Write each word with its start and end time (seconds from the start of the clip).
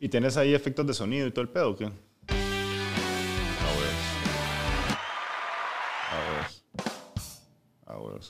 ¿Y 0.00 0.08
tienes 0.08 0.36
ahí 0.36 0.54
efectos 0.54 0.86
de 0.86 0.94
sonido 0.94 1.26
y 1.26 1.32
todo 1.32 1.42
el 1.42 1.48
pedo 1.48 1.70
o 1.70 1.76
qué? 1.76 1.86
A 1.86 1.88
ver. 1.88 1.94
A 6.12 6.18
ver. 6.30 6.46
A 7.86 7.96
ver. 7.96 8.20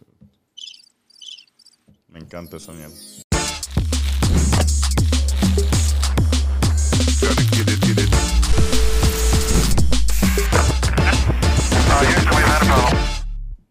Me 2.08 2.20
encanta 2.20 2.56
esa 2.56 2.72
mierda. 2.72 2.94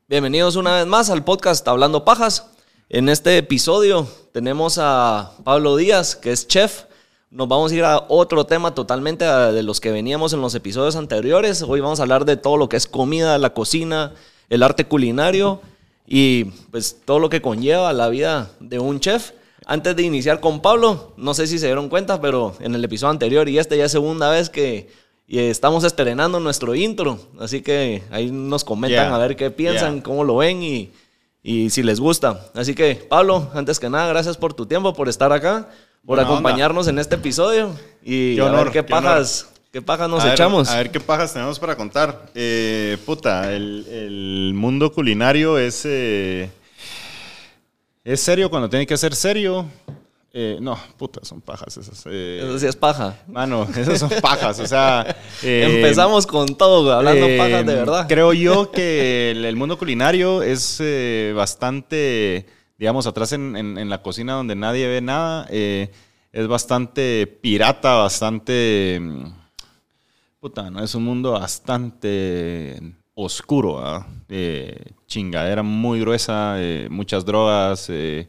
Bienvenidos 0.08 0.56
una 0.56 0.76
vez 0.76 0.86
más 0.86 1.10
al 1.10 1.24
podcast 1.24 1.68
Hablando 1.68 2.06
Pajas. 2.06 2.52
En 2.90 3.10
este 3.10 3.40
episodio 3.40 4.08
tenemos 4.34 4.78
a 4.80 5.34
Pablo 5.44 5.76
Díaz, 5.78 6.16
que 6.16 6.32
es 6.32 6.48
chef. 6.48 6.84
Nos 7.30 7.48
vamos 7.50 7.72
a 7.72 7.76
ir 7.76 7.84
a 7.84 8.06
otro 8.08 8.46
tema 8.46 8.74
totalmente 8.74 9.26
de 9.26 9.62
los 9.64 9.82
que 9.82 9.92
veníamos 9.92 10.32
en 10.32 10.40
los 10.40 10.56
episodios 10.56 10.96
anteriores. 10.96 11.62
Hoy 11.62 11.82
vamos 11.82 12.00
a 12.00 12.04
hablar 12.04 12.24
de 12.24 12.38
todo 12.38 12.56
lo 12.56 12.70
que 12.70 12.78
es 12.78 12.88
comida, 12.88 13.38
la 13.38 13.54
cocina, 13.54 14.14
el 14.50 14.64
arte 14.64 14.86
culinario 14.86 15.62
y 16.08 16.46
pues 16.72 17.02
todo 17.04 17.20
lo 17.20 17.30
que 17.30 17.42
conlleva 17.42 17.92
la 17.92 18.08
vida 18.08 18.52
de 18.62 18.80
un 18.80 19.02
chef. 19.02 19.32
Antes 19.66 19.98
de 19.98 20.04
iniciar 20.04 20.40
con 20.40 20.62
Pablo, 20.62 21.12
no 21.18 21.34
sé 21.34 21.48
si 21.48 21.60
se 21.60 21.66
dieron 21.66 21.90
cuenta, 21.90 22.22
pero 22.22 22.56
en 22.62 22.74
el 22.76 22.86
episodio 22.86 23.12
anterior 23.12 23.50
y 23.50 23.60
este 23.60 23.78
ya 23.78 23.86
es 23.86 23.92
segunda 23.92 24.30
vez 24.30 24.50
que 24.50 24.90
estamos 25.28 25.84
estrenando 25.84 26.40
nuestro 26.40 26.74
intro, 26.76 27.20
así 27.42 27.62
que 27.62 28.04
ahí 28.10 28.32
nos 28.32 28.64
comentan 28.64 29.08
Yeah. 29.10 29.16
a 29.16 29.18
ver 29.18 29.36
qué 29.36 29.52
piensan, 29.52 29.96
Yeah. 29.96 30.04
cómo 30.04 30.24
lo 30.24 30.38
ven 30.38 30.64
y, 30.64 30.92
y 31.44 31.70
si 31.72 31.84
les 31.84 32.00
gusta. 32.00 32.46
Así 32.54 32.74
que 32.74 32.96
Pablo, 32.96 33.50
antes 33.54 33.78
que 33.82 33.90
nada, 33.90 34.08
gracias 34.08 34.38
por 34.38 34.54
tu 34.54 34.66
tiempo, 34.66 34.94
por 34.94 35.10
estar 35.10 35.34
acá, 35.34 35.68
por 36.06 36.16
Buena 36.18 36.24
onda. 36.24 36.34
acompañarnos 36.36 36.88
en 36.88 37.00
este 37.00 37.16
episodio 37.16 37.76
y 38.04 38.36
Qué 38.36 38.42
a 38.42 38.46
honor, 38.46 38.66
ver 38.66 38.74
qué 38.74 38.86
qué 38.86 38.94
honor. 38.94 39.04
pajas, 39.04 39.50
qué 39.72 39.82
pajas 39.82 40.10
nos 40.10 40.22
a 40.22 40.26
ver, 40.26 40.34
echamos. 40.34 40.70
a 40.70 40.78
ver 40.78 40.92
qué 40.92 41.00
pajas 41.00 41.34
tenemos 41.34 41.60
para 41.60 41.76
contar. 41.76 42.28
Eh, 42.34 42.98
puta, 43.06 43.54
el, 43.54 43.86
el 43.90 44.54
mundo 44.56 44.92
culinario 44.94 45.58
es, 45.58 45.82
eh, 45.86 46.50
es 48.04 48.22
serio 48.22 48.50
cuando 48.50 48.70
tiene 48.70 48.86
que 48.88 48.96
ser 48.98 49.14
serio. 49.16 49.66
Eh, 50.40 50.60
no, 50.62 50.78
puta, 50.98 51.22
son 51.24 51.42
pajas 51.42 51.76
esas. 51.78 52.04
eh, 52.06 52.40
Eso 52.44 52.60
sí 52.60 52.68
es 52.68 52.76
paja. 52.76 53.18
Mano, 53.28 53.68
esas 53.76 54.00
son 54.00 54.10
pajas. 54.22 54.60
O 54.60 54.68
sea, 54.68 55.04
eh, 55.44 55.66
Empezamos 55.78 56.28
con 56.28 56.56
todo, 56.56 56.94
hablando 56.94 57.26
pajas 57.38 57.66
de 57.66 57.76
verdad. 57.76 58.06
Creo 58.08 58.34
yo 58.34 58.70
que 58.72 59.32
el, 59.32 59.46
el 59.46 59.56
mundo 59.56 59.78
culinario 59.80 60.44
es 60.44 60.80
bastante, 61.36 62.46
digamos, 62.78 63.08
atrás 63.08 63.32
en, 63.34 63.56
en- 63.58 63.78
la 63.90 64.02
cocina 64.02 64.34
donde 64.34 64.56
nadie 64.56 64.88
ve 64.88 65.02
nada. 65.02 65.48
eh, 65.50 65.92
es 66.32 66.48
bastante 66.48 67.28
pirata, 67.28 67.96
bastante. 67.96 69.00
mm, 69.02 69.26
Puta, 70.40 70.70
¿no? 70.70 70.84
Es 70.84 70.94
un 70.94 71.04
mundo 71.04 71.32
bastante 71.32 72.80
oscuro, 73.16 73.80
¿ah? 73.80 74.06
Eh, 74.30 74.92
chingadera 75.08 75.64
muy 75.64 76.00
gruesa, 76.00 76.56
eh, 76.62 76.88
muchas 76.92 77.26
drogas, 77.26 77.88
eh, 77.90 78.28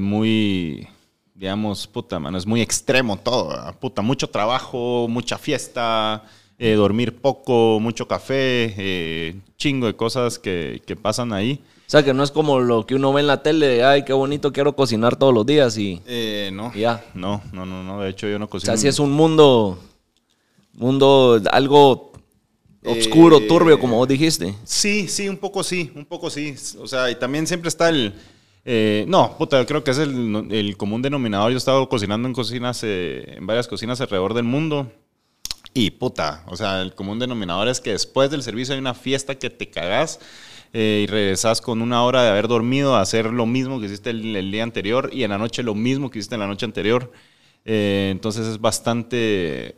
muy, 0.00 0.88
digamos, 1.34 1.86
puta, 1.86 2.18
mano, 2.18 2.38
es 2.38 2.46
muy 2.46 2.60
extremo 2.62 3.16
todo, 3.18 3.52
¿ah? 3.52 3.72
puta, 3.78 4.02
mucho 4.02 4.28
trabajo, 4.30 5.06
mucha 5.08 5.38
fiesta, 5.38 6.24
dormir 6.58 7.16
poco, 7.20 7.78
mucho 7.80 8.06
café, 8.06 9.34
chingo 9.56 9.86
de 9.86 9.96
cosas 9.96 10.38
que, 10.38 10.82
que 10.86 10.96
pasan 10.96 11.32
ahí. 11.32 11.62
O 11.90 11.92
sea, 11.92 12.04
que 12.04 12.14
no 12.14 12.22
es 12.22 12.30
como 12.30 12.60
lo 12.60 12.86
que 12.86 12.94
uno 12.94 13.12
ve 13.12 13.20
en 13.20 13.26
la 13.26 13.42
tele, 13.42 13.66
de, 13.66 13.82
ay, 13.82 14.04
qué 14.04 14.12
bonito, 14.12 14.52
quiero 14.52 14.76
cocinar 14.76 15.16
todos 15.16 15.34
los 15.34 15.44
días 15.44 15.76
y... 15.76 16.00
Eh, 16.06 16.50
no, 16.52 16.72
Ya. 16.72 17.04
no, 17.14 17.42
no, 17.52 17.66
no, 17.66 17.82
no, 17.82 18.00
de 18.00 18.10
hecho 18.10 18.28
yo 18.28 18.38
no 18.38 18.44
O 18.44 18.48
cocino. 18.48 18.72
sea, 18.72 18.76
sí 18.80 18.86
es 18.86 19.00
un 19.00 19.10
mundo, 19.10 19.76
mundo 20.72 21.40
algo 21.50 22.12
oscuro, 22.84 23.38
Eh, 23.38 23.46
turbio, 23.48 23.80
como 23.80 23.96
vos 23.96 24.06
dijiste. 24.06 24.54
Sí, 24.62 25.08
sí, 25.08 25.28
un 25.28 25.36
poco 25.36 25.64
sí, 25.64 25.90
un 25.96 26.04
poco 26.04 26.30
sí. 26.30 26.54
O 26.80 26.86
sea, 26.86 27.10
y 27.10 27.16
también 27.16 27.48
siempre 27.48 27.66
está 27.66 27.88
el... 27.88 28.14
eh, 28.64 29.04
no, 29.08 29.36
puta, 29.36 29.58
yo 29.58 29.66
creo 29.66 29.82
que 29.82 29.90
es 29.90 29.98
el, 29.98 30.46
el 30.52 30.76
común 30.76 31.02
denominador. 31.02 31.50
Yo 31.50 31.56
he 31.56 31.58
estado 31.58 31.88
cocinando 31.88 32.28
en 32.28 32.34
cocinas, 32.34 32.82
eh, 32.84 33.34
en 33.36 33.48
varias 33.48 33.66
cocinas 33.66 34.00
alrededor 34.00 34.34
del 34.34 34.44
mundo. 34.44 34.92
Y 35.72 35.90
puta, 35.92 36.42
o 36.46 36.56
sea, 36.56 36.82
el 36.82 36.94
común 36.94 37.18
denominador 37.18 37.68
es 37.68 37.80
que 37.80 37.90
después 37.92 38.30
del 38.30 38.42
servicio 38.42 38.74
hay 38.74 38.80
una 38.80 38.94
fiesta 38.94 39.36
que 39.36 39.50
te 39.50 39.70
cagás 39.70 40.18
eh, 40.72 41.02
y 41.04 41.06
regresas 41.10 41.60
con 41.60 41.80
una 41.80 42.02
hora 42.04 42.22
de 42.24 42.28
haber 42.30 42.48
dormido 42.48 42.96
a 42.96 43.00
hacer 43.00 43.26
lo 43.26 43.46
mismo 43.46 43.78
que 43.80 43.86
hiciste 43.86 44.10
el, 44.10 44.34
el 44.34 44.50
día 44.50 44.62
anterior 44.64 45.10
y 45.12 45.22
en 45.22 45.30
la 45.30 45.38
noche 45.38 45.62
lo 45.62 45.74
mismo 45.76 46.10
que 46.10 46.18
hiciste 46.18 46.34
en 46.34 46.40
la 46.40 46.46
noche 46.48 46.64
anterior. 46.66 47.12
Eh, 47.64 48.08
entonces 48.10 48.46
es 48.46 48.60
bastante, 48.60 49.76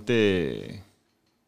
bastante 0.00 0.82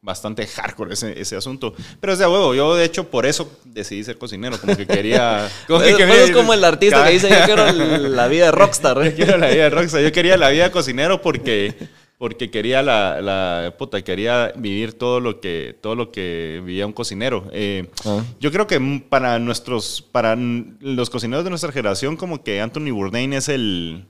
bastante 0.05 0.45
hardcore 0.49 0.95
ese, 0.95 1.21
ese 1.21 1.37
asunto. 1.37 1.75
Pero 2.01 2.13
es 2.13 2.19
de 2.19 2.27
huevo. 2.27 2.55
Yo, 2.55 2.75
de 2.75 2.85
hecho, 2.85 3.09
por 3.09 3.25
eso 3.25 3.57
decidí 3.65 4.03
ser 4.03 4.19
cocinero. 4.19 4.59
Como 4.59 4.77
que 4.77 4.85
quería... 4.85 5.49
como 5.69 5.79
que 5.81 5.91
Es, 5.91 5.97
quería- 5.97 6.25
es 6.25 6.31
como 6.33 6.53
el 6.55 6.65
artista 6.65 6.97
cada- 6.97 7.07
que 7.07 7.13
dice, 7.15 7.29
yo 7.31 7.37
quiero 7.45 7.71
la 8.09 8.27
vida 8.27 8.47
de 8.47 8.51
rockstar. 8.53 9.01
Yo 9.05 9.15
quiero 9.15 9.39
la 9.39 9.47
vida 9.49 9.63
de 9.65 9.71
rockstar. 9.71 10.03
Yo 10.03 10.11
quería 10.11 10.37
la 10.37 10.49
vida 10.49 10.65
de 10.65 10.71
cocinero 10.73 11.23
porque, 11.23 11.75
porque 12.19 12.51
quería 12.51 12.83
la, 12.83 13.21
la... 13.21 13.75
Puta, 13.79 14.01
quería 14.03 14.53
vivir 14.57 14.93
todo 14.93 15.19
lo 15.21 15.41
que, 15.41 15.77
todo 15.81 15.95
lo 15.97 16.13
que 16.13 16.63
vivía 16.65 16.87
un 16.87 16.93
cocinero. 16.93 17.49
Eh, 17.53 17.89
Ah. 18.05 18.23
Yo 18.41 18.53
creo 18.53 18.67
que 18.67 18.81
para 19.09 19.39
nuestros... 19.39 20.03
Para 20.03 20.37
los 20.37 21.11
cocineros 21.11 21.43
de 21.45 21.51
nuestra 21.51 21.73
generación, 21.73 22.17
como 22.17 22.43
que 22.45 22.61
Anthony 22.61 22.91
Bourdain 22.93 23.33
es 23.33 23.49
el... 23.49 24.05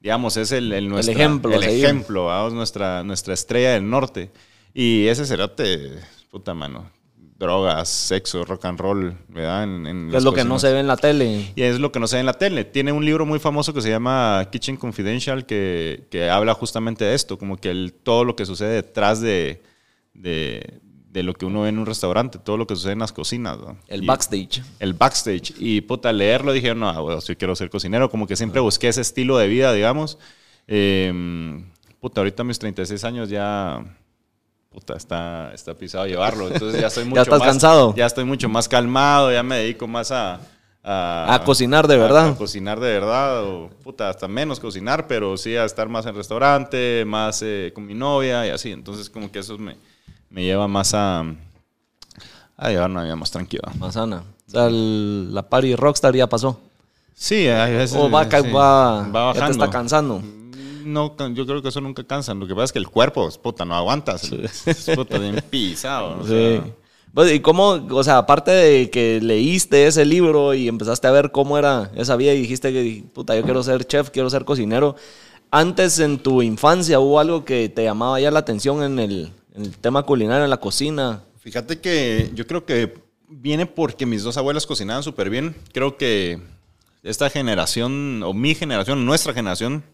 Digamos, 0.00 0.36
es 0.36 0.52
el, 0.52 0.72
el, 0.72 0.88
nuestra- 0.88 1.14
ejemplo 1.14 1.52
El 1.54 1.64
ejemplo, 1.64 2.26
vamos, 2.26 2.52
nuestra, 2.52 3.02
nuestra 3.02 3.34
estrella 3.34 3.72
del 3.72 3.90
norte. 3.90 4.30
Y 4.72 5.06
ese 5.08 5.26
cerote, 5.26 5.94
puta 6.30 6.54
mano, 6.54 6.88
drogas, 7.38 7.88
sexo, 7.88 8.44
rock 8.44 8.64
and 8.64 8.80
roll, 8.80 9.14
¿verdad? 9.28 9.64
En, 9.64 9.86
en 9.86 10.14
es 10.14 10.24
lo 10.24 10.32
que 10.32 10.44
no 10.44 10.58
se 10.58 10.72
ve 10.72 10.80
en 10.80 10.86
la 10.86 10.96
tele. 10.96 11.52
Y 11.54 11.62
es 11.62 11.78
lo 11.78 11.92
que 11.92 12.00
no 12.00 12.06
se 12.06 12.16
ve 12.16 12.20
en 12.20 12.26
la 12.26 12.32
tele. 12.34 12.64
Tiene 12.64 12.92
un 12.92 13.04
libro 13.04 13.26
muy 13.26 13.38
famoso 13.38 13.74
que 13.74 13.82
se 13.82 13.90
llama 13.90 14.48
Kitchen 14.50 14.76
Confidential 14.76 15.44
que, 15.44 16.06
que 16.10 16.30
habla 16.30 16.54
justamente 16.54 17.04
de 17.04 17.14
esto, 17.14 17.36
como 17.38 17.58
que 17.58 17.70
el, 17.70 17.92
todo 17.92 18.24
lo 18.24 18.36
que 18.36 18.46
sucede 18.46 18.70
detrás 18.76 19.20
de, 19.20 19.62
de, 20.14 20.80
de 21.10 21.22
lo 21.22 21.34
que 21.34 21.44
uno 21.44 21.60
ve 21.62 21.68
en 21.68 21.78
un 21.78 21.84
restaurante, 21.84 22.38
todo 22.38 22.56
lo 22.56 22.66
que 22.66 22.74
sucede 22.74 22.92
en 22.94 23.00
las 23.00 23.12
cocinas. 23.12 23.58
¿no? 23.58 23.76
El 23.86 24.04
Y- 24.04 24.06
backstage. 24.06 24.62
el 24.78 24.94
backstage. 24.94 25.52
Y 25.58 25.82
puta, 25.82 26.10
leerlo 26.14 26.52
dije, 26.52 26.74
no, 26.74 27.02
bueno, 27.02 27.20
yo 27.20 27.36
quiero 27.36 27.54
ser 27.54 27.68
cocinero. 27.68 28.08
Como 28.10 28.26
que 28.26 28.36
siempre 28.36 28.60
busqué 28.62 28.88
ese 28.88 29.02
estilo 29.02 29.36
de 29.36 29.46
vida, 29.48 29.74
digamos. 29.74 30.18
Eh, 30.68 31.12
puta, 32.00 32.22
ahorita 32.22 32.42
a 32.42 32.46
mis 32.46 32.58
36 32.58 33.04
años 33.04 33.28
ya. 33.28 33.84
Puta, 34.76 34.94
está, 34.94 35.52
está 35.54 35.72
pisado 35.72 36.06
llevarlo. 36.06 36.48
Entonces 36.52 36.78
ya 36.78 36.88
estoy 36.88 37.06
mucho 37.06 37.22
estás 37.22 37.38
más. 37.38 37.48
cansado. 37.48 37.94
Ya 37.96 38.04
estoy 38.04 38.24
mucho 38.24 38.46
más 38.50 38.68
calmado, 38.68 39.32
ya 39.32 39.42
me 39.42 39.56
dedico 39.56 39.86
más 39.86 40.12
a. 40.12 40.38
A, 40.84 41.34
A 41.34 41.44
cocinar 41.44 41.88
de 41.88 41.96
verdad. 41.96 42.28
A, 42.28 42.36
cocinar 42.36 42.78
de 42.78 42.92
verdad, 42.92 43.42
o 43.42 43.70
puta, 43.82 44.10
hasta 44.10 44.28
menos 44.28 44.60
cocinar, 44.60 45.06
pero 45.08 45.36
sí 45.38 45.56
a 45.56 45.64
estar 45.64 45.88
más 45.88 46.04
en 46.04 46.14
restaurante, 46.14 47.04
más 47.06 47.40
eh, 47.42 47.72
con 47.74 47.86
mi 47.86 47.94
novia 47.94 48.46
y 48.46 48.50
así. 48.50 48.70
Entonces, 48.70 49.08
como 49.10 49.32
que 49.32 49.38
eso 49.38 49.56
me, 49.56 49.76
me 50.28 50.44
lleva 50.44 50.68
más 50.68 50.92
a. 50.94 51.24
a 52.58 52.68
llevar 52.68 52.90
una 52.90 53.02
vida 53.02 53.16
más 53.16 53.30
tranquila. 53.30 53.72
Manzana. 53.78 54.22
O 54.46 54.50
sea, 54.50 54.66
el- 54.66 55.34
la 55.34 55.48
party 55.48 55.74
rockstar 55.74 56.14
ya 56.14 56.28
pasó. 56.28 56.60
Sí, 57.14 57.48
hay 57.48 57.72
veces. 57.74 57.96
O 57.98 58.10
va, 58.10 58.24
sí, 58.24 58.30
va, 58.52 59.00
ya 59.00 59.04
te 59.06 59.10
bajando. 59.40 59.64
está 59.64 59.70
cansando. 59.70 60.22
No, 60.86 61.14
yo 61.34 61.46
creo 61.46 61.60
que 61.62 61.68
eso 61.68 61.80
nunca 61.80 62.04
cansa. 62.04 62.32
Lo 62.34 62.46
que 62.46 62.54
pasa 62.54 62.64
es 62.66 62.72
que 62.72 62.78
el 62.78 62.88
cuerpo, 62.88 63.28
es 63.28 63.36
puta, 63.38 63.64
no 63.64 63.74
aguantas. 63.74 64.30
Es 64.66 64.90
puta, 64.94 65.18
bien 65.18 65.42
pisado. 65.50 66.20
o 66.20 66.22
Sí. 66.22 66.28
sea. 66.30 66.64
Pues, 67.14 67.32
¿Y 67.32 67.40
cómo, 67.40 67.70
o 67.90 68.04
sea, 68.04 68.18
aparte 68.18 68.50
de 68.50 68.90
que 68.90 69.20
leíste 69.22 69.86
ese 69.86 70.04
libro 70.04 70.52
y 70.52 70.68
empezaste 70.68 71.06
a 71.06 71.10
ver 71.12 71.30
cómo 71.32 71.56
era 71.56 71.90
esa 71.96 72.14
vida 72.16 72.34
y 72.34 72.42
dijiste 72.42 72.72
que, 72.72 73.04
puta, 73.14 73.34
yo 73.34 73.42
quiero 73.42 73.62
ser 73.62 73.86
chef, 73.86 74.10
quiero 74.10 74.28
ser 74.28 74.44
cocinero, 74.44 74.96
antes 75.50 75.98
en 75.98 76.18
tu 76.18 76.42
infancia 76.42 77.00
hubo 77.00 77.18
algo 77.18 77.44
que 77.44 77.70
te 77.70 77.84
llamaba 77.84 78.20
ya 78.20 78.30
la 78.30 78.40
atención 78.40 78.82
en 78.82 78.98
el, 78.98 79.32
en 79.54 79.62
el 79.62 79.78
tema 79.78 80.02
culinario, 80.02 80.44
en 80.44 80.50
la 80.50 80.60
cocina? 80.60 81.22
Fíjate 81.38 81.80
que 81.80 82.30
yo 82.34 82.46
creo 82.46 82.66
que 82.66 82.92
viene 83.28 83.64
porque 83.64 84.04
mis 84.04 84.22
dos 84.22 84.36
abuelas 84.36 84.66
cocinaban 84.66 85.02
súper 85.02 85.30
bien. 85.30 85.56
Creo 85.72 85.96
que 85.96 86.38
esta 87.02 87.30
generación, 87.30 88.22
o 88.24 88.34
mi 88.34 88.54
generación, 88.54 89.06
nuestra 89.06 89.32
generación, 89.32 89.84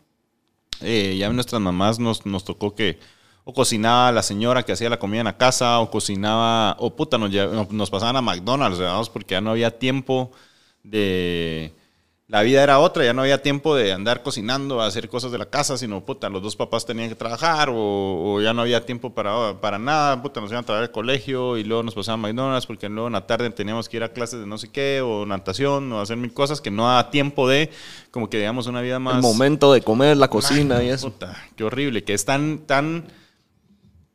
eh, 0.82 1.17
ya 1.19 1.31
nuestras 1.31 1.61
mamás 1.61 1.99
nos, 1.99 2.26
nos 2.26 2.44
tocó 2.44 2.75
que 2.75 2.99
o 3.44 3.52
cocinaba 3.52 4.12
la 4.12 4.23
señora 4.23 4.62
que 4.62 4.73
hacía 4.73 4.88
la 4.88 4.99
comida 4.99 5.20
en 5.20 5.26
la 5.26 5.37
casa, 5.37 5.81
o 5.81 5.90
cocinaba, 5.90 6.76
o 6.79 6.94
puta, 6.94 7.19
nos, 7.19 7.32
nos 7.73 7.90
pasaban 7.90 8.17
a 8.17 8.23
McDonald's, 8.23 8.79
¿verdad? 8.79 9.02
porque 9.12 9.34
ya 9.34 9.40
no 9.40 9.50
había 9.50 9.79
tiempo 9.79 10.31
de 10.84 11.75
la 12.32 12.40
vida 12.40 12.62
era 12.62 12.79
otra, 12.79 13.05
ya 13.05 13.12
no 13.12 13.20
había 13.20 13.43
tiempo 13.43 13.76
de 13.76 13.93
andar 13.93 14.23
cocinando, 14.23 14.81
hacer 14.81 15.11
cosas 15.11 15.32
de 15.32 15.37
la 15.37 15.44
casa, 15.44 15.76
sino, 15.76 16.02
puta, 16.02 16.31
los 16.31 16.43
dos 16.43 16.56
papás 16.56 16.87
tenían 16.87 17.11
que 17.11 17.14
trabajar 17.14 17.69
o, 17.70 18.40
ya 18.40 18.55
no 18.55 18.62
había 18.62 18.87
tiempo 18.87 19.12
para, 19.12 19.61
para 19.61 19.79
nada, 19.79 20.23
puta, 20.23 20.40
nos 20.40 20.50
iban 20.50 20.62
a 20.62 20.67
trabajar 20.67 20.88
al 20.88 20.93
colegio 20.93 21.58
y 21.58 21.64
luego 21.64 21.82
nos 21.82 21.94
pasaban 21.94 22.20
McDonald's 22.20 22.64
porque 22.64 22.88
luego 22.88 23.08
en 23.08 23.12
la 23.12 23.26
tarde 23.26 23.50
teníamos 23.50 23.87
que 23.87 23.99
ir 23.99 24.02
a 24.02 24.14
clases 24.14 24.40
de 24.40 24.46
no 24.46 24.56
sé 24.56 24.70
qué 24.70 25.02
o 25.02 25.26
natación 25.26 25.93
o 25.93 26.00
hacer 26.00 26.17
mil 26.17 26.32
cosas 26.32 26.62
que 26.62 26.70
no 26.70 26.87
daba 26.87 27.11
tiempo 27.11 27.46
de, 27.46 27.70
como 28.11 28.31
que 28.31 28.38
digamos, 28.38 28.67
una 28.67 28.81
vida 28.81 28.99
más... 28.99 29.17
El 29.17 29.20
momento 29.20 29.70
de 29.70 29.82
comer, 29.82 30.17
la 30.17 30.28
cocina 30.28 30.82
y 30.82 30.88
eso. 30.88 31.11
Puta, 31.11 31.37
qué 31.55 31.64
horrible, 31.64 32.02
que 32.02 32.14
es 32.14 32.25
tan, 32.25 32.61
tan, 32.61 33.08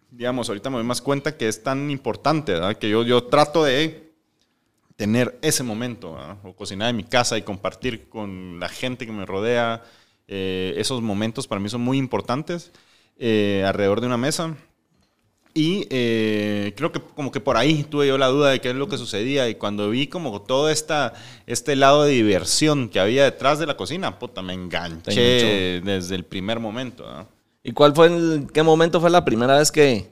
digamos, 0.09 0.49
ahorita 0.49 0.71
me 0.71 0.77
doy 0.77 0.85
más 0.85 1.03
cuenta 1.03 1.37
que 1.37 1.47
es 1.47 1.61
tan 1.61 1.91
importante, 1.91 2.53
¿verdad? 2.53 2.77
Que 2.77 2.89
yo, 2.89 3.03
yo 3.03 3.25
trato 3.25 3.63
de 3.63 4.06
tener 4.97 5.37
ese 5.41 5.63
momento, 5.63 6.17
o 6.43 6.53
cocinar 6.53 6.89
en 6.89 6.97
mi 6.97 7.03
casa 7.03 7.37
y 7.37 7.43
compartir 7.43 8.09
con 8.09 8.59
la 8.59 8.67
gente 8.67 9.05
que 9.05 9.11
me 9.13 9.25
rodea. 9.25 9.83
Eh, 10.27 10.73
esos 10.77 11.01
momentos 11.01 11.47
para 11.47 11.61
mí 11.61 11.69
son 11.69 11.81
muy 11.81 11.97
importantes 11.97 12.73
eh, 13.17 13.63
alrededor 13.65 14.01
de 14.01 14.07
una 14.07 14.17
mesa. 14.17 14.57
Y 15.53 15.87
eh, 15.89 16.73
creo 16.75 16.91
que 16.91 16.99
como 16.99 17.31
que 17.31 17.39
por 17.39 17.57
ahí 17.57 17.83
tuve 17.83 18.07
yo 18.07 18.17
la 18.17 18.27
duda 18.27 18.49
de 18.49 18.59
qué 18.59 18.71
es 18.71 18.75
lo 18.75 18.89
que 18.89 18.97
sucedía. 18.97 19.47
Y 19.49 19.55
cuando 19.55 19.89
vi 19.89 20.07
como 20.07 20.41
todo 20.41 20.69
esta, 20.69 21.13
este 21.45 21.75
lado 21.75 22.03
de 22.03 22.11
diversión 22.11 22.89
que 22.89 22.99
había 22.99 23.23
detrás 23.23 23.59
de 23.59 23.67
la 23.67 23.77
cocina, 23.77 24.19
puta, 24.19 24.41
me 24.41 24.53
enganché 24.53 25.81
desde 25.81 26.15
el 26.15 26.25
primer 26.25 26.59
momento. 26.59 27.27
¿Y 27.63 27.71
cuál 27.71 27.93
fue, 27.93 28.07
el, 28.07 28.47
qué 28.51 28.63
momento 28.63 28.99
fue 28.99 29.09
la 29.09 29.25
primera 29.25 29.57
vez 29.57 29.71
que, 29.71 30.09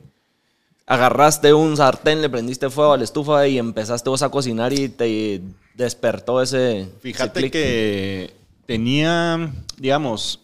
agarraste 0.85 1.53
un 1.53 1.77
sartén, 1.77 2.21
le 2.21 2.29
prendiste 2.29 2.69
fuego 2.69 2.93
a 2.93 2.97
la 2.97 3.03
estufa 3.03 3.47
y 3.47 3.57
empezaste 3.57 4.09
vos 4.09 4.21
a 4.21 4.29
cocinar 4.29 4.73
y 4.73 4.89
te 4.89 5.41
despertó 5.73 6.41
ese. 6.41 6.87
Fíjate 7.01 7.49
que 7.49 8.33
tenía, 8.65 9.51
digamos, 9.77 10.39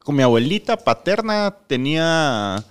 con 0.00 0.16
mi 0.16 0.22
abuelita 0.22 0.76
paterna 0.76 1.56
tenía. 1.66 2.64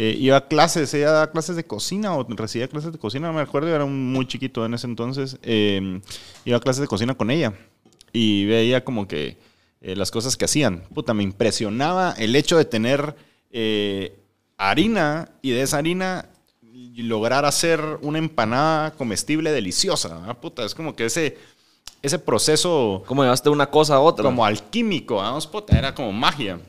Eh, 0.00 0.16
iba 0.16 0.36
a 0.36 0.46
clases, 0.46 0.94
ella 0.94 1.10
daba 1.10 1.32
clases 1.32 1.56
de 1.56 1.64
cocina 1.64 2.14
o 2.14 2.24
recibía 2.28 2.68
clases 2.68 2.92
de 2.92 3.00
cocina, 3.00 3.26
no 3.26 3.32
me 3.32 3.40
acuerdo, 3.40 3.74
era 3.74 3.84
muy 3.84 4.28
chiquito 4.28 4.64
en 4.64 4.74
ese 4.74 4.86
entonces. 4.86 5.38
Eh, 5.42 6.00
iba 6.44 6.56
a 6.56 6.60
clases 6.60 6.82
de 6.82 6.86
cocina 6.86 7.16
con 7.16 7.32
ella 7.32 7.52
y 8.12 8.44
veía 8.44 8.84
como 8.84 9.08
que 9.08 9.38
eh, 9.80 9.96
las 9.96 10.12
cosas 10.12 10.36
que 10.36 10.44
hacían. 10.44 10.84
Puta, 10.94 11.14
me 11.14 11.24
impresionaba 11.24 12.14
el 12.16 12.36
hecho 12.36 12.56
de 12.56 12.64
tener 12.64 13.16
harina 14.56 15.30
y 15.42 15.50
de 15.50 15.62
esa 15.62 15.78
harina 15.78 16.28
lograr 16.96 17.44
hacer 17.44 17.80
una 18.02 18.18
empanada 18.18 18.92
comestible 18.92 19.52
deliciosa. 19.52 20.34
Puta, 20.40 20.64
es 20.64 20.74
como 20.74 20.94
que 20.94 21.06
ese, 21.06 21.38
ese 22.02 22.18
proceso... 22.18 23.02
Como 23.06 23.22
llevaste 23.22 23.50
una 23.50 23.70
cosa 23.70 23.96
a 23.96 24.00
otra. 24.00 24.24
Como 24.24 24.44
alquímico, 24.44 25.16
vamos, 25.16 25.46
puta, 25.46 25.78
era 25.78 25.94
como 25.94 26.12
magia. 26.12 26.60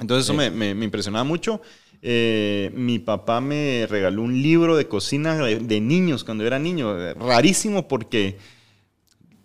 Entonces 0.00 0.26
eso 0.26 0.34
me, 0.34 0.50
me, 0.50 0.84
impresionaba 0.84 1.24
mucho. 1.24 1.60
Eh, 2.02 2.70
mi 2.74 2.98
papá 2.98 3.40
me 3.40 3.86
regaló 3.88 4.22
un 4.22 4.42
libro 4.42 4.76
de 4.76 4.86
cocina 4.86 5.34
de, 5.36 5.80
niños 5.80 6.24
cuando 6.24 6.46
era 6.46 6.58
niño. 6.58 7.14
Rarísimo 7.14 7.88
porque 7.88 8.38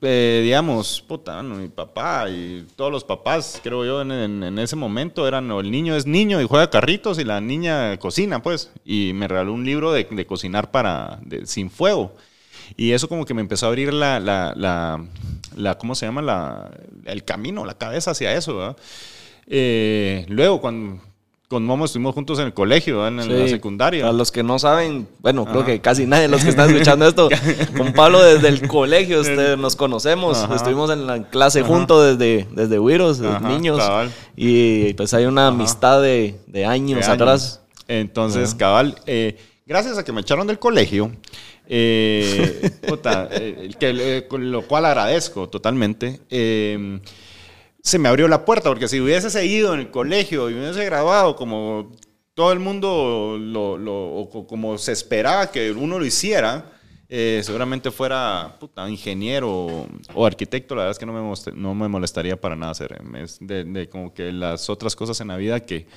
eh, 0.01 0.41
digamos, 0.43 1.01
puta, 1.07 1.43
mi 1.43 1.67
papá 1.67 2.27
y 2.29 2.65
todos 2.75 2.91
los 2.91 3.03
papás, 3.03 3.59
creo 3.63 3.85
yo, 3.85 4.01
en, 4.01 4.57
ese 4.57 4.75
momento 4.75 5.27
eran, 5.27 5.51
el 5.51 5.69
niño 5.69 5.95
es 5.95 6.07
niño 6.07 6.41
y 6.41 6.47
juega 6.47 6.69
carritos 6.69 7.19
y 7.19 7.23
la 7.23 7.39
niña 7.39 7.97
cocina, 7.97 8.41
pues. 8.41 8.71
Y 8.83 9.13
me 9.13 9.27
regaló 9.27 9.53
un 9.53 9.65
libro 9.65 9.91
de, 9.91 10.25
cocinar 10.25 10.71
para, 10.71 11.19
sin 11.45 11.69
fuego. 11.69 12.13
Y 12.77 12.91
eso 12.93 13.07
como 13.07 13.25
que 13.25 13.33
me 13.33 13.41
empezó 13.41 13.67
a 13.67 13.69
abrir 13.69 13.93
la, 13.93 14.19
la, 14.19 14.53
la, 15.55 15.77
¿cómo 15.77 15.93
se 15.93 16.05
llama? 16.05 16.21
La, 16.21 16.71
el 17.05 17.23
camino, 17.23 17.65
la 17.65 17.77
cabeza 17.77 18.11
hacia 18.11 18.33
eso, 18.33 18.75
eh, 19.47 20.25
luego, 20.29 20.61
cuando 20.61 21.01
con 21.51 21.65
Momo 21.65 21.83
estuvimos 21.83 22.15
juntos 22.15 22.39
en 22.39 22.45
el 22.45 22.53
colegio, 22.53 23.05
en, 23.05 23.17
la 23.17 23.47
secundaria. 23.49 24.07
A 24.07 24.13
los 24.13 24.31
que 24.31 24.41
no 24.41 24.57
saben, 24.57 25.05
bueno, 25.19 25.43
creo 25.43 25.65
que 25.65 25.81
casi 25.81 26.05
nadie 26.05 26.21
de 26.21 26.27
los 26.29 26.45
que 26.45 26.49
están 26.49 26.69
escuchando 26.69 27.05
esto, 27.05 27.27
con 27.77 27.91
Pablo 27.91 28.23
desde 28.23 28.47
el 28.47 28.69
colegio 28.69 29.19
este, 29.19 29.57
nos 29.57 29.75
conocemos, 29.75 30.47
estuvimos 30.55 30.89
en 30.91 31.05
la 31.05 31.29
clase 31.29 31.61
juntos 31.61 32.17
desde, 32.17 32.47
desde 32.51 32.79
Wiros, 32.79 33.19
desde 33.19 33.41
niños, 33.41 33.81
y 34.37 34.93
pues 34.93 35.13
hay 35.13 35.25
una 35.25 35.47
amistad 35.47 36.01
de, 36.01 36.65
años, 36.65 37.09
atrás. 37.09 37.61
Entonces, 37.89 38.55
cabal, 38.55 38.95
eh, 39.05 39.37
gracias 39.65 39.97
a 39.97 40.05
que 40.05 40.13
me 40.13 40.21
echaron 40.21 40.47
del 40.47 40.57
colegio, 40.57 41.11
eh, 41.67 42.71
puta, 42.87 43.27
eh, 43.29 43.71
que, 43.77 44.25
lo 44.39 44.65
cual 44.65 44.85
agradezco 44.85 45.49
totalmente 45.49 46.21
se 47.83 47.99
me 47.99 48.09
abrió 48.09 48.27
la 48.27 48.45
puerta, 48.45 48.69
porque 48.69 48.87
si 48.87 48.99
hubiese 48.99 49.29
seguido 49.29 49.73
en 49.73 49.79
el 49.79 49.91
colegio 49.91 50.49
y 50.49 50.53
hubiese 50.53 50.85
graduado 50.85 51.35
como 51.35 51.91
todo 52.33 52.51
el 52.51 52.59
mundo, 52.59 53.37
lo, 53.39 53.77
lo 53.77 54.29
como 54.47 54.77
se 54.77 54.91
esperaba 54.91 55.51
que 55.51 55.71
uno 55.71 55.99
lo 55.99 56.05
hiciera, 56.05 56.65
eh, 57.13 57.41
seguramente 57.43 57.91
fuera 57.91 58.55
puta, 58.57 58.89
ingeniero 58.89 59.85
o, 60.13 60.25
arquitecto, 60.25 60.75
la 60.75 60.83
verdad 60.83 60.91
es 60.91 60.99
que 60.99 61.05
no 61.05 61.11
me, 61.11 61.35
no 61.55 61.75
me 61.75 61.87
molestaría 61.89 62.39
para 62.39 62.55
nada 62.55 62.71
hacer. 62.71 63.01
Es 63.15 63.37
de, 63.41 63.89
como 63.91 64.13
que 64.13 64.31
las 64.31 64.69
otras 64.69 64.95
cosas 64.95 65.19
en 65.19 65.27
la 65.27 65.37
vida 65.37 65.59
que... 65.59 65.87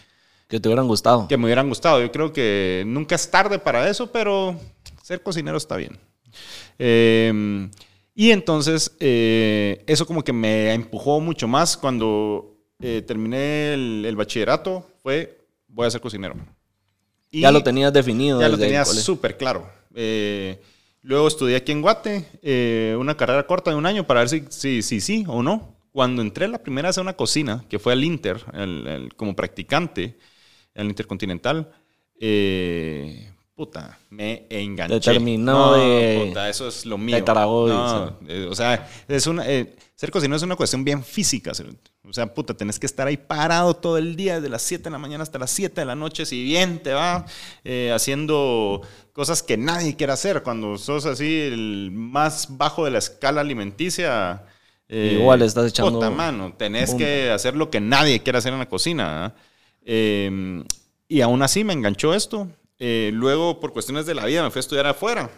Que 0.48 0.60
te 0.60 0.68
hubieran 0.68 0.88
gustado. 0.88 1.28
Que 1.28 1.36
me 1.36 1.44
hubieran 1.44 1.68
gustado. 1.68 2.02
Yo 2.02 2.10
creo 2.10 2.32
que 2.32 2.82
nunca 2.86 3.14
es 3.14 3.30
tarde 3.30 3.58
para 3.58 3.88
eso, 3.88 4.10
pero 4.10 4.58
ser 5.02 5.22
cocinero 5.22 5.56
está 5.56 5.76
bien. 5.76 5.98
Eh, 6.78 7.70
y 8.14 8.30
entonces 8.30 8.96
eh, 9.00 9.84
eso 9.86 10.06
como 10.06 10.22
que 10.22 10.32
me 10.32 10.72
empujó 10.72 11.20
mucho 11.20 11.48
más 11.48 11.76
cuando 11.76 12.56
eh, 12.80 13.02
terminé 13.06 13.74
el, 13.74 14.14
bachillerato, 14.16 14.86
fue 15.02 15.46
voy 15.68 15.86
a 15.86 15.90
ser 15.90 16.00
cocinero. 16.00 16.36
Y 17.30 17.40
ya 17.40 17.50
lo 17.50 17.62
tenías 17.62 17.92
definido. 17.92 18.40
Ya 18.40 18.48
lo 18.48 18.58
tenía 18.58 18.84
súper 18.84 19.36
claro. 19.36 19.68
Eh, 19.94 20.60
luego 21.02 21.26
estudié 21.26 21.56
aquí 21.56 21.72
en 21.72 21.82
Guate, 21.82 22.94
una 22.96 23.16
carrera 23.16 23.46
corta 23.46 23.70
de 23.70 23.76
un 23.76 23.86
año 23.86 24.06
para 24.06 24.20
ver 24.20 24.28
si 24.28 24.44
sí 24.48 24.82
si, 24.82 25.00
si, 25.00 25.24
o 25.26 25.42
no. 25.42 25.74
Cuando 25.90 26.22
entré 26.22 26.48
la 26.48 26.58
primera 26.58 26.88
vez 26.88 26.98
a 26.98 27.02
una 27.02 27.14
cocina, 27.14 27.64
que 27.68 27.78
fue 27.78 27.92
al 27.92 28.02
Inter, 28.02 28.44
como 29.16 29.36
practicante, 29.36 30.16
al 30.74 30.86
Intercontinental, 30.86 31.70
eh, 32.20 33.33
puta, 33.54 33.98
me 34.10 34.46
enganché. 34.50 35.00
terminó 35.00 35.74
de. 35.74 36.26
Puta, 36.26 36.48
eso 36.48 36.68
es 36.68 36.84
lo 36.84 36.98
mío. 36.98 37.16
De 37.16 37.22
eh, 38.28 38.48
o 38.50 38.54
sea, 38.54 38.88
es 39.06 39.26
una, 39.26 39.48
eh, 39.48 39.76
ser 39.94 40.10
cocinero 40.10 40.36
es 40.36 40.42
una 40.42 40.56
cuestión 40.56 40.84
bien 40.84 41.04
física. 41.04 41.52
O 42.04 42.12
sea, 42.12 42.32
puta, 42.32 42.54
tenés 42.54 42.78
que 42.78 42.86
estar 42.86 43.06
ahí 43.06 43.16
parado 43.16 43.74
todo 43.74 43.96
el 43.98 44.16
día, 44.16 44.36
desde 44.36 44.48
las 44.48 44.62
7 44.62 44.84
de 44.84 44.90
la 44.90 44.98
mañana 44.98 45.22
hasta 45.22 45.38
las 45.38 45.50
7 45.52 45.80
de 45.80 45.84
la 45.84 45.94
noche, 45.94 46.26
si 46.26 46.42
bien 46.42 46.80
te 46.80 46.92
va, 46.92 47.26
eh, 47.62 47.92
haciendo 47.94 48.82
cosas 49.12 49.42
que 49.42 49.56
nadie 49.56 49.94
quiere 49.96 50.12
hacer. 50.12 50.42
Cuando 50.42 50.76
sos 50.76 51.06
así 51.06 51.42
el 51.42 51.90
más 51.92 52.48
bajo 52.56 52.84
de 52.84 52.90
la 52.90 52.98
escala 52.98 53.40
alimenticia. 53.40 54.44
Igual 54.88 55.42
estás 55.42 55.70
echando. 55.70 55.92
Puta 55.92 56.10
mano, 56.10 56.54
tenés 56.56 56.94
que 56.94 57.30
hacer 57.30 57.56
lo 57.56 57.70
que 57.70 57.80
nadie 57.80 58.22
quiere 58.22 58.38
hacer 58.38 58.52
en 58.52 58.58
la 58.58 58.68
cocina. 58.68 59.34
y 59.86 61.20
aún 61.20 61.42
así 61.42 61.62
me 61.62 61.72
enganchó 61.72 62.14
esto. 62.14 62.48
Eh, 62.78 63.10
luego, 63.14 63.60
por 63.60 63.72
cuestiones 63.72 64.06
de 64.06 64.14
la 64.14 64.26
vida, 64.26 64.42
me 64.42 64.50
fui 64.50 64.58
a 64.58 64.60
estudiar 64.60 64.86
afuera. 64.86 65.30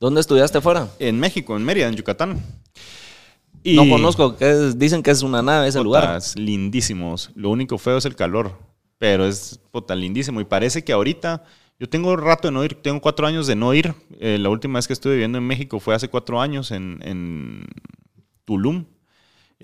¿Dónde 0.00 0.20
estudiaste 0.20 0.58
afuera? 0.58 0.88
En 0.98 1.18
México, 1.18 1.56
en 1.56 1.64
Mérida, 1.64 1.88
en 1.88 1.94
Yucatán. 1.94 2.42
Y 3.62 3.76
no 3.76 3.88
conozco, 3.88 4.36
dicen 4.76 5.02
que 5.02 5.10
es 5.10 5.22
una 5.22 5.40
nave 5.40 5.68
ese 5.68 5.82
lugar. 5.82 6.18
Es 6.18 6.38
lindísimo. 6.38 7.14
Lo 7.34 7.48
único 7.48 7.78
feo 7.78 7.96
es 7.96 8.04
el 8.04 8.14
calor, 8.14 8.58
pero 8.98 9.26
es 9.26 9.58
puta, 9.70 9.94
lindísimo. 9.94 10.38
Y 10.42 10.44
parece 10.44 10.84
que 10.84 10.92
ahorita, 10.92 11.44
yo 11.78 11.88
tengo 11.88 12.14
rato 12.16 12.48
de 12.48 12.52
no 12.52 12.62
ir, 12.62 12.74
tengo 12.74 13.00
cuatro 13.00 13.26
años 13.26 13.46
de 13.46 13.56
no 13.56 13.72
ir. 13.72 13.94
Eh, 14.20 14.36
la 14.38 14.50
última 14.50 14.78
vez 14.78 14.86
que 14.86 14.92
estuve 14.92 15.14
viviendo 15.14 15.38
en 15.38 15.46
México 15.46 15.80
fue 15.80 15.94
hace 15.94 16.08
cuatro 16.08 16.42
años 16.42 16.70
en, 16.70 17.64
Tulum. 18.44 18.84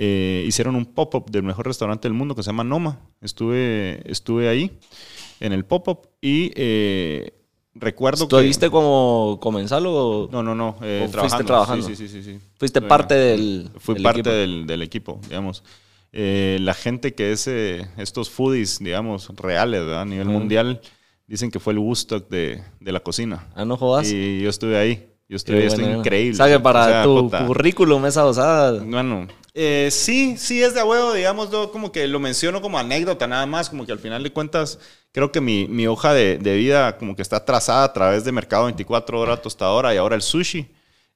Eh, 0.03 0.45
hicieron 0.47 0.77
un 0.77 0.87
pop-up 0.87 1.31
del 1.31 1.43
mejor 1.43 1.67
restaurante 1.67 2.09
del 2.09 2.15
mundo 2.15 2.35
que 2.35 2.43
se 2.43 2.47
llama 2.47 2.65
Noma. 2.65 3.01
Estuve, 3.21 4.01
estuve 4.11 4.49
ahí 4.49 4.73
en 5.41 5.53
el 5.53 5.67
pop-up 5.67 6.09
y 6.23 6.53
eh, 6.55 7.35
recuerdo 7.75 8.27
que... 8.27 8.37
¿Estuviste 8.37 8.71
como 8.71 9.37
comensal 9.43 9.85
o...? 9.87 10.31
No, 10.33 10.43
no, 10.43 10.55
no, 10.55 10.79
eh, 10.81 11.07
fuiste 11.13 11.45
trabajando? 11.45 11.87
Sí, 11.87 11.97
sí, 11.97 12.09
sí, 12.09 12.23
sí. 12.23 12.39
¿Fuiste 12.59 12.81
parte 12.81 13.13
del 13.13 13.69
Fui 13.77 13.97
parte 13.97 14.31
Del, 14.31 14.67
del, 14.67 14.81
equipo, 14.81 15.21
digamos. 15.29 15.65
Eh, 16.15 16.57
la 16.63 16.73
gente 16.73 17.13
que 17.13 17.33
es 17.33 17.47
estos 17.47 18.31
foodies, 18.31 18.79
digamos, 18.79 19.29
reales, 19.37 19.85
¿verdad? 19.85 20.01
a 20.01 20.07
nivel 20.07 20.29
mundial, 20.29 20.81
dicen 21.27 21.51
que 21.51 21.61
fue 21.61 21.75
el 21.75 21.79
Woodstock 21.79 22.27
de, 22.31 22.63
de 22.81 22.93
la 22.93 23.01
cocina. 23.01 23.49
Ah, 23.55 23.67
no 23.67 23.77
jodas. 23.77 24.11
Y 24.11 24.41
yo 24.41 24.49
estuve 24.49 24.79
ahí. 24.79 25.11
Yo 25.29 25.37
estuve 25.37 25.59
ahí, 25.61 25.67
estoy 25.67 25.85
increíble. 25.85 26.33
O 26.33 26.37
sea, 26.37 26.49
que 26.49 26.59
para 26.59 27.05
tu 27.05 27.31
currículum 27.47 28.05
esa 28.07 28.25
osada... 28.25 28.83
Bueno, 28.83 29.29
eh, 29.55 29.89
sí, 29.91 30.37
sí 30.37 30.63
es 30.63 30.75
de 30.75 30.83
huevo, 30.83 31.13
digamos, 31.13 31.51
yo 31.51 31.71
como 31.73 31.93
que 31.93 32.07
lo 32.07 32.21
menciono 32.21 32.61
como 32.61 32.79
anécdota 32.79 33.27
nada 33.27 33.47
más, 33.47 33.69
como 33.71 33.85
que 33.87 33.93
al 33.93 33.99
final 33.99 34.23
de 34.23 34.33
cuentas 34.33 34.79
creo 35.13 35.33
que 35.33 35.41
mi, 35.41 35.67
mi 35.67 35.87
hoja 35.87 36.15
de, 36.15 36.39
de, 36.39 36.57
vida 36.57 36.97
como 36.99 37.17
que 37.17 37.23
está 37.23 37.45
trazada 37.45 37.85
a 37.85 37.93
través 37.93 38.25
de 38.25 38.33
Mercado 38.33 38.65
24 38.65 39.19
Horas 39.21 39.43
Tostadora 39.43 39.93
y 39.95 39.97
ahora 39.99 40.15
el 40.17 40.23
sushi. 40.23 40.69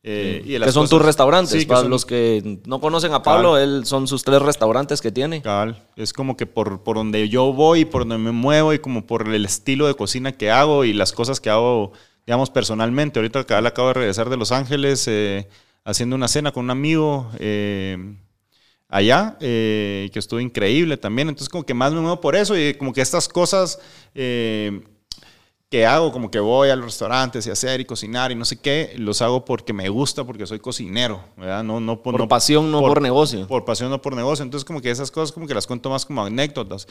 Eh, 0.07 0.43
y 0.45 0.53
de 0.53 0.59
que 0.61 0.65
son 0.73 0.83
cosas- 0.83 0.91
tus 0.91 1.03
restaurantes. 1.03 1.61
Sí, 1.63 1.67
Para 1.67 1.81
son- 1.81 1.91
los 1.91 2.05
que 2.05 2.59
no 2.67 2.79
conocen 2.79 3.15
a 3.15 3.23
Pablo, 3.23 3.57
él 3.57 3.87
son 3.87 4.07
sus 4.07 4.23
tres 4.23 4.43
restaurantes 4.43 5.01
que 5.01 5.11
tiene. 5.11 5.41
Cabal. 5.41 5.83
Es 5.97 6.13
como 6.13 6.37
que 6.37 6.45
por, 6.45 6.83
por 6.83 6.97
donde 6.97 7.29
yo 7.31 7.55
voy, 7.55 7.87
por 7.87 8.03
donde 8.03 8.19
me 8.19 8.31
muevo 8.33 8.75
y 8.75 8.81
como 8.81 9.07
por 9.07 9.27
el 9.29 9.45
estilo 9.47 9.87
de 9.87 9.95
cocina 9.95 10.33
que 10.33 10.51
hago 10.51 10.85
y 10.85 10.93
las 10.93 11.13
cosas 11.13 11.41
que 11.41 11.49
hago, 11.49 11.93
digamos, 12.27 12.51
personalmente. 12.51 13.19
Ahorita 13.19 13.41
acabo 13.41 13.89
de 13.89 13.95
regresar 13.95 14.29
de 14.29 14.37
Los 14.37 14.53
Ángeles 14.53 15.07
eh, 15.09 15.49
haciendo 15.87 16.17
una 16.17 16.29
cena 16.29 16.53
con 16.53 16.65
un 16.65 16.71
amigo 16.71 17.31
eh, 17.39 17.97
allá, 18.95 19.37
eh, 19.41 20.09
que 20.13 20.19
estuvo 20.19 20.41
increíble 20.41 20.97
también. 20.97 21.29
Entonces 21.29 21.49
como 21.49 21.65
que 21.65 21.75
más 21.75 21.93
me 21.93 22.01
muevo 22.01 22.21
por 22.21 22.37
eso 22.37 22.57
y 22.57 22.75
como 22.75 22.93
que 22.93 23.01
estas 23.01 23.29
cosas... 23.29 23.79
eh, 24.15 24.81
que 25.71 25.87
hago, 25.87 26.13
como 26.13 26.31
que 26.31 26.39
voy 26.39 26.69
a 26.69 26.77
los 26.77 26.85
restaurantes 26.85 27.49
y 27.49 27.51
hacer 27.51 27.81
y 27.81 27.85
cocinar 27.85 28.31
y 28.31 28.37
no 28.37 28.45
sé 28.45 28.61
qué, 28.61 28.95
los 28.97 29.21
hago 29.23 29.45
porque 29.45 29.73
me 29.73 29.89
gusta, 29.89 30.23
porque 30.23 30.47
soy 30.47 30.61
cocinero, 30.61 31.25
¿verdad? 31.37 31.65
No, 31.65 31.81
no, 31.81 32.01
Por 32.01 32.29
pasión, 32.29 32.71
no 32.71 32.79
por 32.79 33.03
negocio. 33.03 33.49
Por 33.49 33.65
pasión, 33.65 33.91
no 33.91 34.01
por 34.01 34.15
negocio. 34.15 34.45
Entonces, 34.45 34.65
como 34.65 34.81
que 34.81 34.91
esas 34.93 35.11
cosas, 35.11 35.33
como 35.33 35.49
que 35.49 35.55
las 35.55 35.67
cuento 35.67 35.91
más 35.91 36.07
como 36.07 36.25
anécdotas. 36.25 36.87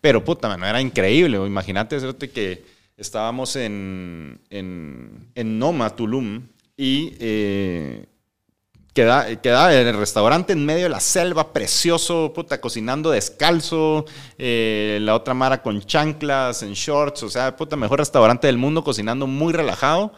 Pero, 0.00 0.24
puta, 0.24 0.46
mano, 0.46 0.64
era 0.64 0.80
increíble. 0.80 1.44
Imagínate, 1.44 1.98
que 2.32 2.64
estábamos 2.96 3.56
en, 3.56 4.38
en, 4.48 5.32
en 5.34 5.58
Noma, 5.58 5.96
Tulum, 5.96 6.42
y 6.76 7.14
eh, 7.18 8.06
queda, 8.92 9.40
queda 9.40 9.72
el 9.74 9.96
restaurante 9.96 10.52
en 10.52 10.64
medio 10.64 10.84
de 10.84 10.88
la 10.88 11.00
selva, 11.00 11.52
precioso, 11.52 12.32
puta, 12.34 12.60
cocinando 12.60 13.10
descalzo, 13.10 14.04
eh, 14.38 14.98
la 15.02 15.14
otra 15.14 15.34
mara 15.34 15.62
con 15.62 15.80
chanclas, 15.80 16.62
en 16.62 16.74
shorts, 16.74 17.22
o 17.22 17.28
sea, 17.28 17.56
puta, 17.56 17.76
mejor 17.76 17.98
restaurante 18.00 18.46
del 18.46 18.58
mundo, 18.58 18.84
cocinando 18.84 19.26
muy 19.26 19.52
relajado. 19.52 20.12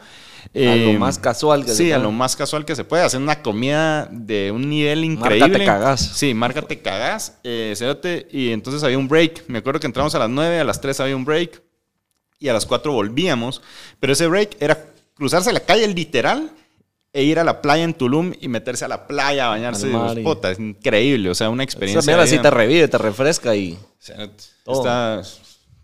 A 0.55 0.59
lo 0.59 0.91
Eh, 0.91 0.97
más 0.99 1.19
casual 1.19 1.63
que 1.63 1.71
se 1.71 1.77
Sí, 1.77 1.91
a 1.91 1.97
lo 1.97 2.11
más 2.11 2.35
casual 2.35 2.65
que 2.65 2.75
se 2.75 2.83
puede. 2.83 3.03
Hacer 3.03 3.19
una 3.19 3.41
comida 3.41 4.07
de 4.11 4.51
un 4.51 4.69
nivel 4.69 5.03
increíble. 5.05 5.47
Marca 5.47 5.59
te 5.59 5.65
cagás. 5.65 6.01
Sí, 6.01 6.33
marca 6.33 6.61
te 6.61 6.81
cagás. 6.81 7.39
Eh, 7.43 7.73
y 8.29 8.51
entonces 8.51 8.83
había 8.83 8.97
un 8.97 9.07
break. 9.07 9.45
Me 9.47 9.59
acuerdo 9.59 9.79
que 9.79 9.87
entramos 9.87 10.13
a 10.15 10.19
las 10.19 10.29
9, 10.29 10.59
a 10.59 10.63
las 10.63 10.81
3 10.81 10.99
había 10.99 11.15
un 11.15 11.25
break. 11.25 11.61
Y 12.39 12.49
a 12.49 12.53
las 12.53 12.65
4 12.65 12.91
volvíamos. 12.91 13.61
Pero 13.99 14.13
ese 14.13 14.27
break 14.27 14.57
era 14.59 14.85
cruzarse 15.15 15.53
la 15.53 15.61
calle 15.61 15.87
literal 15.87 16.51
e 17.13 17.23
ir 17.23 17.37
a 17.39 17.43
la 17.43 17.61
playa 17.61 17.83
en 17.83 17.93
Tulum 17.93 18.33
y 18.41 18.47
meterse 18.47 18.85
a 18.85 18.87
la 18.87 19.05
playa 19.07 19.45
a 19.45 19.49
bañarse. 19.49 19.87
Mar 19.87 20.17
y- 20.17 20.23
Puta, 20.23 20.51
es 20.51 20.59
increíble. 20.59 21.29
O 21.29 21.35
sea, 21.35 21.49
una 21.49 21.63
experiencia. 21.63 21.99
Esa 21.99 22.07
mierda 22.07 22.23
de 22.23 22.29
sí 22.29 22.35
vida. 22.35 22.43
te 22.43 22.49
revive, 22.51 22.87
te 22.87 22.97
refresca 22.97 23.55
y... 23.55 23.77
Cerote, 23.99 24.43
Todo. 24.63 24.79
Estás, 24.79 25.39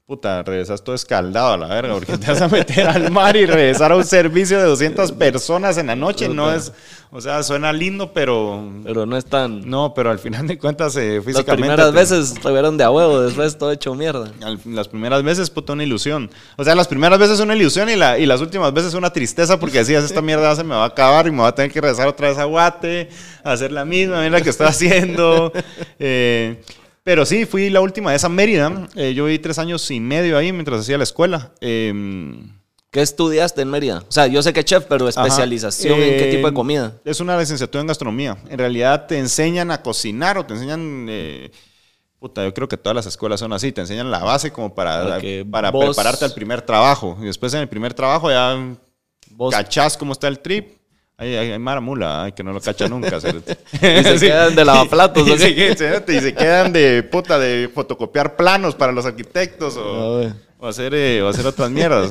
puta, 0.09 0.41
regresas 0.41 0.83
todo 0.83 0.95
escaldado 0.95 1.53
a 1.53 1.57
la 1.57 1.67
verga, 1.67 1.93
porque 1.93 2.17
te 2.17 2.25
vas 2.31 2.41
a 2.41 2.47
meter 2.47 2.87
al 2.87 3.11
mar 3.11 3.35
y 3.35 3.45
regresar 3.45 3.91
a 3.91 3.95
un 3.95 4.03
servicio 4.03 4.57
de 4.57 4.63
200 4.63 5.11
personas 5.11 5.77
en 5.77 5.85
la 5.85 5.95
noche. 5.95 6.27
No 6.27 6.51
es, 6.51 6.73
o 7.11 7.21
sea, 7.21 7.43
suena 7.43 7.71
lindo, 7.71 8.11
pero 8.11 8.59
Pero 8.83 9.05
no 9.05 9.15
es 9.17 9.25
tan... 9.25 9.69
no, 9.69 9.93
pero 9.93 10.09
al 10.09 10.17
final 10.17 10.47
de 10.47 10.57
cuentas, 10.57 10.95
eh, 10.95 11.17
Las 11.17 11.25
físicamente. 11.25 11.61
primeras 11.61 11.91
te- 11.91 11.95
veces 11.95 12.31
estuvieron 12.31 12.75
de 12.75 12.85
a 12.85 12.89
huevo, 12.89 13.21
después 13.21 13.55
todo 13.59 13.71
hecho 13.71 13.93
mierda. 13.93 14.31
las 14.65 14.87
primeras 14.87 15.21
veces, 15.21 15.51
puta, 15.51 15.73
una 15.73 15.83
ilusión. 15.83 16.31
O 16.57 16.63
sea, 16.63 16.73
las 16.73 16.87
primeras 16.87 17.19
veces 17.19 17.39
una 17.39 17.55
ilusión 17.55 17.87
y, 17.91 17.95
la, 17.95 18.17
y 18.17 18.25
las 18.25 18.41
últimas 18.41 18.73
veces 18.73 18.95
una 18.95 19.13
tristeza 19.13 19.59
porque 19.59 19.77
decías, 19.77 20.03
esta 20.03 20.23
mierda 20.23 20.55
se 20.55 20.63
me 20.63 20.73
va 20.73 20.85
a 20.85 20.87
acabar 20.87 21.27
y 21.27 21.31
me 21.31 21.43
va 21.43 21.49
a 21.49 21.55
tener 21.55 21.71
que 21.71 21.81
regresar 21.81 22.07
otra 22.07 22.29
vez 22.29 22.37
a 22.39 22.45
Guate, 22.45 23.09
a 23.43 23.51
hacer 23.51 23.71
la 23.71 23.85
misma 23.85 24.21
mierda 24.21 24.41
que 24.41 24.49
estoy 24.49 24.65
haciendo. 24.65 25.51
Eh, 26.01 26.61
pero 27.03 27.25
sí, 27.25 27.46
fui 27.46 27.70
la 27.70 27.82
última 27.82 28.12
vez 28.12 28.24
a 28.24 28.29
Mérida. 28.29 28.88
Eh, 28.96 29.13
yo 29.13 29.25
viví 29.25 29.39
tres 29.39 29.58
años 29.60 29.89
y 29.91 30.00
medio 30.00 30.38
ahí 30.38 30.51
mientras 30.51 30.82
hacía 30.82 30.98
la 30.98 31.03
escuela. 31.03 31.51
Eh, 31.62 31.94
¿Qué 32.91 33.01
estudiaste 33.01 33.62
en 33.62 33.70
Mérida? 33.70 34.03
O 34.08 34.12
sea, 34.12 34.25
yo 34.25 34.41
sé 34.41 34.51
que 34.51 34.63
chef, 34.65 34.86
pero 34.89 35.08
especialización 35.08 36.00
en 36.00 36.18
qué 36.18 36.29
Eh, 36.29 36.36
tipo 36.36 36.48
de 36.48 36.53
comida. 36.56 36.94
Es 37.06 37.20
una 37.20 37.38
licenciatura 37.38 37.82
en 37.82 37.88
gastronomía. 37.88 38.38
En 38.50 38.58
realidad 38.58 39.06
te 39.06 39.20
enseñan 39.20 39.70
a 39.70 39.82
cocinar 39.84 40.38
o 40.39 40.46
te 40.46 40.53
enseñan... 40.56 41.06
eh, 41.08 41.51
puta, 42.18 42.44
yo 42.44 42.51
creo 42.53 42.68
que 42.68 42.77
todas 42.77 42.96
las 42.96 43.06
escuelas 43.06 43.39
son 43.39 43.53
así. 43.53 43.72
Te 43.72 43.82
enseñan 43.82 44.10
la 44.10 44.24
base 44.24 44.51
como 44.51 44.74
para, 44.74 45.03
Para 45.03 45.22
que 45.22 45.46
para 45.50 45.70
vos- 45.70 45.86
prepararte 45.86 46.25
al 46.25 46.34
primer 46.34 46.63
trabajo. 46.63 47.15
Y 47.22 47.25
después 47.25 47.53
en 47.53 47.60
el 47.62 47.70
primer 47.70 47.94
trabajo 47.94 48.32
ya 48.32 48.58
Vos 49.29 49.53
cachás 49.53 49.96
cómo 49.96 50.13
está 50.13 50.27
el 50.27 50.39
trip. 50.39 50.78
Hay, 51.21 51.35
hay, 51.35 51.51
hay 51.51 51.59
mara 51.59 51.81
mula, 51.81 52.23
ay, 52.23 52.31
que 52.31 52.45
no 52.45 52.53
lo 52.53 52.61
cacha 52.61 52.88
nunca. 52.88 53.17
Y 53.73 54.03
se 54.03 54.19
quedan 54.19 54.55
de 54.55 54.63
lavaplatos, 54.63 55.27
Y, 55.27 55.31
¿o 55.31 55.38
qué? 55.38 55.75
se, 55.77 56.03
y 56.07 56.19
se 56.21 56.33
quedan 56.33 56.71
de 56.71 57.03
puta 57.03 57.38
de 57.38 57.69
fotocopiar 57.73 58.38
planos 58.38 58.73
para 58.73 58.93
los 58.93 59.05
arquitectos 59.05 59.75
o, 59.75 60.31
hacer, 60.61 60.93
eh, 60.95 61.21
o 61.21 61.27
hacer 61.27 61.45
otras 61.45 61.69
mierdas. 61.71 62.09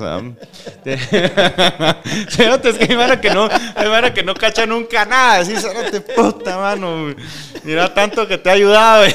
Cerote, 2.29 2.69
es 2.69 2.77
que 2.77 2.85
hay 2.85 2.97
mara 2.99 3.19
que 3.19 3.31
no, 3.31 3.49
hay 3.75 3.89
mara 3.89 4.13
que 4.13 4.23
no 4.23 4.35
cacha 4.35 4.67
nunca 4.67 5.07
nada. 5.07 5.39
Así, 5.39 5.57
cerote, 5.57 6.03
puta 6.03 6.59
mano. 6.59 7.15
Mira 7.65 7.95
tanto 7.95 8.29
que 8.29 8.37
te 8.37 8.51
ha 8.51 8.53
ayudado. 8.53 9.07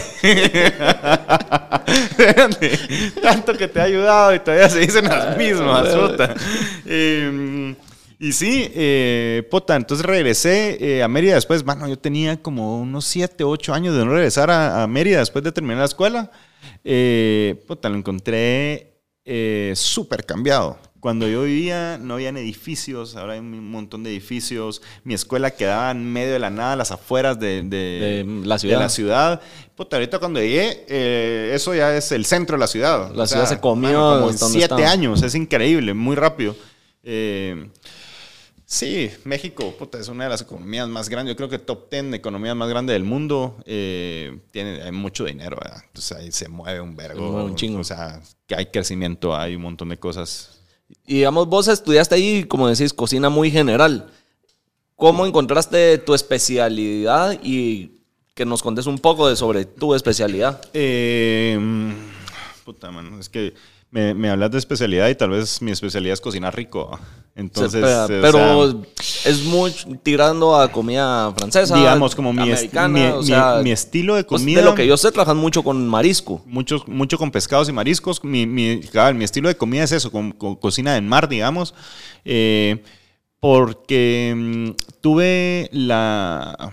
tanto 3.21 3.53
que 3.53 3.67
te 3.67 3.79
ha 3.79 3.83
ayudado 3.83 4.33
y 4.33 4.39
todavía 4.39 4.69
se 4.69 4.79
dicen 4.79 5.05
las 5.05 5.37
mismas, 5.37 5.87
puta. 5.89 6.33
Eh, 6.87 7.75
y 8.27 8.31
sí, 8.31 8.69
eh, 8.73 9.47
puta, 9.51 9.75
entonces 9.75 10.05
regresé 10.05 10.77
eh, 10.79 11.03
a 11.03 11.07
Mérida 11.07 11.35
después, 11.35 11.63
bueno, 11.63 11.87
yo 11.87 11.97
tenía 11.97 12.41
como 12.41 12.79
unos 12.79 13.05
7, 13.05 13.43
8 13.43 13.73
años 13.73 13.95
de 13.95 14.05
no 14.05 14.11
regresar 14.13 14.49
a, 14.49 14.83
a 14.83 14.87
Mérida 14.87 15.19
después 15.19 15.43
de 15.43 15.51
terminar 15.51 15.79
la 15.79 15.85
escuela. 15.85 16.31
Eh, 16.83 17.63
puta, 17.67 17.89
lo 17.89 17.95
encontré 17.97 18.93
eh, 19.25 19.73
súper 19.75 20.25
cambiado. 20.25 20.77
Cuando 20.99 21.27
yo 21.27 21.43
vivía 21.43 21.97
no 22.01 22.13
habían 22.13 22.37
edificios, 22.37 23.17
ahora 23.17 23.33
hay 23.33 23.39
un 23.39 23.69
montón 23.69 24.03
de 24.03 24.11
edificios. 24.11 24.81
Mi 25.03 25.13
escuela 25.13 25.51
quedaba 25.51 25.91
en 25.91 26.05
medio 26.13 26.31
de 26.31 26.39
la 26.39 26.49
nada, 26.49 26.77
las 26.77 26.91
afueras 26.91 27.37
de, 27.37 27.61
de- 27.63 28.23
De 28.25 28.25
la 28.47 28.57
ciudad. 28.57 28.77
de 28.77 28.83
la 28.83 28.89
ciudad. 28.89 29.41
Puta, 29.75 29.97
ahorita 29.97 30.19
cuando 30.19 30.39
llegué, 30.39 30.85
eh, 30.87 31.51
eso 31.53 31.75
ya 31.75 31.93
es 31.97 32.13
el 32.13 32.23
centro 32.23 32.55
de 32.55 32.61
la 32.61 32.67
ciudad. 32.67 33.11
La 33.13 33.27
ciudad 33.27 33.47
se 33.49 33.59
comió 33.59 33.99
mano, 33.99 34.19
como 34.19 34.31
en 34.31 34.37
siete 34.37 34.63
estaba. 34.75 34.89
años, 34.91 35.21
es 35.23 35.35
increíble, 35.35 35.93
muy 35.93 36.15
rápido. 36.15 36.55
Eh, 37.03 37.67
sí, 38.73 39.11
México, 39.23 39.73
puta, 39.77 39.99
es 39.99 40.07
una 40.07 40.23
de 40.23 40.31
las 40.31 40.41
economías 40.41 40.87
más 40.87 41.07
grandes. 41.07 41.33
Yo 41.33 41.37
creo 41.37 41.49
que 41.49 41.59
top 41.59 41.89
10 41.91 42.11
de 42.11 42.17
economías 42.17 42.55
más 42.55 42.67
grandes 42.69 42.93
del 42.93 43.03
mundo. 43.03 43.57
Eh, 43.65 44.39
tiene, 44.51 44.81
hay 44.81 44.91
mucho 44.91 45.25
dinero, 45.25 45.57
¿verdad? 45.61 45.83
Entonces 45.85 46.17
ahí 46.17 46.31
se 46.31 46.49
mueve 46.49 46.81
un 46.81 46.95
vergo. 46.95 47.31
Mueve 47.31 47.49
un 47.49 47.55
chingo. 47.55 47.79
O 47.79 47.83
sea, 47.83 48.21
que 48.47 48.55
hay 48.55 48.65
crecimiento, 48.67 49.35
hay 49.35 49.55
un 49.55 49.61
montón 49.61 49.89
de 49.89 49.97
cosas. 49.97 50.59
Y 51.05 51.17
digamos, 51.17 51.47
vos 51.47 51.67
estudiaste 51.67 52.15
ahí, 52.15 52.43
como 52.45 52.67
decís, 52.67 52.93
cocina 52.93 53.29
muy 53.29 53.51
general. 53.51 54.11
¿Cómo 54.95 55.25
encontraste 55.25 55.97
tu 55.99 56.13
especialidad 56.13 57.39
y 57.43 58.01
que 58.33 58.45
nos 58.45 58.63
contes 58.63 58.87
un 58.87 58.97
poco 58.97 59.29
de 59.29 59.35
sobre 59.35 59.65
tu 59.65 59.93
especialidad? 59.93 60.61
Eh, 60.73 61.59
puta, 62.65 62.89
mano, 62.89 63.19
es 63.19 63.29
que 63.29 63.53
me, 63.93 64.13
me 64.15 64.29
hablas 64.29 64.49
de 64.51 64.57
especialidad 64.57 65.07
y 65.07 65.15
tal 65.15 65.29
vez 65.29 65.61
mi 65.61 65.71
especialidad 65.71 66.13
es 66.13 66.21
cocinar 66.21 66.55
rico. 66.55 66.99
Entonces, 67.35 67.81
pero 67.81 68.03
o 68.03 68.07
pero 68.21 68.83
sea, 68.99 69.31
es 69.31 69.43
muy 69.43 69.71
tirando 70.03 70.55
a 70.59 70.71
comida 70.71 71.31
francesa. 71.37 71.75
digamos, 71.75 72.13
como 72.15 72.33
mi, 72.33 72.49
est- 72.51 72.73
mi- 72.73 72.79
o 73.05 73.19
mi- 73.21 73.25
sea, 73.25 73.59
mi 73.63 73.71
estilo 73.71 74.15
de 74.15 74.23
pues, 74.23 74.41
comida. 74.41 74.59
de 74.61 74.65
lo 74.65 74.75
que 74.75 74.85
yo 74.85 74.97
sé, 74.97 75.11
trabajan 75.11 75.37
mucho 75.37 75.63
con 75.63 75.87
marisco. 75.87 76.41
mucho, 76.45 76.83
mucho 76.87 77.17
con 77.17 77.31
pescados 77.31 77.69
y 77.69 77.71
mariscos. 77.71 78.23
Mi, 78.23 78.45
mi, 78.45 78.81
mi 79.15 79.23
estilo 79.23 79.47
de 79.47 79.55
comida 79.57 79.83
es 79.83 79.91
eso, 79.91 80.11
con, 80.11 80.31
con 80.31 80.55
cocina 80.55 80.97
en 80.97 81.07
mar, 81.07 81.27
digamos. 81.29 81.73
Eh, 82.25 82.83
porque 83.39 84.33
mm, 84.35 84.69
tuve 85.01 85.69
la, 85.71 86.71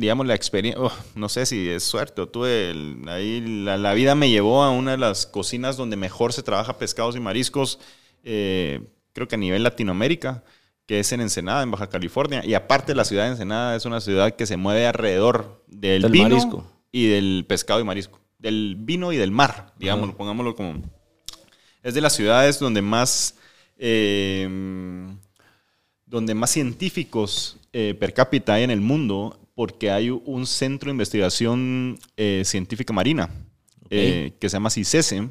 digamos, 0.00 0.26
la 0.26 0.34
experiencia, 0.34 0.82
no 1.14 1.28
sé 1.28 1.44
si 1.46 1.68
es 1.68 1.82
suerte 1.84 2.22
o 2.22 2.26
tuve, 2.28 2.70
el- 2.70 3.04
ahí 3.08 3.40
la, 3.64 3.76
la 3.76 3.92
vida 3.94 4.14
me 4.14 4.30
llevó 4.30 4.62
a 4.62 4.70
una 4.70 4.92
de 4.92 4.98
las 4.98 5.26
cocinas 5.26 5.76
donde 5.76 5.96
mejor 5.96 6.32
se 6.32 6.42
trabaja 6.42 6.78
pescados 6.78 7.16
y 7.16 7.20
mariscos, 7.20 7.78
eh, 8.24 8.80
creo 9.12 9.28
que 9.28 9.34
a 9.34 9.38
nivel 9.38 9.62
Latinoamérica 9.62 10.42
que 10.86 10.98
es 10.98 11.12
en 11.12 11.20
Ensenada, 11.20 11.62
en 11.62 11.70
Baja 11.70 11.88
California. 11.88 12.42
Y 12.44 12.54
aparte, 12.54 12.96
la 12.96 13.04
ciudad 13.04 13.24
de 13.26 13.30
Ensenada 13.30 13.76
es 13.76 13.84
una 13.84 14.00
ciudad 14.00 14.34
que 14.34 14.44
se 14.44 14.56
mueve 14.56 14.88
alrededor 14.88 15.62
del, 15.68 16.02
Del 16.02 16.10
vino 16.10 16.28
marisco. 16.30 16.66
y 16.90 17.06
del 17.06 17.44
pescado 17.46 17.78
y 17.78 17.84
marisco. 17.84 18.18
Del 18.40 18.74
vino 18.76 19.12
y 19.12 19.16
del 19.16 19.30
mar, 19.30 19.72
digámoslo, 19.78 20.16
pongámoslo 20.16 20.56
como... 20.56 20.82
Es 21.84 21.94
de 21.94 22.00
las 22.00 22.12
ciudades 22.14 22.58
donde 22.58 22.82
más... 22.82 23.36
eh, 23.78 24.48
donde 26.06 26.34
más 26.34 26.50
científicos 26.50 27.56
eh, 27.72 27.94
per 27.98 28.12
cápita 28.12 28.54
hay 28.54 28.64
en 28.64 28.72
el 28.72 28.80
mundo 28.80 29.38
porque 29.60 29.90
hay 29.90 30.08
un 30.08 30.46
centro 30.46 30.86
de 30.86 30.92
investigación 30.92 31.98
eh, 32.16 32.44
científica 32.46 32.94
marina 32.94 33.28
eh, 33.90 34.32
que 34.40 34.48
se 34.48 34.56
llama 34.56 34.70
CICESE. 34.70 35.28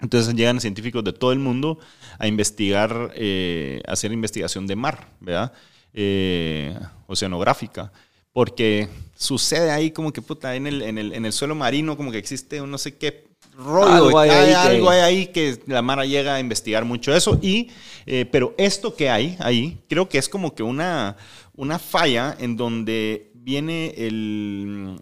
Entonces 0.00 0.34
llegan 0.34 0.60
científicos 0.60 1.02
de 1.02 1.14
todo 1.14 1.32
el 1.32 1.38
mundo 1.38 1.78
a 2.18 2.26
investigar, 2.28 3.10
eh, 3.14 3.80
a 3.88 3.92
hacer 3.92 4.12
investigación 4.12 4.66
de 4.66 4.76
mar, 4.76 5.08
¿verdad? 5.20 5.54
Eh, 5.94 6.78
oceanográfica. 7.06 7.90
Porque 8.34 8.90
sucede 9.16 9.70
ahí 9.70 9.92
como 9.92 10.12
que, 10.12 10.20
puta, 10.20 10.54
en 10.54 10.66
el, 10.66 10.82
en 10.82 10.98
el, 10.98 11.14
en 11.14 11.24
el 11.24 11.32
suelo 11.32 11.54
marino 11.54 11.96
como 11.96 12.12
que 12.12 12.18
existe 12.18 12.60
un 12.60 12.70
no 12.70 12.76
sé 12.76 12.98
qué 12.98 13.28
rollo, 13.56 13.90
Algo 14.08 14.18
hay 14.18 14.28
hay, 14.28 14.36
ahí 14.40 14.52
que- 14.52 14.76
algo 14.76 14.90
hay 14.90 15.00
ahí 15.00 15.26
que 15.28 15.58
la 15.66 15.80
Mara 15.80 16.04
llega 16.04 16.34
a 16.34 16.40
investigar 16.40 16.84
mucho 16.84 17.14
eso. 17.16 17.38
Y, 17.40 17.70
eh, 18.04 18.26
pero 18.30 18.54
esto 18.58 18.94
que 18.94 19.08
hay 19.08 19.36
ahí, 19.40 19.78
creo 19.88 20.06
que 20.06 20.18
es 20.18 20.28
como 20.28 20.54
que 20.54 20.62
una, 20.62 21.16
una 21.56 21.80
falla 21.80 22.36
en 22.38 22.56
donde 22.56 23.27
viene 23.48 23.94
el, 23.96 25.00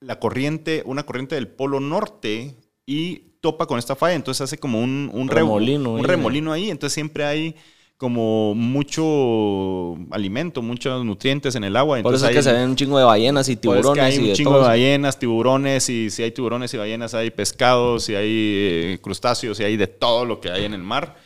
la 0.00 0.18
corriente, 0.20 0.82
una 0.84 1.04
corriente 1.06 1.34
del 1.36 1.48
polo 1.48 1.80
norte 1.80 2.54
y 2.86 3.16
topa 3.40 3.66
con 3.66 3.78
esta 3.78 3.96
falla. 3.96 4.14
Entonces 4.14 4.42
hace 4.42 4.58
como 4.58 4.80
un, 4.82 5.10
un 5.12 5.28
Remolino 5.28 5.92
un 5.92 6.00
ahí. 6.00 6.04
remolino 6.04 6.52
ahí. 6.52 6.70
Entonces 6.70 6.92
siempre 6.92 7.24
hay 7.24 7.54
como 7.96 8.54
mucho 8.54 9.96
alimento, 10.10 10.60
muchos 10.62 11.04
nutrientes 11.04 11.54
en 11.56 11.64
el 11.64 11.74
agua. 11.76 12.00
Por 12.02 12.14
eso 12.14 12.26
es 12.26 12.30
Entonces 12.30 12.44
que 12.44 12.48
hay- 12.50 12.54
se 12.56 12.60
ven 12.60 12.70
un 12.70 12.76
chingo 12.76 12.98
de 12.98 13.04
ballenas 13.04 13.48
y 13.48 13.56
pues 13.56 13.78
es 13.80 13.86
que 13.86 13.92
tiburones 13.92 14.04
hay 14.04 14.14
y 14.14 14.18
un 14.18 14.26
de 14.28 14.32
chingo 14.34 14.50
todo 14.52 14.60
de 14.62 14.68
ballenas, 14.68 15.18
tiburones, 15.18 15.88
y 15.88 16.10
si 16.10 16.22
hay 16.22 16.30
tiburones 16.30 16.72
y 16.74 16.76
ballenas, 16.76 17.14
hay 17.14 17.30
pescados, 17.30 18.08
y 18.10 18.14
hay 18.14 18.28
eh, 18.30 18.98
crustáceos, 19.02 19.58
y 19.60 19.64
hay 19.64 19.76
de 19.76 19.86
todo 19.88 20.24
lo 20.26 20.40
que 20.40 20.50
hay 20.50 20.64
en 20.64 20.74
el 20.74 20.82
mar. 20.82 21.16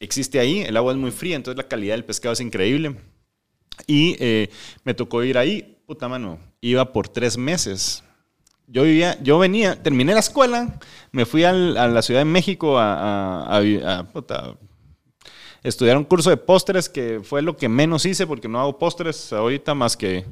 Existe 0.00 0.38
ahí, 0.38 0.60
el 0.60 0.76
agua 0.76 0.92
es 0.92 0.98
muy 0.98 1.10
fría, 1.10 1.36
entonces 1.36 1.58
la 1.58 1.68
calidad 1.68 1.94
del 1.94 2.04
pescado 2.04 2.32
es 2.32 2.40
increíble. 2.40 2.96
Y 3.86 4.16
eh, 4.18 4.48
me 4.84 4.94
tocó 4.94 5.22
ir 5.24 5.36
ahí, 5.36 5.73
puta 5.86 6.08
mano, 6.08 6.38
iba 6.60 6.92
por 6.92 7.08
tres 7.08 7.36
meses. 7.36 8.02
Yo 8.66 8.82
vivía, 8.84 9.18
yo 9.22 9.38
venía, 9.38 9.80
terminé 9.82 10.14
la 10.14 10.20
escuela, 10.20 10.78
me 11.12 11.26
fui 11.26 11.44
al- 11.44 11.76
a 11.76 11.86
la 11.88 12.00
Ciudad 12.02 12.20
de 12.20 12.24
México 12.24 12.78
a, 12.78 12.94
a- 13.44 13.56
a 13.56 13.60
vi- 13.60 13.82
a, 13.82 14.04
puta, 14.04 14.54
estudiar 15.62 15.96
un 15.98 16.04
curso 16.04 16.30
de 16.30 16.36
postres 16.38 16.88
que 16.88 17.20
fue 17.22 17.42
lo 17.42 17.56
que 17.56 17.68
menos 17.68 18.06
hice 18.06 18.26
porque 18.26 18.48
no 18.48 18.58
hago 18.60 18.78
postres 18.78 19.32
ahorita 19.32 19.74
más 19.74 19.96
que, 19.96 20.24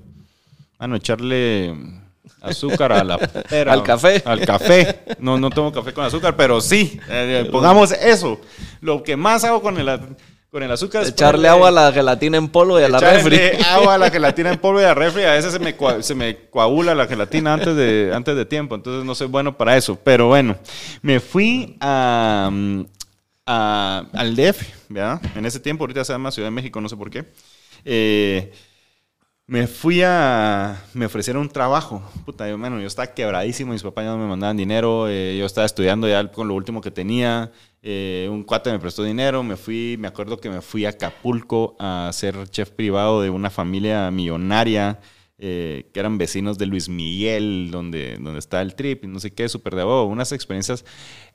echarle 0.94 1.76
azúcar 2.40 2.92
a 2.92 3.04
la 3.04 3.18
pera. 3.50 3.72
Al 3.72 3.82
café. 3.82 4.20
Al 4.24 4.40
café. 4.44 5.00
No, 5.20 5.38
no 5.38 5.48
tomo 5.50 5.70
café 5.72 5.92
con 5.92 6.04
azúcar, 6.04 6.34
pero 6.36 6.60
sí, 6.60 6.98
eh, 7.08 7.48
pongamos 7.52 7.92
eso. 7.92 8.40
Lo 8.80 9.02
que 9.02 9.16
más 9.16 9.44
hago 9.44 9.62
con 9.62 9.78
el, 9.78 10.00
con 10.52 10.62
el 10.62 10.70
azúcar 10.70 11.06
Echarle 11.06 11.48
agua 11.48 11.68
a 11.68 11.70
la 11.70 11.90
gelatina 11.92 12.36
en 12.36 12.46
polvo 12.46 12.78
y 12.78 12.82
a 12.82 12.88
la 12.90 13.00
refri. 13.00 13.36
Echarle 13.36 13.64
agua 13.70 13.94
a 13.94 13.98
la 13.98 14.10
gelatina 14.12 14.50
en 14.52 14.58
polvo 14.58 14.82
y 14.82 14.84
a 14.84 14.88
la 14.88 14.94
refri. 14.94 15.22
A 15.22 15.32
veces 15.32 15.50
se 15.50 15.58
me, 15.58 15.74
se 16.02 16.14
me 16.14 16.36
coagula 16.50 16.94
la 16.94 17.06
gelatina 17.06 17.54
antes 17.54 17.74
de, 17.74 18.12
antes 18.14 18.36
de 18.36 18.44
tiempo. 18.44 18.74
Entonces 18.74 19.02
no 19.02 19.14
soy 19.14 19.28
bueno 19.28 19.56
para 19.56 19.78
eso. 19.78 19.98
Pero 20.04 20.28
bueno, 20.28 20.54
me 21.00 21.20
fui 21.20 21.78
a, 21.80 22.50
a- 23.46 24.04
al 24.12 24.36
DF, 24.36 24.62
¿verdad? 24.90 25.22
En 25.34 25.46
ese 25.46 25.58
tiempo, 25.58 25.84
ahorita 25.84 26.04
se 26.04 26.12
llama 26.12 26.30
Ciudad 26.30 26.48
de 26.48 26.52
México, 26.54 26.82
no 26.82 26.88
sé 26.90 26.98
por 26.98 27.08
qué. 27.08 27.24
Eh, 27.86 28.52
me 29.46 29.66
fui 29.66 30.00
a. 30.02 30.82
Me 30.94 31.06
ofrecieron 31.06 31.42
un 31.42 31.48
trabajo. 31.50 32.02
Puta, 32.24 32.48
yo, 32.48 32.56
mano, 32.58 32.80
yo 32.80 32.86
estaba 32.86 33.12
quebradísimo. 33.14 33.72
Mis 33.72 33.82
papás 33.82 34.04
ya 34.04 34.10
no 34.12 34.18
me 34.18 34.26
mandaban 34.26 34.56
dinero. 34.56 35.08
eh, 35.08 35.36
yo 35.38 35.44
estaba 35.46 35.66
estudiando 35.66 36.08
ya 36.08 36.30
con 36.32 36.48
lo 36.48 36.54
último 36.54 36.80
que 36.80 36.90
tenía. 36.90 37.52
eh, 37.82 38.28
un 38.30 38.44
cuate 38.44 38.70
me 38.72 38.78
prestó 38.78 39.02
dinero. 39.04 39.42
Me 39.42 39.56
fui. 39.56 39.96
Me 39.98 40.08
acuerdo 40.08 40.38
que 40.40 40.48
me 40.50 40.62
fui 40.62 40.86
a 40.86 40.90
Acapulco 40.90 41.76
a 41.80 42.10
ser 42.12 42.48
chef 42.48 42.70
privado 42.70 43.20
de 43.22 43.30
una 43.30 43.50
familia 43.50 44.10
millonaria. 44.10 45.00
eh, 45.44 45.90
que 45.92 45.98
eran 46.00 46.18
vecinos 46.18 46.56
de 46.56 46.66
Luis 46.66 46.88
Miguel, 46.88 47.70
donde, 47.72 48.16
donde 48.20 48.38
está 48.38 48.62
el 48.62 48.76
trip 48.76 49.04
y 49.04 49.08
no 49.08 49.18
sé 49.18 49.32
qué, 49.32 49.48
súper 49.48 49.74
de 49.74 49.82
abogo. 49.82 50.04
Unas 50.04 50.30
experiencias. 50.32 50.84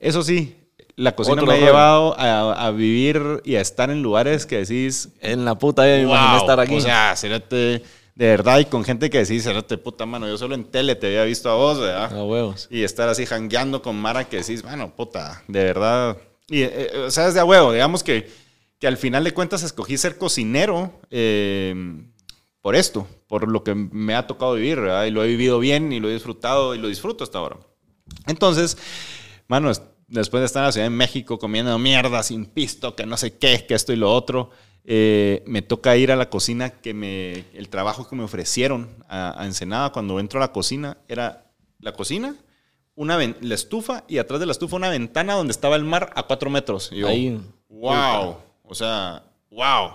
Eso 0.00 0.22
sí, 0.22 0.56
la 0.96 1.14
cocina 1.14 1.42
me 1.42 1.54
ha 1.54 1.58
llevado 1.58 2.18
a, 2.18 2.66
a 2.66 2.70
vivir 2.72 3.40
y 3.44 3.54
a 3.54 3.60
estar 3.60 3.90
en 3.90 4.02
lugares 4.02 4.46
que 4.46 4.58
decís, 4.58 5.10
En 5.20 5.44
la 5.44 5.56
puta 5.56 5.84
vida 5.84 5.96
me 5.96 6.02
imaginé 6.02 6.30
Wow, 6.32 6.40
estar 6.40 6.60
aquí. 6.60 6.76
O 6.76 6.80
sea, 6.80 7.14
cérate, 7.16 7.82
de 8.14 8.26
verdad, 8.26 8.58
y 8.58 8.64
con 8.64 8.82
gente 8.84 9.10
que 9.10 9.18
decís, 9.18 9.44
cérate, 9.44 9.78
puta 9.78 10.06
mano, 10.06 10.26
yo 10.26 10.36
solo 10.36 10.56
en 10.56 10.64
tele 10.64 10.96
te 10.96 11.06
había 11.06 11.22
visto 11.22 11.48
a 11.50 11.54
vos, 11.54 11.78
¿verdad? 11.78 12.12
a 12.12 12.24
huevos. 12.24 12.66
Y 12.68 12.82
estar 12.82 13.08
así 13.08 13.26
jangueando 13.26 13.80
con 13.80 13.94
Mara 13.94 14.24
que 14.28 14.38
decís, 14.38 14.62
bueno, 14.62 14.94
puta, 14.96 15.42
de 15.46 15.62
verdad. 15.62 16.16
Y, 16.48 16.62
eh, 16.62 16.90
eh, 16.92 16.98
o 17.06 17.10
sea, 17.12 17.28
es 17.28 17.34
de 17.34 17.40
a 17.40 17.44
huevo, 17.44 17.72
digamos 17.72 18.02
que, 18.02 18.28
que 18.80 18.88
al 18.88 18.96
final 18.96 19.22
de 19.22 19.32
cuentas 19.32 19.62
escogí 19.62 19.96
ser 19.98 20.18
cocinero 20.18 20.92
eh, 21.10 21.74
por 22.60 22.74
esto, 22.74 23.06
por 23.28 23.48
lo 23.48 23.62
que 23.62 23.74
me 23.76 24.16
ha 24.16 24.26
tocado 24.26 24.54
vivir, 24.54 24.80
¿verdad? 24.80 25.04
Y 25.04 25.12
lo 25.12 25.22
he 25.22 25.28
vivido 25.28 25.60
bien 25.60 25.92
y 25.92 26.00
lo 26.00 26.08
he 26.08 26.14
disfrutado 26.14 26.74
y 26.74 26.78
lo 26.78 26.88
disfruto 26.88 27.22
hasta 27.22 27.38
ahora. 27.38 27.58
Entonces, 28.26 28.78
mano, 29.46 29.70
después 30.08 30.40
de 30.40 30.46
estar 30.46 30.62
en 30.62 30.66
la 30.66 30.72
Ciudad 30.72 30.86
de 30.86 30.90
México 30.90 31.38
comiendo 31.38 31.78
mierda 31.78 32.22
sin 32.22 32.46
pisto, 32.46 32.96
que 32.96 33.06
no 33.06 33.16
sé 33.16 33.38
qué, 33.38 33.64
que 33.66 33.74
esto 33.74 33.92
y 33.92 33.96
lo 33.96 34.12
otro, 34.12 34.50
eh, 34.84 35.42
me 35.46 35.62
toca 35.62 35.96
ir 35.96 36.10
a 36.10 36.16
la 36.16 36.30
cocina 36.30 36.70
que 36.70 36.94
me, 36.94 37.44
el 37.54 37.68
trabajo 37.68 38.08
que 38.08 38.16
me 38.16 38.24
ofrecieron 38.24 38.88
a, 39.08 39.40
a 39.40 39.44
Ensenada 39.44 39.92
cuando 39.92 40.18
entro 40.18 40.40
a 40.40 40.46
la 40.46 40.52
cocina 40.52 40.96
era 41.08 41.44
la 41.78 41.92
cocina, 41.92 42.34
una 42.94 43.16
la 43.18 43.54
estufa 43.54 44.04
y 44.08 44.18
atrás 44.18 44.40
de 44.40 44.46
la 44.46 44.52
estufa 44.52 44.76
una 44.76 44.88
ventana 44.88 45.34
donde 45.34 45.52
estaba 45.52 45.76
el 45.76 45.84
mar 45.84 46.10
a 46.16 46.24
cuatro 46.24 46.50
metros. 46.50 46.90
Y 46.92 46.98
yo, 46.98 47.08
Ahí. 47.08 47.40
wow, 47.68 48.38
o 48.64 48.74
sea, 48.74 49.22
wow. 49.50 49.92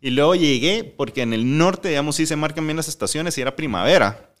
Y 0.00 0.10
luego 0.10 0.34
llegué, 0.34 0.84
porque 0.84 1.22
en 1.22 1.32
el 1.32 1.56
norte, 1.56 1.88
digamos, 1.88 2.16
sí 2.16 2.26
se 2.26 2.36
marcan 2.36 2.66
bien 2.66 2.76
las 2.76 2.88
estaciones 2.88 3.38
y 3.38 3.40
era 3.40 3.56
primavera. 3.56 4.31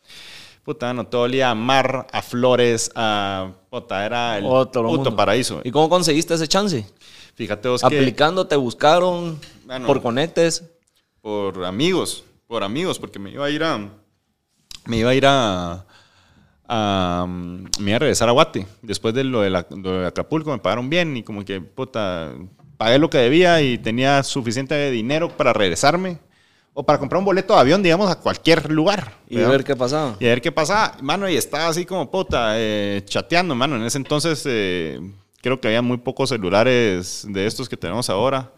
Puta, 0.64 0.94
no, 0.94 1.06
todo 1.06 1.22
olía 1.22 1.50
a 1.50 1.54
mar, 1.56 2.06
a 2.12 2.22
flores, 2.22 2.90
a... 2.94 3.50
Puta, 3.68 4.06
era 4.06 4.38
el 4.38 4.44
puto 4.44 4.82
mundo. 4.84 5.16
paraíso. 5.16 5.60
¿Y 5.64 5.70
cómo 5.72 5.88
conseguiste 5.88 6.34
ese 6.34 6.46
chance? 6.46 6.86
Fíjate 7.34 7.68
vos 7.68 7.80
que 7.80 7.86
Aplicando, 7.86 8.46
te 8.46 8.54
buscaron 8.56 9.40
Bueno. 9.64 9.86
por 9.86 10.00
conectes. 10.02 10.62
por 11.20 11.64
amigos, 11.64 12.22
por 12.46 12.62
amigos, 12.62 12.98
porque 12.98 13.18
me 13.18 13.30
iba 13.30 13.44
a 13.46 13.50
ir 13.50 13.64
a... 13.64 13.88
Me 14.86 14.98
iba 14.98 15.10
a 15.10 15.14
ir 15.14 15.24
a... 15.26 15.84
a, 16.68 17.24
mm, 17.28 17.64
me 17.80 17.90
iba 17.90 17.96
a 17.96 17.98
regresar 18.00 18.28
a 18.28 18.32
Guate. 18.32 18.66
Después 18.82 19.14
de 19.14 19.24
lo 19.24 19.40
de, 19.40 19.50
la- 19.50 19.66
lo 19.70 20.00
de 20.00 20.06
Acapulco 20.06 20.50
me 20.52 20.58
pagaron 20.58 20.88
bien 20.88 21.16
y 21.16 21.22
como 21.24 21.44
que, 21.44 21.60
puta, 21.60 22.32
pagué 22.76 22.98
lo 22.98 23.10
que 23.10 23.18
debía 23.18 23.60
y 23.62 23.78
tenía 23.78 24.22
suficiente 24.22 24.90
dinero 24.92 25.28
para 25.36 25.52
regresarme. 25.52 26.18
O 26.74 26.82
para 26.84 26.98
comprar 26.98 27.18
un 27.18 27.24
boleto 27.26 27.52
de 27.54 27.60
avión, 27.60 27.82
digamos, 27.82 28.10
a 28.10 28.14
cualquier 28.18 28.70
lugar. 28.72 29.12
Y 29.28 29.36
¿verdad? 29.36 29.50
ver 29.50 29.64
qué 29.64 29.76
pasaba. 29.76 30.16
Y 30.18 30.24
a 30.26 30.28
ver 30.30 30.40
qué 30.40 30.50
pasa, 30.52 30.96
mano, 31.02 31.28
y 31.28 31.36
estaba 31.36 31.68
así 31.68 31.84
como 31.84 32.10
puta, 32.10 32.54
eh, 32.56 33.02
chateando, 33.04 33.54
mano. 33.54 33.76
En 33.76 33.82
ese 33.82 33.98
entonces 33.98 34.42
eh, 34.46 34.98
creo 35.42 35.60
que 35.60 35.68
había 35.68 35.82
muy 35.82 35.98
pocos 35.98 36.30
celulares 36.30 37.26
de 37.28 37.46
estos 37.46 37.68
que 37.68 37.76
tenemos 37.76 38.08
ahora. 38.08 38.52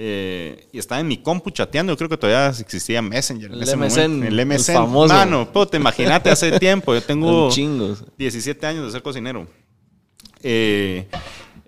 Eh, 0.00 0.68
y 0.72 0.78
estaba 0.78 1.00
en 1.00 1.08
mi 1.08 1.18
compu 1.18 1.50
chateando, 1.50 1.92
yo 1.92 1.96
creo 1.98 2.08
que 2.08 2.16
todavía 2.16 2.56
existía 2.58 3.02
Messenger. 3.02 3.50
en 3.50 3.56
El 3.56 3.62
ese 3.64 3.76
MSN, 3.76 4.00
momento. 4.12 4.26
el 4.28 4.38
el 4.40 4.46
MSN. 4.46 4.72
famoso. 4.74 5.12
Mano, 5.14 5.52
puta, 5.52 5.76
imagínate 5.76 6.30
hace 6.30 6.58
tiempo, 6.60 6.94
yo 6.94 7.02
tengo 7.02 7.26
Con 7.48 7.50
chingos. 7.50 8.04
17 8.16 8.64
años 8.66 8.86
de 8.86 8.92
ser 8.92 9.02
cocinero. 9.02 9.46
Eh, 10.42 11.06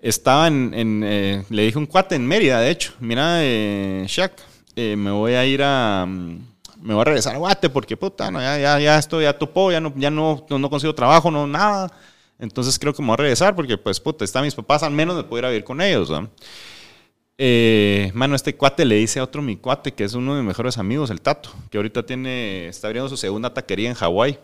estaba 0.01 0.47
en, 0.47 0.73
en, 0.73 1.03
eh, 1.05 1.43
le 1.49 1.63
dije 1.63 1.77
un 1.77 1.85
cuate 1.85 2.15
en 2.15 2.25
Mérida, 2.25 2.59
de 2.61 2.71
hecho, 2.71 2.93
mira, 3.01 3.39
eh, 3.43 4.05
Shaq, 4.07 4.31
eh, 4.75 4.95
me 4.95 5.11
voy 5.11 5.33
a 5.33 5.45
ir 5.45 5.61
a, 5.63 6.05
mm, 6.07 6.39
me 6.81 6.93
voy 6.93 7.01
a 7.01 7.05
regresar 7.05 7.35
a 7.35 7.37
Guate 7.37 7.69
porque, 7.69 7.95
puta, 7.95 8.31
no, 8.31 8.41
ya, 8.41 8.57
ya, 8.57 8.79
ya 8.79 8.97
esto 8.97 9.21
ya 9.21 9.37
topó, 9.37 9.71
ya 9.71 9.79
no, 9.79 9.93
ya 9.95 10.09
no, 10.09 10.45
no, 10.49 10.69
consigo 10.69 10.95
trabajo, 10.95 11.31
no, 11.31 11.47
nada. 11.47 11.91
Entonces 12.39 12.79
creo 12.79 12.93
que 12.93 13.01
me 13.01 13.07
voy 13.07 13.13
a 13.13 13.17
regresar 13.17 13.55
porque, 13.55 13.77
pues, 13.77 13.99
puta, 13.99 14.25
están 14.25 14.43
mis 14.43 14.55
papás, 14.55 14.83
al 14.83 14.91
menos 14.91 15.15
me 15.15 15.23
puedo 15.23 15.43
ir 15.43 15.49
vivir 15.49 15.63
con 15.63 15.79
ellos. 15.81 16.11
Eh, 17.37 18.11
mano, 18.13 18.35
este 18.35 18.55
cuate 18.55 18.85
le 18.85 18.95
dice 18.95 19.19
a 19.19 19.23
otro 19.23 19.41
mi 19.41 19.57
cuate, 19.57 19.93
que 19.93 20.03
es 20.03 20.13
uno 20.13 20.35
de 20.35 20.41
mis 20.41 20.47
mejores 20.47 20.77
amigos, 20.77 21.09
el 21.09 21.21
Tato, 21.21 21.49
que 21.69 21.77
ahorita 21.77 22.05
tiene, 22.05 22.67
está 22.67 22.87
abriendo 22.87 23.09
su 23.09 23.17
segunda 23.17 23.53
taquería 23.53 23.89
en 23.89 23.95
Hawái. 23.95 24.39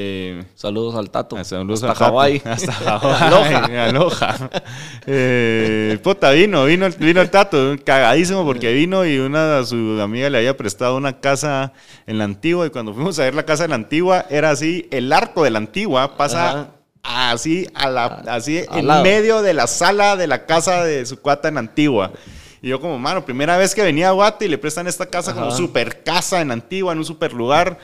Eh, 0.00 0.44
Saludos 0.54 0.94
al 0.94 1.10
Tato. 1.10 1.36
Ah, 1.36 1.42
Saludos 1.42 1.82
Hasta 1.82 1.88
al 1.92 1.98
Tato. 1.98 2.04
Hawái. 2.12 2.42
Hasta 2.44 2.72
Hawái. 3.00 3.76
Aloha. 3.76 4.50
Eh, 5.10 5.98
puta, 6.02 6.30
vino, 6.32 6.64
vino, 6.66 6.84
el- 6.86 6.92
vino 6.92 7.20
el 7.22 7.30
tato, 7.30 7.74
cagadísimo 7.82 8.44
porque 8.44 8.72
vino 8.74 9.06
y 9.06 9.18
una 9.18 9.56
de 9.58 9.64
su 9.66 9.98
amiga 10.02 10.28
le 10.28 10.36
había 10.38 10.54
prestado 10.56 10.96
una 10.98 11.18
casa 11.20 11.72
en 12.06 12.18
la 12.18 12.24
antigua 12.24 12.66
y 12.66 12.70
cuando 12.70 12.92
fuimos 12.92 13.18
a 13.18 13.22
ver 13.24 13.34
la 13.34 13.44
casa 13.46 13.62
de 13.64 13.70
la 13.70 13.76
antigua 13.76 14.26
era 14.28 14.50
así, 14.50 14.86
el 14.90 15.10
arco 15.12 15.44
de 15.44 15.50
la 15.50 15.58
antigua 15.58 16.16
pasa 16.18 16.72
así 17.02 17.66
a 17.74 17.88
la, 17.88 18.04
así 18.28 18.62
al 18.68 18.80
en 18.80 18.86
lado. 18.86 19.02
medio 19.02 19.40
de 19.40 19.54
la 19.54 19.66
sala 19.66 20.14
de 20.16 20.26
la 20.26 20.44
casa 20.44 20.84
de 20.84 21.06
su 21.06 21.20
cuata 21.22 21.48
en 21.48 21.56
antigua. 21.56 22.12
Y 22.60 22.68
yo 22.68 22.80
como, 22.80 22.98
mano, 22.98 23.24
primera 23.24 23.56
vez 23.56 23.74
que 23.74 23.82
venía 23.82 24.08
a 24.08 24.12
Guate 24.12 24.44
y 24.44 24.48
le 24.48 24.58
prestan 24.58 24.86
esta 24.88 25.06
casa 25.06 25.32
como 25.32 25.50
super 25.52 26.02
casa 26.02 26.40
en 26.42 26.50
antigua, 26.50 26.92
en 26.92 26.98
un 26.98 27.04
super 27.06 27.32
lugar. 27.32 27.78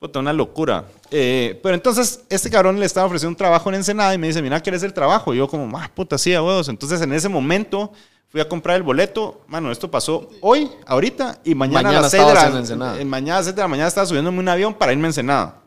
Puta, 0.00 0.18
una 0.18 0.32
locura. 0.32 0.86
Eh, 1.10 1.60
pero 1.62 1.74
entonces, 1.74 2.24
este 2.30 2.48
cabrón 2.48 2.80
le 2.80 2.86
estaba 2.86 3.06
ofreciendo 3.06 3.32
un 3.32 3.36
trabajo 3.36 3.68
en 3.68 3.74
Ensenada 3.76 4.14
y 4.14 4.18
me 4.18 4.28
dice, 4.28 4.40
mira, 4.40 4.58
¿quieres 4.58 4.82
el 4.82 4.94
trabajo? 4.94 5.34
Y 5.34 5.36
yo 5.36 5.46
como, 5.46 5.78
ah, 5.78 5.90
puta, 5.94 6.16
sí, 6.16 6.32
a 6.32 6.42
huevos. 6.42 6.70
Entonces, 6.70 7.02
en 7.02 7.12
ese 7.12 7.28
momento, 7.28 7.92
fui 8.30 8.40
a 8.40 8.48
comprar 8.48 8.76
el 8.78 8.82
boleto. 8.82 9.42
Mano, 9.46 9.70
esto 9.70 9.90
pasó 9.90 10.30
hoy, 10.40 10.70
ahorita, 10.86 11.40
y 11.44 11.54
mañana, 11.54 11.82
Mañana 11.82 11.98
a 11.98 12.02
las 12.02 12.10
6 12.12 12.68
de 12.68 12.76
la 12.76 12.98
eh, 12.98 13.04
Mañana 13.04 13.34
a 13.34 13.38
las 13.40 13.44
7 13.44 13.56
de 13.56 13.62
la 13.62 13.68
mañana 13.68 13.88
estaba 13.88 14.06
subiéndome 14.06 14.38
un 14.38 14.48
avión 14.48 14.72
para 14.72 14.92
irme 14.92 15.04
a 15.04 15.08
Ensenada. 15.10 15.62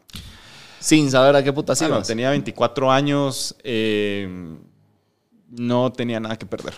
Sin 0.80 1.12
saber 1.12 1.36
a 1.36 1.43
qué 1.43 1.54
puta 1.54 1.74
Mano, 1.80 1.96
ibas. 1.96 2.08
tenía 2.08 2.32
24 2.32 2.91
años, 2.91 3.56
eh, 3.63 4.28
no 5.48 5.91
tenía 5.91 6.19
nada 6.19 6.38
que 6.38 6.48
perder. 6.48 6.74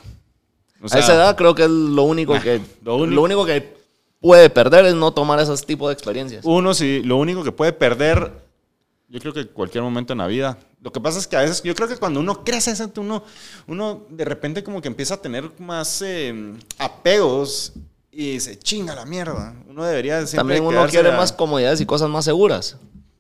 O 0.82 0.94
a 0.94 1.00
esa 1.00 1.16
edad 1.16 1.36
creo 1.36 1.56
que 1.56 1.64
es 1.64 1.70
lo 1.70 2.04
único 2.04 2.34
Nah, 2.36 2.42
que 2.42 2.62
lo 2.84 2.98
único, 2.98 3.46
que 3.46 3.75
puede 4.26 4.50
perder 4.50 4.86
es 4.86 4.96
no 4.96 5.14
tomar 5.14 5.40
esos 5.40 5.64
tipos 5.64 5.88
de 5.90 5.94
experiencias. 5.94 6.44
Uno, 6.44 6.74
si 6.74 7.04
lo 7.04 7.18
único 7.18 7.44
que 7.44 7.52
puede 7.52 7.72
perder 7.74 8.32
Yo 9.08 9.20
creo 9.20 9.34
que 9.34 9.46
cualquier 9.46 9.84
momento 9.84 10.14
en 10.14 10.18
la 10.18 10.26
vida. 10.26 10.58
Lo 10.82 10.92
que 10.92 11.00
pasa 11.00 11.20
es 11.20 11.28
que 11.28 11.38
a 11.38 11.42
veces, 11.42 11.62
yo 11.62 11.76
creo 11.76 11.88
que 11.88 11.98
cuando 11.98 12.20
uno 12.20 12.44
crece, 12.44 12.74
uno, 12.98 13.24
uno 13.68 14.08
de 14.10 14.26
repente 14.26 14.64
como 14.64 14.82
que 14.82 14.88
empieza 14.88 15.14
a 15.14 15.18
tener 15.22 15.52
más 15.60 16.02
eh, 16.02 16.56
apegos 16.80 17.74
y 18.12 18.40
se 18.40 18.58
chinga 18.58 18.96
la 18.96 19.06
mierda. 19.06 19.54
Uno 19.68 19.86
debería 19.86 20.18
siempre 20.26 20.58
También 20.58 20.64
uno 20.64 20.88
quiere 20.90 21.12
más 21.12 21.32
comodidades 21.32 21.80
y 21.82 21.86
cosas 21.86 22.10
más 22.10 22.26
seguras. 22.26 22.78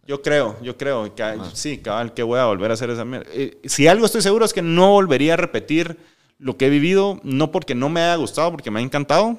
Yo 0.07 0.23
creo, 0.23 0.57
yo 0.63 0.75
creo. 0.75 1.13
Que, 1.13 1.21
ah. 1.21 1.51
Sí, 1.53 1.77
cabal, 1.77 2.15
que 2.15 2.23
voy 2.23 2.39
a 2.39 2.45
volver 2.45 2.71
a 2.71 2.73
hacer 2.73 2.89
esa 2.89 3.05
mierda. 3.05 3.27
Eh, 3.31 3.59
si 3.65 3.87
algo 3.87 4.07
estoy 4.07 4.23
seguro 4.23 4.43
es 4.43 4.53
que 4.53 4.63
no 4.63 4.89
volvería 4.89 5.35
a 5.35 5.37
repetir 5.37 5.97
lo 6.39 6.57
que 6.57 6.65
he 6.65 6.69
vivido, 6.71 7.19
no 7.21 7.51
porque 7.51 7.75
no 7.75 7.89
me 7.89 8.01
haya 8.01 8.15
gustado, 8.15 8.49
porque 8.49 8.71
me 8.71 8.79
ha 8.79 8.83
encantado, 8.83 9.37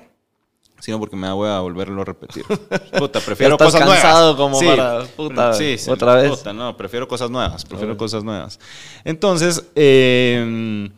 sino 0.81 0.99
porque 0.99 1.17
me 1.17 1.31
voy 1.33 1.49
a 1.49 1.61
volverlo 1.61 2.03
a 2.03 2.05
repetir. 2.05 2.45
Puta, 2.99 3.21
prefiero 3.21 3.57
cosas 3.57 3.81
cansado 3.81 4.37
como 4.37 4.61
para 4.61 5.05
puta, 5.05 5.53
sí, 5.53 5.79
sí, 5.79 5.91
otra 5.91 6.15
vez. 6.15 6.31
Puta, 6.31 6.53
no, 6.53 6.77
prefiero 6.77 7.09
cosas 7.09 7.31
nuevas, 7.31 7.65
prefiero 7.65 7.97
cosas 7.97 8.25
nuevas. 8.25 8.59
Entonces, 9.05 9.65
eh, 9.75 10.89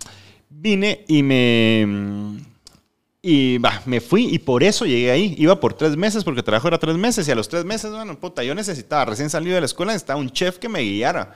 vine 0.51 1.05
y 1.09 1.23
me 1.23 2.39
y 3.21 3.59
va, 3.59 3.83
me 3.85 4.01
fui 4.01 4.29
y 4.33 4.39
por 4.39 4.63
eso 4.63 4.87
llegué 4.87 5.11
ahí. 5.11 5.35
Iba 5.39 5.59
por 5.61 5.75
tres 5.75 5.97
meses 5.97 6.25
porque 6.25 6.43
trabajo 6.43 6.69
era 6.69 6.79
tres 6.79 6.97
meses 6.97 7.27
y 7.29 7.31
a 7.31 7.35
los 7.35 7.49
tres 7.49 7.65
meses, 7.65 7.91
bueno, 7.91 8.19
puta, 8.19 8.43
yo 8.45 8.55
necesitaba, 8.55 9.05
recién 9.05 9.29
salido 9.29 9.55
de 9.55 9.61
la 9.61 9.67
escuela, 9.67 9.93
necesitaba 9.93 10.21
un 10.21 10.31
chef 10.31 10.59
que 10.59 10.69
me 10.69 10.81
guiara. 10.81 11.35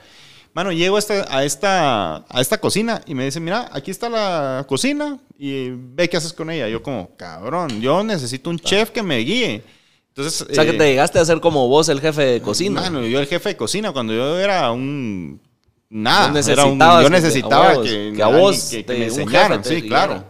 Mano, 0.53 0.71
llego 0.71 0.97
a 0.97 0.99
esta, 0.99 1.35
a 1.35 1.43
esta, 1.43 2.15
a 2.17 2.41
esta 2.41 2.59
cocina 2.59 3.01
y 3.07 3.15
me 3.15 3.25
dice, 3.25 3.39
mira, 3.39 3.69
aquí 3.71 3.89
está 3.89 4.07
la 4.07 4.63
cocina 4.67 5.17
y 5.37 5.69
ve 5.71 6.07
qué 6.07 6.17
haces 6.17 6.31
con 6.31 6.51
ella. 6.51 6.69
Yo 6.69 6.83
como, 6.83 7.15
cabrón, 7.17 7.81
yo 7.81 8.03
necesito 8.03 8.51
un 8.51 8.59
chef 8.59 8.91
que 8.91 9.01
me 9.01 9.17
guíe. 9.17 9.63
Entonces, 10.09 10.43
o 10.47 10.53
sea, 10.53 10.63
que 10.63 10.73
te 10.73 10.85
eh, 10.85 10.89
llegaste 10.91 11.17
a 11.17 11.25
ser 11.25 11.39
como 11.39 11.67
vos 11.67 11.89
el 11.89 11.99
jefe 11.99 12.23
de 12.23 12.41
cocina. 12.41 12.81
Mano, 12.81 13.03
yo 13.03 13.19
el 13.19 13.25
jefe 13.25 13.49
de 13.49 13.57
cocina 13.57 13.91
cuando 13.91 14.13
yo 14.13 14.39
era 14.39 14.71
un... 14.71 15.41
Nada, 15.89 16.39
era 16.39 16.65
un, 16.65 16.79
yo 16.79 17.09
necesitaba 17.09 17.81
que, 17.81 18.15
a 18.21 18.27
vos, 18.27 18.69
que, 18.69 18.85
me 18.87 19.05
enseñaran, 19.05 19.63
sí, 19.63 19.81
claro. 19.83 20.23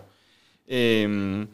Eh, 0.67 1.45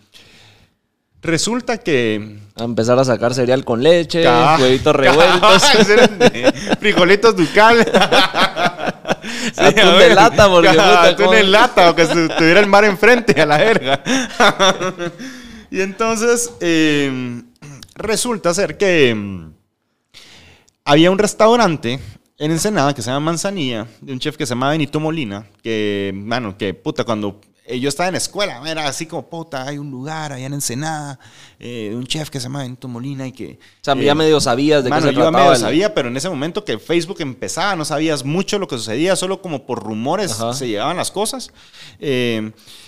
resulta 1.22 1.80
que... 1.80 2.38
A 2.56 2.64
empezar 2.64 3.00
a 3.00 3.04
sacar 3.04 3.34
cereal 3.34 3.66
con 3.66 3.82
leche, 3.82 4.24
huevitos 4.60 4.96
revueltos. 4.96 5.64
frijolitos 6.80 7.36
ducal. 7.36 7.78
sí, 9.54 9.64
atún 9.64 10.00
de 10.00 10.16
lata, 10.16 10.50
porque 10.50 10.70
atún 10.70 11.36
en 11.36 11.52
lata, 11.52 11.90
o 11.90 11.96
que 11.96 12.06
tuviera 12.38 12.60
el 12.60 12.68
mar 12.68 12.86
enfrente 12.86 13.40
a 13.42 13.46
la 13.46 13.58
verga. 13.58 14.04
y 15.72 15.82
entonces, 15.82 16.52
em, 16.60 17.44
resulta 17.96 18.54
ser 18.54 18.78
que 18.78 19.10
em, 19.10 19.54
había 20.86 21.12
un 21.12 21.18
restaurante 21.18 22.00
en 22.38 22.52
Ensenada 22.52 22.94
que 22.94 23.02
se 23.02 23.12
llama 23.12 23.32
Manzanilla, 23.32 23.86
de 24.02 24.14
un 24.14 24.20
chef 24.20 24.38
que 24.38 24.46
se 24.46 24.52
llama 24.52 24.70
Benito 24.70 25.00
Molina, 25.00 25.46
que, 25.62 26.14
bueno, 26.16 26.58
que 26.58 26.74
puta, 26.74 27.04
cuando 27.04 27.42
eh, 27.70 27.80
yo 27.80 27.88
estaba 27.88 28.08
en 28.08 28.14
la 28.14 28.18
escuela, 28.18 28.60
era 28.66 28.88
así 28.88 29.06
como, 29.06 29.30
puta, 29.30 29.68
hay 29.68 29.78
un 29.78 29.92
lugar 29.92 30.34
allá 30.34 30.48
en 30.48 30.56
Ensenada, 30.56 31.20
eh, 31.60 31.94
un 31.94 32.04
chef 32.08 32.32
que 32.32 32.40
se 32.40 32.46
llama 32.46 32.64
Benito 32.64 32.88
Molina 32.88 33.28
y 33.28 33.32
que... 33.32 33.60
O 33.62 33.84
sea, 33.84 33.94
ya 33.94 34.12
eh, 34.12 34.16
medio 34.16 34.42
sabías 34.42 34.84
de 34.84 34.90
qué 34.90 35.00
se 35.00 35.14
yo 35.14 35.32
medio 35.32 35.56
sabía, 35.56 35.94
pero 35.94 36.08
en 36.08 36.18
ese 36.18 36.32
momento 36.32 36.66
que 36.66 36.80
Facebook 36.80 37.18
empezaba, 37.20 37.76
no 37.76 37.86
sabías 37.86 38.26
mucho 38.26 38.58
lo 38.58 38.68
que 38.68 38.76
sucedía, 38.76 39.16
solo 39.16 39.44
como 39.44 39.68
por 39.68 39.84
rumores 39.84 40.36
se 40.54 40.68
llevaban 40.68 40.98
las 40.98 41.12
cosas. 41.12 41.52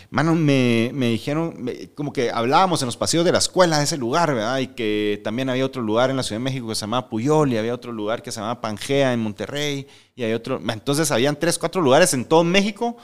mano, 0.10 0.34
me, 0.34 0.90
me 0.96 1.10
dijeron, 1.10 1.70
como 1.94 2.12
que 2.12 2.32
hablábamos 2.32 2.82
en 2.82 2.88
los 2.88 2.98
pasillos 2.98 3.24
de 3.24 3.34
la 3.34 3.38
escuela 3.38 3.78
de 3.78 3.84
ese 3.84 3.98
lugar, 3.98 4.34
¿verdad? 4.34 4.58
Y 4.58 4.68
que 4.70 5.22
también 5.24 5.52
había 5.52 5.64
otro 5.64 5.84
lugar 5.84 6.10
en 6.10 6.18
la 6.18 6.24
Ciudad 6.24 6.40
de 6.40 6.46
México 6.46 6.68
que 6.68 6.74
se 6.74 6.82
llamaba 6.82 7.08
Puyol 7.08 7.54
y 7.54 7.58
había 7.58 7.76
otro 7.76 7.92
lugar 7.92 8.24
que 8.24 8.32
se 8.32 8.40
llamaba 8.40 8.62
Pangea 8.62 9.14
en 9.14 9.20
Monterrey 9.20 9.86
y 10.16 10.24
hay 10.24 10.34
otro... 10.34 10.60
Entonces 10.68 11.12
habían 11.12 11.36
tres, 11.36 11.60
cuatro 11.60 11.84
lugares 11.84 12.16
en 12.16 12.26
todo 12.26 12.44
México 12.44 12.98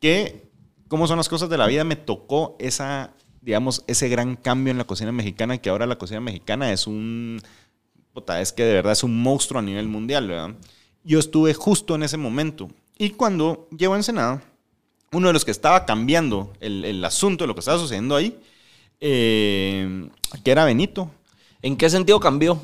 que 0.00 0.43
cómo 0.94 1.08
son 1.08 1.16
las 1.16 1.28
cosas 1.28 1.48
de 1.48 1.58
la 1.58 1.66
vida, 1.66 1.82
me 1.82 1.96
tocó 1.96 2.54
esa, 2.60 3.14
digamos, 3.40 3.82
ese 3.88 4.08
gran 4.08 4.36
cambio 4.36 4.70
en 4.70 4.78
la 4.78 4.84
cocina 4.84 5.10
mexicana, 5.10 5.58
que 5.58 5.68
ahora 5.68 5.86
la 5.86 5.98
cocina 5.98 6.20
mexicana 6.20 6.70
es 6.70 6.86
un, 6.86 7.42
puta, 8.12 8.40
es 8.40 8.52
que 8.52 8.62
de 8.62 8.74
verdad 8.74 8.92
es 8.92 9.02
un 9.02 9.20
monstruo 9.20 9.58
a 9.58 9.62
nivel 9.64 9.88
mundial, 9.88 10.28
¿verdad? 10.28 10.54
Yo 11.02 11.18
estuve 11.18 11.52
justo 11.52 11.96
en 11.96 12.04
ese 12.04 12.16
momento. 12.16 12.70
Y 12.96 13.10
cuando 13.10 13.66
llego 13.76 13.94
a 13.94 13.96
Ensenada, 13.96 14.40
uno 15.10 15.26
de 15.26 15.32
los 15.32 15.44
que 15.44 15.50
estaba 15.50 15.84
cambiando 15.84 16.52
el, 16.60 16.84
el 16.84 17.04
asunto 17.04 17.42
de 17.42 17.48
lo 17.48 17.54
que 17.54 17.60
estaba 17.60 17.80
sucediendo 17.80 18.14
ahí, 18.14 18.38
eh, 19.00 20.08
que 20.44 20.50
era 20.52 20.64
Benito. 20.64 21.10
¿En 21.60 21.76
qué 21.76 21.90
sentido 21.90 22.20
cambió? 22.20 22.62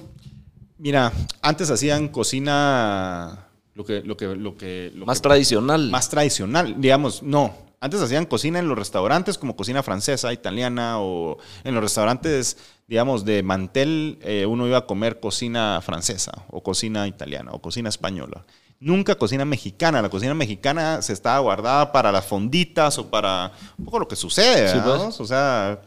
Mira, 0.79 1.13
antes 1.43 1.69
hacían 1.69 2.07
cocina 2.07 3.49
lo 3.75 3.85
que, 3.85 4.03
lo 4.03 4.17
que, 4.17 4.37
lo 4.37 4.57
que, 4.57 4.93
más 5.05 5.21
tradicional. 5.21 5.91
Más 5.91 6.09
tradicional, 6.09 6.81
digamos, 6.81 7.25
no. 7.25 7.70
Antes 7.83 8.03
hacían 8.03 8.27
cocina 8.27 8.59
en 8.59 8.69
los 8.69 8.79
restaurantes 8.79 9.39
como 9.39 9.57
cocina 9.57 9.83
francesa, 9.83 10.35
italiana 10.35 11.01
o 11.01 11.39
en 11.65 11.75
los 11.75 11.83
restaurantes, 11.83 12.59
digamos, 12.87 13.25
de 13.25 13.43
mantel, 13.43 14.19
eh, 14.21 14.45
uno 14.45 14.67
iba 14.67 14.77
a 14.77 14.87
comer 14.87 15.19
cocina 15.19 15.81
francesa 15.83 16.45
o 16.51 16.63
cocina 16.63 17.07
italiana 17.07 17.53
o 17.53 17.63
cocina 17.63 17.89
española. 17.89 18.45
Nunca 18.81 19.15
cocina 19.15 19.47
mexicana. 19.47 20.03
La 20.03 20.11
cocina 20.11 20.35
mexicana 20.35 21.01
se 21.01 21.15
estaba 21.15 21.39
guardada 21.39 21.91
para 21.91 22.13
las 22.13 22.27
fonditas 22.27 22.99
o 22.99 23.09
para 23.11 23.53
un 23.79 23.87
poco 23.87 23.99
lo 23.99 24.09
que 24.09 24.17
sucede, 24.17 24.79
pues. 24.83 25.19
O 25.19 25.25
sea, 25.25 25.81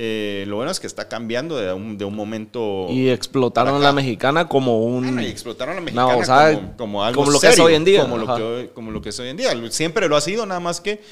eh, 0.00 0.44
lo 0.46 0.54
bueno 0.54 0.70
es 0.70 0.78
que 0.78 0.86
está 0.86 1.08
cambiando 1.08 1.56
de 1.56 1.72
un, 1.72 1.98
de 1.98 2.04
un 2.04 2.14
momento. 2.14 2.86
Y 2.88 3.08
explotaron 3.08 3.82
la 3.82 3.92
mexicana 3.92 4.48
como 4.48 4.84
un. 4.84 5.20
y 5.20 5.26
explotaron 5.26 5.74
la 5.74 5.80
mexicana 5.80 6.72
como, 6.76 7.02
algo 7.02 7.22
como 7.22 7.32
lo 7.32 7.40
que 7.40 7.48
es 7.48 7.58
hoy 7.58 7.74
en 7.74 7.84
día. 7.84 8.02
Como 8.02 8.16
lo, 8.16 8.36
que, 8.36 8.70
como 8.72 8.92
lo 8.92 9.02
que 9.02 9.08
es 9.08 9.18
hoy 9.18 9.30
en 9.30 9.36
día. 9.36 9.50
Siempre 9.70 10.08
lo 10.08 10.16
ha 10.16 10.20
sido, 10.20 10.46
nada 10.46 10.60
más 10.60 10.80
que 10.80 11.02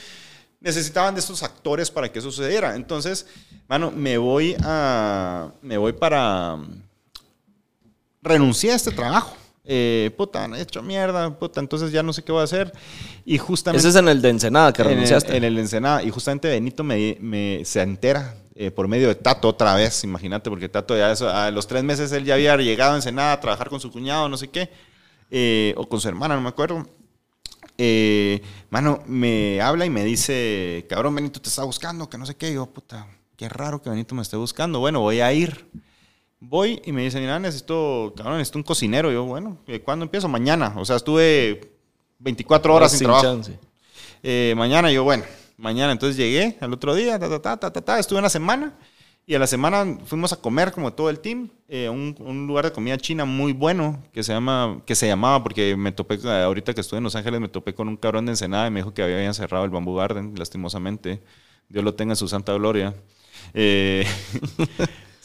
necesitaban 0.61 1.15
de 1.15 1.21
estos 1.21 1.43
actores 1.43 1.91
para 1.91 2.13
que 2.13 2.21
eso 2.21 2.31
sucediera. 2.31 2.77
Entonces, 2.77 3.27
bueno, 3.67 3.91
me 3.91 4.19
voy 4.19 4.55
a. 4.63 5.51
Me 5.63 5.79
voy 5.79 5.93
para. 5.93 6.57
Renuncié 8.23 8.71
a 8.71 8.77
este 8.77 8.93
trabajo. 8.93 9.37
Eh, 9.65 10.13
puta, 10.17 10.49
he 10.57 10.61
hecho 10.61 10.81
mierda, 10.81 11.37
puta, 11.37 11.59
entonces 11.59 11.91
ya 11.91 12.05
no 12.05 12.13
sé 12.13 12.23
qué 12.23 12.31
voy 12.31 12.43
a 12.43 12.45
hacer. 12.45 12.73
Y 13.25 13.37
justamente... 13.37 13.81
Ese 13.81 13.89
es 13.89 13.97
en 13.97 14.07
el 14.07 14.23
de 14.23 14.29
Ensenada 14.29 14.73
que 14.73 14.85
renunciaste. 14.85 15.37
En 15.37 15.43
el, 15.43 15.57
de 15.57 15.63
Ensenada. 15.63 16.05
Y 16.05 16.11
justamente 16.11 16.47
Benito 16.47 16.85
me, 16.85 17.19
me, 17.21 17.65
se 17.65 17.83
entera 17.83 18.37
eh, 18.59 18.71
por 18.71 18.89
medio 18.89 19.09
de 19.09 19.15
Tato 19.15 19.49
otra 19.49 19.75
vez, 19.75 20.03
imagínate, 20.03 20.49
porque 20.49 20.71
Tato 20.71 20.97
ya 20.97 21.13
a 21.13 21.51
los 21.51 21.67
tres 21.67 21.85
meses 21.85 22.11
él 22.13 22.25
ya 22.25 22.35
había 22.35 22.57
llegado 22.57 22.93
en 22.93 22.97
Ensenada 22.97 23.33
a 23.33 23.41
trabajar 23.41 23.69
con 23.69 23.81
su 23.81 23.93
cuñado, 23.93 24.31
no 24.31 24.39
sé 24.39 24.49
qué, 24.49 24.71
eh, 25.31 25.75
o 25.77 25.87
con 25.87 26.01
su 26.01 26.09
hermana, 26.09 26.37
no 26.37 26.41
me 26.41 26.49
acuerdo. 26.49 26.87
Eh, 27.77 28.41
mano, 28.71 29.03
me 29.05 29.61
habla 29.61 29.85
y 29.85 29.91
me 29.91 30.05
dice, 30.05 30.87
cabrón, 30.89 31.15
Benito 31.15 31.39
te 31.39 31.51
está 31.51 31.65
buscando, 31.65 32.09
que 32.09 32.17
no 32.17 32.25
sé 32.25 32.35
qué. 32.35 32.55
yo, 32.55 32.65
puta, 32.65 33.07
qué 33.37 33.47
raro 33.51 33.83
que 33.83 33.91
Benito 33.91 34.15
me 34.15 34.23
esté 34.23 34.39
buscando. 34.39 34.81
Bueno, 34.81 35.01
voy 35.01 35.21
a 35.21 35.31
ir. 35.35 35.69
Voy 36.41 36.81
y 36.87 36.93
me 36.93 37.03
dice, 37.03 37.21
mira, 37.21 37.39
necesito, 37.39 38.15
cabrón, 38.17 38.39
necesito 38.39 38.59
un 38.59 38.63
cocinero. 38.63 39.13
yo, 39.13 39.27
bueno, 39.27 39.59
¿cuándo 39.85 40.07
empiezo? 40.07 40.29
Mañana. 40.29 40.73
O 40.79 40.85
sea, 40.87 40.97
estuve 40.97 41.73
24 42.21 42.75
horas 42.75 42.93
sin, 42.93 43.01
trabajo. 43.01 43.39
mañana, 44.55 44.91
yo, 44.91 45.05
bueno, 45.05 45.25
mañana. 45.57 45.93
Entonces 45.93 46.17
llegué 46.17 46.57
al 46.61 46.73
otro 46.73 46.95
día, 46.95 47.19
ta, 47.19 47.29
ta, 47.29 47.57
ta, 47.57 47.73
ta, 47.73 47.81
ta, 47.83 47.99
estuve 47.99 48.19
una 48.19 48.29
semana 48.29 48.75
y 49.29 49.35
a 49.35 49.41
la 49.41 49.49
semana 49.49 49.99
fuimos 50.05 50.33
a 50.33 50.37
comer 50.37 50.71
como 50.71 50.93
todo 50.93 51.11
el 51.11 51.19
team, 51.19 51.51
eh, 51.69 51.89
un, 51.89 52.15
un, 52.21 52.47
lugar 52.47 52.65
de 52.65 52.73
comida 52.73 52.97
china 52.97 53.25
muy 53.25 53.53
bueno 53.53 54.01
que 54.13 54.23
se 54.23 54.33
llama, 54.33 54.81
que 54.87 54.95
se 54.95 55.09
llamaba, 55.09 55.43
porque 55.43 55.77
me 55.77 55.91
topé, 55.91 56.17
ahorita 56.29 56.73
que 56.75 56.81
estuve 56.81 56.99
en 56.99 57.05
Los 57.05 57.17
Ángeles, 57.17 57.41
me 57.41 57.49
topé 57.49 57.75
con 57.75 57.89
un 57.89 57.97
cabrón 57.97 58.27
de 58.27 58.33
Ensenada 58.33 58.69
y 58.69 58.71
me 58.71 58.81
dijo 58.81 58.95
que 58.95 59.03
habían 59.03 59.35
cerrado 59.35 59.65
el 59.65 59.71
Bamboo 59.71 59.97
Garden, 59.97 60.35
lastimosamente. 60.37 61.21
Dios 61.69 61.83
lo 61.83 61.95
tenga 61.95 62.13
en 62.13 62.17
su 62.17 62.29
santa 62.29 62.53
gloria. 62.53 62.95
Eh, 63.53 64.07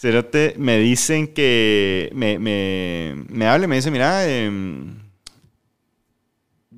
me 0.57 0.79
dicen 0.79 1.27
que, 1.27 2.09
me, 2.15 2.39
me, 2.39 3.23
me 3.29 3.45
habla 3.45 3.65
y 3.65 3.67
me 3.67 3.75
dice, 3.75 3.91
mira, 3.91 4.27
eh, 4.27 4.49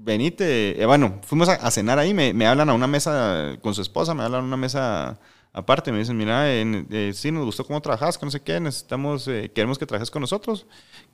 venite. 0.03 0.81
Eh, 0.81 0.85
bueno, 0.85 1.19
fuimos 1.23 1.49
a, 1.49 1.71
cenar 1.71 1.99
ahí, 1.99 2.13
me, 2.13 2.45
hablan 2.45 2.69
a 2.69 2.73
una 2.73 2.87
mesa 2.87 3.57
con 3.61 3.73
su 3.73 3.81
esposa, 3.81 4.13
me 4.13 4.23
hablan 4.23 4.41
a 4.41 4.47
una 4.47 4.57
mesa 4.57 5.19
aparte, 5.53 5.91
me 5.91 5.99
dicen, 5.99 6.17
mira, 6.17 6.51
eh, 6.51 7.11
sí, 7.13 7.31
nos 7.31 7.45
gustó 7.45 7.63
cómo 7.65 7.81
trabajas, 7.81 8.17
que 8.17 8.25
no 8.25 8.31
sé 8.31 8.41
qué, 8.41 8.59
necesitamos, 8.59 9.27
eh, 9.27 9.51
queremos 9.53 9.77
que 9.77 9.85
trabajes 9.85 10.11
con 10.11 10.21
nosotros. 10.21 10.65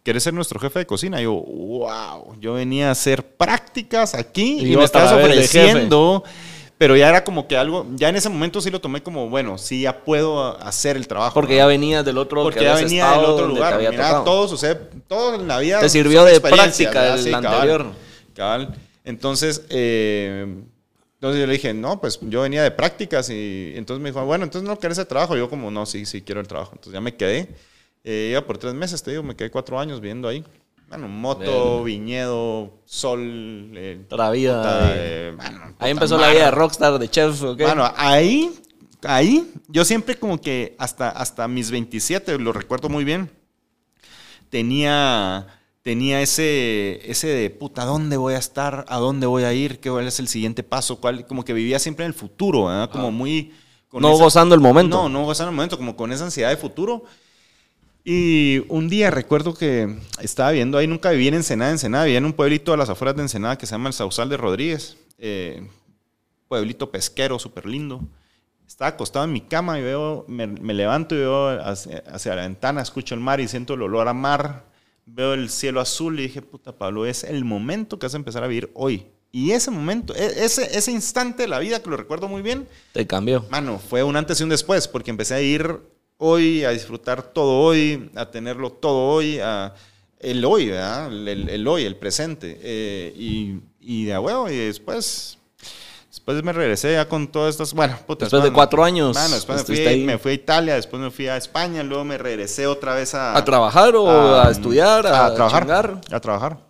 ¿Quieres 0.04 0.24
ser 0.24 0.34
nuestro 0.34 0.60
jefe 0.60 0.80
de 0.80 0.86
cocina? 0.86 1.20
Y 1.20 1.26
yo, 1.26 1.34
wow, 1.34 2.36
yo 2.40 2.54
venía 2.54 2.90
a 2.90 2.92
hacer 2.92 3.36
prácticas 3.36 4.16
aquí 4.16 4.60
y, 4.62 4.76
me 4.76 4.84
estás 4.84 5.12
ofreciendo. 5.12 6.24
Pero 6.78 6.96
ya 6.96 7.10
era 7.10 7.26
como 7.26 7.46
que 7.46 7.58
algo, 7.58 7.86
ya 7.96 8.08
en 8.08 8.16
ese 8.16 8.30
momento 8.30 8.62
sí 8.62 8.70
lo 8.70 8.80
tomé 8.80 9.04
como, 9.04 9.30
bueno, 9.30 9.58
sí, 9.58 9.82
ya 9.82 10.06
puedo 10.06 10.58
hacer 10.64 10.96
el 10.96 11.10
trabajo. 11.10 11.34
Porque 11.34 11.58
ya 11.58 11.66
venías 11.66 12.06
del 12.06 12.18
otro 12.18 12.42
Porque 12.42 12.64
ya 12.64 12.76
venía 12.76 13.12
del 13.12 13.26
otro 13.26 13.48
lugar. 13.48 13.78
Mira, 13.78 14.24
todo 14.24 14.48
sucede, 14.48 14.76
todo 15.10 15.36
en 15.36 15.46
la 15.46 15.60
vida. 15.60 15.82
Te 15.82 15.90
sirvió 15.90 16.24
de 16.24 16.40
práctica 16.40 17.16
el 17.16 17.36
anterior. 17.36 17.88
Entonces, 19.04 19.66
eh, 19.70 20.46
entonces 21.16 21.42
yo 21.42 21.48
le 21.48 21.54
dije, 21.54 21.74
no, 21.74 22.00
pues 22.00 22.20
yo 22.22 22.42
venía 22.42 22.64
de 22.64 22.72
prácticas 22.72 23.30
y 23.30 23.74
entonces 23.76 24.02
me 24.02 24.10
dijo, 24.10 24.24
bueno, 24.26 24.46
entonces 24.46 24.68
no 24.68 24.78
quieres 24.78 24.98
el 24.98 25.08
trabajo. 25.08 25.36
yo 25.36 25.50
como, 25.50 25.70
no, 25.70 25.86
sí, 25.86 26.06
sí, 26.06 26.22
quiero 26.22 26.40
el 26.42 26.48
trabajo. 26.48 26.72
Entonces 26.74 26.94
ya 26.94 27.02
me 27.02 27.16
quedé. 27.16 27.50
Eh, 28.04 28.30
iba 28.32 28.46
por 28.46 28.58
tres 28.58 28.74
meses, 28.74 29.04
te 29.04 29.12
digo, 29.12 29.24
me 29.24 29.36
quedé 29.36 29.52
cuatro 29.52 29.80
años 29.80 30.00
viviendo 30.00 30.28
ahí. 30.28 30.44
Bueno, 30.88 31.08
moto, 31.08 31.84
viñedo, 31.84 32.80
sol. 32.86 33.20
eh, 33.76 34.02
la 34.10 34.32
vida. 34.32 34.58
puta, 34.58 34.92
eh. 34.96 35.34
bueno, 35.36 35.76
Ahí 35.78 35.92
empezó 35.92 36.18
la 36.18 36.32
vida 36.32 36.46
de 36.46 36.52
rockstar, 36.52 36.98
de 36.98 37.08
chef, 37.10 37.44
¿ok? 37.44 37.62
Bueno, 37.62 37.92
ahí, 37.96 38.52
ahí, 39.04 39.52
yo 39.68 39.86
siempre 39.86 40.16
como 40.16 40.42
que 40.42 40.76
hasta, 40.80 41.10
hasta 41.10 41.48
mis 41.48 41.70
27, 41.70 42.40
lo 42.40 42.54
recuerdo 42.54 42.90
muy 42.90 43.04
bien, 43.04 43.30
tenía, 44.50 45.59
tenía 45.90 46.22
ese, 46.22 47.00
ese 47.10 47.28
de, 47.28 47.50
puta, 47.50 47.84
¿dónde 47.86 48.16
voy 48.18 48.36
a 48.36 48.38
estar? 48.38 48.86
¿A 48.90 48.98
dónde 48.98 49.26
voy 49.26 49.44
a 49.44 49.54
ir? 49.54 49.80
¿Qué 49.80 49.90
es 50.08 50.20
el 50.20 50.28
siguiente 50.28 50.62
paso? 50.64 51.00
¿Cuál? 51.02 51.26
Como 51.26 51.44
que 51.44 51.54
vivía 51.54 51.80
siempre 51.80 52.06
en 52.06 52.10
el 52.12 52.14
futuro, 52.14 52.66
¿verdad? 52.66 52.92
Como 52.92 53.12
muy... 53.12 53.54
con 53.90 54.02
no 54.04 54.10
esa- 54.14 54.24
gozando 54.24 54.54
el 54.54 54.62
momento. 54.62 54.98
no, 55.04 55.10
no 55.10 55.26
gozando 55.26 55.50
el 55.50 55.56
momento, 55.56 55.78
como 55.78 55.96
con 55.96 56.12
esa 56.12 56.26
ansiedad 56.26 56.50
de 56.52 56.58
futuro. 56.58 57.04
Y 58.04 58.64
un 58.70 58.88
día 58.90 59.12
recuerdo 59.12 59.54
que 59.54 59.98
estaba 60.22 60.52
viendo 60.52 60.78
ahí, 60.78 60.88
nunca 60.88 61.12
viví 61.12 61.28
en 61.28 61.36
Ensenada, 61.36 61.72
Ensenada, 61.72 62.06
vivía 62.06 62.20
en 62.20 62.26
un 62.26 62.34
pueblito 62.34 62.74
a 62.74 62.78
las 62.78 62.90
afueras 62.90 63.16
de 63.16 63.24
Ensenada 63.24 63.58
que 63.58 63.66
se 63.66 63.72
llama 63.74 63.90
el 63.90 63.94
Sausal 63.94 64.30
de 64.30 64.38
Rodríguez. 64.38 64.98
eh, 65.18 65.68
pueblito 66.48 66.92
pesquero, 66.92 67.40
súper 67.40 67.66
lindo. 67.66 68.02
Estaba 68.68 68.90
acostado 68.90 69.26
en 69.26 69.34
mi 69.34 69.42
cama 69.42 69.80
y 69.80 69.84
veo, 69.84 70.26
me, 70.28 70.48
me 70.48 70.74
levanto 70.74 71.16
y 71.16 71.20
veo 71.20 71.50
hacia, 71.62 72.04
hacia 72.12 72.36
la 72.36 72.44
ventana, 72.44 72.82
escucho 72.82 73.16
el 73.16 73.22
mar 73.22 73.40
y 73.40 73.48
siento 73.48 73.74
el 73.74 73.82
olor 73.82 74.08
a 74.08 74.14
mar. 74.14 74.69
Veo 75.12 75.34
el 75.34 75.50
cielo 75.50 75.82
azul 75.82 76.20
y 76.20 76.24
dije, 76.24 76.42
puta 76.42 76.72
Pablo, 76.78 77.06
es 77.06 77.24
el 77.24 77.44
momento 77.46 77.98
que 77.98 78.06
vas 78.06 78.14
a 78.14 78.18
empezar 78.18 78.44
a 78.44 78.48
vivir 78.48 78.70
hoy. 78.74 79.06
Y 79.32 79.52
ese 79.52 79.72
momento, 79.72 80.14
e- 80.16 80.44
ese, 80.46 80.78
ese 80.78 80.92
instante 80.92 81.44
de 81.44 81.48
la 81.50 81.60
vida 81.60 81.82
que 81.82 81.90
lo 81.90 81.98
recuerdo 81.98 82.28
muy 82.28 82.42
bien, 82.42 82.68
Te 82.94 83.06
cambió. 83.08 83.46
Mano, 83.50 83.80
fue 83.80 84.04
un 84.04 84.16
antes 84.16 84.40
y 84.40 84.44
un 84.44 84.50
después, 84.50 84.88
porque 84.88 85.12
empecé 85.12 85.34
a 85.36 85.42
ir 85.42 85.80
hoy, 86.18 86.64
a 86.64 86.70
disfrutar 86.72 87.24
todo 87.34 87.60
hoy, 87.62 88.10
a 88.16 88.30
tenerlo 88.30 88.72
todo 88.72 89.10
hoy, 89.16 89.40
a 89.40 89.74
el 90.20 90.44
hoy, 90.46 90.68
¿verdad? 90.68 91.08
El, 91.12 91.28
el- 91.28 91.50
el 91.50 91.68
hoy, 91.68 91.84
el 91.86 91.96
presente. 91.96 92.60
Eh, 92.62 93.14
y, 93.18 93.60
y 93.80 94.06
de 94.06 94.14
a 94.14 94.20
huevo, 94.22 94.50
y 94.50 94.56
después, 94.58 95.39
después 96.36 96.44
me 96.44 96.54
regresé 96.54 96.94
ya 96.94 97.08
con 97.08 97.28
todas 97.28 97.52
estas, 97.52 97.74
bueno, 97.74 97.98
puta, 98.06 98.26
Después 98.26 98.44
de 98.44 98.52
cuatro 98.52 98.84
años, 98.84 99.16
Mano, 99.16 99.36
después 99.36 99.60
me 99.60 99.64
fui, 99.76 99.86
ahí. 99.86 100.04
me 100.04 100.18
fui 100.18 100.32
a 100.32 100.36
Italia, 100.36 100.76
después 100.76 101.02
me 101.02 101.12
fui 101.12 101.28
a 101.28 101.38
España, 101.38 101.84
luego 101.84 102.04
me 102.06 102.18
regresé 102.18 102.68
otra 102.68 102.94
vez 102.94 103.14
a... 103.16 103.36
¿A 103.38 103.44
trabajar 103.44 103.96
o 103.96 104.36
a, 104.36 104.50
estudiar? 104.52 105.08
A, 105.08 105.34
trabajar. 105.34 105.64
chingar? 105.64 106.02
A 106.12 106.20
trabajar. 106.20 106.70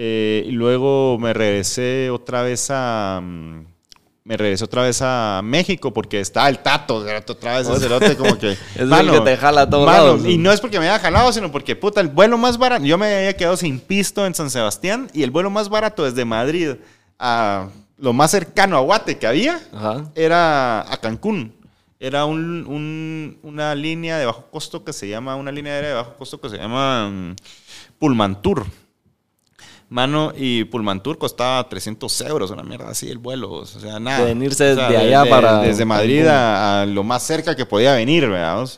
Eh, 0.00 0.44
y 0.46 0.52
luego 0.52 1.18
me 1.18 1.32
regresé 1.32 2.10
otra 2.10 2.42
vez 2.42 2.68
a. 2.70 3.20
mm, 3.20 3.66
Me 4.24 4.36
regresé 4.36 4.64
otra 4.64 4.82
vez 4.82 5.00
a 5.02 5.40
México 5.42 5.92
porque 5.92 6.20
estaba 6.20 6.48
el 6.48 6.60
tato, 6.60 7.04
otra 7.26 7.58
vez 7.58 7.68
el 7.68 7.76
cerote 7.80 8.16
como 8.16 8.38
que. 8.38 8.52
Es 8.76 8.90
el 8.90 9.10
que 9.10 9.20
te 9.20 9.36
jala 9.36 9.62
a 9.62 9.70
todos 9.70 9.86
lados. 9.86 10.24
Y 10.24 10.38
no 10.38 10.52
es 10.52 10.60
porque 10.60 10.78
me 10.78 10.88
haya 10.88 11.00
jalado, 11.00 11.32
sino 11.32 11.50
porque, 11.50 11.74
puta, 11.74 12.00
el 12.00 12.08
vuelo 12.08 12.38
más 12.38 12.58
barato. 12.58 12.84
Yo 12.84 12.96
me 12.96 13.12
había 13.12 13.36
quedado 13.36 13.56
sin 13.56 13.80
pisto 13.80 14.24
en 14.24 14.34
San 14.34 14.50
Sebastián 14.50 15.10
y 15.14 15.22
el 15.24 15.30
vuelo 15.30 15.50
más 15.50 15.68
barato 15.68 16.04
desde 16.04 16.24
Madrid 16.24 16.76
a 17.18 17.68
lo 17.98 18.12
más 18.12 18.30
cercano 18.30 18.76
a 18.76 18.80
Guate 18.80 19.18
que 19.18 19.26
había 19.26 19.60
Ajá. 19.72 20.10
era 20.14 20.80
a 20.92 20.96
Cancún. 21.00 21.54
Era 22.00 22.24
un- 22.26 22.64
un- 22.66 23.38
una 23.42 23.74
línea 23.74 24.18
de 24.18 24.26
bajo 24.26 24.46
costo 24.50 24.84
que 24.84 24.92
se 24.92 25.08
llama, 25.08 25.34
una 25.34 25.50
línea 25.50 25.72
aérea 25.74 25.90
de 25.90 25.96
bajo 25.96 26.14
costo 26.14 26.40
que 26.40 26.48
se 26.48 26.56
llama 26.56 27.10
mm, 27.10 27.36
Pullmantur. 27.98 28.66
Mano, 29.90 30.32
y 30.36 30.64
Pullmantur 30.64 31.16
costaba 31.16 31.66
300 31.66 32.20
euros, 32.20 32.50
una 32.50 32.62
mierda 32.62 32.90
así 32.90 33.08
el 33.10 33.16
vuelo. 33.18 33.50
O 33.52 33.64
sea, 33.66 33.98
nada. 33.98 34.18
De 34.20 34.26
venirse 34.34 34.72
O 34.72 34.76
sea, 34.76 34.90
de 34.90 34.96
allá 34.98 35.24
de- 35.24 35.30
para 35.30 35.60
Desde 35.62 35.84
Madrid 35.86 36.26
a, 36.26 36.82
a 36.82 36.86
lo 36.86 37.02
más 37.02 37.22
cerca 37.22 37.56
que 37.56 37.64
podía 37.64 37.94
venir, 37.94 38.28
¿verdad? 38.28 38.68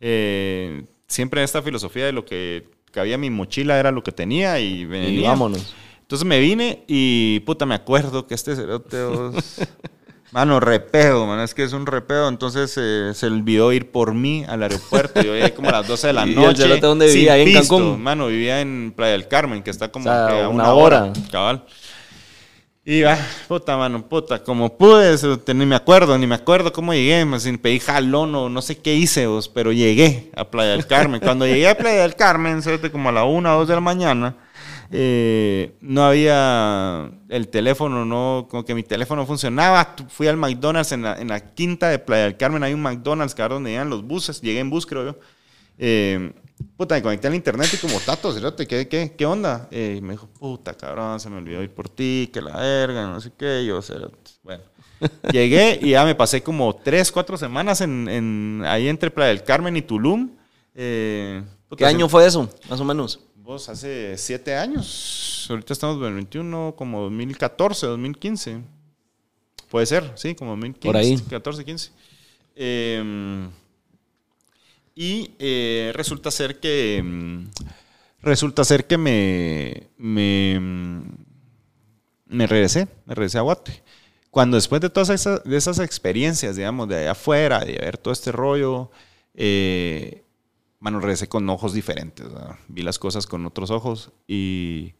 Eh, 0.00 0.84
siempre 1.06 1.42
esta 1.42 1.60
filosofía 1.62 2.06
de 2.06 2.12
lo 2.12 2.24
que 2.24 2.66
cabía 2.92 3.16
en 3.16 3.20
mi 3.20 3.30
mochila 3.30 3.78
era 3.78 3.90
lo 3.90 4.02
que 4.02 4.10
tenía 4.12 4.58
y 4.58 4.80
Y 4.80 4.84
venía. 4.86 5.28
vámonos. 5.28 5.74
Entonces 6.04 6.26
me 6.28 6.38
vine 6.38 6.84
y 6.86 7.40
puta, 7.40 7.64
me 7.64 7.74
acuerdo 7.74 8.26
que 8.26 8.34
este 8.34 8.54
cerote, 8.54 8.98
mano, 10.32 10.60
repedo, 10.60 11.26
mano, 11.26 11.42
es 11.42 11.54
que 11.54 11.62
es 11.62 11.72
un 11.72 11.86
repedo. 11.86 12.28
Entonces 12.28 12.74
eh, 12.76 13.12
se 13.14 13.26
olvidó 13.26 13.72
ir 13.72 13.90
por 13.90 14.12
mí 14.12 14.44
al 14.46 14.62
aeropuerto. 14.64 15.22
Yo 15.22 15.34
llegué 15.34 15.54
como 15.54 15.70
a 15.70 15.72
las 15.72 15.88
12 15.88 16.08
de 16.08 16.12
la 16.12 16.26
¿Y 16.26 16.30
el 16.30 16.34
noche. 16.34 16.80
dónde 16.80 17.06
vivía? 17.06 17.32
¿Ahí 17.32 17.40
en 17.40 17.46
pisto. 17.58 17.78
Cancún? 17.78 18.02
Mano, 18.02 18.26
vivía 18.26 18.60
en 18.60 18.92
Playa 18.94 19.12
del 19.12 19.28
Carmen, 19.28 19.62
que 19.62 19.70
está 19.70 19.90
como 19.90 20.10
O 20.10 20.12
sea, 20.12 20.26
que 20.28 20.42
a 20.42 20.48
una 20.50 20.64
una, 20.64 20.74
hora. 20.74 21.04
hora. 21.04 21.12
Cabal. 21.32 21.64
Y 22.86 23.00
va, 23.00 23.16
puta, 23.48 23.78
mano, 23.78 24.06
puta, 24.06 24.42
como 24.42 24.76
pude, 24.76 25.16
ni 25.54 25.64
me 25.64 25.74
acuerdo, 25.74 26.18
ni 26.18 26.26
me 26.26 26.34
acuerdo 26.34 26.70
cómo 26.70 26.92
llegué, 26.92 27.24
más 27.24 27.44
sin 27.44 27.56
pedí 27.56 27.80
jalón 27.80 28.34
o 28.34 28.50
no 28.50 28.60
sé 28.60 28.76
qué 28.76 28.94
hice, 28.94 29.26
vos, 29.26 29.48
pero 29.48 29.72
llegué 29.72 30.30
a 30.36 30.50
Playa 30.50 30.72
del 30.72 30.86
Carmen. 30.86 31.18
Cuando 31.22 31.46
llegué 31.46 31.66
a 31.66 31.78
Playa 31.78 32.02
del 32.02 32.14
Carmen, 32.14 32.60
como 32.92 33.08
a 33.08 33.12
la 33.12 33.24
una 33.24 33.56
o 33.56 33.60
dos 33.60 33.68
de 33.68 33.74
la 33.74 33.80
mañana, 33.80 34.36
eh, 34.90 35.76
no 35.80 36.04
había 36.04 37.10
el 37.28 37.48
teléfono, 37.48 38.04
no, 38.04 38.46
como 38.50 38.64
que 38.64 38.74
mi 38.74 38.82
teléfono 38.82 39.26
funcionaba. 39.26 39.94
Fui 40.08 40.26
al 40.26 40.36
McDonald's 40.36 40.92
en 40.92 41.02
la, 41.02 41.20
en 41.20 41.28
la 41.28 41.54
quinta 41.54 41.88
de 41.88 41.98
Playa 41.98 42.24
del 42.24 42.36
Carmen, 42.36 42.62
hay 42.62 42.74
un 42.74 42.82
McDonald's 42.82 43.34
que 43.34 43.42
era 43.42 43.54
donde 43.54 43.70
llegan 43.70 43.90
los 43.90 44.02
buses, 44.04 44.40
llegué 44.40 44.60
en 44.60 44.70
bus, 44.70 44.86
creo 44.86 45.04
yo. 45.04 45.18
Eh, 45.78 46.32
puta, 46.76 46.94
me 46.94 47.02
conecté 47.02 47.26
al 47.26 47.34
internet 47.34 47.68
y 47.72 47.76
como 47.78 47.98
tato, 48.00 48.32
¿qué, 48.56 48.86
qué, 48.88 49.14
qué 49.16 49.26
onda? 49.26 49.68
Eh, 49.70 49.96
y 49.98 50.00
me 50.00 50.12
dijo, 50.12 50.28
puta, 50.28 50.74
cabrón, 50.74 51.18
se 51.18 51.28
me 51.30 51.38
olvidó 51.38 51.62
ir 51.62 51.70
por 51.74 51.88
ti, 51.88 52.30
que 52.32 52.40
la 52.40 52.56
verga, 52.56 53.06
no 53.06 53.20
sé 53.20 53.32
qué, 53.36 53.64
yo, 53.66 53.80
bueno. 54.42 54.62
Llegué 55.32 55.78
y 55.82 55.90
ya 55.90 56.04
me 56.04 56.14
pasé 56.14 56.42
como 56.42 56.74
tres, 56.76 57.10
cuatro 57.10 57.36
semanas 57.36 57.80
en, 57.80 58.08
en- 58.08 58.62
ahí 58.66 58.88
entre 58.88 59.10
Playa 59.10 59.28
del 59.28 59.42
Carmen 59.42 59.76
y 59.76 59.82
Tulum. 59.82 60.30
Eh, 60.74 61.42
puta, 61.68 61.78
¿Qué 61.80 61.86
año 61.86 62.08
fue 62.08 62.26
eso, 62.26 62.48
más 62.70 62.80
o 62.80 62.84
menos? 62.84 63.20
Vos 63.44 63.68
hace 63.68 64.16
siete 64.16 64.56
años. 64.56 65.46
Ahorita 65.50 65.74
estamos 65.74 65.98
en 65.98 66.04
el 66.04 66.14
21, 66.14 66.72
como 66.78 67.02
2014, 67.02 67.88
2015. 67.88 68.62
Puede 69.68 69.84
ser, 69.84 70.12
sí, 70.14 70.34
como 70.34 70.52
2015. 70.52 70.86
Por 70.88 70.96
ahí. 70.96 71.18
14, 71.18 71.62
15. 71.62 71.90
Eh, 72.56 73.48
y 74.94 75.32
eh, 75.38 75.92
resulta 75.94 76.30
ser 76.30 76.58
que. 76.58 77.02
mm, 77.04 77.50
Resulta 78.22 78.64
ser 78.64 78.86
que 78.86 78.96
me. 78.96 79.88
Me, 79.98 80.58
mm, 80.58 81.02
me 82.28 82.46
regresé. 82.46 82.88
Me 83.04 83.14
regresé 83.14 83.36
a 83.36 83.42
Guate. 83.42 83.82
Cuando 84.30 84.54
después 84.54 84.80
de 84.80 84.88
todas 84.88 85.10
esas, 85.10 85.44
de 85.44 85.58
esas 85.58 85.80
experiencias, 85.80 86.56
digamos, 86.56 86.88
de 86.88 86.96
allá 86.96 87.10
afuera, 87.10 87.60
de 87.60 87.74
ver 87.74 87.98
todo 87.98 88.14
este 88.14 88.32
rollo, 88.32 88.90
eh, 89.34 90.23
Mano, 90.84 91.00
regresé 91.00 91.28
con 91.30 91.48
ojos 91.48 91.72
diferentes. 91.72 92.30
¿verdad? 92.30 92.56
Vi 92.68 92.82
las 92.82 92.98
cosas 92.98 93.26
con 93.26 93.46
otros 93.46 93.70
ojos 93.70 94.10
y. 94.28 94.92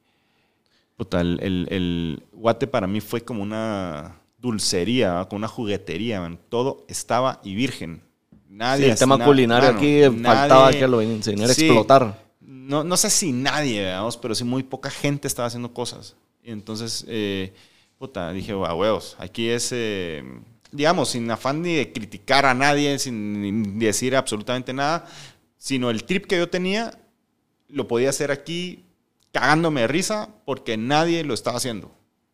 Puta, 0.96 1.20
el, 1.20 1.38
el- 1.70 2.22
Guate 2.32 2.66
para 2.66 2.86
mí 2.86 3.02
fue 3.02 3.20
como 3.20 3.42
una 3.42 4.16
dulcería, 4.38 5.26
como 5.28 5.36
una 5.38 5.48
juguetería. 5.48 6.22
man. 6.22 6.38
Todo 6.48 6.86
estaba 6.88 7.38
y 7.44 7.54
virgen. 7.54 8.00
Nadie. 8.48 8.86
Sí, 8.86 8.90
el 8.92 8.98
tema 8.98 9.18
na- 9.18 9.24
culinario 9.26 9.68
aquí 9.68 10.00
faltaba 10.22 10.66
nadie- 10.70 10.78
que 10.78 10.88
lo 10.88 11.02
enseñara 11.02 11.52
a 11.52 11.54
Sí. 11.54 11.66
explotar. 11.66 12.18
No, 12.40 12.82
no 12.82 12.96
sé 12.96 13.10
si 13.10 13.30
nadie, 13.32 13.82
veamos, 13.82 14.16
pero 14.16 14.34
sí 14.34 14.42
muy 14.44 14.62
poca 14.62 14.88
gente 14.88 15.28
estaba 15.28 15.48
haciendo 15.48 15.74
cosas. 15.74 16.16
Y 16.42 16.50
entonces, 16.50 17.04
eh, 17.08 17.52
puta, 17.98 18.32
dije, 18.32 18.52
a 18.52 18.72
huevos, 18.74 19.16
aquí 19.18 19.50
es, 19.50 19.68
eh, 19.72 20.24
digamos, 20.72 21.10
sin 21.10 21.30
afán 21.30 21.60
ni 21.60 21.74
de 21.74 21.92
criticar 21.92 22.46
a 22.46 22.54
nadie, 22.54 22.98
sin 22.98 23.78
decir 23.78 24.16
absolutamente 24.16 24.72
nada, 24.72 25.04
sino 25.64 25.88
el 25.88 26.05
trip 26.05 26.27
que 26.27 26.37
yo 26.37 26.50
tenía, 26.50 26.92
lo 27.68 27.88
podía 27.88 28.11
hacer 28.11 28.31
aquí 28.31 28.85
cagándome 29.33 29.81
de 29.81 29.87
risa 29.87 30.29
porque 30.44 30.77
nadie 30.77 31.24
lo 31.24 31.33
estaba 31.33 31.57
haciendo. 31.57 31.90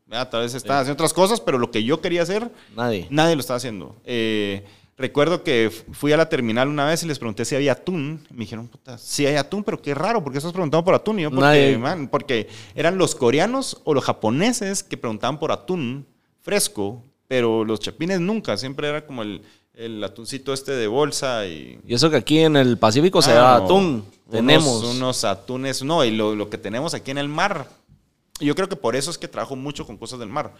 ¿verdad? 0.06 0.30
Tal 0.30 0.42
vez 0.42 0.54
estaban 0.54 0.82
haciendo 0.82 0.94
otras 0.94 1.12
cosas, 1.12 1.40
pero 1.40 1.56
lo 1.56 1.70
que 1.70 1.84
yo 1.84 2.00
quería 2.00 2.22
hacer, 2.22 2.50
Nadie. 2.74 3.06
Nadie 3.08 3.36
lo 3.36 3.40
estaba 3.40 3.58
haciendo. 3.58 3.94
Eh, 4.04 4.64
recuerdo 4.98 5.44
que 5.44 5.70
fui 5.92 6.12
a 6.12 6.16
la 6.16 6.28
terminal 6.28 6.66
una 6.66 6.84
vez 6.86 7.04
y 7.04 7.06
les 7.06 7.20
pregunté 7.20 7.44
si 7.44 7.54
había 7.54 7.70
atún. 7.70 8.26
Me 8.30 8.40
dijeron, 8.40 8.66
puta, 8.66 8.98
sí 8.98 9.24
hay 9.26 9.36
atún, 9.36 9.62
pero 9.62 9.80
qué 9.80 9.94
raro, 9.94 10.24
¿por 10.24 10.32
qué 10.32 10.38
estás 10.38 10.52
preguntando 10.52 10.84
por 10.84 10.96
atún? 10.96 11.20
Y 11.20 11.22
yo, 11.22 11.30
porque, 11.30 11.78
man, 11.78 12.08
porque 12.08 12.48
eran 12.74 12.98
los 12.98 13.14
coreanos 13.14 13.80
o 13.84 13.94
los 13.94 14.02
japoneses 14.02 14.82
que 14.82 14.96
preguntaban 14.96 15.38
por 15.38 15.52
atún 15.52 16.04
fresco, 16.40 17.04
pero 17.30 17.64
los 17.64 17.78
chapines 17.78 18.18
nunca, 18.18 18.56
siempre 18.56 18.88
era 18.88 19.06
como 19.06 19.22
el, 19.22 19.40
el 19.74 20.02
atuncito 20.02 20.52
este 20.52 20.72
de 20.72 20.88
bolsa 20.88 21.46
y... 21.46 21.78
Y 21.86 21.94
eso 21.94 22.10
que 22.10 22.16
aquí 22.16 22.40
en 22.40 22.56
el 22.56 22.76
Pacífico 22.76 23.22
se 23.22 23.30
Ah, 23.30 23.34
da 23.34 23.58
no. 23.60 23.64
atún. 23.66 23.84
Unos- 23.84 24.30
Tenemos. 24.32 24.82
unos 24.96 25.22
atunes, 25.22 25.84
no, 25.84 26.04
y 26.04 26.10
lo, 26.10 26.34
lo 26.34 26.50
que 26.50 26.58
tenemos 26.58 26.92
aquí 26.92 27.12
en 27.12 27.18
el 27.18 27.28
mar. 27.28 27.68
Yo 28.40 28.56
creo 28.56 28.68
que 28.68 28.74
por 28.74 28.96
eso 28.96 29.12
es 29.12 29.16
que 29.18 29.28
trabajo 29.28 29.54
mucho 29.54 29.86
con 29.86 29.96
cosas 29.96 30.18
del 30.18 30.28
mar. 30.28 30.54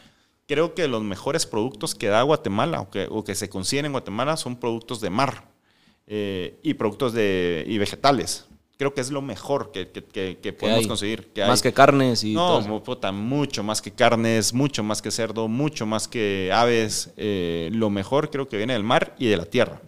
Creo 0.47 0.73
que 0.77 0.87
los 0.87 1.03
mejores 1.03 1.45
productos 1.45 1.97
que 1.97 2.07
da 2.07 2.23
Guatemala 2.23 2.81
o 2.83 2.89
que, 2.91 3.09
o 3.11 3.25
que 3.25 3.35
se 3.35 3.49
consiguen 3.49 3.87
en 3.87 3.93
Guatemala 3.93 4.37
son 4.37 4.55
productos 4.55 5.01
de 5.01 5.11
mar 5.11 5.43
eh, 6.07 6.61
y 6.63 6.75
productos 6.75 7.13
de 7.13 7.65
y 7.67 7.79
vegetales. 7.79 8.45
Creo 8.81 8.95
que 8.95 9.03
es 9.03 9.11
lo 9.11 9.21
mejor 9.21 9.73
que, 9.73 9.91
que- 9.91 10.03
que- 10.03 10.39
que 10.39 10.53
podemos 10.55 10.81
hay? 10.81 10.89
conseguir. 10.89 11.27
que 11.35 11.43
Más 11.45 11.59
hay. 11.59 11.65
que 11.65 11.75
carnes 11.75 12.25
y 12.25 12.33
No, 12.33 12.63
todo. 12.65 12.83
puta, 12.83 13.13
mucho 13.13 13.63
más 13.63 13.83
que 13.83 13.91
carnes, 13.91 14.55
mucho 14.55 14.83
más 14.83 15.03
que 15.03 15.11
cerdo, 15.11 15.49
mucho 15.49 15.85
más 15.85 16.09
que 16.09 16.51
aves. 16.51 17.11
eh, 17.19 17.69
lo 17.75 17.91
mejor 17.91 18.31
creo 18.31 18.49
que 18.49 18.57
viene 18.57 18.73
del 18.73 18.83
mar 18.83 19.15
y 19.19 19.27
de 19.27 19.37
la 19.37 19.45
tierra. 19.45 19.83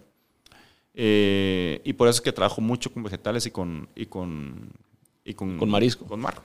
Eh, 0.93 1.81
y 1.83 1.93
por 1.93 2.07
eso 2.07 2.17
es 2.17 2.21
que 2.21 2.31
trabajo 2.31 2.61
mucho 2.61 2.93
con 2.93 3.01
vegetales 3.01 3.47
y 3.47 3.49
con, 3.49 3.89
y 3.95 4.05
con, 4.05 4.69
y 5.25 5.33
con, 5.33 5.57
Con 5.57 5.69
marisco. 5.71 6.05
Con 6.05 6.19
mar. 6.19 6.39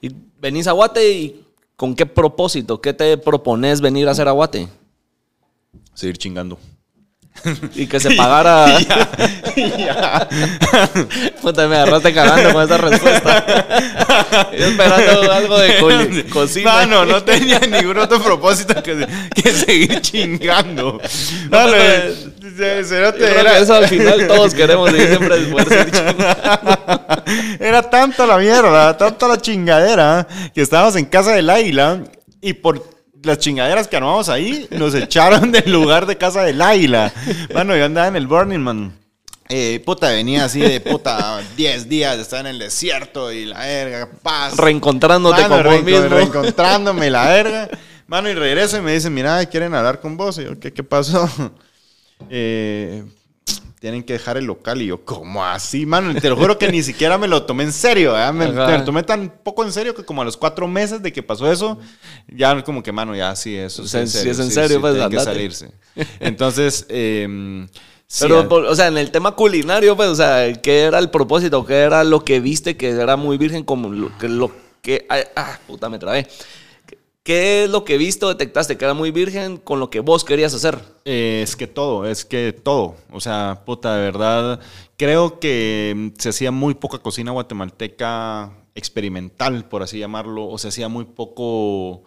Y 0.00 0.12
venís 0.40 0.68
a 0.68 0.72
Guate 0.72 1.10
y 1.10 1.44
¿con 1.74 1.96
qué 1.96 2.06
propósito? 2.06 2.80
¿Qué 2.80 2.94
te 2.94 3.18
propones 3.18 3.80
venir 3.80 4.06
a 4.06 4.12
hacer 4.12 4.28
a 4.28 4.30
Guate? 4.30 4.68
Seguir 5.94 6.16
chingando. 6.16 6.60
Y 7.74 7.86
que 7.86 7.98
se 8.00 8.10
pagara. 8.16 8.66
Puta, 11.42 11.66
me 11.68 11.76
agarraste 11.76 12.12
cagando 12.12 12.52
con 12.52 12.64
esa 12.64 12.76
respuesta. 12.78 14.48
Yo 14.56 14.66
esperando 14.66 15.32
algo 15.32 15.58
de 15.58 15.78
co- 15.78 15.88
cocina. 16.32 16.72
Mano, 16.72 17.04
no 17.06 17.22
tenía 17.22 17.60
ningún 17.60 17.98
otro 17.98 18.20
propósito 18.22 18.82
que, 18.82 19.06
que 19.34 19.52
seguir 19.52 20.00
chingando. 20.00 21.00
Pero- 21.50 21.76
era- 23.40 23.52
que 23.56 23.62
eso 23.62 23.74
al 23.74 23.88
final 23.88 24.26
todos 24.26 24.54
queremos 24.54 24.92
vivir 24.92 25.08
siempre 25.08 25.40
después 25.40 25.66
de 25.68 25.78
seguir 25.78 25.92
chingando. 25.92 26.36
Era 27.60 27.82
tanta 27.82 28.26
la 28.26 28.36
mierda, 28.38 28.96
tanta 28.96 29.28
la 29.28 29.40
chingadera, 29.40 30.26
que 30.54 30.62
estábamos 30.62 30.96
en 30.96 31.04
casa 31.06 31.32
del 31.32 31.48
águila 31.48 32.00
y 32.40 32.54
por 32.54 32.82
las 33.22 33.38
chingaderas 33.38 33.88
que 33.88 33.96
armamos 33.96 34.28
ahí, 34.28 34.66
nos 34.70 34.94
echaron 34.94 35.52
del 35.52 35.70
lugar 35.70 36.06
de 36.06 36.16
casa 36.16 36.42
del 36.42 36.60
águila. 36.60 37.12
Mano, 37.54 37.76
yo 37.76 37.84
andaba 37.84 38.08
en 38.08 38.16
el 38.16 38.26
Burning 38.26 38.60
Man. 38.60 39.00
Eh, 39.52 39.82
puta, 39.84 40.10
venía 40.10 40.44
así 40.44 40.60
de 40.60 40.80
puta 40.80 41.40
10 41.56 41.88
días 41.88 42.16
de 42.16 42.22
estar 42.22 42.40
en 42.40 42.46
el 42.46 42.60
desierto 42.60 43.32
y 43.32 43.46
la 43.46 43.58
verga, 43.58 44.08
paz. 44.22 44.56
Reencontrándote 44.56 45.42
Mano, 45.42 45.56
con 45.56 45.64
vos 45.64 45.82
mismo. 45.82 46.08
Reencontrándome 46.08 47.10
la 47.10 47.28
verga. 47.28 47.68
Mano, 48.06 48.28
y 48.28 48.34
regreso 48.34 48.78
y 48.78 48.80
me 48.80 48.92
dicen, 48.92 49.12
mira, 49.12 49.44
quieren 49.46 49.74
hablar 49.74 50.00
con 50.00 50.16
vos. 50.16 50.38
Y 50.38 50.44
yo, 50.44 50.58
¿qué, 50.58 50.72
qué 50.72 50.82
pasó? 50.82 51.28
Eh, 52.28 53.02
tienen 53.80 54.04
que 54.04 54.12
dejar 54.12 54.36
el 54.36 54.44
local. 54.44 54.80
Y 54.82 54.86
yo, 54.86 55.04
¿cómo 55.04 55.44
así, 55.44 55.86
mano? 55.86 56.14
Te 56.20 56.28
lo 56.28 56.36
juro 56.36 56.58
que 56.58 56.70
ni 56.70 56.82
siquiera 56.82 57.18
me 57.18 57.26
lo 57.26 57.42
tomé 57.44 57.64
en 57.64 57.72
serio. 57.72 58.14
Me, 58.32 58.52
lo 58.52 58.84
tomé 58.84 59.02
tan 59.02 59.32
poco 59.42 59.64
en 59.64 59.72
serio 59.72 59.94
que 59.94 60.04
como 60.04 60.22
a 60.22 60.24
los 60.24 60.36
cuatro 60.36 60.68
meses 60.68 61.02
de 61.02 61.12
que 61.12 61.22
pasó 61.22 61.50
eso, 61.50 61.78
ya 62.28 62.62
como 62.62 62.82
que, 62.82 62.92
mano, 62.92 63.16
ya 63.16 63.34
sí, 63.34 63.56
eso 63.56 63.86
sí 63.86 63.96
en 63.96 64.06
si 64.06 64.28
es 64.28 64.38
en 64.38 64.48
sí, 64.48 64.52
serio, 64.52 64.76
sí, 64.76 64.80
pues, 64.80 64.92
tienen 64.92 65.10
que 65.10 65.20
salirse. 65.20 65.72
Entonces, 66.20 66.86
eh, 66.90 67.66
sí, 68.06 68.24
Pero, 68.28 68.40
ah, 68.40 68.70
o 68.70 68.74
sea, 68.76 68.88
en 68.88 68.98
el 68.98 69.10
tema 69.10 69.32
culinario, 69.32 69.96
pues, 69.96 70.10
o 70.10 70.14
sea, 70.14 70.52
¿qué 70.60 70.82
era 70.82 70.98
el 70.98 71.08
propósito? 71.08 71.64
¿Qué 71.64 71.78
era 71.78 72.04
lo 72.04 72.22
que 72.22 72.38
viste 72.38 72.76
que 72.76 72.90
era 72.90 73.16
muy 73.16 73.38
virgen 73.38 73.64
como 73.64 73.88
lo 73.88 74.16
que... 74.18 74.28
Lo 74.28 74.52
que 74.82 75.06
ah, 75.36 75.58
puta, 75.66 75.88
me 75.88 75.98
trabé. 75.98 76.26
¿Qué 77.30 77.62
es 77.62 77.70
lo 77.70 77.84
que 77.84 77.96
viste 77.96 78.26
o 78.26 78.28
detectaste 78.28 78.76
que 78.76 78.84
era 78.84 78.92
muy 78.92 79.12
virgen 79.12 79.56
con 79.56 79.78
lo 79.78 79.88
que 79.88 80.00
vos 80.00 80.24
querías 80.24 80.52
hacer? 80.52 80.80
Es 81.04 81.54
que 81.54 81.68
todo, 81.68 82.04
es 82.04 82.24
que 82.24 82.52
todo. 82.52 82.96
O 83.12 83.20
sea, 83.20 83.62
puta, 83.64 83.94
de 83.94 84.02
verdad. 84.02 84.58
Creo 84.96 85.38
que 85.38 86.12
se 86.18 86.30
hacía 86.30 86.50
muy 86.50 86.74
poca 86.74 86.98
cocina 86.98 87.30
guatemalteca 87.30 88.52
experimental, 88.74 89.68
por 89.68 89.84
así 89.84 90.00
llamarlo. 90.00 90.48
O 90.48 90.58
se 90.58 90.66
hacía 90.66 90.88
muy 90.88 91.04
poco. 91.04 92.02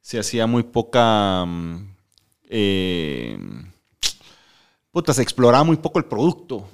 Se 0.00 0.20
hacía 0.20 0.46
muy 0.46 0.62
poca. 0.62 1.44
mm, 1.44 1.96
eh, 2.48 3.36
puta, 4.92 5.12
se 5.12 5.22
exploraba 5.22 5.64
muy 5.64 5.78
poco 5.78 5.98
el 5.98 6.04
producto. 6.04 6.68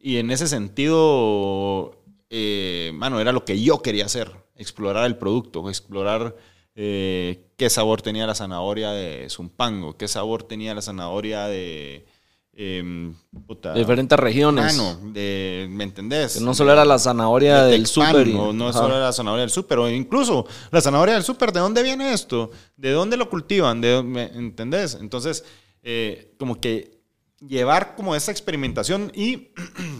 Y 0.00 0.16
en 0.16 0.30
ese 0.30 0.48
sentido, 0.48 2.02
eh, 2.30 2.90
mano, 2.94 3.20
era 3.20 3.32
lo 3.32 3.44
que 3.44 3.60
yo 3.60 3.82
quería 3.82 4.06
hacer. 4.06 4.32
Explorar 4.56 5.04
el 5.04 5.18
producto, 5.18 5.68
explorar 5.68 6.34
eh, 6.74 7.46
qué 7.56 7.70
sabor 7.70 8.02
tenía 8.02 8.26
la 8.26 8.34
zanahoria 8.34 8.90
de 8.90 9.28
Zumpango, 9.30 9.96
qué 9.96 10.08
sabor 10.08 10.42
tenía 10.42 10.74
la 10.74 10.82
zanahoria 10.82 11.46
de... 11.46 12.04
em, 12.52 13.14
puta, 13.46 13.72
De 13.72 13.80
diferentes 13.80 14.18
regiones. 14.18 14.76
De, 15.12 15.66
¿me 15.70 15.84
entendés? 15.84 16.34
Que 16.34 16.40
no 16.40 16.54
solo 16.54 16.72
era 16.72 16.84
la 16.84 16.98
zanahoria 16.98 17.62
de 17.64 17.72
del 17.72 17.86
súper. 17.86 18.26
no 18.28 18.68
Ajá. 18.68 18.78
solo 18.78 18.98
la 19.00 19.12
zanahoria 19.12 19.42
del 19.42 19.50
súper, 19.50 19.78
o 19.78 19.88
incluso 19.90 20.46
la 20.70 20.80
zanahoria 20.80 21.14
del 21.14 21.24
súper, 21.24 21.52
¿de 21.52 21.60
dónde 21.60 21.82
viene 21.82 22.12
esto? 22.12 22.50
¿De 22.76 22.90
dónde 22.90 23.16
lo 23.16 23.28
cultivan? 23.30 23.80
¿De 23.80 23.90
dónde- 23.92 24.30
entendés? 24.34 24.98
Entonces, 25.00 25.44
eh, 25.82 26.34
como 26.38 26.60
que 26.60 27.00
llevar 27.46 27.94
como 27.94 28.14
esa 28.16 28.30
experimentación 28.32 29.12
y 29.14 29.50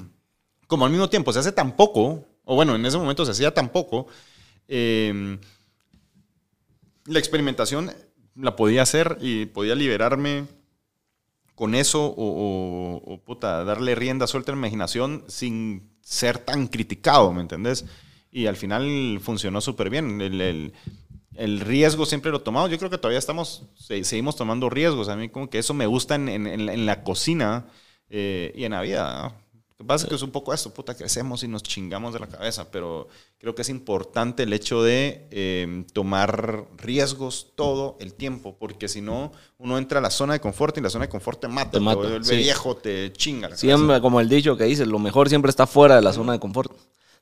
como 0.66 0.84
al 0.87 0.90
mismo 0.90 1.08
tiempo 1.10 1.32
se 1.32 1.38
hace 1.40 1.52
tan 1.52 1.76
poco, 1.76 2.24
o 2.44 2.54
bueno, 2.54 2.74
en 2.74 2.84
ese 2.87 2.96
momento 2.98 3.24
se 3.24 3.32
hacía 3.32 3.52
tan 3.52 3.68
poco, 3.68 4.06
eh, 4.68 5.38
la 7.07 7.19
experimentación 7.19 7.93
la 8.35 8.57
podía 8.57 8.83
hacer 8.83 9.19
y 9.21 9.47
podía 9.47 9.75
liberarme 9.75 10.47
con 11.55 11.75
eso 11.75 12.12
o, 12.17 13.21
puta, 13.25 13.64
darle 13.64 13.95
rienda 13.95 14.27
suelta 14.27 14.51
a 14.53 14.55
la 14.55 14.59
imaginación 14.59 15.25
sin 15.29 15.90
ser 16.03 16.38
tan 16.38 16.67
criticado, 16.67 17.33
¿me 17.33 17.43
entendés? 17.43 17.85
Y 18.33 18.47
al 18.47 18.57
final 18.57 19.21
funcionó 19.23 19.61
súper 19.61 19.88
bien. 19.90 20.21
El, 20.21 20.40
el- 20.40 20.73
riesgo 21.61 22.07
siempre 22.07 22.31
lo 22.33 22.43
tomamos. 22.43 22.71
Yo 22.71 22.79
creo 22.79 22.90
que 22.90 22.99
todavía 22.99 23.19
estamos, 23.19 23.64
se- 23.77 24.05
seguimos 24.05 24.37
tomando 24.37 24.71
riesgos. 24.71 25.09
A 25.09 25.17
mí 25.17 25.29
como 25.29 25.51
que 25.51 25.59
eso 25.59 25.75
me 25.75 25.87
gusta 25.87 26.17
en, 26.17 26.29
en- 26.29 26.87
la- 26.87 27.05
cocina 27.05 27.67
eh, 28.11 28.53
y 28.57 28.64
en 28.64 28.73
la 28.73 28.83
vida. 28.83 29.35
Lo 29.85 29.88
que 29.88 29.92
pasa 29.97 30.05
es 30.07 30.09
que 30.09 30.14
es 30.14 30.23
un 30.23 30.31
poco 30.31 30.55
esto, 30.55 30.73
puta, 30.73 30.94
crecemos 30.94 31.42
y 31.42 31.49
nos 31.49 31.62
chingamos 31.62 32.14
de 32.14 32.20
la 32.20 32.27
cabeza, 32.27 32.70
pero 32.70 33.07
creo 33.37 33.55
que 33.55 33.61
es 33.61 33.68
importante 33.68 34.44
el 34.44 34.55
hecho 34.55 34.83
de 34.83 35.29
eh, 35.31 35.85
tomar 35.92 36.64
riesgos 36.79 37.49
todo 37.55 37.99
el 38.01 38.14
tiempo, 38.14 38.57
porque 38.59 38.88
si 38.88 39.03
no, 39.03 39.31
uno 39.59 39.77
entra 39.77 39.99
a 39.99 40.01
la 40.03 40.09
zona 40.09 40.33
de 40.33 40.40
confort 40.40 40.79
y 40.79 40.81
la 40.81 40.88
zona 40.88 41.05
de 41.05 41.11
confort 41.11 41.38
te 41.38 41.49
mata, 41.49 41.73
Te 41.73 41.81
vuelve 41.81 42.25
sí. 42.25 42.37
viejo, 42.37 42.75
te 42.77 43.12
chinga 43.12 43.42
la 43.42 43.57
cabeza. 43.57 43.61
Siempre, 43.61 44.01
como 44.01 44.20
el 44.20 44.29
dicho 44.31 44.57
que 44.57 44.64
dice, 44.64 44.87
lo 44.87 44.99
mejor 44.99 45.29
siempre 45.29 45.51
está 45.51 45.66
fuera 45.66 45.97
de 45.97 46.01
la 46.01 46.14
zona 46.14 46.33
de 46.33 46.40
confort. 46.40 46.73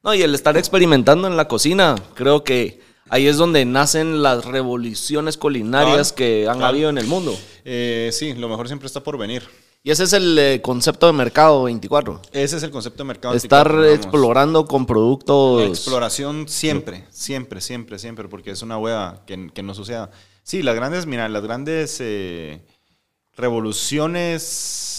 No, 0.04 0.14
y 0.14 0.22
el 0.22 0.32
estar 0.32 0.56
experimentando 0.56 1.26
en 1.26 1.36
la 1.36 1.48
cocina, 1.48 1.96
creo 2.14 2.44
que 2.44 2.80
ahí 3.08 3.26
es 3.26 3.38
donde 3.38 3.64
nacen 3.64 4.22
las 4.22 4.44
revoluciones 4.44 5.36
culinarias 5.36 6.12
que 6.12 6.46
han 6.48 6.62
habido 6.62 6.90
en 6.90 6.98
el 6.98 7.08
mundo. 7.08 7.36
Eh, 7.64 8.10
sí, 8.12 8.34
lo 8.34 8.48
mejor 8.48 8.68
siempre 8.68 8.86
está 8.86 9.02
por 9.02 9.18
venir. 9.18 9.42
Y 9.84 9.90
ese 9.90 10.04
es 10.04 10.12
el 10.12 10.38
eh, 10.38 10.60
concepto 10.62 11.08
de 11.08 11.12
mercado 11.12 11.64
24. 11.64 12.22
Ese 12.32 12.56
es 12.56 12.62
el 12.62 12.70
concepto 12.70 13.02
de 13.02 13.08
mercado. 13.08 13.34
Estar 13.34 13.66
anticuado, 13.66 13.82
digamos. 13.82 14.04
explorando 14.04 14.64
con 14.66 14.86
productos. 14.86 15.64
Exploración 15.64 16.46
siempre, 16.48 17.04
siempre, 17.10 17.60
siempre, 17.60 17.98
siempre, 17.98 18.28
porque 18.28 18.52
es 18.52 18.62
una 18.62 18.78
hueva 18.78 19.24
que, 19.26 19.50
que 19.52 19.64
no 19.64 19.74
suceda. 19.74 20.12
Sí, 20.44 20.62
las 20.62 20.76
grandes, 20.76 21.06
mira, 21.06 21.28
las 21.28 21.42
grandes 21.42 21.96
eh, 22.00 22.64
revoluciones 23.36 24.92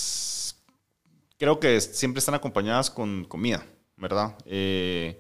creo 1.38 1.60
que 1.60 1.80
siempre 1.82 2.20
están 2.20 2.36
acompañadas 2.36 2.90
con 2.90 3.26
comida, 3.26 3.66
¿verdad? 3.98 4.36
Eh, 4.46 5.20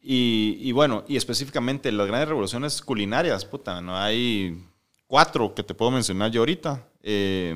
y, 0.00 0.56
y 0.60 0.72
bueno, 0.72 1.04
y 1.08 1.16
específicamente 1.16 1.92
las 1.92 2.06
grandes 2.06 2.28
revoluciones 2.28 2.80
culinarias, 2.82 3.44
puta, 3.44 3.80
no 3.80 3.96
hay 3.96 4.64
cuatro 5.06 5.54
que 5.54 5.62
te 5.62 5.74
puedo 5.74 5.90
mencionar 5.90 6.30
yo 6.30 6.40
ahorita. 6.40 6.86
Eh, 7.02 7.54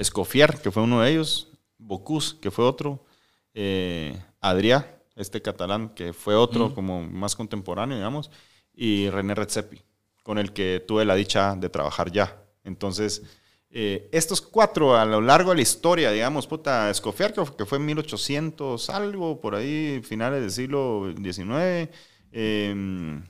Escoffier, 0.00 0.60
que 0.62 0.70
fue 0.70 0.82
uno 0.82 1.02
de 1.02 1.10
ellos, 1.10 1.48
Bocuse, 1.78 2.38
que 2.40 2.50
fue 2.50 2.64
otro, 2.64 3.04
eh, 3.52 4.18
Adrià, 4.40 4.86
este 5.14 5.42
catalán, 5.42 5.90
que 5.90 6.12
fue 6.14 6.34
otro 6.34 6.74
como 6.74 7.02
más 7.02 7.36
contemporáneo, 7.36 7.96
digamos, 7.96 8.30
y 8.74 9.10
René 9.10 9.34
Redzepi, 9.34 9.82
con 10.22 10.38
el 10.38 10.52
que 10.52 10.82
tuve 10.86 11.04
la 11.04 11.14
dicha 11.14 11.54
de 11.54 11.68
trabajar 11.68 12.10
ya. 12.10 12.42
Entonces, 12.64 13.22
eh, 13.68 14.08
estos 14.10 14.40
cuatro 14.40 14.96
a 14.96 15.04
lo 15.04 15.20
largo 15.20 15.50
de 15.50 15.56
la 15.56 15.62
historia, 15.62 16.10
digamos, 16.10 16.46
puta, 16.46 16.88
Escoffier, 16.88 17.34
que, 17.34 17.66
fue 17.66 17.76
en 17.76 17.86
1800 17.86 18.88
algo, 18.88 19.40
por 19.40 19.54
ahí, 19.54 20.00
finales 20.02 20.40
del 20.40 20.50
siglo 20.50 21.12
XIX, 21.14 21.90
eh, 22.32 23.20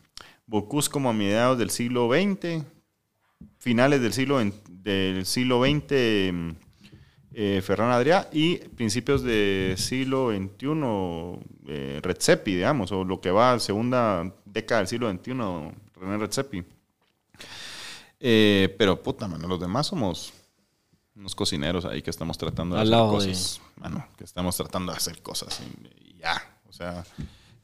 Bocuse 0.47 0.91
como 0.91 1.11
a 1.11 1.13
mediados 1.13 1.59
del 1.59 1.71
siglo 1.71 2.09
XX, 2.09 2.65
finales 3.59 4.01
del 4.01 4.13
siglo, 4.13 4.41
del 4.83 5.27
siglo 5.27 5.63
XX, 5.63 6.57
eh, 7.33 7.63
Ferran 7.63 7.91
Adrià, 7.91 8.29
y 8.33 8.57
principios 8.59 9.23
del 9.23 9.77
siglo 9.79 10.31
XXI, 10.31 11.41
eh, 11.69 12.01
Redzepi, 12.03 12.55
digamos, 12.55 12.91
o 12.93 13.05
lo 13.05 13.21
que 13.21 13.31
va 13.31 13.53
a 13.53 13.61
segunda 13.61 14.33
década 14.45 14.81
del 14.81 14.89
siglo 14.89 15.11
XXI, 15.11 15.33
René 16.01 16.17
Redzepi. 16.19 16.65
Eh, 18.19 18.75
pero 18.79 19.03
puta, 19.03 19.27
mano, 19.29 19.49
los 19.49 19.61
demás 19.61 19.87
somos 19.87 20.33
unos 21.15 21.35
cocineros 21.35 21.85
ahí 21.85 22.03
que 22.03 22.11
estamos 22.11 22.37
tratando 22.39 22.75
de 22.77 22.83
Al 22.83 22.89
hacer 22.89 22.91
lado 22.99 23.19
de- 23.21 23.27
cosas. 23.29 23.61
Mano, 23.77 24.07
que 24.17 24.25
estamos 24.25 24.57
tratando 24.57 24.93
de 24.93 24.99
hacer 24.99 25.23
cosas 25.23 25.61
y, 25.61 26.11
y 26.11 26.17
ya. 26.19 26.35
O 26.69 26.73
sea, 26.73 27.05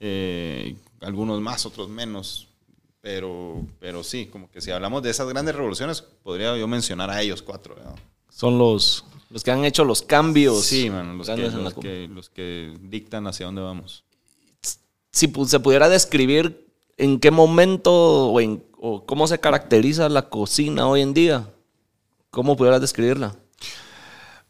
eh, 0.01 0.77
algunos 1.01 1.41
más, 1.41 1.67
otros 1.67 1.89
menos. 1.89 2.49
Pero, 3.07 3.65
pero 3.79 4.03
sí, 4.03 4.27
como 4.27 4.51
que 4.51 4.61
si 4.61 4.73
hablamos 4.73 5.01
de 5.01 5.11
esas 5.11 5.29
grandes 5.29 5.55
revoluciones, 5.55 6.03
podría 6.03 6.57
yo 6.57 6.67
mencionar 6.67 7.09
a 7.09 7.23
ellos 7.23 7.41
cuatro. 7.41 7.77
¿verdad? 7.77 7.95
Son 8.29 8.59
los, 8.59 9.05
los 9.31 9.45
que 9.45 9.53
han 9.53 9.65
hecho 9.65 9.85
los 9.85 10.03
cambios. 10.03 10.65
Sí, 10.65 10.91
mano, 10.91 11.15
los, 11.15 11.29
que, 11.29 11.37
los, 11.37 11.75
que, 11.75 12.09
los 12.09 12.31
que 12.31 12.75
dictan 12.81 13.29
hacia 13.29 13.47
dónde 13.47 13.63
vamos. 13.63 14.03
Si 15.13 15.33
se 15.47 15.61
pudiera 15.61 15.89
describir 15.89 16.67
en 16.97 17.21
qué 17.21 17.31
momento 17.31 17.93
o, 17.93 18.41
en, 18.41 18.65
o 18.77 19.07
cómo 19.07 19.29
se 19.29 19.39
caracteriza 19.39 20.09
la 20.09 20.29
cocina 20.29 20.89
hoy 20.89 21.03
en 21.03 21.15
día, 21.15 21.49
¿cómo 22.31 22.57
pudieras 22.57 22.81
describirla? 22.81 23.37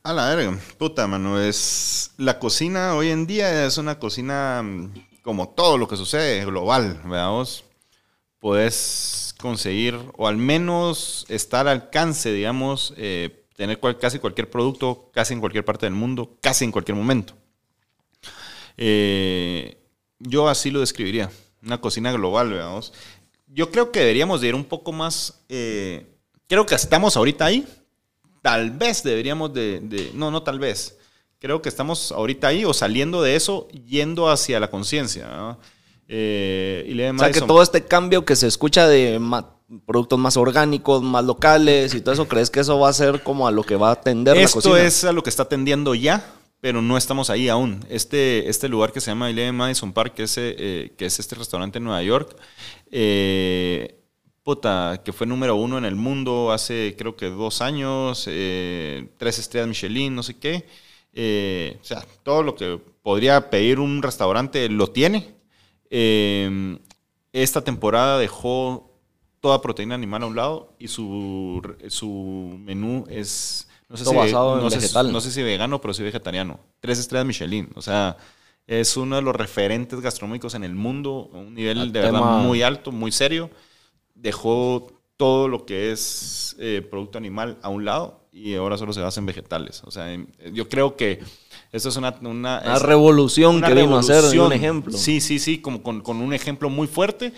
A 0.03 0.15
la 0.15 0.35
verga, 0.35 0.59
puta, 0.79 1.07
mano, 1.07 1.39
es... 1.39 2.13
La 2.17 2.39
cocina 2.39 2.95
hoy 2.95 3.11
en 3.11 3.27
día 3.27 3.67
es 3.67 3.77
una 3.77 3.99
cocina 3.99 4.63
mm, 4.65 4.95
como 5.21 5.51
todo 5.51 5.77
lo 5.77 5.87
que 5.87 5.99
sucede 5.99 6.43
global, 6.47 7.03
veamos, 7.05 7.66
puedes 8.39 9.35
conseguir 9.39 9.99
o 10.17 10.29
al 10.29 10.37
menos 10.37 11.27
estar 11.29 11.69
al 11.69 11.83
alcance, 11.83 12.33
digamos, 12.33 12.95
eh, 12.97 13.47
tener 13.57 13.81
casi 13.99 14.19
cualquier 14.19 14.51
producto, 14.51 15.11
casi 15.13 15.35
en 15.35 15.41
cualquier 15.41 15.65
parte 15.65 15.87
del 15.87 15.95
mundo, 15.95 16.37
casi 16.41 16.65
en 16.65 16.73
cualquier 16.73 16.97
momento. 16.97 17.35
Eh, 18.77 19.79
yo 20.19 20.49
así 20.49 20.71
lo 20.71 20.81
describiría, 20.81 21.31
una 21.63 21.81
cocina 21.81 22.13
global, 22.13 22.53
veamos. 22.53 22.93
Yo 23.47 23.71
creo 23.71 23.91
que 23.91 24.01
deberíamos 24.01 24.41
de 24.41 24.49
ir 24.49 24.55
un 24.55 24.65
poco 24.65 24.93
más, 24.93 25.43
eh, 25.49 26.07
creo 26.47 26.67
que 26.67 26.75
estamos 26.75 27.17
ahorita 27.17 27.47
ahí, 27.47 27.67
tal 28.43 28.71
vez 28.71 29.03
deberíamos 29.03 29.53
de, 29.55 30.11
no, 30.15 30.31
no 30.31 30.43
tal 30.43 30.59
vez, 30.59 30.99
creo 31.39 31.63
que 31.63 31.69
estamos 31.69 32.13
ahorita 32.13 32.49
ahí 32.49 32.65
o 32.65 32.75
saliendo 32.75 33.23
de 33.23 33.37
eso, 33.37 33.69
yendo 33.69 34.29
hacia 34.29 34.61
la 34.61 34.71
conciencia. 34.71 35.57
Eh, 36.09 37.13
o 37.15 37.19
sea, 37.19 37.33
que 37.33 37.41
todo 37.41 37.63
este 37.63 37.85
cambio 37.85 38.25
que 38.25 38.37
se 38.37 38.47
escucha 38.47 38.87
de 38.87 39.21
productos 39.85 40.19
más 40.19 40.37
orgánicos, 40.37 41.03
más 41.03 41.25
locales 41.25 41.95
y 41.95 42.01
todo 42.01 42.15
eso, 42.15 42.29
¿crees 42.29 42.51
que 42.51 42.61
eso 42.61 42.79
va 42.79 42.89
a 42.89 42.93
ser 42.93 43.23
como 43.23 43.49
a 43.49 43.51
lo 43.51 43.65
que 43.65 43.75
va 43.75 43.91
a 43.91 44.01
tender 44.01 44.37
Esto 44.37 44.59
la 44.59 44.63
cocina? 44.63 44.87
es 44.87 45.05
a 45.05 45.13
lo 45.13 45.23
que 45.23 45.31
está 45.31 45.49
tendiendo 45.49 45.95
ya, 45.95 46.25
pero 46.61 46.81
no 46.81 46.97
estamos 46.97 47.29
ahí 47.29 47.49
aún. 47.49 47.85
Este, 47.89 48.49
este 48.49 48.69
lugar 48.69 48.93
que 48.93 49.01
se 49.01 49.11
llama 49.11 49.31
Ile 49.31 49.51
Madison 49.51 49.93
Park, 49.93 50.15
que 50.15 50.23
es, 50.25 50.35
eh, 50.39 50.93
que 50.97 51.07
es 51.07 51.19
este 51.19 51.35
restaurante 51.35 51.79
en 51.79 51.85
Nueva 51.85 52.03
York, 52.05 52.37
eh, 52.93 53.97
puta, 54.45 55.03
que 55.05 55.13
fue 55.13 55.27
número 55.27 55.57
uno 55.57 55.77
en 55.77 55.85
el 55.85 55.97
mundo 55.97 56.53
hace 56.53 56.95
creo 56.97 57.17
que 57.17 57.27
dos 57.31 57.61
años, 57.61 58.23
tres 58.23 59.39
estrellas 59.41 59.67
Michelin, 59.67 60.15
no 60.15 60.23
sé 60.23 60.39
qué. 60.39 60.69
o 61.81 61.85
sea, 61.85 62.07
todo 62.23 62.45
lo 62.45 62.55
que 62.55 62.79
podría 63.03 63.51
pedir 63.51 63.81
un 63.81 64.03
restaurante 64.03 64.69
lo 64.69 64.87
tiene. 64.87 65.36
Em, 65.91 66.79
esta 67.33 67.63
temporada 67.63 68.19
dejó 68.19 68.93
toda 69.41 69.61
proteína 69.63 69.95
animal 69.95 70.23
a 70.23 70.27
un 70.27 70.37
lado 70.37 70.75
y 70.79 70.89
su, 70.89 71.63
su 71.89 72.57
menú 72.59 73.05
es... 73.09 73.69
No 73.89 73.97
sé, 73.97 74.05
si, 74.05 74.15
basado 74.17 74.57
no, 74.57 74.63
en 74.63 74.81
vegetal. 74.81 75.13
no 75.13 75.21
sé 75.21 75.31
si 75.31 75.43
vegano, 75.45 75.81
pero 75.81 75.95
sí 75.95 76.03
vegetariano. 76.03 76.59
Tres 76.81 76.99
estrellas 76.99 77.25
Michelin. 77.25 77.71
O 77.77 77.83
sea, 77.83 78.17
es 78.67 78.97
uno 78.97 79.15
de 79.15 79.23
los 79.23 79.37
referentes 79.37 80.01
gastronómicos 80.01 80.55
en 80.55 80.65
el 80.65 80.75
mundo, 80.75 81.31
un 81.33 81.55
nivel 81.55 81.93
de 81.93 82.01
verdad 82.01 82.43
muy 82.43 82.63
alto, 82.63 82.91
muy 82.91 83.13
serio. 83.13 83.49
Dejó 84.17 84.89
todo 85.17 85.47
lo 85.47 85.67
que 85.67 85.93
es 85.93 86.57
eh, 86.59 86.87
producto 86.91 87.17
animal 87.19 87.59
a 87.63 87.69
un 87.69 87.85
lado 87.85 88.27
y 88.33 88.55
ahora 88.55 88.77
solo 88.77 88.93
se 88.93 89.01
basa 89.01 89.21
en 89.21 89.27
vegetales. 89.27 89.83
O 89.85 89.91
sea, 89.91 90.09
yo 90.53 90.69
creo 90.69 90.97
que 90.97 91.21
esto 91.73 91.89
es 91.89 91.97
una... 91.97 92.17
Una, 92.21 92.79
revolución 92.79 93.61
que 93.61 93.75
vino 93.75 93.99
a 93.99 94.03
ser, 94.03 94.39
un 94.39 94.53
ejemplo. 94.53 94.97
Sí, 94.97 95.21
sí, 95.21 95.39
sí, 95.39 95.59
como 95.59 95.83
con, 95.83 96.01
con, 96.01 96.19
un 96.19 96.33
ejemplo 96.33 96.71
muy 96.71 96.87
fuerte 96.87 97.33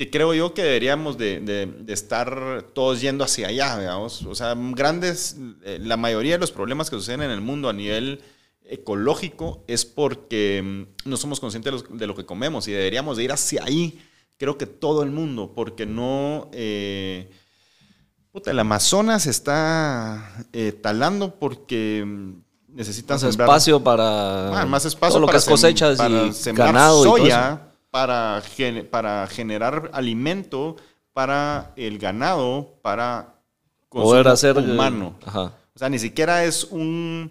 que 0.00 0.08
creo 0.08 0.32
yo 0.32 0.54
que 0.54 0.62
deberíamos 0.62 1.18
de, 1.18 1.40
de, 1.40 1.92
estar 1.92 2.64
todos 2.72 3.02
yendo 3.02 3.22
hacia 3.22 3.48
allá, 3.48 3.78
digamos. 3.78 4.22
O 4.22 4.34
sea, 4.34 4.54
grandes, 4.56 5.36
eh, 5.62 5.78
la 5.78 5.98
mayoría 5.98 6.32
de 6.32 6.38
los 6.38 6.52
problemas 6.52 6.88
que 6.88 6.96
suceden 6.96 7.20
en 7.20 7.30
el 7.30 7.42
mundo 7.42 7.68
a 7.68 7.74
nivel 7.74 8.22
ecológico 8.70 9.62
es 9.66 9.84
porque 9.84 10.62
mm, 10.64 11.08
no 11.08 11.16
somos 11.18 11.38
conscientes 11.38 11.84
de 11.90 12.06
lo, 12.06 12.14
que 12.14 12.24
comemos 12.24 12.66
y 12.66 12.72
deberíamos 12.72 13.18
de 13.18 13.24
ir 13.24 13.32
hacia 13.32 13.62
ahí, 13.64 14.00
creo 14.38 14.56
que 14.56 14.64
todo 14.64 15.02
el 15.02 15.10
mundo, 15.10 15.52
porque 15.54 15.84
no... 15.84 16.48
Eh, 16.52 17.30
puta, 18.32 18.52
el 18.52 18.58
Amazonas 18.58 19.26
está 19.26 20.46
eh, 20.54 20.72
talando 20.72 21.38
porque 21.38 22.04
mm, 22.06 22.32
necesitan 22.72 23.16
más 23.16 23.24
espacio 23.24 23.82
para 23.82 24.60
ah, 24.60 24.66
más 24.66 24.84
espacio 24.84 25.18
lo 25.18 25.26
para 25.26 25.40
que 25.40 25.46
cosechas 25.46 25.98
y 26.08 26.32
sembrar 26.32 26.68
ganado 26.68 27.02
soya 27.02 27.72
para 27.90 28.42
para 28.90 29.26
generar 29.26 29.90
alimento 29.92 30.76
para 31.12 31.72
el 31.76 31.98
ganado 31.98 32.74
para 32.82 33.34
poder 33.88 34.28
hacer 34.28 34.56
eh, 34.56 34.60
humano. 34.60 35.14
o 35.26 35.78
sea 35.78 35.88
ni 35.88 35.98
siquiera 35.98 36.44
es 36.44 36.64
un 36.64 37.30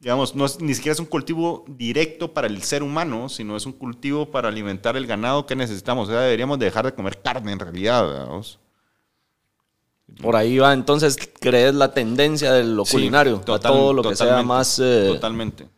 digamos 0.00 0.34
no 0.34 0.46
es, 0.46 0.60
ni 0.60 0.74
siquiera 0.74 0.94
es 0.94 1.00
un 1.00 1.06
cultivo 1.06 1.64
directo 1.68 2.32
para 2.32 2.46
el 2.46 2.62
ser 2.62 2.82
humano 2.82 3.28
sino 3.28 3.56
es 3.56 3.66
un 3.66 3.72
cultivo 3.72 4.30
para 4.30 4.48
alimentar 4.48 4.96
el 4.96 5.06
ganado 5.06 5.46
que 5.46 5.56
necesitamos. 5.56 6.08
O 6.08 6.12
sea 6.12 6.20
deberíamos 6.20 6.58
dejar 6.58 6.86
de 6.86 6.94
comer 6.94 7.20
carne 7.20 7.52
en 7.52 7.58
realidad 7.58 8.06
¿verdad? 8.06 8.42
Por 10.20 10.34
ahí 10.34 10.58
va, 10.58 10.72
entonces, 10.72 11.16
¿crees 11.40 11.74
la 11.74 11.92
tendencia 11.92 12.52
de 12.52 12.64
lo 12.64 12.84
culinario? 12.84 13.40
a 13.46 13.58
todo 13.58 13.92
lo 13.92 14.02
que 14.02 14.16
sea 14.16 14.42
más... 14.42 14.78
Eh, 14.82 15.10
totalmente. 15.12 15.68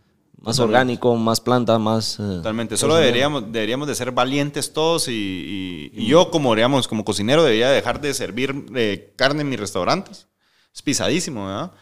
Más 0.41 0.59
orgánico, 0.59 1.15
más 1.17 1.41
planta, 1.41 1.79
más... 1.79 2.19
Eh, 2.19 2.23
totalmente. 2.23 2.79
Solo 2.79 2.95
deberíamos, 2.97 3.53
deberíamos 3.53 3.87
de 3.87 3.95
ser 3.95 4.13
valientes 4.13 4.73
todos 4.73 5.09
y, 5.09 5.91
yo 5.93 6.31
como, 6.31 6.55
digamos, 6.55 6.89
como 6.89 7.05
cocinero 7.05 7.45
debería 7.45 7.69
dejar 7.71 8.01
de 8.01 8.15
servir 8.15 8.67
eh, 8.75 9.13
carne 9.17 9.43
en 9.43 9.51
mis 9.51 9.61
restaurantes. 9.61 10.29
Es 10.75 10.81
pisadísimo, 10.81 11.47
¿verdad? 11.47 11.73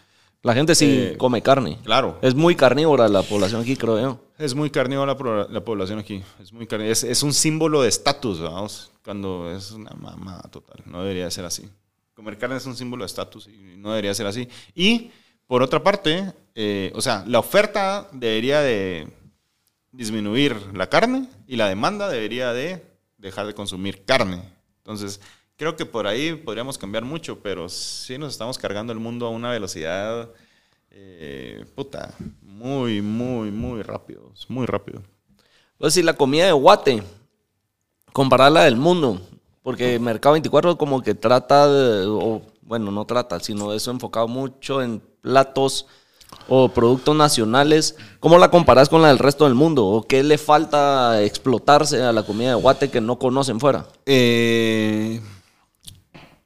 La 0.42 0.54
gente 0.54 0.74
sí 0.74 1.14
come 1.18 1.42
carne. 1.42 1.78
Claro. 1.84 2.18
Es 2.22 2.34
muy 2.34 2.56
carnívora 2.56 3.08
la 3.08 3.22
población 3.22 3.60
aquí, 3.60 3.76
creo 3.76 4.00
yo. 4.00 4.20
Es 4.38 4.54
muy 4.54 4.70
carnívora 4.70 5.16
la, 5.50 5.64
población 5.64 5.98
aquí. 5.98 6.22
Es, 6.40 6.52
muy 6.52 6.66
es, 6.70 7.04
es 7.04 7.22
un 7.22 7.32
símbolo 7.32 7.82
de 7.82 7.88
estatus, 7.88 8.40
vamos. 8.40 8.92
Cuando 9.04 9.50
es 9.50 9.72
una 9.72 9.90
mamá 9.90 10.40
total. 10.50 10.82
No 10.86 11.02
debería 11.02 11.30
ser 11.30 11.44
así. 11.44 11.68
Comer 12.18 12.36
carne 12.36 12.56
es 12.56 12.66
un 12.66 12.74
símbolo 12.74 13.04
de 13.04 13.06
estatus 13.06 13.46
y 13.46 13.76
no 13.76 13.90
debería 13.90 14.12
ser 14.12 14.26
así. 14.26 14.48
Y 14.74 15.12
por 15.46 15.62
otra 15.62 15.84
parte, 15.84 16.32
eh, 16.56 16.90
o 16.96 17.00
sea, 17.00 17.22
la 17.28 17.38
oferta 17.38 18.08
debería 18.10 18.60
de 18.60 19.06
disminuir 19.92 20.56
la 20.74 20.88
carne 20.88 21.28
y 21.46 21.54
la 21.54 21.68
demanda 21.68 22.08
debería 22.08 22.52
de 22.52 22.84
dejar 23.18 23.46
de 23.46 23.54
consumir 23.54 24.04
carne. 24.04 24.42
Entonces, 24.78 25.20
creo 25.54 25.76
que 25.76 25.86
por 25.86 26.08
ahí 26.08 26.34
podríamos 26.34 26.76
cambiar 26.76 27.04
mucho, 27.04 27.38
pero 27.38 27.68
sí 27.68 28.18
nos 28.18 28.32
estamos 28.32 28.58
cargando 28.58 28.92
el 28.92 28.98
mundo 28.98 29.26
a 29.26 29.30
una 29.30 29.52
velocidad, 29.52 30.28
eh, 30.90 31.64
puta, 31.76 32.16
muy, 32.42 33.00
muy, 33.00 33.52
muy 33.52 33.82
rápido, 33.82 34.32
muy 34.48 34.66
rápido. 34.66 35.04
Pues 35.76 35.94
si 35.94 36.02
la 36.02 36.14
comida 36.14 36.46
de 36.46 36.52
Guate, 36.52 37.00
compararla 38.12 38.64
del 38.64 38.74
mundo, 38.74 39.22
porque 39.68 39.98
Mercado 39.98 40.32
24 40.32 40.78
como 40.78 41.02
que 41.02 41.14
trata, 41.14 41.66
o, 41.68 42.40
bueno, 42.62 42.90
no 42.90 43.04
trata, 43.04 43.38
sino 43.38 43.74
eso 43.74 43.90
enfocado 43.90 44.26
mucho 44.26 44.80
en 44.80 45.02
platos 45.20 45.84
o 46.48 46.70
productos 46.70 47.14
nacionales. 47.14 47.94
¿Cómo 48.18 48.38
la 48.38 48.50
comparas 48.50 48.88
con 48.88 49.02
la 49.02 49.08
del 49.08 49.18
resto 49.18 49.44
del 49.44 49.52
mundo? 49.52 49.86
¿O 49.86 50.04
qué 50.04 50.22
le 50.22 50.38
falta 50.38 51.22
explotarse 51.22 52.02
a 52.02 52.14
la 52.14 52.22
comida 52.22 52.48
de 52.48 52.54
Guate 52.54 52.88
que 52.88 53.02
no 53.02 53.18
conocen 53.18 53.60
fuera? 53.60 53.84
Eh, 54.06 55.20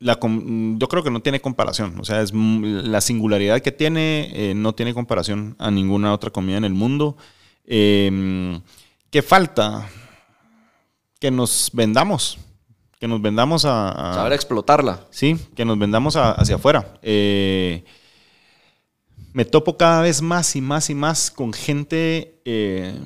yo 0.00 0.88
creo 0.88 1.04
que 1.04 1.10
no 1.12 1.22
tiene 1.22 1.40
comparación. 1.40 2.00
O 2.00 2.04
sea, 2.04 2.22
es 2.22 2.32
la 2.34 3.00
singularidad 3.00 3.60
que 3.60 3.70
tiene 3.70 4.32
eh, 4.34 4.54
no 4.56 4.74
tiene 4.74 4.94
comparación 4.94 5.54
a 5.60 5.70
ninguna 5.70 6.12
otra 6.12 6.30
comida 6.30 6.56
en 6.56 6.64
el 6.64 6.74
mundo. 6.74 7.16
Eh, 7.66 8.60
¿Qué 9.12 9.22
falta? 9.22 9.88
Que 11.20 11.30
nos 11.30 11.70
vendamos 11.72 12.36
que 13.02 13.08
nos 13.08 13.20
vendamos 13.20 13.64
a, 13.64 14.12
Saber 14.14 14.32
explotarla. 14.32 15.00
Sí, 15.10 15.36
que 15.56 15.64
nos 15.64 15.76
vendamos 15.76 16.14
hacia 16.14 16.54
afuera. 16.54 17.00
Eh, 17.02 17.82
me 19.32 19.44
topo 19.44 19.76
cada 19.76 20.02
vez 20.02 20.22
más 20.22 20.54
y 20.54 20.60
más 20.60 20.88
y 20.88 20.94
más 20.94 21.32
con 21.32 21.52
gente 21.52 22.40
eh, 22.44 22.96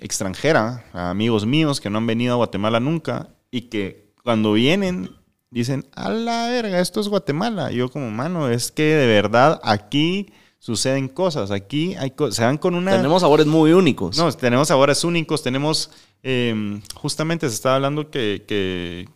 extranjera, 0.00 0.84
amigos 0.92 1.46
míos 1.46 1.80
que 1.80 1.88
no 1.88 1.98
han 1.98 2.06
venido 2.08 2.32
a 2.32 2.36
Guatemala 2.38 2.80
nunca 2.80 3.28
y 3.52 3.68
que 3.68 4.10
cuando 4.24 4.54
vienen 4.54 5.10
dicen, 5.52 5.86
a 5.94 6.08
la 6.08 6.48
verga, 6.48 6.80
esto 6.80 7.00
es 7.00 7.06
Guatemala. 7.06 7.70
Y 7.70 7.76
yo 7.76 7.92
como, 7.92 8.10
mano, 8.10 8.48
es 8.48 8.72
que 8.72 8.82
de 8.82 9.06
verdad 9.06 9.60
aquí 9.62 10.32
suceden 10.64 11.08
cosas. 11.08 11.50
Aquí 11.50 11.94
hay 11.96 12.14
se 12.30 12.44
van 12.44 12.58
con 12.58 12.74
una... 12.74 12.92
Tenemos 12.92 13.22
sabores 13.22 13.46
muy 13.46 13.72
únicos. 13.72 14.16
No, 14.16 14.32
tenemos 14.32 14.68
sabores 14.68 15.04
únicos, 15.04 15.42
tenemos 15.42 15.90
Em, 16.26 16.80
justamente 16.94 17.46
se 17.46 17.54
estaba 17.54 17.74
hablando 17.74 18.10
que, 18.10 18.44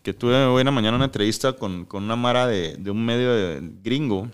que, 0.03 0.13
tuve 0.13 0.45
hoy 0.45 0.61
en 0.61 0.65
la 0.65 0.71
mañana 0.71 0.95
una 0.95 1.05
entrevista 1.05 1.53
con, 1.53 1.85
con 1.85 2.03
una 2.03 2.15
mara 2.15 2.45
de, 2.45 2.77
de, 2.77 2.91
un 2.91 3.03
medio 3.03 3.33
de, 3.33 3.61
gringo 3.81 4.27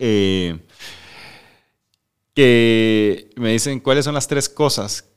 eh, 0.00 0.58
que 2.34 3.30
me 3.36 3.52
dicen 3.52 3.78
cuáles 3.78 4.04
son 4.04 4.14
las 4.14 4.26
tres 4.26 4.48
cosas 4.48 5.08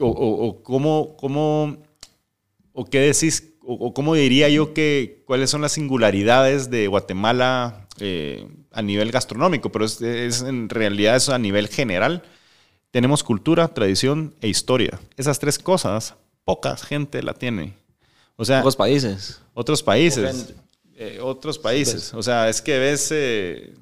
o, 0.00 0.08
o, 0.08 0.62
cómo, 0.62 1.18
cómo, 1.18 1.76
o 2.72 2.86
qué 2.86 3.00
decís, 3.00 3.52
o, 3.60 3.92
cómo 3.92 4.14
diría 4.14 4.48
yo 4.48 4.72
que 4.72 5.22
cuáles 5.26 5.50
son 5.50 5.60
las 5.60 5.72
singularidades 5.72 6.70
de 6.70 6.86
Guatemala 6.86 7.88
eh, 8.00 8.48
a 8.76 8.82
nivel 8.82 9.10
gastronómico, 9.10 9.72
pero 9.72 9.84
es, 9.84 10.00
es, 10.02 10.42
en 10.42 10.68
realidad 10.68 11.16
eso 11.16 11.34
a 11.34 11.38
nivel 11.38 11.68
general 11.68 12.22
tenemos 12.90 13.24
cultura, 13.24 13.68
tradición 13.68 14.34
e 14.40 14.48
historia. 14.48 15.00
Esas 15.16 15.38
tres 15.38 15.58
cosas, 15.58 16.14
poca 16.44 16.76
gente 16.76 17.22
la 17.22 17.34
tiene. 17.34 17.74
O 18.36 18.44
sea, 18.44 18.60
otros 18.60 18.76
países. 18.76 19.42
Otros 19.54 19.82
países. 19.82 20.54
Eh, 20.94 21.18
otros 21.20 21.58
países. 21.58 22.14
O 22.14 22.22
sea, 22.22 22.48
es 22.48 22.62
que 22.62 22.78
ves. 22.78 23.08
Eh, 23.12 23.74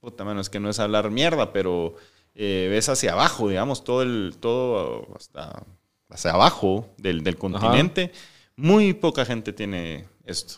puta, 0.00 0.24
mano, 0.24 0.40
es 0.40 0.50
que 0.50 0.60
no 0.60 0.70
es 0.70 0.78
hablar 0.80 1.10
mierda, 1.10 1.52
pero 1.52 1.94
eh, 2.34 2.68
ves 2.70 2.88
hacia 2.88 3.12
abajo, 3.12 3.48
digamos, 3.48 3.84
todo 3.84 4.02
el. 4.02 4.36
todo 4.40 5.06
hasta 5.16 5.64
hacia 6.08 6.32
abajo 6.32 6.88
del, 6.96 7.22
del 7.22 7.36
continente, 7.36 8.12
muy 8.56 8.92
poca 8.92 9.24
gente 9.24 9.52
tiene 9.52 10.06
esto. 10.24 10.54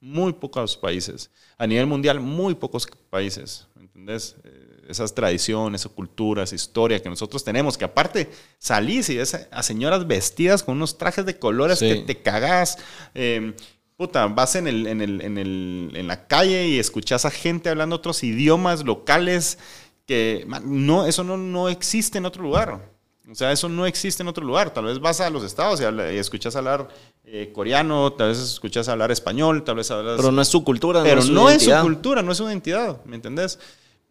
Muy 0.00 0.32
pocos 0.32 0.76
países. 0.76 1.30
A 1.58 1.66
nivel 1.66 1.86
mundial, 1.86 2.20
muy 2.20 2.54
pocos 2.54 2.86
países. 3.10 3.66
¿Entendés? 3.78 4.36
Eh, 4.44 4.64
esas 4.88 5.14
tradiciones, 5.14 5.82
esa 5.82 5.90
cultura, 5.94 6.44
esa 6.44 6.54
historia 6.54 7.02
que 7.02 7.10
nosotros 7.10 7.44
tenemos, 7.44 7.76
que 7.76 7.84
aparte 7.84 8.30
salís 8.58 9.10
y 9.10 9.16
ves 9.18 9.34
a 9.50 9.62
señoras 9.62 10.06
vestidas 10.06 10.62
con 10.62 10.76
unos 10.76 10.96
trajes 10.96 11.26
de 11.26 11.38
colores 11.38 11.78
Sí. 11.80 11.88
que 11.88 11.94
te 12.02 12.22
cagás. 12.22 12.78
eh, 13.14 13.52
puta, 13.96 14.26
vas 14.28 14.54
en, 14.54 14.68
el, 14.68 14.86
en, 14.86 15.00
el, 15.02 15.20
en, 15.20 15.36
el, 15.36 15.90
en 15.94 16.06
la 16.06 16.26
calle 16.28 16.68
y 16.68 16.78
escuchás 16.78 17.24
a 17.24 17.30
gente 17.30 17.68
hablando 17.68 17.96
otros 17.96 18.22
idiomas 18.22 18.84
locales 18.84 19.58
que 20.06 20.46
no, 20.64 21.04
eso 21.04 21.24
no, 21.24 21.36
no 21.36 21.68
existe 21.68 22.16
en 22.18 22.24
otro 22.24 22.42
lugar. 22.42 22.96
O 23.30 23.34
sea, 23.34 23.52
eso 23.52 23.68
no 23.68 23.84
existe 23.84 24.22
en 24.22 24.28
otro 24.28 24.42
lugar. 24.42 24.72
Tal 24.72 24.86
vez 24.86 24.98
vas 25.00 25.20
a 25.20 25.28
los 25.28 25.42
estados 25.44 25.80
y, 25.82 25.84
y 25.84 26.16
escuchas 26.16 26.56
hablar 26.56 26.88
eh, 27.30 27.50
coreano, 27.52 28.12
tal 28.12 28.28
vez 28.28 28.38
escuchas 28.38 28.88
hablar 28.88 29.10
español, 29.10 29.62
tal 29.64 29.76
vez 29.76 29.90
hablas... 29.90 30.16
Pero 30.16 30.32
no 30.32 30.40
es 30.42 30.48
su 30.48 30.64
cultura, 30.64 31.02
Pero 31.02 31.16
no 31.16 31.20
es 31.20 31.26
su 31.26 31.32
no 31.32 31.50
es 31.50 31.62
su 31.62 31.70
cultura, 31.82 32.22
no 32.22 32.32
es 32.32 32.38
su 32.38 32.44
identidad, 32.48 33.04
¿me 33.04 33.16
entendés? 33.16 33.58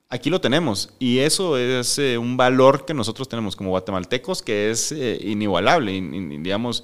Aquí 0.10 0.30
lo 0.30 0.40
tenemos 0.40 0.90
y 1.00 1.20
eso 1.20 1.58
es 1.58 1.98
eh, 2.00 2.18
un 2.18 2.38
valor 2.38 2.86
que 2.86 2.94
nosotros 2.94 3.28
tenemos 3.28 3.56
como 3.58 3.72
guatemaltecos 3.72 4.42
que 4.42 4.70
es 4.72 4.92
eh, 4.94 5.20
inigualable, 5.22 5.94
in- 5.94 6.14
in- 6.14 6.44
digamos, 6.44 6.84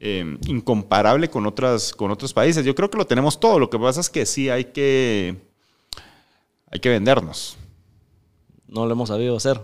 eh, 0.00 0.36
incomparable 0.48 1.30
con, 1.30 1.46
otras, 1.46 1.92
con 1.92 2.10
otros 2.10 2.32
países. 2.32 2.64
Yo 2.64 2.74
creo 2.74 2.90
que 2.90 2.98
lo 2.98 3.06
tenemos 3.06 3.38
todo, 3.38 3.60
lo 3.60 3.70
que 3.70 3.78
pasa 3.78 4.00
es 4.00 4.10
que 4.10 4.26
sí 4.26 4.50
hay 4.50 4.64
que, 4.66 5.36
hay 6.70 6.80
que 6.80 6.88
vendernos. 6.88 7.56
No 8.66 8.86
lo 8.86 8.92
hemos 8.92 9.08
sabido 9.08 9.36
hacer. 9.36 9.60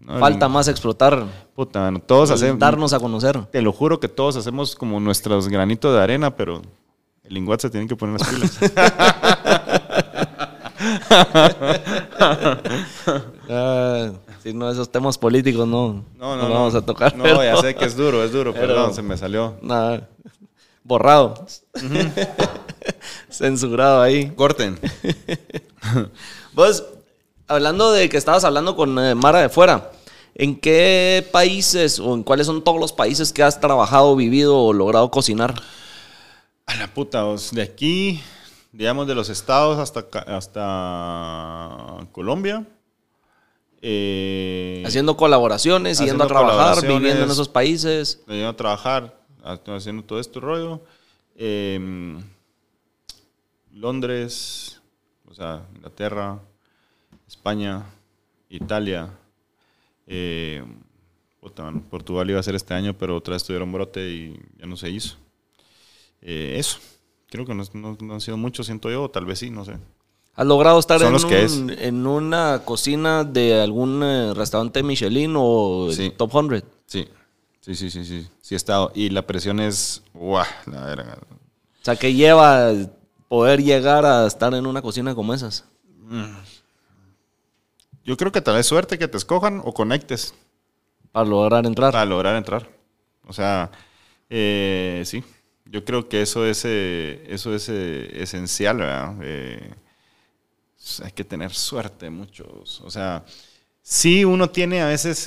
¿No? 0.00 0.18
Falta 0.18 0.48
más 0.48 0.68
explotar, 0.68 1.24
Puta, 1.54 1.92
todos 2.06 2.30
hacemos, 2.30 2.58
darnos 2.58 2.92
a 2.92 2.98
conocer. 3.00 3.44
te 3.46 3.62
lo 3.62 3.72
juro 3.72 4.00
que 4.00 4.08
todos 4.08 4.36
hacemos 4.36 4.74
como 4.74 4.98
nuestros 5.00 5.48
granitos 5.48 5.94
de 5.94 6.00
arena, 6.02 6.34
pero 6.34 6.62
el 7.24 7.34
linguat 7.34 7.60
se 7.60 7.70
tiene 7.70 7.86
que 7.86 7.96
poner 7.96 8.20
las 8.20 8.28
pilas. 8.28 8.58
Ah, 13.48 14.12
si 14.42 14.52
no, 14.54 14.70
esos 14.70 14.90
temas 14.90 15.18
políticos 15.18 15.66
no, 15.66 16.04
No, 16.18 16.36
no, 16.36 16.42
no, 16.42 16.48
no. 16.48 16.54
vamos 16.54 16.74
a 16.74 16.82
tocar. 16.82 17.16
No, 17.16 17.24
pero- 17.24 17.42
ya 17.42 17.56
sé 17.56 17.74
que 17.74 17.84
es 17.84 17.96
duro, 17.96 18.22
es 18.24 18.32
duro, 18.32 18.52
pero- 18.52 18.68
perdón, 18.68 18.94
se 18.94 19.02
me 19.02 19.16
salió. 19.16 19.56
Nada. 19.62 20.08
Borrado. 20.84 21.46
Censurado 23.28 24.00
ahí. 24.02 24.30
Corten. 24.30 24.78
Vos, 26.54 26.84
hablando 27.50 27.90
de 27.90 28.08
que 28.08 28.16
estabas 28.16 28.44
hablando 28.44 28.76
con 28.76 28.98
eh, 28.98 29.14
Mara 29.14 29.40
de 29.40 29.48
fuera, 29.48 29.90
¿en 30.34 30.58
qué 30.58 31.28
países 31.32 31.98
o 31.98 32.14
en 32.14 32.22
cuáles 32.22 32.46
son 32.46 32.62
todos 32.62 32.78
los 32.78 32.92
países 32.92 33.32
que 33.32 33.42
has 33.42 33.60
trabajado, 33.60 34.14
vivido 34.14 34.56
o 34.56 34.72
logrado 34.72 35.10
cocinar? 35.10 35.54
A 36.66 36.76
la 36.76 36.94
puta, 36.94 37.26
os, 37.26 37.50
de 37.50 37.62
aquí, 37.62 38.22
digamos, 38.70 39.08
de 39.08 39.16
los 39.16 39.28
estados 39.28 39.78
hasta, 39.78 40.06
hasta 40.36 42.06
Colombia. 42.12 42.64
Eh, 43.82 44.84
Haciendo 44.86 45.16
colaboraciones, 45.16 45.98
yendo 45.98 46.22
a 46.22 46.28
trabajar, 46.28 46.86
viviendo 46.86 47.24
en 47.24 47.30
esos 47.30 47.48
países. 47.48 48.22
llevo 48.28 48.50
a 48.50 48.56
trabajar, 48.56 49.18
haciendo 49.42 50.04
todo 50.04 50.20
este 50.20 50.38
rollo. 50.38 50.80
Eh, 51.34 52.20
Londres, 53.72 54.80
o 55.26 55.34
sea, 55.34 55.62
Inglaterra, 55.74 56.38
España, 57.44 57.82
Italia. 58.50 59.08
eh, 60.06 60.62
Portugal 61.90 62.28
iba 62.28 62.38
a 62.38 62.42
ser 62.42 62.54
este 62.54 62.74
año, 62.74 62.92
pero 62.98 63.16
otra 63.16 63.32
vez 63.32 63.44
tuvieron 63.44 63.72
brote 63.72 64.06
y 64.10 64.38
ya 64.58 64.66
no 64.66 64.76
se 64.76 64.90
hizo. 64.90 65.16
Eh, 66.20 66.56
eso. 66.58 66.78
Creo 67.30 67.46
que 67.46 67.54
no, 67.54 67.62
no- 67.72 67.96
no 67.98 68.14
han 68.14 68.20
sido 68.20 68.36
muchos, 68.36 68.66
siento 68.66 68.90
yo, 68.90 69.04
o 69.04 69.10
tal 69.10 69.24
vez 69.24 69.38
sí, 69.38 69.48
no 69.50 69.64
sé. 69.64 69.78
¿Has 70.34 70.46
logrado 70.46 70.78
estar 70.78 71.00
en, 71.00 72.06
una 72.06 72.60
cocina 72.64 73.24
de 73.24 73.58
algún 73.62 74.02
eh, 74.02 74.34
restaurante 74.34 74.82
Michelin 74.82 75.32
o 75.36 75.88
Sí. 75.92 76.12
Top 76.16 76.30
100? 76.32 76.62
Sí, 76.86 77.08
sí, 77.62 77.74
sí, 77.74 77.90
sí, 77.90 78.04
sí. 78.04 78.28
Sí 78.42 78.54
he 78.54 78.56
estado. 78.56 78.92
Y 78.94 79.08
la 79.08 79.22
presión 79.22 79.60
es, 79.60 80.02
¡guau! 80.12 80.44
La 80.66 80.84
verga. 80.84 81.16
O 81.22 81.84
sea, 81.84 81.96
¿qué 81.96 82.12
lleva 82.12 82.70
poder 83.28 83.62
llegar 83.62 84.04
a 84.04 84.26
estar 84.26 84.52
en 84.54 84.66
una 84.66 84.82
cocina 84.82 85.14
como 85.14 85.32
esas? 85.32 85.64
Yo 88.04 88.16
creo 88.16 88.32
que 88.32 88.40
tal 88.42 88.56
vez 88.56 88.66
suerte 88.66 88.98
que 88.98 89.08
te 89.08 89.16
escojan 89.16 89.60
o 89.64 89.72
conectes 89.72 90.34
Para 91.12 91.24
lograr 91.28 91.66
entrar. 91.66 91.92
para 91.92 92.04
lograr 92.04 92.36
entrar. 92.36 92.68
O 93.26 93.32
sea, 93.32 93.70
eh, 94.28 95.02
sí. 95.06 95.24
Yo 95.66 95.84
creo 95.84 96.08
que 96.08 96.22
eso 96.22 96.46
es, 96.46 96.64
eh, 96.64 97.24
eso 97.28 97.54
es 97.54 97.68
eh, 97.68 98.22
esencial, 98.22 98.78
¿verdad? 98.78 99.16
Eh, 99.22 99.74
s- 100.78 101.02
hay 101.04 101.12
que 101.12 101.24
tener 101.24 101.52
suerte, 101.52 102.10
muchos. 102.10 102.80
O 102.82 102.90
sea, 102.90 103.24
sí 103.82 104.24
uno 104.24 104.50
tiene 104.50 104.82
a 104.82 104.86
veces 104.88 105.26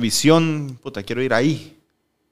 visión, 0.00 0.78
puta, 0.82 1.02
quiero 1.02 1.22
ir 1.22 1.34
ahí. 1.34 1.78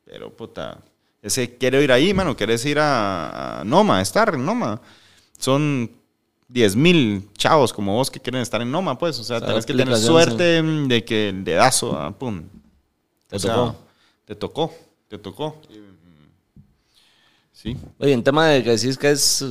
Pero, 0.07 0.31
puta, 0.31 0.79
ese 1.23 1.57
quiero 1.59 1.83
ir 1.83 1.93
ahí, 1.93 2.15
mano, 2.15 2.37
querés 2.37 2.65
ir 2.67 2.79
a, 2.81 3.61
a 3.61 3.65
Noma, 3.65 3.99
a 3.99 4.03
estar 4.03 4.35
en 4.35 4.45
Noma. 4.47 4.81
Son 5.39 5.91
10 6.53 6.77
mil 6.77 7.29
chavos 7.35 7.73
como 7.73 7.95
vos 7.95 8.11
que 8.11 8.21
quieren 8.21 8.43
estar 8.43 8.61
en 8.61 8.71
Noma, 8.71 8.99
pues. 8.99 9.19
O 9.19 9.25
sea, 9.25 9.39
O 9.39 9.41
sea, 9.41 9.49
tenés 9.49 9.65
que 9.67 9.73
tener 9.75 9.97
suerte 9.97 10.63
de 10.63 11.05
que 11.05 11.31
el 11.31 11.45
dedazo, 11.45 11.99
ah, 11.99 12.11
pum. 12.17 12.43
Te 13.29 13.37
O 13.37 13.39
sea, 13.39 13.55
tocó. 13.55 13.77
te 14.27 14.35
tocó, 14.35 14.75
te 15.09 15.19
tocó. 15.19 15.57
Sí. 17.53 17.77
Oye, 17.99 18.13
en 18.13 18.23
tema 18.23 18.49
de 18.49 18.63
que 18.63 18.71
decís 18.71 18.99
que 18.99 19.11
es 19.11 19.45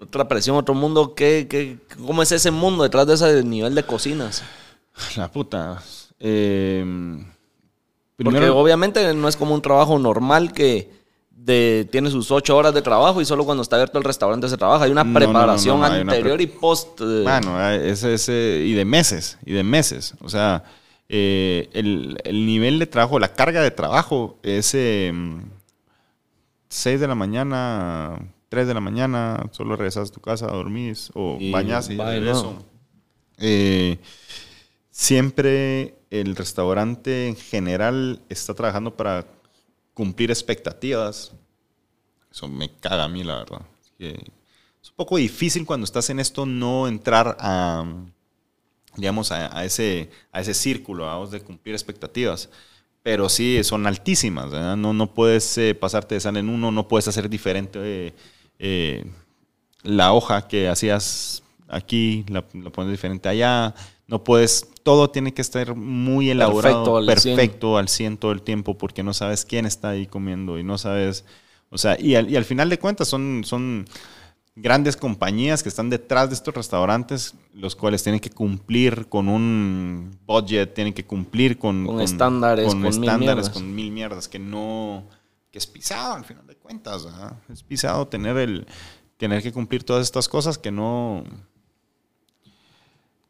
otra 0.00 0.26
presión, 0.26 0.56
otro 0.56 0.74
mundo, 0.74 1.14
¿qué, 1.14 1.46
qué, 1.50 1.78
¿cómo 2.06 2.22
es 2.22 2.32
ese 2.32 2.50
mundo 2.50 2.82
detrás 2.82 3.06
de 3.06 3.14
ese 3.14 3.44
nivel 3.44 3.74
de 3.74 3.82
cocinas? 3.84 4.42
La 5.16 5.30
puta. 5.30 5.82
Eh, 6.18 6.84
Porque 8.16 8.30
primero, 8.30 8.56
obviamente 8.58 9.12
no 9.14 9.28
es 9.28 9.36
como 9.36 9.54
un 9.54 9.62
trabajo 9.62 9.98
normal 9.98 10.52
que 10.52 11.01
de, 11.44 11.88
tiene 11.90 12.08
sus 12.10 12.30
ocho 12.30 12.56
horas 12.56 12.72
de 12.74 12.82
trabajo 12.82 13.20
y 13.20 13.24
solo 13.24 13.44
cuando 13.44 13.62
está 13.62 13.76
abierto 13.76 13.98
el 13.98 14.04
restaurante 14.04 14.48
se 14.48 14.56
trabaja. 14.56 14.84
Hay 14.84 14.90
una 14.92 15.02
No, 15.04 15.10
no, 15.10 15.12
no, 15.12 15.26
preparación 15.26 15.80
no, 15.80 15.86
anterior 15.86 16.36
pre- 16.36 16.44
y 16.44 16.46
post. 16.46 17.00
eh, 17.00 17.22
Bueno, 17.24 17.68
ese, 17.70 18.14
ese, 18.14 18.62
y 18.64 18.72
de 18.74 18.84
meses, 18.84 19.38
y 19.44 19.52
de 19.52 19.62
meses. 19.64 20.14
O 20.20 20.28
sea, 20.28 20.62
eh, 21.08 21.68
el, 21.72 22.18
el 22.24 22.46
nivel 22.46 22.78
de 22.78 22.86
trabajo, 22.86 23.18
la 23.18 23.32
carga 23.34 23.60
de 23.62 23.70
trabajo 23.72 24.38
es 24.42 24.66
6 26.68 27.00
de 27.00 27.06
la 27.08 27.14
mañana, 27.14 28.18
3 28.48 28.66
de 28.66 28.74
la 28.74 28.80
mañana, 28.80 29.44
solo 29.50 29.76
regresas 29.76 30.10
a 30.10 30.12
tu 30.12 30.20
casa, 30.20 30.46
dormís 30.46 31.10
o 31.14 31.36
Y 31.40 31.50
bañas 31.50 31.90
y 31.90 31.96
regreso. 31.96 32.54
Eh, 33.38 33.98
siempre 34.90 35.94
el 36.10 36.36
restaurante 36.36 37.28
en 37.28 37.36
general 37.36 38.20
está 38.28 38.54
trabajando 38.54 38.94
para 38.96 39.26
cumplir 39.94 40.30
expectativas. 40.30 41.32
Eso 42.30 42.48
me 42.48 42.70
caga 42.70 43.04
a 43.04 43.08
mí, 43.08 43.22
la 43.22 43.38
verdad. 43.38 43.62
Es 43.98 44.88
un 44.88 44.96
poco 44.96 45.16
difícil 45.16 45.64
cuando 45.66 45.84
estás 45.84 46.10
en 46.10 46.18
esto 46.18 46.46
no 46.46 46.88
entrar 46.88 47.36
a, 47.38 47.84
digamos, 48.96 49.30
a, 49.30 49.56
a 49.56 49.64
ese, 49.64 50.10
a 50.32 50.40
ese 50.40 50.54
círculo 50.54 51.04
vamos, 51.06 51.30
de 51.30 51.40
cumplir 51.40 51.74
expectativas. 51.74 52.48
Pero 53.02 53.28
sí, 53.28 53.62
son 53.64 53.86
altísimas. 53.86 54.50
No, 54.78 54.92
no 54.92 55.14
puedes 55.14 55.58
eh, 55.58 55.74
pasarte 55.74 56.14
de 56.14 56.20
sal 56.20 56.36
en 56.36 56.48
uno, 56.48 56.70
no 56.70 56.88
puedes 56.88 57.08
hacer 57.08 57.28
diferente 57.28 57.78
eh, 57.82 58.14
eh, 58.58 59.04
la 59.82 60.12
hoja 60.12 60.46
que 60.46 60.68
hacías 60.68 61.42
aquí, 61.68 62.24
la, 62.28 62.44
la 62.54 62.70
pones 62.70 62.92
diferente 62.92 63.28
allá. 63.28 63.74
No 64.12 64.22
puedes, 64.24 64.68
todo 64.82 65.08
tiene 65.08 65.32
que 65.32 65.40
estar 65.40 65.74
muy 65.74 66.28
elaborado, 66.28 66.98
al 66.98 67.06
perfecto, 67.06 67.78
al 67.78 67.88
100 67.88 68.18
todo 68.18 68.32
el 68.32 68.42
tiempo, 68.42 68.76
porque 68.76 69.02
no 69.02 69.14
sabes 69.14 69.46
quién 69.46 69.64
está 69.64 69.88
ahí 69.88 70.06
comiendo 70.06 70.58
y 70.58 70.62
no 70.62 70.76
sabes, 70.76 71.24
o 71.70 71.78
sea, 71.78 71.98
y 71.98 72.14
al, 72.14 72.28
y 72.30 72.36
al 72.36 72.44
final 72.44 72.68
de 72.68 72.78
cuentas 72.78 73.08
son, 73.08 73.40
son 73.42 73.86
grandes 74.54 74.98
compañías 74.98 75.62
que 75.62 75.70
están 75.70 75.88
detrás 75.88 76.28
de 76.28 76.34
estos 76.34 76.52
restaurantes, 76.52 77.34
los 77.54 77.74
cuales 77.74 78.02
tienen 78.02 78.20
que 78.20 78.28
cumplir 78.28 79.06
con 79.08 79.30
un 79.30 80.18
budget, 80.26 80.74
tienen 80.74 80.92
que 80.92 81.06
cumplir 81.06 81.58
con, 81.58 81.86
Con 81.86 82.02
estándares, 82.02 82.66
con, 82.66 82.74
con 82.74 82.82
mil 82.82 82.90
estándares, 82.90 83.18
mierdas. 83.20 83.48
con 83.48 83.74
mil 83.74 83.90
mierdas, 83.92 84.28
que 84.28 84.38
no, 84.38 85.04
que 85.50 85.56
es 85.56 85.66
pisado 85.66 86.16
al 86.16 86.26
final 86.26 86.46
de 86.46 86.56
cuentas, 86.56 87.06
¿verdad? 87.06 87.38
es 87.50 87.62
pisado 87.62 88.06
tener 88.08 88.36
el, 88.36 88.66
tener 89.16 89.42
que 89.42 89.52
cumplir 89.52 89.84
todas 89.84 90.02
estas 90.02 90.28
cosas 90.28 90.58
que 90.58 90.70
no, 90.70 91.24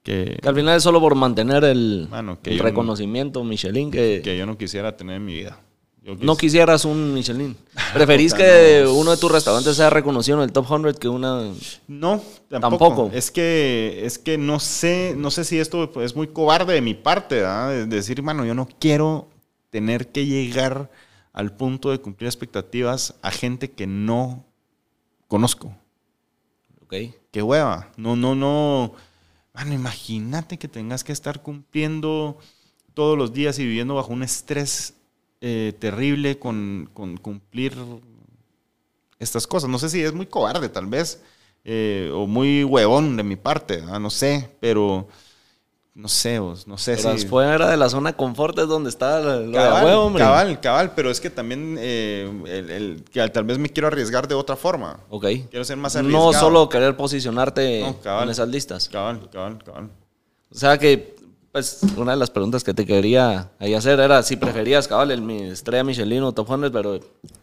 que, 0.02 0.38
que 0.42 0.48
al 0.48 0.54
final 0.54 0.76
es 0.76 0.82
solo 0.82 1.00
por 1.00 1.14
mantener 1.14 1.64
el, 1.64 2.08
Mano, 2.10 2.38
que 2.42 2.50
el 2.50 2.56
yo 2.56 2.62
no- 2.62 2.68
reconocimiento 2.68 3.44
Michelin 3.44 3.90
que, 3.90 4.20
que 4.24 4.36
yo 4.36 4.46
no 4.46 4.56
quisiera 4.58 4.96
tener 4.96 5.16
en 5.16 5.24
mi 5.24 5.34
vida. 5.34 5.60
Yo 6.04 6.16
no 6.16 6.34
quis- 6.34 6.40
quisieras 6.40 6.84
un 6.84 7.14
Michelin. 7.14 7.56
¿Preferís 7.94 8.34
que 8.34 8.80
no. 8.84 8.94
uno 8.94 9.12
de 9.12 9.16
tus 9.16 9.30
restaurantes 9.30 9.76
sea 9.76 9.88
reconocido 9.88 10.38
en 10.38 10.42
el 10.44 10.52
top 10.52 10.66
100 10.66 10.94
que 10.94 11.08
una... 11.08 11.52
No, 11.86 12.20
tampoco. 12.48 12.60
Tampoco. 12.88 13.10
Es 13.14 13.30
que, 13.30 14.02
es 14.04 14.18
que 14.18 14.36
no 14.36 14.58
sé, 14.58 15.14
no 15.16 15.30
sé 15.30 15.44
si 15.44 15.60
esto 15.60 15.88
es 16.02 16.16
muy 16.16 16.26
cobarde 16.26 16.74
de 16.74 16.80
mi 16.80 16.94
parte, 16.94 17.36
¿verdad? 17.36 17.68
De 17.70 17.86
decir, 17.86 18.20
mano, 18.24 18.44
yo 18.44 18.54
no 18.54 18.68
quiero 18.80 19.28
tener 19.70 20.08
que 20.10 20.26
llegar 20.26 20.90
al 21.32 21.54
punto 21.54 21.90
de 21.92 21.98
cumplir 22.00 22.26
expectativas 22.26 23.14
a 23.22 23.30
gente 23.30 23.70
que 23.70 23.86
no 23.86 24.44
conozco. 25.28 25.72
Ok. 26.82 26.94
Qué 27.30 27.42
hueva. 27.42 27.90
No, 27.96 28.16
no, 28.16 28.34
no. 28.34 28.92
Mano, 29.54 29.74
imagínate 29.74 30.58
que 30.58 30.68
tengas 30.68 31.04
que 31.04 31.12
estar 31.12 31.42
cumpliendo 31.42 32.38
todos 32.94 33.18
los 33.18 33.32
días 33.32 33.58
y 33.58 33.64
viviendo 33.64 33.94
bajo 33.94 34.12
un 34.12 34.22
estrés 34.22 34.94
eh, 35.40 35.74
terrible 35.78 36.38
con, 36.38 36.88
con 36.94 37.16
cumplir 37.16 37.74
estas 39.18 39.46
cosas. 39.46 39.68
No 39.68 39.78
sé 39.78 39.88
si 39.88 40.00
es 40.02 40.12
muy 40.14 40.26
cobarde, 40.26 40.68
tal 40.68 40.86
vez, 40.86 41.22
eh, 41.64 42.10
o 42.14 42.26
muy 42.26 42.64
huevón 42.64 43.16
de 43.16 43.22
mi 43.22 43.36
parte, 43.36 43.82
no 43.82 44.10
sé, 44.10 44.50
pero 44.60 45.08
no 45.94 46.08
sé, 46.08 46.38
vos, 46.38 46.66
no 46.66 46.78
sé 46.78 46.96
Pero 46.96 47.18
si. 47.18 47.26
fuera 47.26 47.70
de 47.70 47.76
la 47.76 47.88
zona 47.90 48.14
confort 48.14 48.58
es 48.58 48.66
donde 48.66 48.88
está 48.88 49.20
de 49.20 49.52
Cabal, 49.52 49.84
huevo, 49.84 50.02
hombre. 50.04 50.22
cabal, 50.22 50.60
cabal, 50.60 50.92
pero 50.96 51.10
es 51.10 51.20
que 51.20 51.28
también 51.28 51.76
eh, 51.78 52.30
el- 52.46 52.70
el- 52.70 53.04
que 53.04 53.28
tal 53.28 53.44
vez 53.44 53.58
me 53.58 53.68
quiero 53.68 53.88
arriesgar 53.88 54.26
de 54.26 54.34
otra 54.34 54.56
forma. 54.56 55.00
Ok. 55.10 55.26
Quiero 55.50 55.64
ser 55.64 55.76
más 55.76 55.94
arriesgado. 55.94 56.32
No 56.32 56.38
solo 56.38 56.68
querer 56.68 56.96
posicionarte 56.96 57.80
No, 57.82 58.00
cabal. 58.00 58.24
en 58.24 58.30
esas 58.30 58.48
listas. 58.48 58.88
Cabal, 58.88 59.28
cabal, 59.30 59.62
cabal. 59.62 59.90
O 60.50 60.54
sea 60.54 60.78
que, 60.78 61.14
pues, 61.52 61.80
una 61.96 62.12
de 62.12 62.16
las 62.18 62.30
preguntas 62.30 62.64
que 62.64 62.72
te 62.72 62.86
quería 62.86 63.50
ahí 63.58 63.74
hacer 63.74 64.00
era 64.00 64.22
si 64.22 64.36
preferías, 64.36 64.88
cabal, 64.88 65.10
el 65.10 65.20
mi 65.20 65.42
estrella 65.42 65.84
Michelin 65.84 66.22
o 66.22 66.32
Top 66.32 66.46
100, 66.48 66.70
pero 66.72 67.00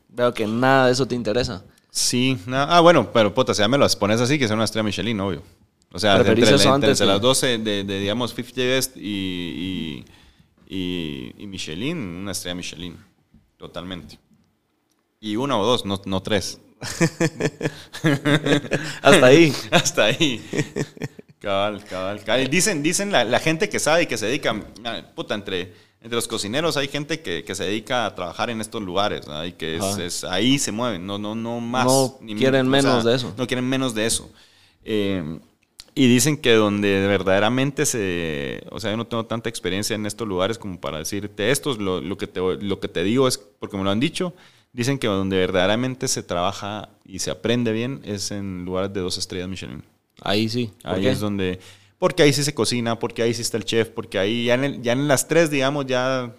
veo 0.08 0.34
que 0.34 0.48
nada 0.48 0.88
de 0.88 0.94
eso 0.94 1.06
te 1.08 1.14
interesa. 1.14 1.64
Sí, 1.92 2.40
na- 2.48 2.64
ah, 2.64 2.80
bueno, 2.82 3.10
pero 3.14 3.34
puta, 3.34 3.54
si 3.54 3.60
ya 3.62 3.68
me 3.68 3.78
las 3.78 3.96
pones 3.96 4.20
así, 4.22 4.40
que 4.40 4.48
sea 4.48 4.56
una 4.56 4.66
estrella 4.66 4.84
Michelin, 4.84 5.20
obvio. 5.20 5.44
O 5.92 6.00
sea, 6.00 6.18
entre, 6.18 6.34
Preferís 6.36 6.50
la- 6.52 6.56
eso 6.56 6.76
entre- 6.76 6.90
antes 6.90 6.90
entre 7.02 7.06
que- 7.06 7.12
las 7.14 7.22
12 7.22 7.58
de, 7.58 7.84
de, 7.84 8.00
digamos, 8.00 8.34
50 8.34 8.62
Best 8.62 8.98
y, 8.98 10.06
y, 10.70 10.76
y- 10.76 11.34
y 11.38 11.48
Michelin, 11.48 11.98
una 11.98 12.32
estrella 12.32 12.56
Michelin, 12.56 12.96
totalmente. 13.58 14.20
Y 15.20 15.36
una 15.36 15.58
o 15.58 15.66
dos, 15.66 15.86
no, 15.86 16.02
no 16.06 16.22
tres. 16.22 16.60
Hasta 19.02 19.26
ahí. 19.26 19.54
Hasta 19.72 20.06
ahí. 20.06 20.42
Cabal, 21.40 21.84
cabal, 21.86 22.24
cabal. 22.24 22.50
Dicen, 22.50 22.84
dicen 22.84 23.12
la, 23.12 23.24
la 23.24 23.40
gente 23.40 23.70
que 23.70 23.80
sabe 23.80 24.04
y 24.04 24.06
que 24.08 24.18
se 24.18 24.26
dedica, 24.28 24.56
ah, 24.86 25.02
puta, 25.16 25.36
entre, 25.36 25.74
entre 26.02 26.16
los 26.16 26.28
cocineros 26.28 26.78
hay 26.78 26.88
gente 26.88 27.22
que, 27.22 27.44
que 27.44 27.56
se 27.56 27.64
dedica 27.64 28.06
a 28.06 28.16
trabajar 28.16 28.50
en 28.50 28.62
estos 28.62 28.82
lugares, 28.82 29.28
¿no? 29.28 29.46
y 29.46 29.54
que 29.54 29.80
es- 30.06 30.24
ahí 30.24 30.60
se 30.60 30.72
mueven, 30.72 31.06
no, 31.06 31.18
no, 31.18 31.36
no 31.36 31.60
más. 31.60 31.86
No 31.86 32.20
quieren 32.38 32.68
menos 32.68 33.04
de 33.04 33.16
eso. 33.16 33.34
No 33.38 33.48
quieren 33.48 33.68
menos 33.68 33.94
de 33.96 34.06
eso. 34.06 34.30
Eh, 34.84 35.40
y 36.02 36.08
dicen 36.08 36.38
que 36.38 36.54
donde 36.54 37.06
verdaderamente 37.08 37.86
se... 37.86 38.64
O 38.72 38.80
sea, 38.80 38.92
yo 38.92 38.98
no 38.98 39.06
tengo 39.06 39.26
tanta 39.26 39.50
experiencia 39.50 39.96
en 39.96 40.06
estos 40.06 40.26
lugares 40.28 40.58
como 40.58 40.80
para 40.80 41.00
decirte 41.00 41.52
esto. 41.52 41.74
Lo, 41.76 42.00
lo 42.00 42.18
que, 42.18 42.26
te, 42.28 42.40
lo 42.40 42.80
que 42.80 42.88
te 42.88 43.04
digo 43.04 43.28
es, 43.28 43.38
porque 43.38 43.76
me 43.76 43.84
lo 43.84 43.90
han 43.90 44.00
dicho, 44.00 44.34
dicen 44.72 44.98
que 44.98 45.08
donde 45.08 45.36
verdaderamente 45.38 46.08
se 46.08 46.24
trabaja 46.24 46.88
y 47.04 47.20
se 47.20 47.32
aprende 47.32 47.74
bien 47.74 48.00
es 48.06 48.32
en 48.32 48.64
lugares 48.64 48.94
de 48.94 49.02
dos 49.02 49.18
estrellas 49.18 49.50
Michelin. 49.50 49.84
Ahí 50.22 50.48
sí. 50.48 50.72
¿Por 50.84 50.94
Ahí 50.94 51.02
qué? 51.02 51.10
es 51.12 51.20
donde... 51.20 51.60
Porque 51.98 52.24
ahí 52.24 52.32
sí 52.32 52.44
se 52.46 52.54
cocina, 52.54 52.98
porque 52.98 53.22
ahí 53.24 53.34
sí 53.34 53.42
está 53.42 53.58
el 53.58 53.66
chef, 53.66 53.90
porque 53.90 54.18
ahí 54.20 54.46
ya 54.46 54.54
en, 54.54 54.64
el- 54.64 54.82
ya 54.82 54.94
en 54.94 55.06
las 55.10 55.28
tres, 55.28 55.52
digamos, 55.52 55.86
ya 55.86 56.34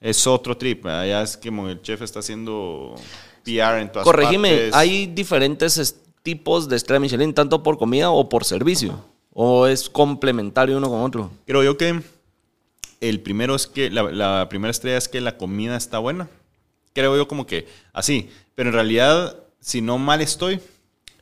es 0.00 0.24
otro 0.28 0.56
trip. 0.56 0.84
¿verdad? 0.84 1.04
Ya 1.06 1.22
es 1.22 1.36
como 1.36 1.68
el 1.68 1.82
chef 1.82 2.00
está 2.02 2.20
haciendo 2.20 2.94
PR 3.42 3.80
en 3.80 3.90
todas 3.90 4.04
Corregime, 4.04 4.50
partes. 4.50 4.74
¿hay 4.74 5.08
diferentes 5.08 5.78
es- 5.78 5.96
tipos 6.24 6.68
de 6.68 6.74
estrella 6.74 6.98
Michelin, 6.98 7.32
tanto 7.32 7.62
por 7.62 7.78
comida 7.78 8.10
o 8.10 8.28
por 8.28 8.44
servicio? 8.44 8.98
¿O 9.32 9.68
es 9.68 9.88
complementario 9.88 10.76
uno 10.78 10.88
con 10.88 11.02
otro? 11.02 11.30
Creo 11.46 11.62
yo 11.62 11.76
que 11.76 12.02
el 13.00 13.20
primero 13.20 13.54
es 13.54 13.68
que 13.68 13.90
la, 13.90 14.02
la 14.10 14.48
primera 14.48 14.70
estrella 14.72 14.96
es 14.96 15.08
que 15.08 15.20
la 15.20 15.36
comida 15.36 15.76
está 15.76 15.98
buena. 16.00 16.28
Creo 16.92 17.16
yo 17.16 17.28
como 17.28 17.46
que 17.46 17.68
así. 17.92 18.30
Pero 18.54 18.70
en 18.70 18.74
realidad, 18.74 19.36
si 19.60 19.80
no 19.80 19.98
mal 19.98 20.20
estoy, 20.20 20.60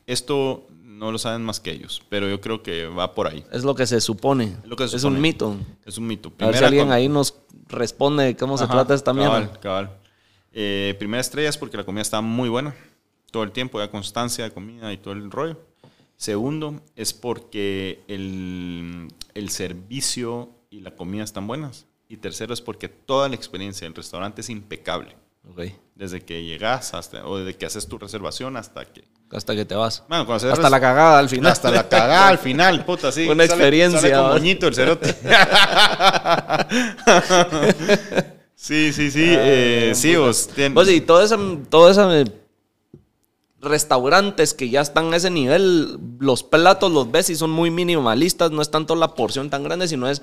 esto 0.05 0.65
no 0.83 1.11
lo 1.11 1.17
saben 1.17 1.43
más 1.43 1.59
que 1.59 1.71
ellos. 1.71 2.01
Pero 2.09 2.29
yo 2.29 2.39
creo 2.39 2.61
que 2.63 2.85
va 2.85 3.13
por 3.15 3.27
ahí. 3.27 3.43
Es 3.51 3.63
lo 3.63 3.73
que 3.75 3.85
se 3.87 3.99
supone. 3.99 4.55
Es 4.63 4.69
lo 4.69 4.75
que 4.75 4.87
se 4.87 4.95
Es 4.95 5.01
supone. 5.01 5.15
un 5.17 5.21
mito. 5.21 5.55
Es 5.85 5.97
un 5.97 6.07
mito. 6.07 6.29
A 6.39 6.45
ver 6.45 6.55
si 6.55 6.59
Primera 6.59 6.67
alguien 6.67 6.91
ahí 6.91 7.09
nos 7.09 7.35
responde 7.67 8.35
cómo 8.37 8.57
se 8.57 8.65
Ajá, 8.65 8.73
trata 8.73 8.93
esta 8.93 9.13
mierda. 9.13 9.41
Cabal, 9.41 9.59
cabal. 9.59 9.89
Eh, 10.53 10.95
primera 10.99 11.19
estrella 11.21 11.49
es 11.49 11.57
porque 11.57 11.75
la 11.77 11.83
comida 11.83 12.03
está 12.03 12.21
muy 12.21 12.47
buena. 12.47 12.75
Todo 13.33 13.41
el 13.41 13.51
tiempo, 13.51 13.79
ya 13.79 13.89
constancia 13.89 14.43
de 14.43 14.51
comida 14.51 14.93
y 14.93 14.97
todo 14.97 15.15
el 15.15 15.31
rollo. 15.31 15.59
Segundo 16.17 16.79
es 16.95 17.13
porque 17.15 18.03
el, 18.07 19.07
el 19.33 19.49
servicio 19.49 20.51
y 20.69 20.81
la 20.81 20.91
comida 20.91 21.23
están 21.23 21.47
buenas. 21.47 21.87
Y 22.07 22.17
tercero 22.17 22.53
es 22.53 22.61
porque 22.61 22.89
toda 22.89 23.27
la 23.29 23.35
experiencia 23.35 23.87
del 23.87 23.95
restaurante 23.95 24.41
es 24.41 24.51
impecable. 24.51 25.15
Ok. 25.49 25.61
Desde 25.95 26.21
que 26.21 26.43
llegas 26.43 26.93
hasta, 26.93 27.25
o 27.25 27.39
desde 27.39 27.57
que 27.57 27.65
haces 27.65 27.87
tu 27.87 27.97
reservación 27.97 28.55
hasta 28.55 28.85
que... 28.85 29.03
Hasta 29.31 29.55
que 29.55 29.65
te 29.65 29.73
vas. 29.73 30.03
Bueno, 30.07 30.31
Hasta 30.31 30.51
res- 30.51 30.59
la 30.69 30.79
cagada 30.79 31.17
al 31.17 31.27
final. 31.27 31.51
hasta 31.51 31.71
la 31.71 31.89
cagada 31.89 32.27
al 32.29 32.37
final, 32.37 32.85
puta, 32.85 33.11
sí. 33.11 33.21
Una 33.27 33.45
Sale- 33.47 33.55
experiencia, 33.55 33.99
Sale 33.99 34.13
el 34.51 34.75
cerote. 34.75 35.11
sí, 38.55 38.93
sí, 38.93 39.09
sí. 39.09 39.23
eh, 39.25 39.93
sí, 39.95 40.15
vos. 40.17 40.49
Pues 40.73 40.87
sí, 40.87 41.01
todo 41.01 41.23
ese, 41.23 41.35
todo 41.69 41.89
ese 41.89 42.21
eh, 42.21 42.25
restaurantes 43.63 44.53
que 44.53 44.69
ya 44.69 44.81
están 44.81 45.13
a 45.13 45.17
ese 45.17 45.29
nivel, 45.29 45.97
los 46.19 46.43
platos 46.43 46.91
los 46.91 47.11
ves 47.11 47.29
y 47.29 47.35
son 47.35 47.51
muy 47.51 47.71
minimalistas, 47.71 48.51
no 48.51 48.61
es 48.61 48.69
tanto 48.71 48.95
la 48.95 49.15
porción 49.15 49.49
tan 49.49 49.63
grande, 49.63 49.87
sino 49.87 50.09
es, 50.09 50.21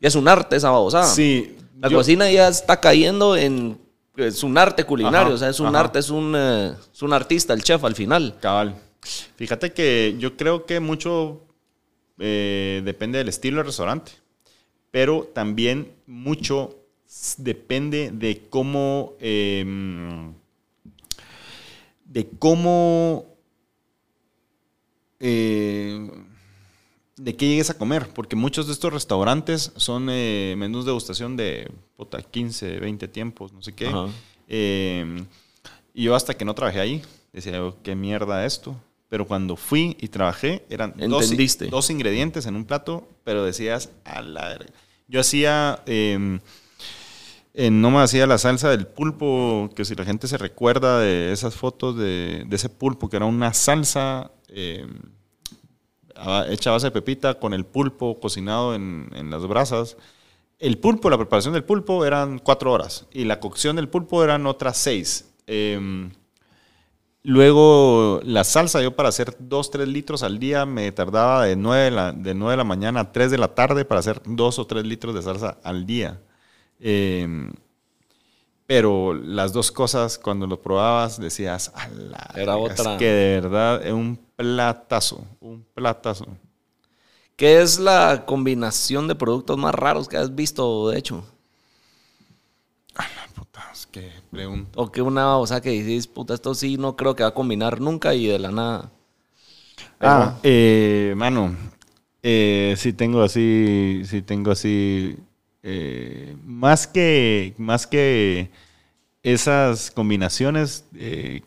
es 0.00 0.14
un 0.14 0.28
arte 0.28 0.56
esa 0.56 0.70
babosada. 0.70 1.06
Sí. 1.06 1.56
La 1.80 1.88
yo- 1.88 1.98
cocina 1.98 2.30
ya 2.30 2.48
está 2.48 2.80
cayendo 2.80 3.36
en, 3.36 3.78
es 4.16 4.42
un 4.42 4.58
arte 4.58 4.84
culinario, 4.84 5.18
Ajá, 5.28 5.34
o 5.34 5.38
sea, 5.38 5.48
es 5.48 5.60
un 5.60 5.68
ajá. 5.68 5.80
arte, 5.80 5.98
es 6.00 6.10
un, 6.10 6.34
eh, 6.36 6.72
es 6.92 7.02
un 7.02 7.12
artista, 7.12 7.52
el 7.54 7.62
chef 7.62 7.84
al 7.84 7.94
final. 7.94 8.34
Cabal. 8.40 8.74
Fíjate 9.36 9.72
que 9.72 10.16
yo 10.18 10.36
creo 10.36 10.66
que 10.66 10.80
mucho 10.80 11.42
eh, 12.18 12.82
depende 12.84 13.18
del 13.18 13.28
estilo 13.28 13.58
del 13.58 13.66
restaurante, 13.66 14.10
pero 14.90 15.28
también 15.32 15.92
mucho 16.06 16.74
depende 17.36 18.10
de 18.12 18.42
cómo, 18.50 19.14
em, 19.20 20.34
de 22.08 22.28
cómo, 22.38 23.26
eh, 25.20 26.10
de 27.16 27.36
qué 27.36 27.48
llegues 27.48 27.70
a 27.70 27.78
comer, 27.78 28.08
porque 28.14 28.34
muchos 28.34 28.66
de 28.66 28.72
estos 28.72 28.92
restaurantes 28.92 29.72
son 29.76 30.08
eh, 30.10 30.54
menús 30.56 30.84
de 30.84 30.90
degustación 30.90 31.36
de 31.36 31.70
puta, 31.96 32.22
15, 32.22 32.80
20 32.80 33.08
tiempos, 33.08 33.52
no 33.52 33.62
sé 33.62 33.74
qué. 33.74 33.92
Eh, 34.48 35.24
y 35.92 36.04
yo 36.04 36.14
hasta 36.14 36.34
que 36.34 36.44
no 36.44 36.54
trabajé 36.54 36.80
ahí, 36.80 37.02
decía, 37.32 37.52
yo, 37.52 37.76
qué 37.82 37.94
mierda 37.94 38.44
esto. 38.44 38.74
Pero 39.10 39.26
cuando 39.26 39.56
fui 39.56 39.96
y 40.00 40.08
trabajé, 40.08 40.66
eran 40.68 40.92
dos, 41.08 41.34
dos 41.70 41.88
ingredientes 41.88 42.44
en 42.44 42.56
un 42.56 42.66
plato, 42.66 43.08
pero 43.24 43.42
decías, 43.42 43.90
a 44.04 44.20
la 44.20 44.48
verga. 44.48 44.72
Yo 45.08 45.20
hacía, 45.20 45.82
eh, 47.58 47.66
en 47.66 47.80
Noma 47.80 48.04
hacía 48.04 48.26
la 48.26 48.38
salsa 48.38 48.70
del 48.70 48.86
pulpo, 48.86 49.70
que 49.74 49.84
si 49.84 49.94
la 49.94 50.04
gente 50.04 50.28
se 50.28 50.38
recuerda 50.38 51.00
de 51.00 51.32
esas 51.32 51.54
fotos 51.54 51.96
de, 51.96 52.46
ese 52.50 52.68
pulpo, 52.68 53.08
que 53.08 53.16
era 53.16 53.26
una 53.26 53.52
salsa 53.52 54.30
eh, 54.48 54.86
hecha 56.48 56.70
a 56.70 56.72
base 56.74 56.86
de 56.86 56.90
pepita 56.90 57.38
con 57.38 57.52
el 57.54 57.64
pulpo 57.64 58.18
cocinado 58.20 58.74
en, 58.74 59.30
las 59.30 59.46
brasas. 59.46 59.96
El 60.58 60.78
pulpo, 60.78 61.10
la 61.10 61.16
preparación 61.18 61.54
del 61.54 61.64
pulpo 61.64 62.04
eran 62.04 62.38
cuatro 62.38 62.72
horas 62.72 63.06
y 63.12 63.24
la 63.24 63.38
cocción 63.38 63.76
del 63.76 63.88
pulpo 63.88 64.24
eran 64.24 64.46
otras 64.46 64.76
seis. 64.76 65.32
Em, 65.46 66.10
luego 67.22 68.20
la 68.24 68.42
salsa, 68.44 68.82
yo 68.82 68.96
para 68.96 69.08
hacer 69.10 69.36
dos, 69.38 69.70
tres 69.70 69.86
litros 69.88 70.22
al 70.22 70.38
día 70.38 70.66
me 70.66 70.90
tardaba 70.92 71.44
de 71.44 71.56
nueve 71.56 71.84
de 71.84 71.90
la, 71.92 72.12
de 72.12 72.34
de 72.34 72.56
la 72.56 72.64
mañana 72.64 73.00
a 73.00 73.12
3 73.12 73.30
de 73.30 73.38
la 73.38 73.54
tarde 73.54 73.84
para 73.84 74.00
hacer 74.00 74.20
dos 74.26 74.58
o 74.58 74.66
tres 74.66 74.84
litros 74.84 75.14
de 75.14 75.22
salsa 75.22 75.58
al 75.62 75.86
día. 75.86 76.20
Em, 76.80 77.50
pero 78.66 79.14
las 79.14 79.52
dos 79.52 79.72
cosas, 79.72 80.18
cuando 80.18 80.46
lo 80.46 80.60
probabas, 80.60 81.18
decías, 81.18 81.72
a 81.74 81.88
la 81.88 82.30
Era 82.34 82.56
es 82.56 82.80
otra. 82.80 82.98
que 82.98 83.06
de 83.06 83.40
verdad 83.40 83.86
es 83.86 83.92
un 83.92 84.18
platazo, 84.36 85.24
un 85.40 85.64
platazo. 85.74 86.26
¿Qué 87.36 87.62
es 87.62 87.78
la 87.78 88.24
combinación 88.26 89.08
de 89.08 89.14
productos 89.14 89.56
más 89.56 89.74
raros 89.74 90.08
que 90.08 90.16
has 90.18 90.34
visto, 90.34 90.90
de 90.90 90.98
hecho? 90.98 91.24
Puta, 93.34 93.70
es 93.72 93.86
que. 93.86 94.10
O 94.74 94.90
que 94.90 95.00
una, 95.00 95.38
o 95.38 95.46
sea, 95.46 95.60
que 95.60 95.70
dices, 95.70 96.06
puta, 96.06 96.34
esto 96.34 96.54
sí 96.54 96.76
no 96.76 96.96
creo 96.96 97.14
que 97.14 97.22
va 97.22 97.30
a 97.30 97.34
combinar 97.34 97.80
nunca 97.80 98.14
y 98.14 98.26
de 98.26 98.38
la 98.38 98.50
nada. 98.50 98.90
Ah, 100.00 100.38
eh, 100.42 101.14
mano, 101.16 101.56
eh, 102.22 102.74
sí 102.76 102.92
tengo 102.92 103.22
así, 103.22 104.02
sí 104.04 104.22
tengo 104.22 104.50
así, 104.50 105.16
eh, 105.62 106.36
más 106.44 106.86
que, 106.86 107.54
más 107.58 107.86
que 107.86 108.50
esas 109.22 109.90
combinaciones, 109.90 110.84
eh, 110.94 111.42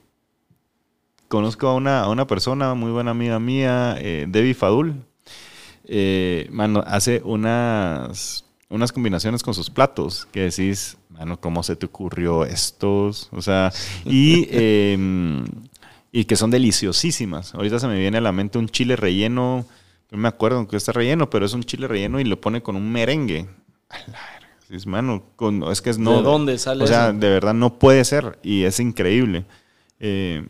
conozco 1.27 1.67
a 1.67 1.75
una, 1.75 2.01
a 2.01 2.09
una 2.09 2.27
persona, 2.27 2.73
muy 2.73 2.91
buena 2.91 3.11
amiga 3.11 3.39
mía, 3.39 3.95
eh, 3.99 4.25
Debbie 4.27 4.53
Fadul, 4.53 4.95
mano, 6.51 6.83
hace 6.85 7.21
unas, 7.23 8.45
unas 8.69 8.91
combinaciones 8.91 9.43
con 9.43 9.53
sus 9.53 9.69
platos 9.69 10.27
que 10.31 10.41
decís, 10.41 10.97
mano, 11.09 11.39
¿cómo 11.39 11.63
se 11.63 11.75
te 11.75 11.85
ocurrió 11.85 12.45
estos? 12.45 13.29
O 13.31 13.41
sea, 13.41 13.71
y, 14.05 14.47
em, 14.51 15.45
y 16.11 16.25
que 16.25 16.35
son 16.35 16.51
deliciosísimas. 16.51 17.53
Ahorita 17.55 17.79
se 17.79 17.87
me 17.87 17.99
viene 17.99 18.17
a 18.17 18.21
la 18.21 18.31
mente 18.31 18.57
un 18.57 18.67
chile 18.67 18.95
relleno, 18.95 19.65
no 20.11 20.17
me 20.17 20.27
acuerdo 20.27 20.67
que 20.67 20.75
está 20.75 20.91
relleno, 20.91 21.29
pero 21.29 21.45
es 21.45 21.53
un 21.53 21.63
chile 21.63 21.87
relleno 21.87 22.19
y 22.19 22.25
lo 22.25 22.41
pone 22.41 22.61
con 22.61 22.75
un 22.75 22.91
merengue. 22.91 23.47
Mano, 24.85 25.23
con- 25.35 25.63
es 25.63 25.81
que 25.81 25.89
es 25.89 25.97
no. 25.97 26.17
¿De 26.17 26.23
dónde 26.23 26.57
sale 26.57 26.83
O 26.83 26.87
sea, 26.87 27.09
eso? 27.09 27.17
de 27.19 27.29
verdad 27.29 27.53
no 27.53 27.77
puede 27.77 28.05
ser 28.05 28.39
y 28.41 28.63
es 28.63 28.79
increíble. 28.79 29.45
Eh, 29.99 30.47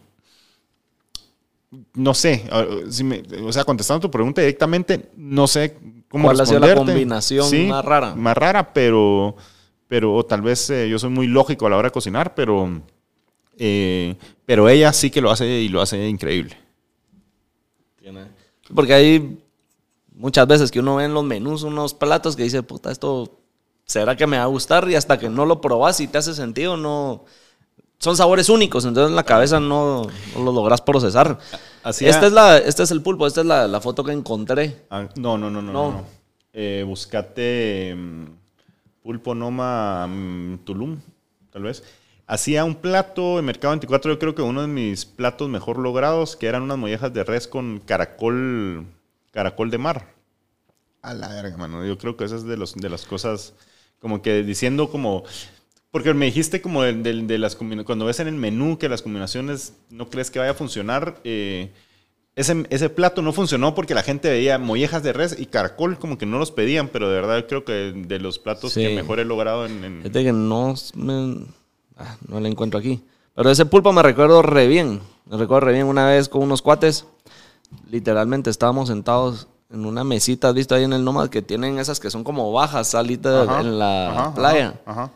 no 1.94 2.14
sé, 2.14 2.44
si 2.90 3.04
me- 3.04 3.24
o 3.44 3.52
sea, 3.52 3.64
contestando 3.64 4.02
tu 4.02 4.12
pregunta 4.12 4.42
directamente, 4.42 5.10
no 5.16 5.48
sé 5.48 5.78
cómo 6.10 6.26
¿Cuál 6.28 6.42
ha 6.42 6.46
sido 6.46 6.60
la 6.60 6.76
combinación 6.76 7.68
más 7.70 7.84
rara? 7.86 8.14
Más 8.14 8.38
rara, 8.38 8.74
pero, 8.74 9.36
pero 9.88 10.14
o 10.14 10.26
tal 10.26 10.42
vez 10.42 10.70
eh, 10.70 10.90
yo 10.90 11.00
soy 11.00 11.10
muy 11.10 11.28
lógico 11.28 11.66
a 11.66 11.70
la 11.70 11.78
hora 11.78 11.88
de 11.88 11.94
cocinar, 11.94 12.36
pero, 12.36 12.82
eh, 13.58 14.16
pero 14.46 14.68
ella 14.70 14.92
sí 14.94 15.10
que 15.10 15.22
lo 15.22 15.32
hace 15.32 15.48
y 15.48 15.70
lo 15.70 15.82
hace 15.82 16.08
increíble. 16.08 16.58
Porque 18.74 18.94
hay 18.94 19.38
muchas 20.22 20.48
veces 20.48 20.72
que 20.72 20.80
uno 20.80 20.96
ve 20.96 21.06
en 21.06 21.14
los 21.14 21.24
menús 21.24 21.64
unos 21.64 21.94
platos 21.94 22.36
que 22.36 22.44
dice, 22.44 22.62
puta, 22.64 22.92
esto 22.92 23.40
será 23.86 24.16
que 24.16 24.28
me 24.28 24.38
va 24.38 24.44
a 24.44 24.48
gustar 24.48 24.90
y 24.90 24.96
hasta 24.96 25.18
que 25.18 25.30
no 25.30 25.46
lo 25.46 25.60
probas 25.60 26.00
y 26.00 26.08
te 26.08 26.20
hace 26.20 26.34
sentido, 26.34 26.78
no. 26.78 27.26
Son 27.98 28.16
sabores 28.16 28.50
únicos, 28.50 28.86
entonces 28.86 29.10
en 29.10 29.16
la 29.16 29.24
cabeza 29.24 29.60
no, 29.60 30.08
no 30.36 30.44
lo 30.44 30.52
logras 30.52 30.82
procesar. 30.82 31.38
Este, 31.86 32.10
es 32.10 32.32
la, 32.32 32.58
este 32.58 32.84
es 32.84 32.92
el 32.92 33.02
pulpo, 33.02 33.28
esta 33.28 33.42
es 33.42 33.48
la, 33.48 33.68
la 33.68 33.82
foto 33.82 34.04
que 34.04 34.12
encontré. 34.12 34.86
Ah, 34.90 35.08
no, 35.16 35.38
no, 35.38 35.52
no, 35.52 35.62
no. 35.62 35.72
No. 35.72 35.92
no, 35.92 35.92
no. 35.98 36.06
Eh, 36.54 36.84
buscate 36.86 37.96
mm, 37.96 38.26
pulpo 39.04 39.36
noma 39.36 40.08
mm, 40.08 40.60
Tulum, 40.66 41.00
tal 41.52 41.64
vez. 41.64 41.84
Hacía 42.28 42.64
un 42.64 42.76
plato 42.76 43.40
en 43.40 43.46
Mercado 43.46 43.72
24, 43.72 44.14
yo 44.14 44.20
creo 44.20 44.36
que 44.36 44.42
uno 44.42 44.62
de 44.62 44.68
mis 44.68 45.06
platos 45.06 45.50
mejor 45.50 45.78
logrados, 45.78 46.36
que 46.36 46.48
eran 46.48 46.64
unas 46.64 46.78
mollejas 46.78 47.14
de 47.14 47.24
res 47.24 47.48
con 47.48 47.80
caracol, 47.86 48.86
caracol 49.32 49.72
de 49.72 49.78
mar. 49.78 50.14
A 51.02 51.14
la 51.14 51.30
verga, 51.30 51.58
mano. 51.58 51.84
Yo 51.86 51.98
creo 51.98 52.16
que 52.16 52.26
esa 52.26 52.36
es 52.36 52.44
de, 52.44 52.58
los, 52.58 52.76
de 52.76 52.90
las 52.90 53.06
cosas, 53.06 53.54
como 54.00 54.22
que 54.22 54.44
diciendo 54.44 54.90
como... 54.90 55.24
Porque 55.92 56.14
me 56.14 56.26
dijiste 56.28 56.62
como 56.62 56.84
de, 56.84 56.94
de- 56.94 57.24
de 57.24 57.38
las 57.38 57.56
cuando 57.58 58.06
ves 58.06 58.20
en 58.22 58.28
el 58.30 58.36
menú 58.36 58.78
que 58.78 58.88
las 58.88 59.02
combinaciones 59.02 59.74
no 59.90 60.10
crees 60.10 60.32
que 60.32 60.40
vaya 60.40 60.52
a 60.52 60.56
funcionar. 60.56 61.20
eh, 61.26 61.72
ese, 62.34 62.66
ese 62.70 62.90
plato 62.90 63.22
no 63.22 63.34
funcionó 63.34 63.76
porque 63.76 63.94
la 63.94 64.04
gente 64.04 64.30
veía 64.30 64.58
mollejas 64.58 65.04
de 65.04 65.12
res 65.12 65.36
y 65.38 65.48
caracol 65.48 66.00
como 66.00 66.18
que 66.18 66.26
no 66.26 66.40
los 66.40 66.52
pedían, 66.52 66.88
pero 66.88 67.10
de 67.10 67.16
verdad 67.16 67.46
creo 67.46 67.66
que 67.66 67.92
de 67.94 68.20
los 68.20 68.40
platos 68.40 68.72
Sí. 68.72 68.82
que 68.82 68.96
mejor 68.96 69.20
he 69.20 69.26
logrado 69.26 69.66
en... 69.66 69.84
en- 69.84 69.98
Fíjate 69.98 70.24
que 70.24 70.32
no, 70.32 70.74
me- 70.96 71.46
ah, 71.98 72.16
no 72.28 72.40
la 72.40 72.48
encuentro 72.48 72.80
aquí. 72.80 73.04
Pero 73.36 73.50
ese 73.52 73.66
pulpo 73.66 73.92
me 73.92 74.02
recuerdo 74.02 74.42
re 74.44 74.68
bien. 74.68 75.02
Me 75.26 75.36
recuerdo 75.36 75.66
re 75.68 75.74
bien 75.74 75.88
una 75.88 76.08
vez 76.08 76.30
con 76.30 76.42
unos 76.44 76.62
cuates. 76.62 77.06
Literalmente 77.90 78.50
estábamos 78.50 78.90
sentados 78.90 79.48
en 79.70 79.86
una 79.86 80.04
mesita, 80.04 80.50
¿has 80.50 80.54
visto 80.54 80.76
ahí 80.76 80.84
en 80.84 80.94
el 80.94 81.04
Nomad? 81.04 81.30
Que 81.30 81.42
tienen 81.42 81.80
esas 81.80 82.00
que 82.00 82.10
son 82.10 82.24
como 82.24 82.52
bajas, 82.52 82.88
salitas 82.88 83.48
Ajá, 83.48 83.62
en 83.62 83.80
la 83.80 84.12
ajá, 84.12 84.34
playa. 84.34 84.74
Ajá. 84.86 85.12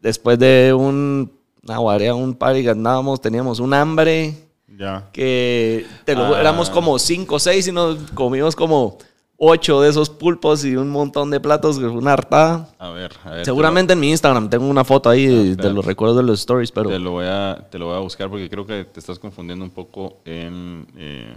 Después 0.00 0.38
de 0.38 0.72
un, 0.76 1.30
una 1.62 1.78
guarea, 1.78 2.14
un 2.14 2.34
party 2.34 2.62
que 2.62 2.70
andábamos, 2.70 3.20
teníamos 3.20 3.60
un 3.60 3.74
hambre 3.74 4.34
Ya. 4.78 5.08
que 5.12 5.86
te 6.06 6.14
lo- 6.14 6.34
Ah. 6.34 6.40
éramos 6.40 6.70
como 6.70 6.98
cinco 6.98 7.34
o 7.34 7.38
seis 7.38 7.66
y 7.68 7.72
nos 7.72 7.98
comimos 8.14 8.56
como 8.56 8.96
ocho 9.42 9.80
de 9.82 9.88
esos 9.90 10.08
pulpos 10.10 10.64
y 10.64 10.76
un 10.76 10.88
montón 10.90 11.30
de 11.30 11.40
platos, 11.40 11.78
que 11.78 11.84
fue 11.86 11.96
una 11.98 12.12
hartada. 12.14 12.68
A 12.78 12.90
ver, 12.90 13.12
a 13.24 13.30
ver. 13.30 13.44
Seguramente 13.44 13.92
en 13.94 14.00
mi 14.00 14.10
Instagram 14.10 14.48
tengo 14.50 14.66
una 14.66 14.84
foto 14.84 15.08
ahí 15.10 15.26
de, 15.26 15.50
espérate. 15.52 15.74
los 15.74 15.84
recuerdos 15.84 16.16
de 16.18 16.22
los 16.22 16.40
stories, 16.40 16.72
pero 16.72 16.88
Te 16.90 16.98
lo, 16.98 17.10
voy 17.12 17.26
a, 17.26 17.66
te 17.70 17.78
lo 17.78 17.86
voy 17.86 17.96
a 17.96 18.00
buscar 18.00 18.28
porque 18.30 18.48
creo 18.48 18.66
que 18.66 18.84
te 18.84 19.00
estás 19.00 19.18
confundiendo 19.18 19.64
un 19.64 19.70
poco 19.70 20.18
en, 20.26 20.86
eh, 20.96 21.34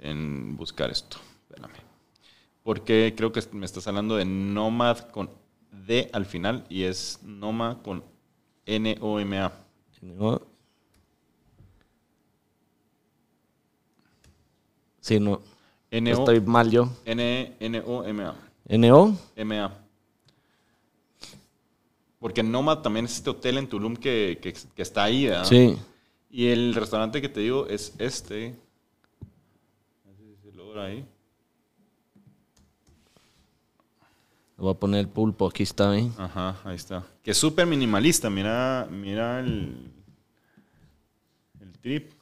en 0.00 0.56
buscar 0.56 0.90
esto. 0.90 1.18
Espérame. 1.48 1.78
Porque 2.62 3.14
creo 3.16 3.32
que 3.32 3.40
me 3.52 3.64
estás 3.66 3.86
hablando 3.86 4.16
de 4.16 4.24
Nomad 4.24 4.98
con 5.10 5.30
D 5.86 6.10
al 6.12 6.26
final 6.26 6.66
y 6.68 6.82
es 6.82 7.20
Noma 7.22 7.80
con 7.82 8.02
N-O-M-A. 8.66 9.52
¿no? 10.02 10.42
Sí, 15.00 15.18
no. 15.18 15.40
Estoy 15.90 16.40
mal 16.40 16.70
yo. 16.70 16.88
N-O-M-A. 17.04 18.34
¿NO? 18.78 19.16
M-A. 19.36 19.76
Porque 22.20 22.42
Nomad 22.42 22.78
también 22.80 23.06
es 23.06 23.16
este 23.16 23.30
hotel 23.30 23.58
en 23.58 23.68
Tulum 23.68 23.96
que, 23.96 24.38
que- 24.42 24.52
que 24.52 24.82
está 24.82 25.04
ahí, 25.04 25.26
¿verdad? 25.26 25.44
Sí. 25.46 25.76
Y 26.30 26.46
el 26.48 26.74
restaurante 26.74 27.20
que 27.20 27.28
te 27.30 27.40
digo 27.40 27.66
es 27.66 27.94
este. 27.98 28.54
A 30.04 30.08
ver 30.08 30.16
si 30.16 30.36
se 30.50 30.52
logra 30.56 30.69
ahí. 30.80 31.06
Voy 34.60 34.72
a 34.72 34.74
poner 34.74 35.00
el 35.00 35.08
pulpo, 35.08 35.48
aquí 35.48 35.62
está, 35.62 35.96
¿eh? 35.96 36.10
Ajá, 36.18 36.60
ahí 36.64 36.76
está. 36.76 37.02
Que 37.22 37.30
es 37.30 37.38
súper 37.38 37.66
minimalista. 37.66 38.28
Mira, 38.28 38.86
mira 38.90 39.40
el, 39.40 39.90
el 41.60 41.78
trip. 41.78 42.12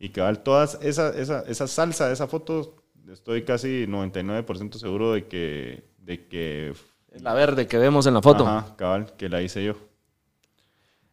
Y 0.00 0.08
cabal, 0.08 0.42
todas 0.42 0.78
esa, 0.82 1.10
esa, 1.10 1.42
esa 1.42 1.68
salsa, 1.68 2.10
esa 2.10 2.26
foto, 2.26 2.76
estoy 3.12 3.44
casi 3.44 3.86
99% 3.86 4.78
seguro 4.78 5.12
de 5.12 5.26
que, 5.26 5.84
de 5.98 6.26
que 6.26 6.74
La 7.20 7.34
verde 7.34 7.68
que 7.68 7.78
vemos 7.78 8.06
en 8.06 8.14
la 8.14 8.22
foto. 8.22 8.44
Ajá, 8.44 8.74
cabal, 8.76 9.14
que 9.16 9.28
la 9.28 9.40
hice 9.40 9.64
yo. 9.64 9.76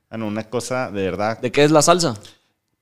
Ah, 0.09 0.17
no, 0.17 0.25
una 0.25 0.49
cosa 0.49 0.89
de 0.89 1.03
verdad. 1.03 1.39
¿De 1.39 1.51
qué 1.51 1.63
es 1.63 1.71
la 1.71 1.83
salsa? 1.83 2.15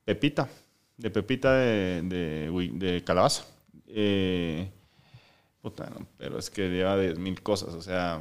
Pepita. 0.06 0.48
De 0.96 1.10
pepita 1.10 1.52
de, 1.52 2.70
de 2.72 3.04
calabaza. 3.04 3.44
Eh, 3.96 4.68
puta, 5.62 5.88
no, 5.90 6.06
pero 6.18 6.38
es 6.38 6.50
que 6.50 6.68
lleva 6.68 6.96
de 6.96 7.14
mil 7.14 7.40
cosas. 7.42 7.74
O 7.74 7.80
sea, 7.82 8.20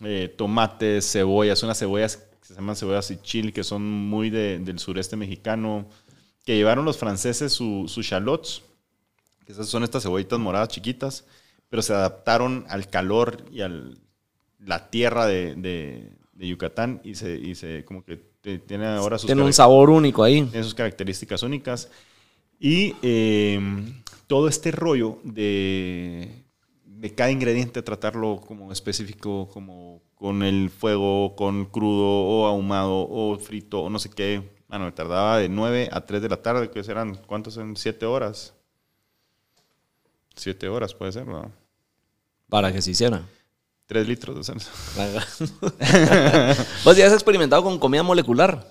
eh, 0.00 0.34
tomates, 0.36 1.10
cebollas, 1.10 1.62
unas 1.62 1.78
cebollas 1.78 2.16
que 2.16 2.46
se 2.48 2.54
llaman 2.54 2.76
cebollas 2.76 3.10
y 3.12 3.16
chile, 3.22 3.52
que 3.52 3.64
son 3.64 3.82
muy 3.84 4.30
de- 4.30 4.58
del 4.58 4.78
sureste 4.78 5.16
mexicano. 5.16 5.88
Que 6.44 6.56
llevaron 6.56 6.84
los 6.84 6.98
franceses 6.98 7.52
su- 7.52 7.86
sus 7.88 8.06
shallots, 8.06 8.62
que 9.46 9.52
esas 9.52 9.68
son 9.68 9.82
estas 9.84 10.02
cebollitas 10.02 10.38
moradas 10.38 10.68
chiquitas, 10.68 11.24
pero 11.68 11.82
se 11.82 11.92
adaptaron 11.92 12.64
al 12.68 12.88
calor 12.88 13.44
y 13.52 13.62
a 13.62 13.70
la 14.58 14.90
tierra 14.90 15.26
de, 15.26 15.54
de- 15.56 16.12
de 16.32 16.48
Yucatán 16.48 17.00
y 17.04 17.14
se, 17.14 17.34
y 17.36 17.54
se 17.54 17.84
como 17.84 18.04
que 18.04 18.16
tiene 18.66 18.86
ahora 18.86 19.18
sus 19.18 19.26
Tiene 19.26 19.42
un 19.42 19.52
sabor 19.52 19.90
único 19.90 20.22
ahí. 20.22 20.42
tiene 20.44 20.62
sus 20.64 20.74
características 20.74 21.42
únicas. 21.42 21.88
Y 22.60 22.94
eh, 23.02 23.60
todo 24.26 24.48
este 24.48 24.70
rollo 24.70 25.18
de, 25.22 26.44
de 26.84 27.14
cada 27.14 27.30
ingrediente, 27.30 27.82
tratarlo 27.82 28.40
como 28.46 28.72
específico, 28.72 29.48
como 29.52 30.02
con 30.14 30.42
el 30.42 30.70
fuego, 30.70 31.36
con 31.36 31.66
crudo 31.66 32.06
o 32.06 32.46
ahumado 32.46 33.06
o 33.08 33.38
frito 33.38 33.82
o 33.82 33.90
no 33.90 33.98
sé 33.98 34.10
qué. 34.10 34.42
Bueno, 34.68 34.86
me 34.86 34.92
tardaba 34.92 35.38
de 35.38 35.48
9 35.48 35.90
a 35.92 36.04
3 36.04 36.22
de 36.22 36.28
la 36.28 36.42
tarde, 36.42 36.70
que 36.70 36.82
serán, 36.82 37.20
¿cuántos 37.26 37.54
son? 37.54 37.76
7 37.76 38.04
horas. 38.06 38.54
7 40.34 40.68
horas 40.68 40.94
puede 40.94 41.12
ser, 41.12 41.26
¿no? 41.26 41.52
Para 42.48 42.72
que 42.72 42.82
se 42.82 42.90
hiciera. 42.90 43.22
3 43.86 44.08
litros 44.08 44.36
de 44.36 44.44
salsa. 44.44 44.72
¿Vos 46.84 46.96
ya 46.96 47.06
has 47.06 47.12
experimentado 47.12 47.62
con 47.62 47.78
comida 47.78 48.02
molecular? 48.02 48.66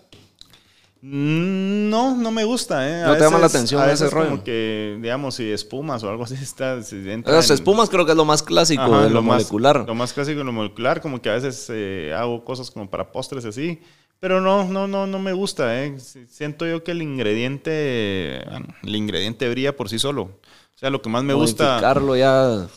Mm, 1.07 1.89
No, 1.89 2.15
no 2.15 2.31
me 2.31 2.43
gusta, 2.43 2.89
¿eh? 2.89 3.03
A 3.03 3.07
¿No 3.09 3.13
te 3.13 3.19
llama 3.23 3.37
la 3.37 3.45
atención 3.45 3.81
a 3.81 3.91
ese 3.91 4.09
rollo? 4.09 4.29
como 4.31 4.43
que, 4.43 4.97
digamos, 5.01 5.35
si 5.35 5.51
espumas 5.51 6.03
o 6.03 6.09
algo 6.09 6.23
así 6.23 6.33
está... 6.41 6.81
si 6.81 6.95
Las 7.03 7.49
en- 7.49 7.53
espumas 7.53 7.89
creo 7.89 8.05
que 8.05 8.11
es 8.11 8.17
lo 8.17 8.25
más 8.25 8.41
clásico 8.41 8.81
Ajá, 8.81 9.03
de 9.03 9.09
lo, 9.11 9.21
más- 9.21 9.37
molecular. 9.43 9.83
Lo 9.87 9.93
más 9.95 10.13
clásico 10.13 10.39
de 10.39 10.45
lo 10.45 10.51
molecular, 10.51 11.01
como 11.01 11.21
que 11.21 11.29
a 11.29 11.33
veces 11.33 11.67
eh, 11.71 12.13
hago 12.17 12.43
cosas 12.43 12.71
como 12.71 12.89
para 12.89 13.11
postres 13.11 13.45
así. 13.45 13.79
Pero 14.19 14.41
no, 14.41 14.63
no, 14.63 14.87
no, 14.87 15.05
no 15.05 15.19
me 15.19 15.33
gusta, 15.33 15.83
¿eh? 15.83 15.99
Si- 15.99 16.25
Siento 16.27 16.65
yo 16.65 16.83
que 16.83 16.91
el 16.91 17.01
ingrediente, 17.03 18.37
el 18.83 18.95
ingrediente 18.95 19.47
brilla 19.49 19.75
por 19.75 19.89
sí 19.89 19.99
solo. 19.99 20.23
O 20.23 20.77
sea, 20.77 20.89
lo 20.89 21.01
que 21.01 21.09
más 21.09 21.23
me 21.23 21.33
gusta... 21.33 21.65
Modificarlo 21.65 22.15
ya. 22.17 22.67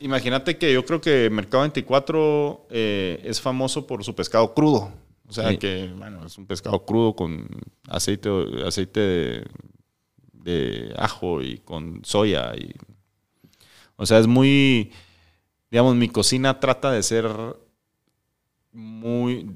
Imagínate 0.00 0.56
que 0.56 0.72
yo 0.72 0.84
creo 0.84 1.00
que 1.00 1.28
Mercado 1.30 1.62
24 1.62 2.66
eh, 2.70 3.20
es 3.24 3.40
famoso 3.40 3.86
por 3.86 4.02
su 4.04 4.14
pescado 4.14 4.54
crudo. 4.54 4.90
O 5.30 5.32
sea, 5.32 5.48
Sí. 5.50 5.58
que, 5.58 5.90
bueno, 5.96 6.26
es 6.26 6.36
un 6.36 6.46
pescado 6.46 6.84
crudo 6.84 7.14
con 7.14 7.46
aceite, 7.88 8.28
aceite 8.66 9.00
de, 9.00 9.46
de 10.32 10.94
ajo 10.98 11.40
y 11.40 11.58
con 11.58 12.04
soya. 12.04 12.52
Y, 12.56 12.74
o 13.96 14.04
sea, 14.06 14.18
es 14.18 14.26
muy, 14.26 14.90
digamos, 15.70 15.94
mi 15.94 16.08
cocina 16.08 16.58
trata 16.60 16.90
de 16.90 17.02
ser 17.02 17.26
muy, 18.72 19.48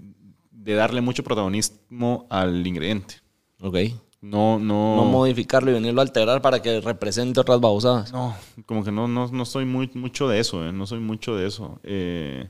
de 0.51 0.75
darle 0.75 1.01
mucho 1.01 1.23
protagonismo 1.25 2.27
al 2.31 2.67
ingrediente. 2.67 3.17
Ok. 3.61 3.77
No, 4.21 4.59
no. 4.59 4.97
No 4.97 5.05
modificarlo 5.05 5.71
y 5.71 5.75
venirlo 5.75 6.01
a 6.01 6.05
alterar 6.05 6.41
para 6.41 6.63
que 6.63 6.81
represente 6.81 7.41
otras 7.41 7.61
babosadas. 7.61 8.11
No, 8.13 8.35
como 8.65 8.83
que 8.83 8.91
no, 8.91 9.07
no, 9.07 9.29
no 9.29 9.45
soy 9.45 9.67
muy, 9.67 9.91
mucho 9.95 10.29
de 10.29 10.39
eso, 10.39 10.65
eh, 10.67 10.73
no 10.73 10.87
soy 10.87 11.01
mucho 11.01 11.37
de 11.37 11.47
eso. 11.47 11.79
Eh, 11.83 12.49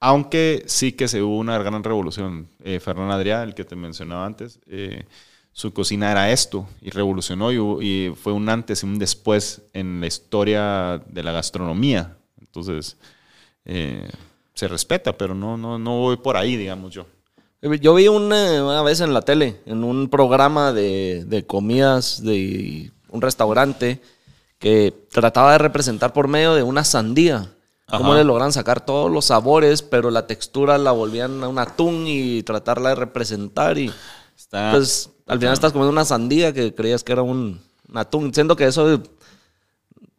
aunque 0.00 0.64
sí 0.66 0.92
que 0.92 1.08
se 1.08 1.22
hubo 1.22 1.38
una 1.38 1.58
gran 1.58 1.82
revolución. 1.82 2.48
Eh, 2.62 2.80
Fernán 2.80 3.10
Adrià, 3.10 3.42
el 3.42 3.54
que 3.54 3.64
te 3.64 3.76
mencionaba 3.76 4.26
antes, 4.26 4.60
eh, 4.66 5.04
su 5.52 5.72
cocina 5.72 6.10
era 6.10 6.30
esto 6.30 6.68
y 6.82 6.90
revolucionó 6.90 7.50
y, 7.52 8.14
fue 8.14 8.32
un 8.32 8.48
antes 8.48 8.82
y 8.82 8.86
un 8.86 8.98
después 8.98 9.62
en 9.72 10.00
la 10.00 10.06
historia 10.06 11.02
de 11.06 11.22
la 11.22 11.32
gastronomía. 11.32 12.16
Entonces, 12.40 12.96
eh, 13.64 14.10
se 14.54 14.68
respeta, 14.68 15.16
pero 15.16 15.34
no, 15.34 15.56
no, 15.56 15.78
no 15.78 15.98
voy 15.98 16.16
por 16.18 16.36
ahí, 16.36 16.56
digamos 16.56 16.92
yo. 16.92 17.06
Yo 17.80 17.94
vi 17.94 18.06
una, 18.06 18.82
vez 18.82 19.00
en 19.00 19.14
la 19.14 19.22
tele, 19.22 19.60
en 19.66 19.82
un 19.82 20.08
programa 20.08 20.72
de 20.72 21.44
comidas 21.46 22.22
de 22.22 22.92
un 23.08 23.22
restaurante 23.22 24.00
que 24.58 24.94
trataba 25.10 25.52
de 25.52 25.58
representar 25.58 26.12
por 26.12 26.28
medio 26.28 26.54
de 26.54 26.62
una 26.62 26.84
sandía. 26.84 27.50
Cómo 27.88 28.14
le 28.14 28.24
logran 28.24 28.52
sacar 28.52 28.84
todos 28.84 29.10
los 29.10 29.26
sabores, 29.26 29.82
pero 29.82 30.10
la 30.10 30.26
textura 30.26 30.76
la 30.76 30.90
volvían 30.90 31.42
a 31.44 31.48
un 31.48 31.58
atún 31.58 32.04
y 32.06 32.42
tratarla 32.42 32.90
de 32.90 32.94
representar. 32.96 33.78
Y 33.78 33.92
Está, 34.36 34.72
pues 34.72 35.10
al 35.26 35.38
final 35.38 35.54
estás 35.54 35.72
comiendo 35.72 35.92
una 35.92 36.04
sandía 36.04 36.52
que 36.52 36.74
creías 36.74 37.04
que 37.04 37.12
era 37.12 37.22
un, 37.22 37.60
un 37.88 37.96
atún. 37.96 38.34
Siento 38.34 38.56
que 38.56 38.66
eso, 38.66 39.00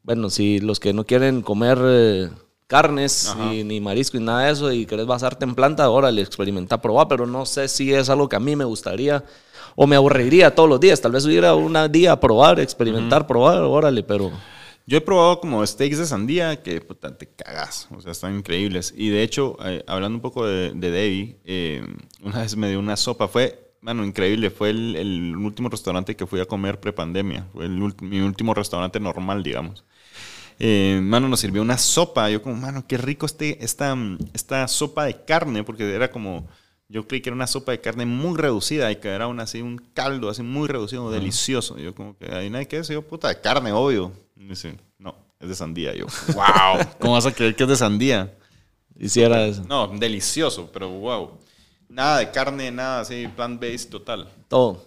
bueno, 0.03 0.30
si 0.30 0.59
los 0.59 0.80
que 0.80 0.93
no 0.93 1.03
quieren 1.03 1.41
comer 1.41 1.78
eh, 1.84 2.30
carnes 2.68 3.36
ni 3.38 3.80
marisco 3.82 4.18
y 4.18 4.22
nada 4.22 4.45
de 4.45 4.51
eso 4.51 4.72
y 4.72 4.86
querés 4.86 5.05
basarte 5.05 5.45
en 5.45 5.53
planta, 5.53 5.89
órale, 5.89 6.22
experimenta, 6.22 6.82
probar, 6.82 7.07
pero 7.07 7.26
no 7.26 7.45
sé 7.45 7.68
si 7.68 7.93
es 7.93 8.09
algo 8.09 8.28
que 8.30 8.36
a 8.38 8.41
mí 8.41 8.55
me 8.55 8.65
gustaría 8.65 9.24
o 9.76 9.88
me 9.88 9.95
aburriría 9.95 10.55
todos 10.55 10.70
los 10.70 10.80
días. 10.80 10.99
Tal 11.01 11.11
vez 11.11 11.26
hubiera 11.26 11.53
un 11.53 11.76
día 11.91 12.13
a 12.13 12.20
probar, 12.20 12.59
experimentar, 12.59 13.28
probar, 13.28 13.61
órale, 13.61 14.03
pero... 14.03 14.32
Yo 14.89 14.97
he 14.97 15.01
probado 15.01 15.41
como 15.41 15.67
steaks 15.67 15.97
de 15.97 16.05
sandía 16.05 16.63
que 16.63 16.79
puta, 16.79 17.17
te 17.17 17.27
cagas, 17.27 17.89
o 17.91 17.99
sea, 17.99 18.13
están 18.13 18.38
increíbles. 18.38 18.93
Y 18.95 19.09
de 19.09 19.21
hecho, 19.21 19.57
eh, 19.65 19.83
hablando 19.85 20.15
un 20.15 20.21
poco 20.21 20.47
de, 20.47 20.71
de 20.71 20.91
Debbie, 20.91 21.38
eh, 21.43 21.85
una 22.23 22.39
vez 22.39 22.55
me 22.55 22.69
dio 22.69 22.79
una 22.79 22.95
sopa, 22.95 23.27
fue, 23.27 23.73
mano, 23.81 24.05
increíble, 24.05 24.49
fue 24.49 24.69
el, 24.69 24.95
el 24.95 25.35
último 25.35 25.67
restaurante 25.67 26.15
que 26.15 26.25
fui 26.25 26.39
a 26.39 26.45
comer 26.45 26.79
prepandemia, 26.79 27.47
fue 27.51 27.65
el 27.65 27.77
mi 27.99 28.21
último 28.21 28.53
restaurante 28.53 28.97
normal, 29.01 29.43
digamos. 29.43 29.83
Eh, 30.57 31.01
mano, 31.03 31.27
nos 31.27 31.41
sirvió 31.41 31.61
una 31.61 31.77
sopa, 31.77 32.29
yo 32.29 32.41
como, 32.41 32.55
mano, 32.55 32.88
qué 32.88 32.97
rico 32.97 33.25
este, 33.25 33.61
esta, 33.63 33.93
esta 34.33 34.69
sopa 34.69 35.03
de 35.03 35.25
carne, 35.25 35.65
porque 35.65 35.93
era 35.93 36.09
como, 36.11 36.47
yo 36.88 37.05
creí 37.09 37.19
que 37.19 37.27
era 37.27 37.35
una 37.35 37.47
sopa 37.47 37.73
de 37.73 37.81
carne 37.81 38.05
muy 38.05 38.38
reducida 38.38 38.89
y 38.89 38.95
que 38.95 39.09
era 39.09 39.27
un, 39.27 39.41
así, 39.41 39.61
un 39.61 39.79
caldo 39.93 40.29
así 40.29 40.43
muy 40.43 40.69
reducido, 40.69 41.11
delicioso. 41.11 41.77
Yo 41.77 41.93
como 41.93 42.17
que, 42.17 42.33
ahí 42.33 42.49
hay 42.55 42.65
que 42.67 42.77
decir, 42.77 42.93
yo, 42.93 43.01
puta, 43.01 43.27
de 43.27 43.41
carne, 43.41 43.73
obvio. 43.73 44.13
Y 44.39 44.45
dice, 44.47 44.77
no, 44.99 45.15
es 45.39 45.49
de 45.49 45.55
sandía. 45.55 45.93
Yo, 45.95 46.05
wow, 46.33 46.85
¿cómo 46.99 47.13
vas 47.13 47.25
a 47.25 47.33
creer 47.33 47.55
que 47.55 47.63
es 47.63 47.69
de 47.69 47.75
sandía? 47.75 48.33
Hiciera 48.99 49.45
eso. 49.45 49.63
No, 49.67 49.88
delicioso, 49.88 50.69
pero 50.71 50.89
wow. 50.89 51.31
Nada 51.89 52.19
de 52.19 52.31
carne, 52.31 52.71
nada 52.71 53.01
así, 53.01 53.27
plant-based 53.35 53.89
total. 53.89 54.27
Todo. 54.47 54.83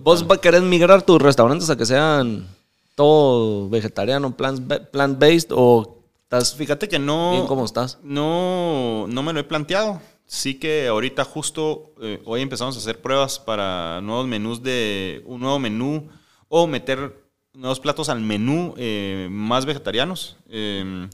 ¿Vos 0.00 0.28
va- 0.28 0.40
querés 0.40 0.62
migrar 0.62 1.02
tus 1.02 1.20
restaurantes 1.20 1.68
a 1.70 1.76
que 1.76 1.86
sean 1.86 2.46
todo 2.94 3.68
vegetariano, 3.68 4.36
plant- 4.36 4.90
plant-based 4.90 5.48
o 5.52 6.02
estás 6.22 6.54
Fíjate 6.54 6.88
que 6.88 6.98
no... 6.98 7.32
bien 7.32 7.46
como 7.46 7.64
estás? 7.64 7.98
No, 8.02 9.06
no 9.08 9.22
me 9.22 9.32
lo 9.32 9.40
he 9.40 9.44
planteado. 9.44 10.00
Sí 10.26 10.54
que 10.58 10.86
ahorita 10.88 11.24
justo 11.24 11.92
eh, 12.02 12.20
hoy 12.26 12.42
empezamos 12.42 12.76
a 12.76 12.80
hacer 12.80 13.00
pruebas 13.00 13.38
para 13.38 14.00
nuevos 14.02 14.26
menús 14.26 14.62
de 14.62 15.22
un 15.26 15.40
nuevo 15.40 15.58
menú 15.58 16.06
o 16.48 16.66
meter 16.66 17.27
nuevos 17.58 17.80
platos 17.80 18.08
al 18.08 18.20
menú 18.20 18.74
eh, 18.76 19.28
más 19.30 19.66
vegetarianos 19.66 20.36
eh, 20.48 21.08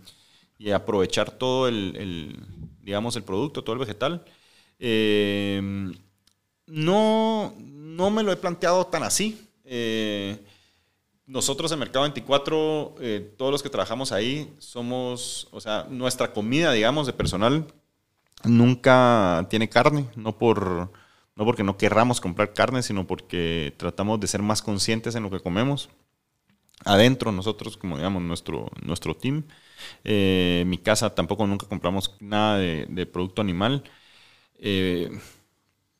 y 0.59 0.71
aprovechar 0.71 1.31
todo 1.31 1.69
el, 1.69 2.39
digamos, 2.83 3.17
el 3.17 3.25
producto, 3.25 3.65
todo 3.65 3.73
el 3.73 3.81
vegetal. 3.81 4.25
Eh, 4.79 5.61
no, 6.67 7.55
no 7.59 8.11
me 8.11 8.23
lo 8.23 8.31
he 8.31 8.37
planteado 8.37 8.87
tan 8.87 9.03
así. 9.03 9.49
Eh, 9.65 10.39
nosotros 11.27 11.73
en 11.73 11.79
Mercado 11.79 12.03
24, 12.03 12.95
eh, 13.01 13.35
todos 13.39 13.51
los 13.51 13.63
que 13.63 13.71
trabajamos 13.71 14.13
ahí, 14.13 14.53
somos, 14.59 15.49
o 15.51 15.61
sea, 15.61 15.87
nuestra 15.89 16.33
comida, 16.33 16.73
digamos, 16.73 17.07
de 17.07 17.15
personal 17.15 17.67
nunca 18.45 19.47
tiene 19.49 19.71
carne, 19.71 20.07
no 20.17 20.37
por 20.37 20.91
no 21.37 21.45
porque 21.45 21.65
no 21.65 21.77
querramos 21.77 22.21
comprar 22.21 22.53
carne, 22.53 22.83
sino 22.83 23.07
porque 23.07 23.75
tratamos 23.77 24.21
de 24.21 24.29
ser 24.29 24.43
más 24.43 24.63
conscientes 24.63 25.15
en 25.15 25.23
lo 25.25 25.31
que 25.31 25.41
comemos. 25.41 25.89
Adentro, 26.85 27.33
nosotros, 27.33 27.77
como 27.77 27.97
digamos, 27.97 28.23
nuestro, 28.23 28.71
nuestro 28.83 29.15
team. 29.17 29.45
Eh, 30.05 30.61
en 30.63 30.69
mi 30.71 30.79
casa 30.79 31.15
tampoco 31.15 31.47
nunca 31.47 31.67
compramos 31.67 32.17
nada 32.21 32.59
de, 32.59 32.87
de 32.89 33.07
producto 33.07 33.43
animal. 33.43 33.85
Eh, 34.59 35.11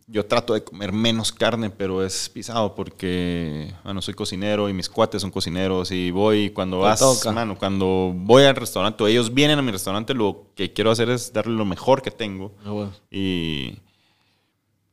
yo 0.07 0.27
trato 0.27 0.53
de 0.53 0.63
comer 0.63 0.93
menos 0.93 1.33
carne, 1.33 1.71
pero 1.71 2.05
es 2.05 2.29
pisado 2.29 2.75
porque, 2.75 3.73
bueno, 3.85 4.03
soy 4.03 4.13
cocinero 4.15 4.69
y 4.69 4.75
mis 4.75 4.91
cuates 4.91 5.23
son 5.23 5.31
cocineros 5.31 5.91
y 5.91 6.11
voy 6.11 6.51
cuando 6.51 6.81
vas, 6.81 7.01
toca. 7.01 7.33
mano, 7.33 7.59
cuando 7.59 8.13
voy 8.15 8.45
al 8.45 8.57
restaurante 8.57 9.03
o 9.03 9.07
ellos 9.07 9.33
vienen 9.33 9.59
a 9.59 9.63
mi 9.63 9.73
restaurante, 9.73 10.13
lo 10.13 10.49
que 10.55 10.73
quiero 10.75 10.91
hacer 10.91 11.09
es 11.09 11.33
darle 11.33 11.55
lo 11.55 11.65
mejor 11.65 12.03
que 12.03 12.11
tengo 12.11 12.53
y, 13.11 13.79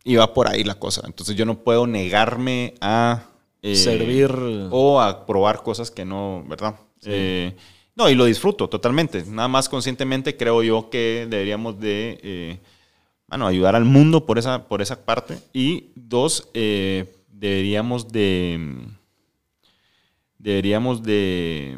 y 0.04 0.16
va 0.16 0.34
por 0.34 0.48
ahí 0.48 0.64
la 0.64 0.76
cosa. 0.76 1.02
Entonces 1.06 1.36
yo 1.36 1.46
no 1.46 1.60
puedo 1.64 1.88
negarme 1.88 2.76
a 2.82 3.31
eh, 3.62 3.76
Servir. 3.76 4.32
o 4.72 5.00
a 5.00 5.26
probar 5.26 5.62
cosas 5.62 5.92
que 5.92 6.04
no, 6.04 6.44
¿verdad? 6.48 6.76
Eh, 7.06 7.56
no, 7.96 8.10
y 8.10 8.16
lo 8.16 8.26
disfruto 8.26 8.68
totalmente. 8.68 9.24
Nada 9.28 9.48
más 9.48 9.70
conscientemente 9.70 10.36
creo 10.36 10.64
yo 10.64 10.90
que 10.90 11.28
deberíamos 11.30 11.80
de, 11.80 12.20
eh, 12.24 12.60
bueno, 13.28 13.46
ayudar 13.46 13.76
al 13.76 13.86
mundo 13.86 14.26
por 14.26 14.40
esa, 14.40 14.68
por 14.68 14.82
esa 14.82 15.06
parte. 15.06 15.38
Y 15.54 15.92
dos, 15.96 16.50
deberíamos 16.54 18.08
de, 18.08 18.88
deberíamos 20.40 21.04
de 21.04 21.78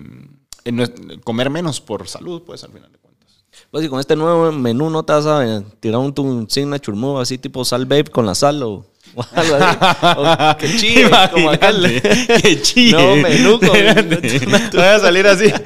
comer 1.25 1.49
menos 1.49 1.81
por 1.81 2.07
salud, 2.07 2.43
pues 2.43 2.63
al 2.63 2.71
final 2.71 2.91
de 2.93 2.97
cuentas. 2.99 3.43
Pues 3.71 3.83
si 3.83 3.89
con 3.89 3.99
este 3.99 4.15
nuevo 4.15 4.53
menú 4.53 4.89
no 4.89 5.03
te 5.03 5.11
vas 5.11 5.25
a 5.25 5.63
tirar 5.81 5.99
un 5.99 6.13
tu 6.13 6.45
signature 6.49 6.97
move 6.97 7.21
así 7.21 7.37
tipo 7.37 7.65
sal 7.65 7.85
babe 7.85 8.05
con 8.05 8.25
la 8.25 8.35
sal 8.35 8.63
o, 8.63 8.85
o 9.15 9.25
algo 9.35 9.55
así. 9.55 9.77
O 10.17 10.57
que 10.57 10.75
chille, 10.77 11.09
como. 11.31 11.53
Imagínate, 11.53 12.41
que 12.41 12.61
chille. 12.61 12.93
No, 12.93 13.13
Espérate. 13.61 14.39
Voy 14.73 14.83
a 14.83 14.99
salir 14.99 15.27
así. 15.27 15.51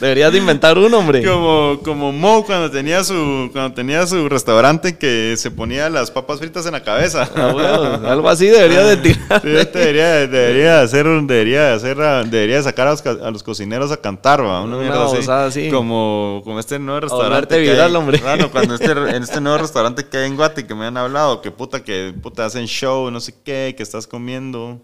Deberías 0.00 0.32
de 0.32 0.38
inventar 0.38 0.78
uno, 0.78 0.98
hombre. 0.98 1.22
Como, 1.24 1.80
como 1.82 2.12
Mo 2.12 2.44
cuando 2.44 2.70
tenía 2.70 3.02
su 3.04 3.48
cuando 3.52 3.74
tenía 3.74 4.06
su 4.06 4.28
restaurante 4.28 4.96
que 4.98 5.34
se 5.36 5.50
ponía 5.50 5.88
las 5.88 6.10
papas 6.10 6.38
fritas 6.38 6.66
en 6.66 6.72
la 6.72 6.82
cabeza. 6.82 7.28
Ah, 7.34 7.50
bueno, 7.52 8.08
algo 8.08 8.28
así 8.28 8.46
deberías 8.46 8.86
de 8.86 8.96
tirar. 8.98 9.42
Sí, 9.46 9.78
debería, 9.78 10.26
debería 10.26 10.80
hacer, 10.82 11.06
debería 11.06 11.74
hacer, 11.74 11.96
debería 12.26 12.62
sacar 12.62 12.88
a 12.88 12.90
los, 12.92 13.06
a 13.06 13.30
los 13.30 13.42
cocineros 13.42 13.90
a 13.92 13.96
cantar, 13.98 14.40
va, 14.42 14.62
una 14.62 14.76
Una 14.76 14.84
mierda 14.84 15.04
así. 15.04 15.12
babosada 15.14 15.46
así. 15.46 15.70
Como, 15.70 16.40
como 16.44 16.58
este 16.60 16.78
nuevo 16.78 17.00
restaurante. 17.00 17.62
que 17.62 17.70
hay- 17.80 17.94
hombre. 17.94 18.18
Bueno, 18.22 18.50
cuando 18.50 18.74
este, 18.74 18.90
en 18.90 19.22
este 19.22 19.40
nuevo 19.40 19.58
restaurante 19.58 20.06
que 20.06 20.16
hay 20.18 20.26
en 20.26 20.36
Guati 20.36 20.64
que 20.64 20.74
me 20.74 20.86
han 20.86 20.96
hablado, 20.96 21.40
que 21.46 21.52
puta, 21.52 21.84
que 21.84 22.12
puta 22.20 22.44
hacen 22.44 22.66
show, 22.66 23.08
no 23.08 23.20
sé 23.20 23.32
qué, 23.44 23.72
que 23.76 23.82
estás 23.84 24.04
comiendo. 24.08 24.80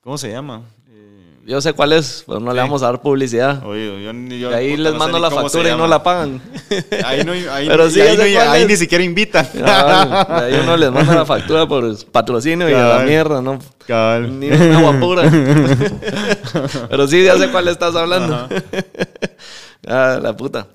¿Cómo 0.00 0.18
se 0.18 0.28
llama? 0.28 0.62
Eh, 0.90 1.36
Yo 1.46 1.60
sé 1.60 1.72
cuál 1.72 1.92
es, 1.92 2.24
pero 2.26 2.40
no 2.40 2.52
le 2.52 2.60
vamos 2.60 2.82
a 2.82 2.86
dar 2.86 3.00
publicidad. 3.00 3.64
oye, 3.64 4.02
yo, 4.02 4.12
yo, 4.12 4.50
Y 4.50 4.54
ahí 4.54 4.70
puta, 4.72 4.82
les 4.82 4.92
no 4.94 4.98
mando 4.98 5.18
la 5.20 5.30
factura 5.30 5.70
y 5.70 5.76
no 5.76 5.86
la 5.86 6.02
pagan. 6.02 6.42
Ahí, 7.04 7.22
no, 7.22 7.30
ahí, 7.30 7.68
Pero 7.68 7.88
sí, 7.90 8.00
ahí, 8.00 8.62
no- 8.62 8.66
ni 8.68 8.76
siquiera 8.76 9.04
invitan. 9.04 9.48
Ah, 9.64 10.40
ahí 10.42 10.54
uno 10.60 10.76
les 10.76 10.90
manda 10.90 11.14
la 11.14 11.24
factura 11.24 11.64
por 11.68 12.04
patrocinio 12.06 12.68
y 12.68 12.72
a 12.74 12.82
la 12.98 12.98
mierda, 13.04 13.40
¿no? 13.40 13.60
Cabal. 13.86 14.40
Ni 14.40 14.48
una 14.50 14.78
agua 14.78 14.98
pura. 14.98 15.30
Pero 16.90 17.06
sí, 17.06 17.22
ya 17.22 17.38
sé 17.38 17.50
cuál 17.52 17.68
estás 17.68 17.94
hablando. 17.94 18.48
ah, 19.86 20.18
la 20.20 20.36
puta. 20.36 20.66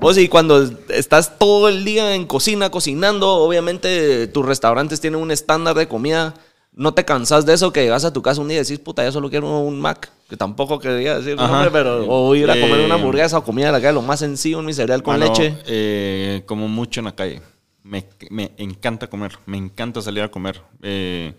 Vos 0.00 0.16
y 0.18 0.28
cuando 0.28 0.62
estás 0.90 1.38
todo 1.38 1.68
el 1.68 1.84
día 1.84 2.14
en 2.14 2.26
cocina, 2.26 2.70
cocinando, 2.70 3.34
obviamente 3.34 4.26
tus 4.28 4.46
restaurantes 4.46 5.00
tienen 5.00 5.20
un 5.20 5.30
estándar 5.30 5.74
de 5.76 5.88
comida. 5.88 6.34
No 6.72 6.94
te 6.94 7.04
cansas 7.04 7.44
de 7.44 7.54
eso 7.54 7.72
que 7.72 7.82
llegas 7.82 8.04
a 8.04 8.12
tu 8.12 8.22
casa 8.22 8.40
un 8.40 8.46
día 8.48 8.58
y 8.58 8.62
decís, 8.62 8.78
puta, 8.78 9.04
yo 9.04 9.10
solo 9.10 9.28
quiero 9.28 9.58
un 9.58 9.80
Mac. 9.80 10.12
Que 10.28 10.36
tampoco 10.36 10.78
quería 10.78 11.18
decir 11.18 11.34
nombre, 11.36 11.70
pero... 11.72 12.06
O 12.06 12.34
ir 12.36 12.48
a 12.48 12.54
comer 12.54 12.80
Eh, 12.80 12.84
una 12.84 12.94
hamburguesa 12.94 13.38
o 13.38 13.42
comida 13.44 13.66
de 13.66 13.72
la 13.72 13.80
calle, 13.80 13.94
lo 13.94 14.02
más 14.02 14.20
sencillo, 14.20 14.62
mi 14.62 14.72
cereal 14.72 15.02
con 15.02 15.18
Mano, 15.18 15.32
leche. 15.32 15.56
eh, 15.66 16.42
como 16.46 16.68
mucho 16.68 17.00
en 17.00 17.06
la 17.06 17.16
calle. 17.16 17.42
Me, 17.82 18.06
me 18.30 18.52
encanta 18.58 19.08
comer. 19.08 19.32
Me 19.46 19.56
encanta 19.56 20.00
salir 20.02 20.22
a 20.22 20.30
comer. 20.30 20.60
Eh, 20.82 21.34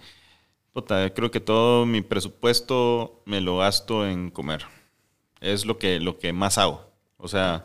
puta, 0.74 1.10
creo 1.14 1.32
que 1.32 1.40
todo 1.40 1.86
mi 1.86 2.02
presupuesto 2.02 3.22
me 3.26 3.40
lo 3.40 3.60
gasto 3.60 4.06
en 4.06 4.32
comer. 4.32 4.66
Es 5.40 5.66
lo 5.66 5.78
que, 5.78 6.00
lo 6.02 6.18
que 6.20 6.34
más 6.34 6.58
hago. 6.58 6.82
O 7.18 7.28
sea. 7.30 7.64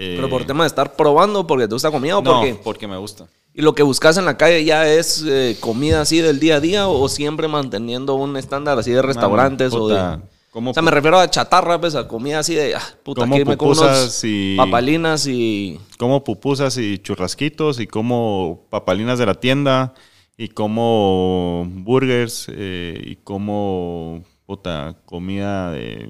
Eh, 0.00 0.14
Pero 0.16 0.28
por 0.30 0.44
tema 0.44 0.62
de 0.62 0.68
estar 0.68 0.94
probando 0.94 1.46
porque 1.46 1.66
te 1.66 1.74
gusta 1.74 1.90
comida 1.90 2.16
o 2.18 2.22
no, 2.22 2.34
porque... 2.34 2.54
porque 2.54 2.86
me 2.86 2.96
gusta. 2.96 3.26
¿Y 3.52 3.62
lo 3.62 3.74
que 3.74 3.82
buscas 3.82 4.16
en 4.16 4.24
la 4.24 4.36
calle 4.36 4.64
ya 4.64 4.88
es 4.88 5.24
eh, 5.26 5.56
comida 5.58 6.00
así 6.02 6.20
del 6.20 6.38
día 6.38 6.56
a 6.56 6.60
día 6.60 6.86
o 6.88 7.08
siempre 7.08 7.48
manteniendo 7.48 8.14
un 8.14 8.36
estándar 8.36 8.78
así 8.78 8.92
de 8.92 9.02
restaurantes 9.02 9.74
o 9.74 9.88
de... 9.88 10.20
como 10.52 10.70
o 10.70 10.74
sea, 10.74 10.82
me 10.84 10.92
refiero 10.92 11.18
a 11.18 11.28
chatarra, 11.28 11.80
pues, 11.80 11.96
a 11.96 12.06
comida 12.06 12.38
así 12.38 12.54
de, 12.54 12.76
ah, 12.76 12.82
puta, 13.02 13.22
Como 13.22 13.34
aquí 13.34 13.44
me 13.44 13.56
como 13.56 13.72
unos 13.72 14.20
y- 14.22 14.56
papalinas 14.56 15.26
y... 15.26 15.80
como 15.98 16.22
pupusas 16.22 16.76
y 16.78 16.98
churrasquitos 16.98 17.80
y 17.80 17.88
como 17.88 18.66
papalinas 18.70 19.18
de 19.18 19.26
la 19.26 19.34
tienda 19.34 19.92
y 20.36 20.46
como 20.50 21.66
burgers 21.68 22.46
eh, 22.54 23.02
y 23.04 23.16
como 23.16 24.22
puta 24.46 24.94
comida 25.04 25.72
de, 25.72 26.08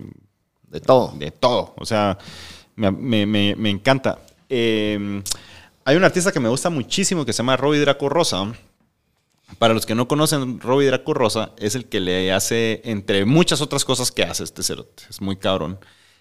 De 0.66 0.80
todo. 0.82 1.14
de 1.16 1.30
todo. 1.30 1.72
O 1.78 1.86
sea, 1.86 2.18
me, 2.90 3.26
me- 3.26 3.54
me- 3.56 3.70
encanta. 3.70 4.18
Eh, 4.48 5.22
hay 5.84 5.96
un 5.96 6.04
artista 6.04 6.32
que 6.32 6.40
me 6.40 6.48
gusta 6.48 6.70
muchísimo 6.70 7.24
que 7.24 7.32
se 7.32 7.38
llama 7.38 7.56
Robbie 7.56 7.80
Draco 7.80 8.08
Rosa. 8.08 8.52
Para 9.58 9.72
los 9.74 9.86
que 9.86 9.94
no 9.94 10.08
conocen, 10.08 10.60
Robbie 10.60 10.86
Draco 10.88 11.14
Rosa 11.14 11.52
es 11.58 11.74
el 11.74 11.86
que 11.86 12.00
le 12.00 12.32
hace, 12.32 12.82
entre 12.84 13.24
muchas 13.24 13.60
otras 13.62 13.84
cosas 13.84 14.12
que 14.12 14.22
hace 14.22 14.44
este 14.44 14.62
cerote, 14.62 15.04
es 15.08 15.22
muy 15.22 15.36
cabrón, 15.36 15.78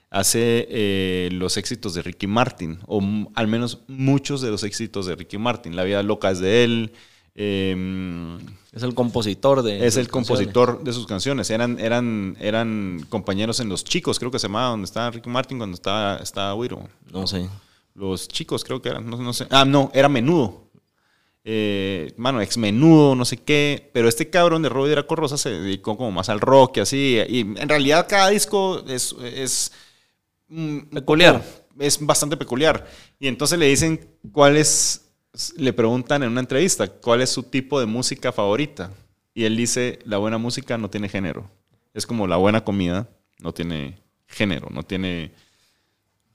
hace 0.10 0.66
eh, 0.70 1.30
los 1.34 1.58
éxitos 1.58 1.94
de 1.94 2.04
Ricky 2.04 2.26
Martin, 2.28 2.80
o 2.88 3.02
al 3.36 3.48
menos 3.48 3.80
muchos 3.88 4.40
de 4.42 4.50
los 4.50 4.64
éxitos 4.64 5.06
de 5.06 5.16
Ricky 5.16 5.38
Martin. 5.38 5.76
La 5.76 5.84
vida 5.84 6.02
loca 6.04 6.32
es 6.32 6.40
de 6.40 6.64
él. 6.64 6.94
Eh, 7.38 8.38
Es 8.74 8.84
el 8.84 8.94
compositor 8.94 9.64
de... 9.64 9.88
es 9.88 9.96
el 9.96 10.10
compositor 10.10 10.84
de 10.84 10.92
sus 10.92 11.08
canciones. 11.08 11.50
Eran, 11.50 11.80
eran, 11.80 12.36
eran 12.42 13.06
compañeros 13.10 13.60
en 13.62 13.70
Los 13.70 13.84
Chicos, 13.86 14.20
creo 14.20 14.32
que 14.32 14.40
se 14.40 14.48
llamaba, 14.48 14.72
donde 14.72 14.86
estaba 14.86 15.12
Ricky 15.12 15.30
Martin 15.30 15.58
cuando 15.58 15.76
estaba, 15.76 16.18
estaba 16.18 16.54
Wiro. 16.56 16.90
No 17.14 17.26
sé. 17.28 17.48
Los 17.94 18.28
Chicos 18.28 18.64
creo 18.64 18.82
que 18.82 18.90
eran, 18.90 19.10
no, 19.10 19.18
no 19.18 19.34
sé. 19.34 19.48
Ah, 19.50 19.64
no, 19.64 19.90
era 19.94 20.10
Menudo. 20.10 20.68
Eh, 21.50 22.14
mano, 22.18 22.42
ex 22.42 22.58
Menudo, 22.58 23.16
no 23.16 23.24
sé 23.24 23.38
qué. 23.38 23.90
Pero 23.94 24.10
este 24.10 24.30
cabrón 24.30 24.64
de 24.64 24.70
Robbie 24.70 24.92
Draco 24.92 25.16
Rosa 25.16 25.38
se 25.38 25.50
dedicó 25.50 25.96
como 25.96 26.12
más 26.12 26.28
al 26.28 26.42
rock 26.42 26.78
y 26.78 26.80
así. 26.82 27.20
Y 27.30 27.40
en 27.40 27.70
realidad 27.70 28.06
cada 28.10 28.30
disco 28.30 28.84
es... 28.88 29.16
es 29.24 29.72
Peculiar. 30.92 31.44
es 31.80 32.06
bastante 32.06 32.38
peculiar. 32.38 32.88
Y 33.20 33.28
entonces 33.28 33.58
le 33.58 33.68
dicen 33.68 34.10
cuál 34.32 34.58
es... 34.58 35.07
Le 35.58 35.74
preguntan 35.74 36.24
en 36.24 36.30
una 36.30 36.40
entrevista 36.40 36.88
cuál 36.88 37.22
es 37.22 37.30
su 37.30 37.44
tipo 37.44 37.80
de 37.80 37.86
música 37.86 38.32
favorita. 38.32 38.92
Y 39.34 39.44
él 39.46 39.56
dice, 39.56 40.00
la 40.04 40.18
buena 40.18 40.38
música 40.38 40.78
no 40.78 40.90
tiene 40.90 41.10
género. 41.10 41.50
Es 41.94 42.08
como 42.08 42.26
la 42.28 42.38
buena 42.38 42.64
comida, 42.64 43.08
no 43.40 43.54
tiene 43.54 44.00
género, 44.28 44.70
no 44.72 44.84
tiene 44.84 45.32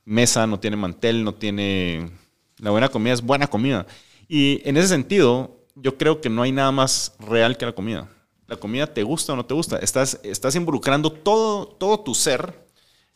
mesa, 0.05 0.47
no 0.47 0.61
tiene 0.61 0.77
mantel, 0.77 1.25
no 1.25 1.35
tiene... 1.35 2.11
La 2.59 2.71
buena 2.71 2.89
comida 2.89 3.13
es 3.13 3.23
buena 3.23 3.49
comida. 3.49 3.87
Y 4.29 4.61
en 4.65 4.77
ese 4.77 4.89
sentido, 4.89 5.67
yo 5.75 5.99
creo 5.99 6.21
que 6.21 6.31
no 6.31 6.43
hay 6.43 6.53
nada 6.53 6.71
más 6.71 7.17
real 7.19 7.57
que 7.57 7.67
la 7.67 7.73
comida. 7.73 8.09
La 8.47 8.57
comida 8.57 8.87
te 8.87 9.03
gusta 9.03 9.33
o 9.33 9.37
no 9.37 9.47
te 9.47 9.55
gusta. 9.55 9.79
Estás, 9.79 10.21
estás 10.23 10.55
involucrando 10.55 11.11
todo, 11.11 11.67
todo 11.67 12.01
tu 12.01 12.15
ser, 12.15 12.67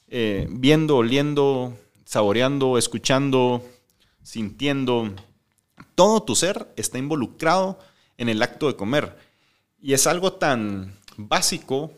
eh, 0.09 0.47
viendo, 0.51 0.97
oliendo, 0.97 1.76
saboreando, 2.05 2.78
escuchando, 2.78 3.62
sintiendo. 4.22 5.12
Todo 5.95 6.22
tu 6.22 6.35
ser 6.35 6.72
está 6.77 6.99
involucrado 6.99 7.79
en 8.18 8.29
el 8.29 8.43
acto 8.43 8.66
de 8.66 8.77
comer. 8.77 9.16
Y 9.81 9.93
es 9.93 10.07
algo 10.07 10.33
tan 10.33 10.99
básico 11.16 11.93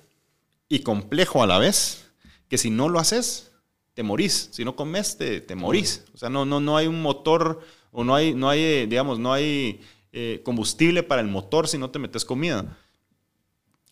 y 0.68 0.81
complejo 0.81 1.43
a 1.43 1.47
la 1.47 1.59
vez 1.59 2.07
que 2.49 2.59
si 2.59 2.70
no 2.70 2.89
lo 2.89 2.99
haces, 2.99 3.53
te 3.95 4.03
morís. 4.03 4.49
Si 4.53 4.64
no 4.64 4.76
comes, 4.76 5.16
te, 5.16 5.41
te 5.41 5.55
morís. 5.55 6.05
O 6.14 6.18
sea, 6.18 6.29
no, 6.29 6.45
no, 6.45 6.61
no 6.61 6.76
hay 6.76 6.87
un 6.87 7.03
motor 7.03 7.61
o 7.93 8.05
no 8.05 8.14
hay, 8.14 8.35
no 8.35 8.49
hay 8.49 8.61
eh, 8.61 8.87
digamos, 8.89 9.18
no 9.18 9.33
hay 9.33 9.81
eh, 10.12 10.41
combustible 10.45 11.03
para 11.03 11.20
el 11.20 11.29
motor 11.29 11.68
si 11.68 11.79
no 11.79 11.91
te 11.91 11.99
metes 11.99 12.24
comida. 12.24 12.79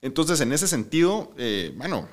Entonces, 0.01 0.41
en 0.41 0.53
ese 0.53 0.68
sentido, 0.68 1.32
eh, 1.37 1.74
bueno, 1.76 2.09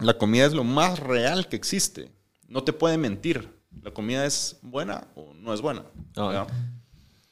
la 0.00 0.16
comida 0.16 0.46
es 0.46 0.52
lo 0.52 0.64
más 0.64 0.98
real 0.98 1.48
que 1.48 1.56
existe. 1.56 2.10
No 2.48 2.64
te 2.64 2.72
puede 2.72 2.98
mentir. 2.98 3.50
La 3.82 3.92
comida 3.92 4.24
es 4.24 4.58
buena 4.62 5.08
o 5.14 5.34
no 5.34 5.52
es 5.52 5.60
buena. 5.60 5.84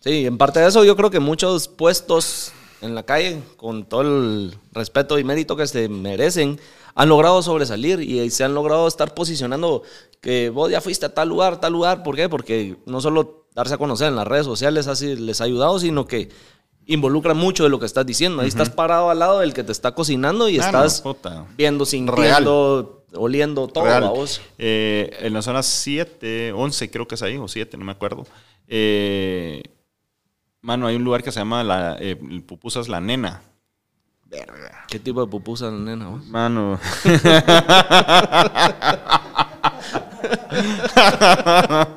Sí, 0.03 0.27
en 0.27 0.37
parte 0.39 0.61
de 0.61 0.69
eso 0.69 0.85
yo 0.85 0.97
creo 0.97 1.11
que 1.11 1.21
muchos 1.21 1.69
puestos 1.69 2.53
en 2.81 2.95
la 2.95 3.05
calle, 3.05 3.41
con 3.57 3.85
todo 3.85 4.01
el 4.03 4.57
respeto 4.73 5.19
y 5.19 5.25
mérito 5.25 5.55
que 5.57 5.67
se 5.67 5.89
merecen, 5.89 6.59
han 6.95 7.09
logrado 7.09 7.41
sobresalir 7.43 8.01
y 8.01 8.29
se 8.31 8.43
han 8.45 8.55
logrado 8.55 8.89
estar 8.89 9.15
posicionando 9.15 9.83
que 10.21 10.51
vos 10.51 10.71
ya 10.71 10.81
fuiste 10.81 11.07
a 11.07 11.15
tal 11.15 11.29
lugar, 11.29 11.61
tal 11.61 11.73
lugar. 11.73 12.03
¿Por 12.03 12.17
qué? 12.17 12.29
Porque 12.29 12.77
no 12.87 13.01
solo 13.01 13.47
darse 13.55 13.75
a 13.75 13.79
conocer 13.79 14.09
en 14.09 14.17
las 14.17 14.27
redes 14.27 14.45
sociales 14.47 14.89
así 14.89 15.15
les 15.15 15.41
ha 15.41 15.45
ayudado, 15.45 15.79
sino 15.79 16.07
que 16.07 16.31
involucra 16.87 17.33
mucho 17.35 17.63
de 17.63 17.71
lo 17.71 17.79
que 17.79 17.87
estás 17.87 18.05
diciendo. 18.05 18.43
Ahí 18.43 18.49
estás 18.49 18.69
parado 18.71 19.09
al 19.11 19.21
lado 19.21 19.39
del 19.39 19.55
que 19.55 19.63
te 19.63 19.71
está 19.73 19.95
cocinando 19.95 20.49
y 20.49 20.59
Ah, 20.59 20.67
estás 20.67 21.01
puta. 21.01 21.47
viendo, 21.57 21.87
sintiendo, 21.87 23.05
oliendo 23.15 23.69
todo 23.69 23.85
Real. 23.85 24.03
a 24.05 24.11
vos. 24.11 24.41
Eh, 24.59 25.17
en 25.21 25.33
la 25.33 25.43
zona 25.43 25.63
7, 25.63 26.53
11 26.53 26.91
creo 26.91 27.07
que 27.07 27.15
es 27.15 27.23
ahí, 27.23 27.37
o 27.37 27.47
7, 27.47 27.77
no 27.77 27.85
me 27.85 27.93
acuerdo. 27.93 28.27
Eh, 28.67 29.63
mano, 30.63 30.87
hay 30.87 30.97
un 30.97 31.05
lugar 31.05 31.23
que 31.23 31.31
se 31.31 31.41
llama 31.41 31.63
la, 31.63 31.97
eh, 32.01 32.17
Pupusas 32.47 32.89
La 32.89 33.01
Nena. 33.01 33.43
Verga. 34.33 34.85
¿Qué 34.89 34.99
tipo 34.99 35.21
de 35.21 35.29
pupusa, 35.31 35.71
nena? 35.71 36.09
vos? 36.09 36.27
Mano. 36.27 36.81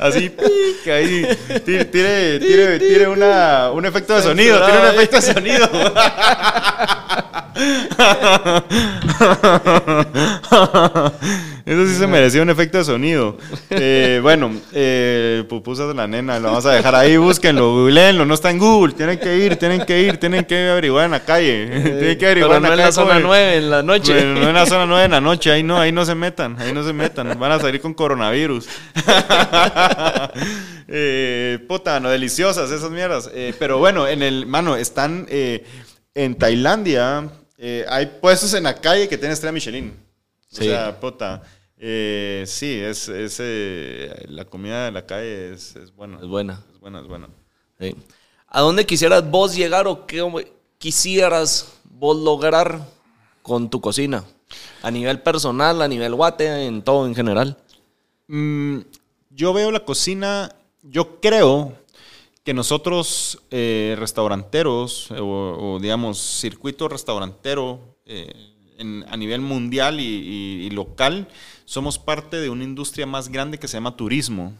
Así, 0.00 0.30
pic, 0.30 0.88
ahí. 0.90 1.28
Tire, 1.64 1.84
tire, 1.84 2.40
tire, 2.40 2.78
tire 2.78 3.06
una, 3.06 3.70
un 3.72 3.84
efecto 3.86 4.16
de 4.16 4.22
sonido. 4.22 4.66
Tire 4.66 4.80
un 4.80 4.86
efecto 4.86 5.16
de 5.16 5.22
sonido. 5.22 5.68
Eso 11.64 11.86
sí 11.86 11.94
se 11.94 12.06
merecía 12.06 12.42
un 12.42 12.50
efecto 12.50 12.78
de 12.78 12.84
sonido. 12.84 13.38
Eh, 13.70 14.20
bueno, 14.22 14.52
eh, 14.72 15.44
pupusas 15.48 15.88
de 15.88 15.94
la 15.94 16.06
nena, 16.06 16.38
lo 16.38 16.48
vamos 16.48 16.66
a 16.66 16.72
dejar 16.72 16.94
ahí, 16.94 17.16
búsquenlo, 17.16 17.72
googleenlo, 17.72 18.24
no 18.26 18.34
está 18.34 18.50
en 18.50 18.58
Google, 18.58 18.94
tienen 18.94 19.18
que 19.18 19.36
ir, 19.38 19.56
tienen 19.56 19.84
que 19.84 20.02
ir, 20.02 20.18
tienen 20.18 20.44
que 20.44 20.70
averiguar 20.70 21.06
en 21.06 21.10
la 21.12 21.20
calle. 21.20 21.66
tienen 21.82 22.18
que 22.18 22.26
averiguar 22.26 22.50
Pero 22.50 22.60
no 22.60 22.66
en 22.72 22.76
la 22.76 22.82
calle, 22.84 22.92
zona 22.92 23.10
joven. 23.14 23.22
9, 23.24 23.56
en 23.56 23.70
la 23.70 23.82
noche. 23.82 24.24
No 24.24 24.48
en 24.48 24.54
la 24.54 24.66
zona 24.66 24.86
9 24.86 25.02
de 25.02 25.08
la 25.08 25.20
noche, 25.20 25.50
ahí 25.50 25.62
no, 25.62 25.78
ahí 25.78 25.92
no 25.92 26.04
se 26.04 26.14
metan, 26.14 26.60
ahí 26.60 26.72
no 26.72 26.84
se 26.84 26.92
metan, 26.92 27.38
van 27.38 27.52
a 27.52 27.58
salir 27.58 27.80
con 27.80 27.94
coronavirus. 27.94 28.68
eh, 30.88 31.58
puta, 31.68 32.00
no, 32.00 32.10
deliciosas 32.10 32.70
esas 32.70 32.90
mierdas. 32.90 33.30
Eh, 33.32 33.54
pero 33.58 33.78
bueno, 33.78 34.08
en 34.08 34.22
el, 34.22 34.46
mano, 34.46 34.76
están 34.76 35.26
eh, 35.28 35.64
en 36.14 36.34
Tailandia, 36.36 37.28
eh, 37.58 37.84
hay 37.88 38.06
puestos 38.20 38.54
en 38.54 38.64
la 38.64 38.74
calle 38.74 39.08
que 39.08 39.16
tienen 39.16 39.32
estrella 39.32 39.52
Michelin. 39.52 40.09
Sí. 40.50 40.62
O 40.62 40.64
sea, 40.64 40.98
puta, 40.98 41.42
eh, 41.78 42.44
sí, 42.46 42.78
es, 42.78 43.08
es, 43.08 43.38
eh, 43.40 44.26
la 44.28 44.44
comida 44.44 44.84
de 44.84 44.92
la 44.92 45.06
calle 45.06 45.52
es, 45.52 45.76
es 45.76 45.94
buena. 45.94 46.18
Es 46.18 46.26
buena. 46.26 46.64
Es 46.72 46.80
buena, 46.80 47.00
es 47.00 47.06
buena. 47.06 47.28
Sí. 47.78 47.94
¿A 48.48 48.60
dónde 48.60 48.84
quisieras 48.84 49.28
vos 49.30 49.54
llegar 49.54 49.86
o 49.86 50.06
qué 50.06 50.52
quisieras 50.78 51.72
vos 51.84 52.16
lograr 52.16 52.86
con 53.42 53.70
tu 53.70 53.80
cocina? 53.80 54.24
A 54.82 54.90
nivel 54.90 55.22
personal, 55.22 55.80
a 55.80 55.88
nivel 55.88 56.14
guate, 56.14 56.66
en 56.66 56.82
todo 56.82 57.06
en 57.06 57.14
general. 57.14 57.56
Mm, 58.26 58.80
yo 59.30 59.52
veo 59.52 59.70
la 59.70 59.84
cocina, 59.84 60.54
yo 60.82 61.20
creo 61.20 61.74
que 62.42 62.52
nosotros, 62.52 63.40
eh, 63.50 63.94
restauranteros, 63.98 65.10
o, 65.12 65.74
o, 65.74 65.78
digamos, 65.78 66.18
circuito 66.18 66.88
restaurantero 66.88 67.96
eh, 68.04 68.50
en- 68.80 69.04
a 69.08 69.16
nivel 69.16 69.40
mundial 69.40 70.00
y, 70.00 70.04
y- 70.04 70.66
y 70.66 70.70
local, 70.70 71.28
somos 71.64 71.98
parte 71.98 72.36
de 72.38 72.50
una 72.50 72.64
industria 72.64 73.06
más 73.06 73.28
grande 73.28 73.58
que 73.58 73.68
se 73.68 73.76
llama 73.76 73.96
turismo. 73.96 74.52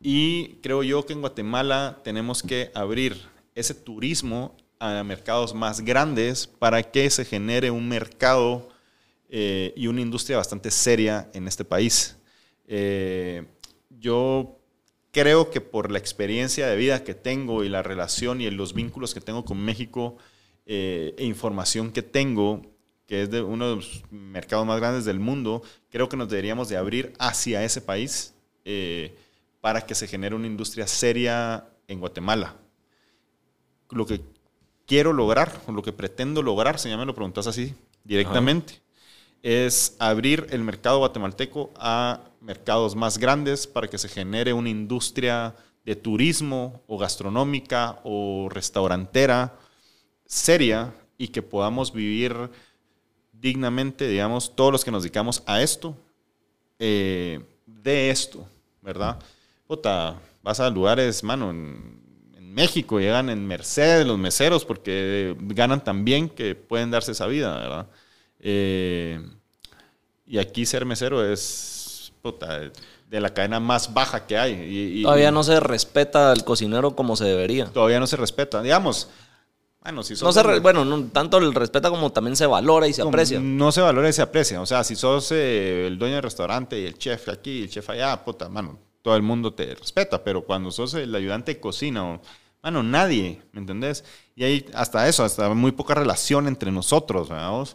Y 0.00 0.56
creo 0.62 0.82
yo 0.82 1.04
que 1.06 1.12
en 1.12 1.20
Guatemala 1.20 2.00
tenemos 2.04 2.42
que 2.42 2.70
abrir 2.74 3.16
ese 3.54 3.74
turismo 3.74 4.56
a 4.78 5.02
mercados 5.02 5.54
más 5.54 5.80
grandes 5.80 6.46
para 6.46 6.82
que 6.82 7.08
se 7.10 7.24
genere 7.24 7.70
un 7.70 7.88
mercado 7.88 8.68
eh, 9.30 9.72
y 9.76 9.86
una 9.86 10.00
industria 10.02 10.36
bastante 10.36 10.70
seria 10.70 11.30
en 11.32 11.48
este 11.48 11.64
país. 11.64 12.16
Eh, 12.66 13.44
yo 14.00 14.58
creo 15.12 15.50
que 15.50 15.60
por 15.60 15.90
la 15.90 15.98
experiencia 15.98 16.66
de 16.66 16.76
vida 16.76 17.02
que 17.04 17.14
tengo 17.14 17.64
y 17.64 17.68
la 17.68 17.82
relación 17.82 18.40
y 18.40 18.50
los 18.50 18.74
vínculos 18.74 19.14
que 19.14 19.20
tengo 19.20 19.44
con 19.44 19.58
México 19.58 20.16
eh, 20.66 21.14
e 21.16 21.24
información 21.24 21.92
que 21.92 22.02
tengo, 22.02 22.62
que 23.06 23.22
es 23.22 23.30
de 23.30 23.42
uno 23.42 23.70
de 23.70 23.76
los 23.76 24.02
mercados 24.10 24.66
más 24.66 24.80
grandes 24.80 25.04
del 25.04 25.20
mundo, 25.20 25.62
creo 25.90 26.08
que 26.08 26.16
nos 26.16 26.28
deberíamos 26.28 26.68
de 26.68 26.76
abrir 26.76 27.12
hacia 27.18 27.64
ese 27.64 27.80
país 27.80 28.34
eh, 28.64 29.14
para 29.60 29.82
que 29.82 29.94
se 29.94 30.06
genere 30.06 30.34
una 30.34 30.46
industria 30.46 30.86
seria 30.86 31.68
en 31.88 32.00
Guatemala. 32.00 32.56
Lo 33.90 34.06
que 34.06 34.20
quiero 34.86 35.12
lograr, 35.12 35.60
o 35.66 35.72
lo 35.72 35.82
que 35.82 35.92
pretendo 35.92 36.42
lograr, 36.42 36.78
si 36.78 36.88
ya 36.88 36.96
me 36.96 37.06
lo 37.06 37.14
preguntas 37.14 37.46
así 37.46 37.74
directamente, 38.04 38.80
es 39.42 39.96
abrir 39.98 40.46
el 40.50 40.64
mercado 40.64 40.98
guatemalteco 40.98 41.70
a 41.76 42.20
mercados 42.40 42.96
más 42.96 43.18
grandes 43.18 43.66
para 43.66 43.88
que 43.88 43.98
se 43.98 44.08
genere 44.08 44.52
una 44.52 44.70
industria 44.70 45.54
de 45.84 45.96
turismo 45.96 46.82
o 46.86 46.96
gastronómica 46.96 48.00
o 48.04 48.48
restaurantera 48.50 49.58
seria 50.24 50.94
y 51.18 51.28
que 51.28 51.42
podamos 51.42 51.92
vivir 51.92 52.50
dignamente, 53.44 54.08
digamos, 54.08 54.56
todos 54.56 54.72
los 54.72 54.84
que 54.84 54.90
nos 54.90 55.02
dedicamos 55.02 55.42
a 55.44 55.60
esto, 55.60 55.94
eh, 56.78 57.40
de 57.66 58.08
esto, 58.10 58.46
¿verdad? 58.80 59.18
Puta, 59.66 60.16
vas 60.42 60.60
a 60.60 60.70
lugares, 60.70 61.22
mano, 61.22 61.50
en, 61.50 62.00
en 62.36 62.54
México 62.54 62.98
llegan 62.98 63.28
en 63.28 63.46
Mercedes 63.46 64.06
los 64.06 64.18
meseros 64.18 64.64
porque 64.64 65.36
ganan 65.40 65.84
tan 65.84 66.04
bien 66.06 66.30
que 66.30 66.54
pueden 66.54 66.90
darse 66.90 67.12
esa 67.12 67.26
vida, 67.26 67.54
¿verdad? 67.54 67.86
Eh, 68.40 69.20
y 70.26 70.38
aquí 70.38 70.64
ser 70.64 70.86
mesero 70.86 71.22
es 71.30 72.12
puta, 72.22 72.70
de 73.10 73.20
la 73.20 73.32
cadena 73.34 73.60
más 73.60 73.92
baja 73.92 74.26
que 74.26 74.38
hay. 74.38 74.52
Y, 74.54 75.00
y- 75.00 75.02
Todavía 75.02 75.30
no 75.30 75.44
se 75.44 75.60
respeta 75.60 76.32
al 76.32 76.44
cocinero 76.44 76.96
como 76.96 77.14
se 77.16 77.26
debería. 77.26 77.66
todavía 77.66 78.00
no 78.00 78.06
se 78.06 78.16
respeta. 78.16 78.62
Digamos, 78.62 79.08
bueno, 79.84 80.02
si 80.02 80.14
No 80.14 80.32
se 80.32 80.60
bueno, 80.60 80.84
no, 80.84 81.04
tanto 81.08 81.36
el 81.36 81.52
respeta 81.54 81.90
como 81.90 82.10
también 82.10 82.36
se 82.36 82.46
valora 82.46 82.88
y 82.88 82.94
se 82.94 83.02
aprecia. 83.02 83.38
No 83.38 83.70
se 83.70 83.82
valora 83.82 84.08
y 84.08 84.14
se 84.14 84.22
aprecia. 84.22 84.62
O 84.62 84.66
sea, 84.66 84.82
si 84.82 84.96
sos 84.96 85.30
eh, 85.30 85.86
el 85.86 85.98
dueño 85.98 86.14
del 86.14 86.22
restaurante 86.22 86.80
y 86.80 86.86
el 86.86 86.96
chef 86.96 87.28
aquí 87.28 87.50
y 87.50 87.62
el 87.64 87.68
chef 87.68 87.90
allá, 87.90 88.24
puta, 88.24 88.48
mano, 88.48 88.78
todo 89.02 89.14
el 89.14 89.22
mundo 89.22 89.52
te 89.52 89.74
respeta. 89.74 90.24
Pero 90.24 90.42
cuando 90.42 90.70
sos 90.70 90.94
el 90.94 91.14
ayudante 91.14 91.52
de 91.54 91.60
cocina, 91.60 92.14
o, 92.14 92.22
mano, 92.62 92.82
nadie, 92.82 93.42
¿me 93.52 93.60
entendés? 93.60 94.04
Y 94.34 94.44
hay 94.44 94.66
hasta 94.72 95.06
eso, 95.06 95.22
hasta 95.22 95.52
muy 95.52 95.72
poca 95.72 95.92
relación 95.92 96.48
entre 96.48 96.72
nosotros, 96.72 97.28
¿verdad? 97.28 97.68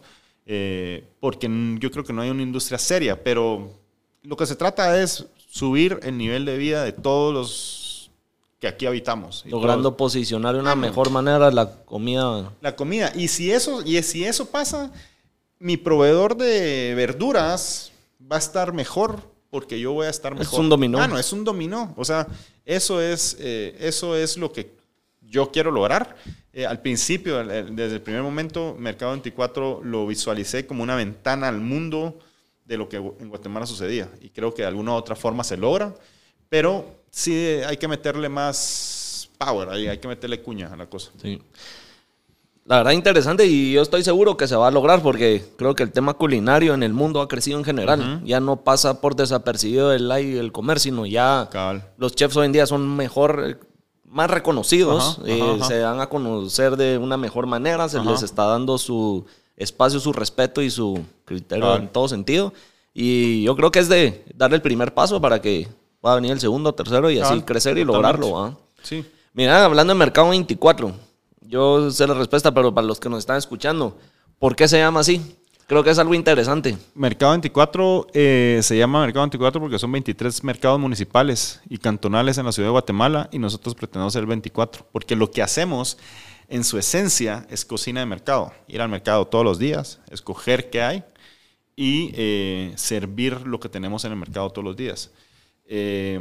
Eh, 0.46 1.08
porque 1.20 1.48
yo 1.78 1.92
creo 1.92 2.02
que 2.02 2.12
no 2.12 2.22
hay 2.22 2.30
una 2.30 2.42
industria 2.42 2.78
seria, 2.78 3.22
pero 3.22 3.78
lo 4.24 4.36
que 4.36 4.46
se 4.46 4.56
trata 4.56 5.00
es 5.00 5.26
subir 5.48 6.00
el 6.02 6.18
nivel 6.18 6.44
de 6.44 6.58
vida 6.58 6.82
de 6.82 6.90
todos 6.90 7.32
los 7.32 7.79
que 8.60 8.68
aquí 8.68 8.86
habitamos. 8.86 9.42
Y 9.46 9.50
Logrando 9.50 9.88
todos- 9.90 9.96
posicionar 9.98 10.54
de 10.54 10.60
una 10.60 10.76
mejor 10.76 11.10
manera 11.10 11.50
la 11.50 11.70
comida. 11.84 12.52
la 12.60 12.76
comida. 12.76 13.10
Y 13.16 13.28
si 13.28 13.50
eso, 13.50 13.82
y 13.84 14.00
si 14.02 14.24
eso 14.24 14.46
pasa, 14.50 14.92
mi 15.58 15.76
proveedor 15.76 16.36
de 16.36 16.92
verduras 16.94 17.90
va 18.30 18.36
a 18.36 18.38
estar 18.38 18.72
mejor 18.72 19.20
porque 19.50 19.80
yo 19.80 19.92
voy 19.92 20.06
a 20.06 20.10
estar 20.10 20.32
Es 20.34 20.38
mejor. 20.40 20.60
un 20.60 20.68
dominó. 20.68 21.00
Ah, 21.00 21.08
no, 21.08 21.18
es 21.18 21.32
un 21.32 21.42
dominó. 21.42 21.92
O 21.96 22.04
sea, 22.04 22.26
eso 22.64 23.00
es, 23.00 23.36
eh, 23.40 23.76
eso 23.80 24.14
es 24.14 24.36
lo 24.36 24.52
que 24.52 24.76
yo 25.22 25.50
quiero 25.50 25.70
lograr. 25.70 26.16
Eh, 26.52 26.66
al 26.66 26.80
principio, 26.80 27.42
desde 27.44 27.94
el 27.94 28.02
primer 28.02 28.22
momento, 28.22 28.76
Mercado 28.78 29.12
24 29.12 29.80
lo 29.82 30.06
visualicé 30.06 30.66
como 30.66 30.82
una 30.82 30.96
ventana 30.96 31.48
al 31.48 31.60
mundo 31.60 32.18
de 32.64 32.76
lo 32.76 32.88
que 32.88 32.96
en 32.96 33.28
Guatemala 33.28 33.66
sucedía. 33.66 34.08
Y 34.20 34.28
creo 34.30 34.52
que 34.54 34.62
de 34.62 34.68
alguna 34.68 34.92
u 34.92 34.94
otra 34.96 35.16
forma 35.16 35.44
se 35.44 35.56
logra. 35.56 35.94
Pero 36.48 36.99
sí 37.10 37.34
hay 37.66 37.76
que 37.76 37.88
meterle 37.88 38.28
más 38.28 39.28
power, 39.38 39.68
ahí 39.70 39.88
hay 39.88 39.98
que 39.98 40.08
meterle 40.08 40.40
cuña 40.40 40.72
a 40.72 40.76
la 40.76 40.86
cosa. 40.86 41.10
Sí. 41.20 41.40
La 42.66 42.76
verdad 42.76 42.92
interesante 42.92 43.46
y 43.46 43.72
yo 43.72 43.82
estoy 43.82 44.04
seguro 44.04 44.36
que 44.36 44.46
se 44.46 44.54
va 44.54 44.68
a 44.68 44.70
lograr 44.70 45.02
porque 45.02 45.44
creo 45.56 45.74
que 45.74 45.82
el 45.82 45.90
tema 45.90 46.14
culinario 46.14 46.72
en 46.74 46.82
el 46.82 46.92
mundo 46.92 47.20
ha 47.20 47.26
crecido 47.26 47.58
en 47.58 47.64
general. 47.64 48.22
Ya 48.24 48.38
no 48.38 48.62
pasa 48.62 49.00
por 49.00 49.16
desapercibido 49.16 49.92
el, 49.92 50.08
el 50.12 50.52
comer, 50.52 50.78
sino 50.78 51.04
ya 51.04 51.48
los 51.96 52.14
chefs 52.14 52.36
hoy 52.36 52.46
en 52.46 52.52
día 52.52 52.66
son 52.66 52.96
mejor, 52.96 53.44
eh, 53.44 53.56
más 54.04 54.30
reconocidos, 54.30 55.18
Ajá, 55.18 55.28
eh, 55.28 55.42
ajá, 55.56 55.64
se 55.64 55.78
dan 55.78 56.00
a 56.00 56.08
conocer 56.08 56.76
de 56.76 56.98
una 56.98 57.16
mejor 57.16 57.46
manera, 57.46 57.88
se 57.88 57.98
Ajá. 57.98 58.10
les 58.10 58.22
está 58.22 58.44
dando 58.44 58.78
su 58.78 59.24
espacio, 59.56 59.98
su 59.98 60.12
respeto 60.12 60.62
y 60.62 60.70
su 60.70 61.02
criterio 61.24 61.74
en 61.76 61.88
todo 61.88 62.06
sentido. 62.08 62.52
Y 62.94 63.42
yo 63.42 63.56
creo 63.56 63.72
que 63.72 63.78
es 63.80 63.88
de 63.88 64.24
dar 64.34 64.52
el 64.54 64.62
primer 64.62 64.94
paso 64.94 65.20
para 65.20 65.40
que 65.40 65.66
pueda 66.00 66.16
venir 66.16 66.32
el 66.32 66.40
segundo, 66.40 66.74
tercero 66.74 67.10
y 67.10 67.18
así 67.18 67.28
Cabal, 67.28 67.44
crecer 67.44 67.78
y 67.78 67.84
lograrlo. 67.84 68.38
¿ah? 68.38 68.56
Sí. 68.82 69.04
Mira, 69.32 69.64
hablando 69.64 69.92
de 69.92 69.98
Mercado 69.98 70.30
24, 70.30 70.92
yo 71.42 71.90
sé 71.90 72.06
la 72.06 72.14
respuesta, 72.14 72.52
pero 72.52 72.74
para 72.74 72.86
los 72.86 72.98
que 72.98 73.08
nos 73.08 73.20
están 73.20 73.36
escuchando, 73.36 73.96
¿por 74.38 74.56
qué 74.56 74.66
se 74.68 74.78
llama 74.78 75.00
así? 75.00 75.36
Creo 75.70 75.84
que 75.84 75.90
es 75.90 76.00
algo 76.00 76.14
interesante. 76.14 76.76
Mercado 76.96 77.30
24 77.30 78.08
eh, 78.12 78.58
se 78.60 78.76
llama 78.76 79.02
Mercado 79.02 79.22
24 79.24 79.60
porque 79.60 79.78
son 79.78 79.92
23 79.92 80.42
mercados 80.42 80.80
municipales 80.80 81.60
y 81.68 81.78
cantonales 81.78 82.38
en 82.38 82.46
la 82.46 82.50
ciudad 82.50 82.66
de 82.66 82.72
Guatemala 82.72 83.28
y 83.30 83.38
nosotros 83.38 83.76
pretendemos 83.76 84.12
ser 84.12 84.26
24 84.26 84.88
porque 84.90 85.14
lo 85.14 85.30
que 85.30 85.42
hacemos 85.42 85.96
en 86.48 86.64
su 86.64 86.76
esencia 86.76 87.46
es 87.50 87.64
cocina 87.64 88.00
de 88.00 88.06
mercado. 88.06 88.52
Ir 88.66 88.82
al 88.82 88.88
mercado 88.88 89.28
todos 89.28 89.44
los 89.44 89.60
días, 89.60 90.00
escoger 90.10 90.70
qué 90.70 90.82
hay 90.82 91.04
y 91.76 92.10
eh, 92.14 92.72
servir 92.74 93.46
lo 93.46 93.60
que 93.60 93.68
tenemos 93.68 94.04
en 94.04 94.10
el 94.10 94.18
mercado 94.18 94.50
todos 94.50 94.64
los 94.64 94.76
días. 94.76 95.12
Eh, 95.72 96.18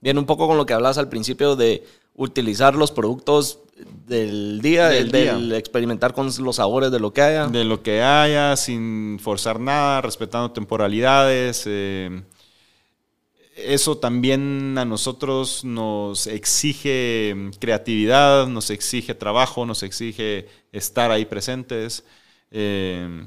Viene 0.00 0.20
un 0.20 0.26
poco 0.26 0.46
con 0.46 0.56
lo 0.56 0.66
que 0.66 0.72
hablabas 0.74 0.98
al 0.98 1.08
principio 1.08 1.56
de 1.56 1.84
utilizar 2.14 2.74
los 2.74 2.92
productos 2.92 3.58
del 4.06 4.60
día, 4.62 4.88
Del 4.88 5.10
del, 5.10 5.48
día. 5.48 5.58
experimentar 5.58 6.14
con 6.14 6.30
los 6.38 6.56
sabores 6.56 6.90
de 6.90 7.00
lo 7.00 7.12
que 7.12 7.22
haya. 7.22 7.46
de 7.48 7.64
lo 7.64 7.82
que 7.82 8.02
haya, 8.02 8.56
sin 8.56 9.18
forzar 9.20 9.58
nada, 9.60 10.00
respetando 10.02 10.50
temporalidades. 10.52 11.64
eh, 11.66 12.22
eso 13.56 13.96
también 13.96 14.76
a 14.78 14.84
nosotros 14.84 15.64
nos 15.64 16.26
exige 16.26 17.34
creatividad, 17.58 18.46
nos 18.48 18.68
exige 18.70 19.14
trabajo, 19.14 19.64
nos 19.64 19.82
exige 19.82 20.46
estar 20.72 21.10
ahí 21.10 21.24
presentes. 21.24 22.04
Eh, 22.50 23.24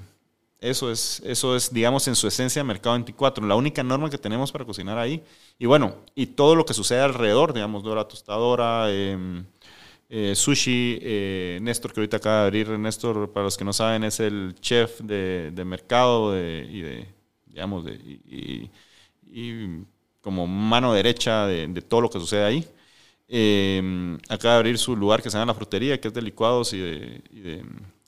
eso 0.62 0.92
es, 0.92 1.22
eso 1.26 1.56
es, 1.56 1.74
digamos, 1.74 2.08
en 2.08 2.16
su 2.16 2.28
esencia 2.28 2.64
Mercado 2.64 2.96
24, 2.96 3.46
la 3.46 3.56
única 3.56 3.82
norma 3.84 4.10
que 4.10 4.18
tenemos 4.18 4.52
para 4.52 4.66
cocinar 4.66 4.98
ahí. 4.98 5.24
Y 5.58 5.66
bueno, 5.66 5.96
y 6.16 6.28
todo 6.28 6.56
lo 6.56 6.66
que 6.66 6.74
sucede 6.74 7.00
alrededor, 7.02 7.54
digamos, 7.54 7.84
Dora 7.84 8.08
Tostadora, 8.08 8.88
eh, 8.90 9.44
eh, 10.10 10.34
Sushi, 10.36 11.00
eh, 11.02 11.60
Néstor, 11.62 11.94
que 11.94 12.02
ahorita 12.02 12.18
acaba 12.18 12.42
de 12.42 12.48
abrir, 12.48 12.70
Néstor, 12.80 13.32
para 13.32 13.46
los 13.46 13.58
que 13.58 13.64
no 13.64 13.72
saben, 13.74 14.04
es 14.04 14.20
el 14.20 14.56
chef 14.60 15.00
de, 15.02 15.52
mercado 15.66 16.36
y 16.38 16.82
de, 16.82 17.08
digamos, 17.46 17.86
y, 17.88 18.70
como 20.22 20.48
mano 20.48 20.94
derecha 20.94 21.48
de, 21.48 21.68
todo 21.82 22.02
lo 22.02 22.10
que 22.10 22.20
sucede 22.20 22.44
ahí. 22.44 22.68
Eh, 23.28 24.18
acaba 24.28 24.56
de 24.56 24.60
abrir 24.60 24.78
su 24.78 24.96
lugar 24.96 25.22
que 25.22 25.30
se 25.30 25.38
llama 25.38 25.54
La 25.54 25.56
Frutería, 25.56 26.02
que 26.02 26.08
es 26.08 26.14
de 26.14 26.22
licuados 26.22 26.74
y 26.74 26.80
de, 26.80 27.22
y 27.32 27.40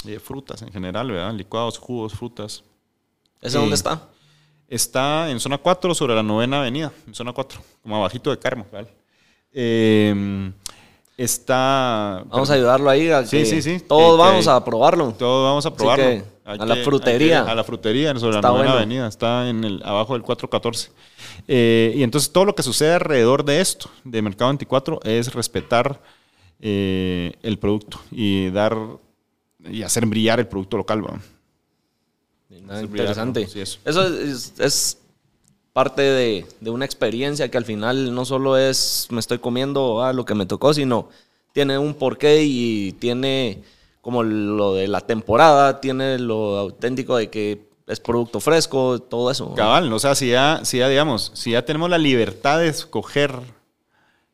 de 0.03 0.19
frutas 0.19 0.61
en 0.61 0.71
general, 0.71 1.11
¿verdad? 1.11 1.33
Licuados, 1.33 1.77
jugos, 1.77 2.13
frutas. 2.13 2.63
¿Ese 3.41 3.57
Eh, 3.57 3.59
dónde 3.59 3.75
está? 3.75 4.07
Está 4.67 5.29
en 5.29 5.39
zona 5.39 5.57
4 5.57 5.93
sobre 5.93 6.15
la 6.15 6.23
novena 6.23 6.59
avenida, 6.59 6.91
en 7.07 7.13
zona 7.13 7.33
4, 7.33 7.59
como 7.83 7.95
abajito 7.97 8.29
de 8.31 8.39
Carmo. 8.39 8.65
¿vale? 8.71 8.87
Eh, 9.53 10.51
está... 11.17 12.23
Vamos 12.29 12.49
a 12.49 12.53
ayudarlo 12.53 12.89
ahí. 12.89 13.09
A 13.09 13.25
Sí, 13.25 13.45
sí, 13.45 13.61
sí. 13.61 13.79
Todos 13.87 14.15
Que- 14.17 14.23
vamos 14.23 14.45
que- 14.45 14.51
a 14.51 14.63
probarlo. 14.63 15.11
Todos 15.17 15.43
vamos 15.49 15.65
a 15.65 15.73
probarlo. 15.75 16.05
que 16.05 16.23
a 16.45 16.65
la 16.65 16.75
frutería. 16.77 17.43
a 17.43 17.55
la 17.55 17.63
frutería, 17.63 18.13
sobre 18.17 18.35
Está 18.37 18.47
la 18.47 18.53
novena 18.53 18.71
bueno. 18.71 18.77
avenida. 18.77 19.07
Está 19.07 19.49
en 19.49 19.63
el, 19.63 19.81
abajo 19.83 20.13
del 20.13 20.21
414. 20.23 20.91
Eh, 21.47 21.93
y 21.95 22.03
entonces 22.03 22.31
todo 22.31 22.45
lo 22.45 22.55
que 22.55 22.63
sucede 22.63 22.93
alrededor 22.95 23.45
de 23.45 23.61
esto, 23.61 23.89
de 24.03 24.21
Mercado 24.21 24.49
24, 24.51 24.99
es 25.03 25.33
respetar 25.33 26.01
eh, 26.59 27.33
el 27.41 27.57
producto 27.57 27.99
y 28.11 28.49
dar 28.51 28.77
y 29.69 29.83
hacer 29.83 30.05
brillar 30.05 30.39
el 30.39 30.47
producto 30.47 30.77
local. 30.77 31.05
¿va? 31.05 31.19
Es 32.49 32.81
interesante. 32.83 33.47
sí, 33.47 33.61
eso. 33.61 33.79
Eso 33.85 34.07
es, 34.07 34.53
es 34.59 34.97
parte 35.73 36.01
de, 36.01 36.45
de 36.59 36.69
una 36.69 36.85
experiencia 36.85 37.49
que 37.49 37.57
al 37.57 37.65
final 37.65 38.13
no 38.13 38.25
solo 38.25 38.57
es 38.57 39.07
me 39.09 39.19
estoy 39.19 39.39
comiendo 39.39 40.03
ah, 40.03 40.11
lo 40.13 40.25
que 40.25 40.35
me 40.35 40.45
tocó, 40.45 40.73
sino 40.73 41.09
tiene 41.53 41.77
un 41.77 41.93
porqué 41.93 42.43
y 42.43 42.91
tiene 42.93 43.61
como 44.01 44.23
lo 44.23 44.73
de 44.73 44.87
la 44.87 45.01
temporada, 45.01 45.79
tiene 45.79 46.17
lo 46.19 46.57
auténtico 46.57 47.15
de 47.17 47.29
que 47.29 47.69
es 47.87 47.99
producto 47.99 48.39
fresco, 48.39 48.99
todo 48.99 49.29
eso. 49.31 49.53
Cabal, 49.53 49.91
o 49.93 49.99
sea, 49.99 50.15
si 50.15 50.29
ya, 50.29 50.61
si 50.63 50.79
ya, 50.79 50.87
digamos, 50.89 51.31
si 51.35 51.51
ya 51.51 51.63
tenemos 51.65 51.89
la 51.89 51.97
libertad 51.97 52.59
de 52.59 52.67
escoger, 52.69 53.31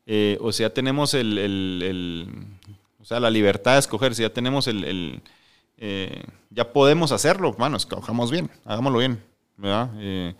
eh, 0.06 0.38
o 0.40 0.52
si 0.52 0.62
ya 0.62 0.70
tenemos 0.70 1.12
el, 1.14 1.36
el- 1.38 1.82
el- 1.84 2.28
o 2.30 2.57
sea, 3.08 3.20
la 3.20 3.30
libertad 3.30 3.74
de 3.74 3.78
escoger, 3.80 4.14
si 4.14 4.22
ya 4.22 4.32
tenemos 4.32 4.66
el, 4.68 4.84
el, 4.84 5.22
eh, 5.78 6.24
ya 6.50 6.72
podemos 6.72 7.12
hacerlo, 7.12 7.54
mano, 7.58 7.76
escojamos 7.76 8.30
bien, 8.30 8.50
hagámoslo 8.64 8.98
bien, 9.00 9.22
¿verdad? 9.56 9.90
Eh, 9.98 10.34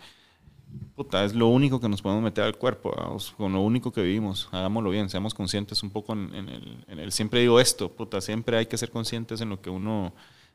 puta, 0.95 1.25
es 1.25 1.35
lo 1.35 1.49
único 1.49 1.81
que 1.81 1.89
nos 1.89 2.03
podemos 2.03 2.23
meter 2.23 2.45
al 2.45 2.57
cuerpo, 2.57 2.93
con 3.37 3.53
lo 3.53 3.61
único 3.61 3.93
que 3.93 4.03
vivimos, 4.03 4.49
hagámoslo 4.53 4.91
bien, 4.91 5.09
seamos 5.09 5.35
conscientes 5.35 5.83
un 5.83 5.91
poco 5.91 6.13
en, 6.13 6.35
en 6.35 6.49
el, 6.49 6.85
en 6.89 6.99
el- 6.99 7.13
siempre 7.13 7.41
digo 7.41 7.61
esto, 7.61 7.91
puta, 7.93 8.21
siempre 8.21 8.57
hay 8.59 8.67
que 8.67 8.77
ser 8.79 8.91
conscientes 8.91 9.41
en 9.41 9.49
lo 9.51 9.61
que 9.61 9.71
uno, 9.71 10.13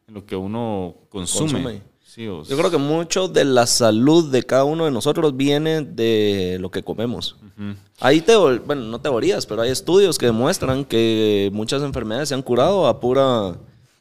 en 0.07 0.14
lo 0.14 0.26
que 0.26 0.35
uno 0.35 0.95
consume. 1.10 1.52
Consume. 1.64 1.92
Sí, 2.14 2.27
o- 2.27 2.44
Yo 2.44 2.56
creo 2.57 2.69
que 2.69 2.77
mucho 2.77 3.27
de 3.27 3.44
la 3.44 3.65
salud 3.65 4.30
de 4.31 4.44
cada 4.44 4.65
uno 4.65 4.85
de 4.85 4.91
nosotros 4.91 5.35
viene 5.35 5.81
de 5.81 6.57
lo 6.61 6.69
que 6.69 6.84
comemos. 6.84 7.38
Ujú. 7.57 7.73
Hay 8.02 8.22
teo- 8.22 8.60
bueno, 8.64 8.84
no 8.84 9.02
teorías, 9.02 9.48
pero 9.48 9.64
hay 9.64 9.72
estudios 9.72 10.19
que 10.19 10.27
demuestran 10.27 10.85
que 10.85 11.49
muchas 11.53 11.81
enfermedades 11.81 12.30
se 12.30 12.35
han 12.35 12.44
curado 12.44 12.85
a 12.85 12.99
pura 12.99 13.56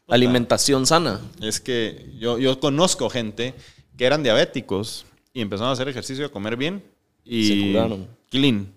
alimentación 0.09 0.85
sana. 0.87 1.21
Es 1.41 1.59
que 1.61 2.11
yo, 2.19 2.39
yo 2.39 2.61
conozco 2.61 3.09
gente 3.09 3.55
que 3.97 4.05
eran 4.05 4.23
diabéticos 4.23 5.07
y 5.33 5.41
empezaron 5.41 5.71
a 5.71 5.73
hacer 5.73 5.89
ejercicio 5.89 6.25
y 6.25 6.27
a 6.27 6.31
comer 6.31 6.57
bien 6.57 6.83
y 7.25 7.49
Se 7.49 7.73
curaron. 7.73 8.09
clean. 8.29 8.73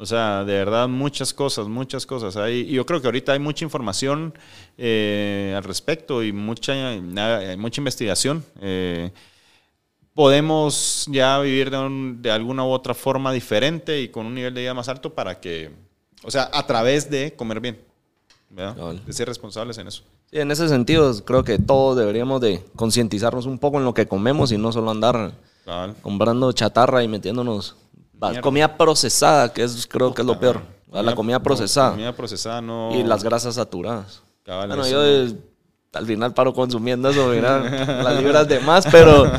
O 0.00 0.06
sea, 0.06 0.44
de 0.44 0.52
verdad, 0.52 0.86
muchas 0.88 1.34
cosas, 1.34 1.66
muchas 1.66 2.06
cosas. 2.06 2.36
Hay, 2.36 2.60
y 2.60 2.72
yo 2.74 2.86
creo 2.86 3.00
que 3.00 3.08
ahorita 3.08 3.32
hay 3.32 3.40
mucha 3.40 3.64
información 3.64 4.32
eh, 4.76 5.52
al 5.56 5.64
respecto 5.64 6.22
y 6.22 6.32
mucha, 6.32 6.72
hay 6.90 7.56
mucha 7.56 7.80
investigación. 7.80 8.44
Eh, 8.60 9.10
podemos 10.14 11.06
ya 11.10 11.38
vivir 11.40 11.70
de, 11.70 11.78
un- 11.78 12.22
de 12.22 12.30
alguna 12.30 12.64
u 12.64 12.68
otra 12.70 12.94
forma 12.94 13.32
diferente 13.32 14.00
y 14.00 14.08
con 14.08 14.26
un 14.26 14.34
nivel 14.34 14.54
de 14.54 14.60
vida 14.62 14.74
más 14.74 14.88
alto 14.88 15.12
para 15.14 15.40
que, 15.40 15.70
o 16.22 16.30
sea, 16.30 16.48
a 16.52 16.66
través 16.66 17.10
de 17.10 17.34
comer 17.34 17.60
bien. 17.60 17.78
De 19.04 19.12
ser 19.12 19.28
responsables 19.28 19.78
en 19.78 19.88
eso. 19.88 20.02
Sí, 20.30 20.38
en 20.38 20.50
ese 20.50 20.68
sentido, 20.68 21.12
creo 21.24 21.44
que 21.44 21.58
todos 21.58 21.96
deberíamos 21.98 22.40
de 22.40 22.64
concientizarnos 22.76 23.46
un 23.46 23.58
poco 23.58 23.78
en 23.78 23.84
lo 23.84 23.94
que 23.94 24.06
comemos 24.08 24.52
y 24.52 24.58
no 24.58 24.72
solo 24.72 24.90
andar 24.90 25.32
comprando 26.02 26.50
chatarra 26.52 27.02
y 27.02 27.08
metiéndonos 27.08 27.76
Mierda. 28.20 28.40
comida 28.42 28.76
procesada, 28.76 29.52
que 29.52 29.62
es 29.62 29.86
creo 29.86 30.12
que 30.14 30.22
es 30.22 30.26
lo 30.26 30.38
peor. 30.40 30.60
La 30.92 31.14
comida 31.14 31.38
procesada 31.42 31.90
Comida 31.90 32.12
procesada 32.16 32.60
no. 32.60 32.90
y 32.94 33.02
las 33.02 33.22
grasas 33.22 33.54
saturadas. 33.56 34.22
Cabal, 34.44 34.68
Bueno, 34.68 34.86
yo 34.88 34.98
no. 34.98 35.04
eh, 35.04 35.34
al 35.92 36.06
final 36.06 36.32
paro 36.34 36.52
consumiendo 36.54 37.10
eso, 37.10 37.28
mira, 37.28 37.58
las 38.02 38.16
libras 38.22 38.48
de 38.48 38.60
más, 38.60 38.86
pero 38.90 39.30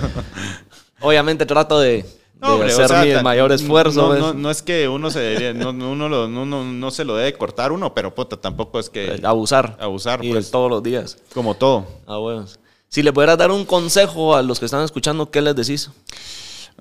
obviamente 1.01 1.45
trato 1.45 1.80
de, 1.80 2.03
de 2.03 2.06
No, 2.39 2.53
hombre, 2.53 2.69
o 2.69 2.72
hacer 2.84 2.88
sea, 2.88 3.01
mi 3.18 3.23
mayor 3.23 3.51
esfuerzo. 3.51 4.01
No, 4.01 4.07
pues. 4.10 4.19
no, 4.19 4.34
no 4.34 4.51
es 4.51 4.61
que 4.61 4.88
uno 4.88 5.10
se 5.10 5.19
debería, 5.19 5.53
no, 5.53 5.73
no- 5.73 5.91
uno, 5.91 6.07
lo- 6.10 6.27
no, 6.27 6.45
no- 6.45 6.64
no 6.64 6.91
se 6.91 7.03
lo 7.06 7.15
debe 7.15 7.34
cortar 7.38 7.72
uno, 7.72 7.93
pero 7.93 8.14
puta, 8.14 8.38
tampoco 8.38 8.80
es 8.80 8.89
que 8.89 9.19
abusar. 9.23 9.77
abusar, 9.80 10.23
Y 10.23 10.31
pues. 10.31 10.51
todos 10.51 10.69
los 10.69 10.84
días. 10.84 11.18
como 11.34 11.56
todo. 11.56 11.85
Ah, 12.07 12.18
bueno. 12.18 12.45
Si 12.88 13.03
le 13.03 13.11
pudieras 13.14 13.38
dar 13.38 13.51
un 13.51 13.65
consejo 13.65 14.35
a 14.35 14.41
los 14.41 14.60
que 14.60 14.65
están 14.65 14.84
escuchando, 14.84 15.30
¿qué 15.30 15.41
les 15.41 15.56
decís? 15.56 15.89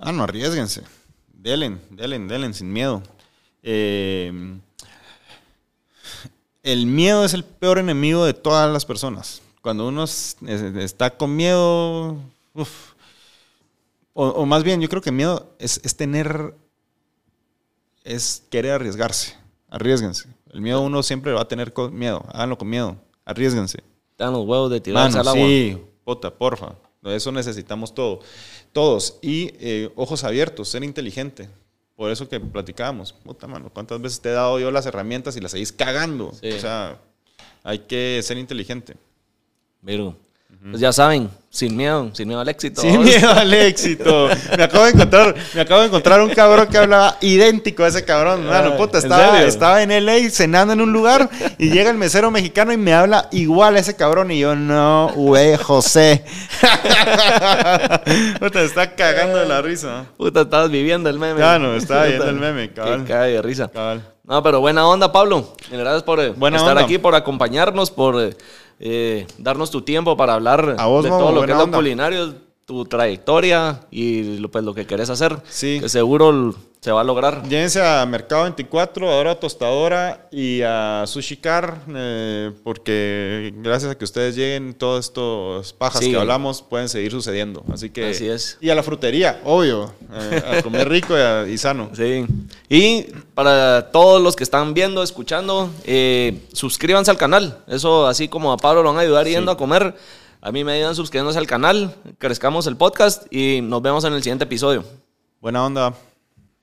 Ah, 0.01 0.12
no 0.12 0.23
arriesguense. 0.25 0.83
Delen, 1.39 1.81
delen, 1.90 2.28
delen, 2.28 2.52
sin 2.52 2.73
miedo. 2.73 3.02
Eh, 3.62 4.32
el 6.62 6.86
miedo 6.86 7.24
es 7.24 7.32
el 7.32 7.44
peor 7.44 7.78
enemigo 7.78 8.24
de 8.24 8.35
todas 8.35 8.70
las 8.70 8.85
personas. 8.85 9.40
Cuando 9.62 9.89
uno 9.89 10.05
es- 10.05 10.36
es- 10.47 10.62
está 10.77 11.16
con 11.16 11.35
miedo, 11.36 12.16
uf. 12.55 12.93
o, 14.15 14.27
o 14.28 14.47
más 14.47 14.65
bien, 14.65 14.81
yo 14.81 14.89
creo 14.89 15.01
que 15.02 15.12
miedo 15.12 15.48
es, 15.59 15.81
es 15.85 15.97
tener, 15.97 16.55
es 18.05 18.43
querer 18.51 18.73
arriesgarse. 18.73 19.36
Arriesguense. 19.70 20.28
El 20.52 20.60
miedo 20.60 20.81
uno 20.81 21.02
siempre 21.02 21.32
va 21.32 21.43
a 21.43 21.48
tener 21.48 21.73
con 21.73 21.94
miedo. 21.97 22.24
Háganlo 22.32 22.59
con 22.59 22.69
miedo. 22.69 22.97
Arriesguense. 23.24 23.82
Dan 24.16 24.32
los 24.32 24.47
huevos 24.47 24.70
de 24.70 24.81
tirarse 24.81 25.16
Mano, 25.19 25.31
al 25.31 25.36
agua. 25.36 25.47
sí, 25.48 25.78
puta, 26.05 26.31
porfa. 26.35 26.73
Eso 27.05 27.33
necesitamos 27.33 27.95
todo. 27.95 28.20
Todos. 28.73 29.19
Y 29.23 29.53
eh, 29.61 29.91
ojos 29.97 30.25
abiertos, 30.25 30.69
ser 30.69 30.85
inteligente. 30.85 31.49
Por 31.97 32.11
eso 32.11 32.29
que 32.29 32.39
platicábamos. 32.39 33.12
Puta, 33.12 33.47
mano, 33.47 33.70
¿cuántas 33.73 34.01
veces 34.01 34.20
te 34.20 34.29
he 34.29 34.33
dado 34.33 34.59
yo 34.59 34.70
las 34.70 34.87
herramientas 34.87 35.37
y 35.37 35.41
las 35.41 35.53
seguís 35.53 35.73
cagando? 35.73 36.33
Sí. 36.41 36.51
O 36.53 36.61
sea, 36.61 37.01
hay 37.62 37.81
que 37.81 38.20
ser 38.23 38.39
inteligente. 38.39 38.95
Virgo. 39.83 40.16
Pues 40.61 40.81
ya 40.81 40.93
saben, 40.93 41.31
sin 41.51 41.77
miedo, 41.77 42.11
sin 42.13 42.27
miedo 42.29 42.41
al 42.41 42.49
éxito. 42.49 42.81
Sin 42.83 43.03
miedo 43.03 43.31
al 43.31 43.55
éxito. 43.55 44.29
Me 44.57 44.65
acabo 44.65 44.85
de 44.85 44.91
encontrar, 44.91 45.35
me 45.55 45.61
acabo 45.61 45.81
de 45.81 45.87
encontrar 45.87 46.21
un 46.21 46.31
cabrón 46.31 46.67
que 46.69 46.77
hablaba 46.77 47.17
idéntico 47.21 47.85
a 47.85 47.89
ese 47.89 48.05
cabrón. 48.05 48.45
Mano, 48.47 48.73
Ah, 48.75 48.77
puta, 48.77 48.99
¿en 48.99 49.05
estaba, 49.05 49.31
serio? 49.33 49.47
estaba 49.47 49.83
en 49.83 50.05
LA 50.05 50.29
cenando 50.31 50.73
en 50.75 50.81
un 50.81 50.93
lugar 50.93 51.31
y 51.59 51.71
llega 51.71 51.91
el 51.91 51.97
mesero 51.97 52.31
mexicano 52.31 52.73
y 52.73 52.77
me 52.77 52.93
habla 52.93 53.29
igual 53.33 53.77
a 53.77 53.79
ese 53.79 53.97
cabrón. 53.97 54.31
Y 54.31 54.41
yo, 54.41 54.55
no, 54.57 55.11
güey, 55.15 55.57
José. 55.57 56.25
puta, 58.41 58.63
está 58.63 58.95
cagando 58.95 59.39
de 59.39 59.47
la 59.47 59.63
risa. 59.63 60.07
Puta, 60.17 60.43
estabas 60.43 60.71
viviendo 60.71 61.09
el 61.09 61.19
meme. 61.19 61.41
No, 61.41 61.75
estaba 61.75 62.05
viendo 62.05 62.25
Puta, 62.25 62.31
el 62.31 62.41
meme, 62.41 62.73
cabal. 62.73 63.05
Que 63.05 63.13
cae 63.13 63.33
de 63.33 63.43
risa. 63.43 63.69
Cabal. 63.69 64.03
No, 64.25 64.43
pero 64.43 64.61
buena 64.61 64.87
onda, 64.87 65.11
Pablo. 65.11 65.55
Gracias 65.71 66.03
por 66.03 66.21
eh, 66.21 66.31
Buena 66.37 66.59
estar 66.59 66.73
onda. 66.73 66.83
aquí, 66.85 66.99
por 66.99 67.15
acompañarnos, 67.15 67.91
por 67.91 68.21
eh, 68.21 68.37
eh, 68.81 69.27
darnos 69.39 69.71
tu 69.71 69.83
tiempo 69.83 70.17
para 70.17 70.35
hablar 70.35 70.77
A 70.79 70.87
vos, 70.87 71.05
de 71.05 71.11
todo 71.11 71.33
lo 71.33 71.45
que 71.45 71.53
es 71.53 71.57
lo 71.59 71.65
onda. 71.65 71.79
culinario, 71.79 72.35
tu 72.65 72.85
trayectoria 72.85 73.81
y 73.91 74.39
lo, 74.39 74.51
pues, 74.51 74.65
lo 74.65 74.75
que 74.75 74.87
querés 74.87 75.11
hacer. 75.11 75.39
Sí. 75.49 75.79
Que 75.81 75.89
seguro 75.89 76.55
se 76.81 76.93
va 76.93 77.01
a 77.01 77.05
lograr. 77.05 77.43
Llévense 77.49 77.83
a 77.85 78.07
Mercado 78.07 78.45
24, 78.45 79.11
ahora 79.11 79.33
a 79.33 79.35
Tostadora 79.41 80.29
y 80.31 80.63
a 80.63 81.05
Sushi 81.07 81.37
Car, 81.39 81.79
eh, 81.95 82.53
porque 82.63 83.53
gracias 83.57 83.91
a 83.93 83.99
que 83.99 84.05
ustedes 84.05 84.37
lleguen, 84.37 84.75
todas 84.75 85.07
estas 85.07 85.73
pajas 85.73 86.03
Sí. 86.05 86.13
que 86.13 86.17
hablamos 86.17 86.63
pueden 86.63 86.89
seguir 86.89 87.11
sucediendo. 87.11 87.65
Así 87.73 87.91
que. 87.91 88.11
Así 88.11 88.29
es. 88.29 88.59
Y 88.61 88.71
a 88.71 88.75
la 88.77 88.83
frutería, 88.85 89.41
obvio. 89.45 89.93
eh, 90.13 90.43
a 90.59 90.63
comer 90.63 90.89
rico 90.89 91.17
y, 91.17 91.21
a- 91.21 91.47
y 91.49 91.59
sano. 91.59 91.91
Sí. 91.95 92.25
Y 92.69 93.03
para 93.35 93.91
todos 93.91 94.23
los 94.23 94.37
que 94.37 94.45
están 94.45 94.73
viendo, 94.73 95.03
escuchando, 95.03 95.71
eh, 95.85 96.41
suscríbanse 96.53 97.11
al 97.11 97.19
canal. 97.19 97.59
Eso, 97.67 98.07
así 98.07 98.29
como 98.29 98.53
a 98.53 98.57
Pablo 98.57 98.83
lo 98.83 98.91
van 98.91 98.99
a 98.99 99.03
ayudar 99.03 99.27
yendo 99.27 99.51
a 99.51 99.57
comer, 99.57 99.95
a 100.41 100.53
mí 100.53 100.63
me 100.65 100.73
ayudan 100.75 100.95
suscribiéndose 100.95 101.39
al 101.41 101.47
canal. 101.49 101.95
Crezcamos 102.19 102.67
el 102.69 102.77
podcast 102.77 103.25
y 103.33 103.61
nos 103.63 103.83
vemos 103.83 104.05
en 104.05 104.13
el 104.13 104.23
siguiente 104.23 104.45
episodio. 104.45 104.85
Buena 105.41 105.65
onda. 105.67 105.93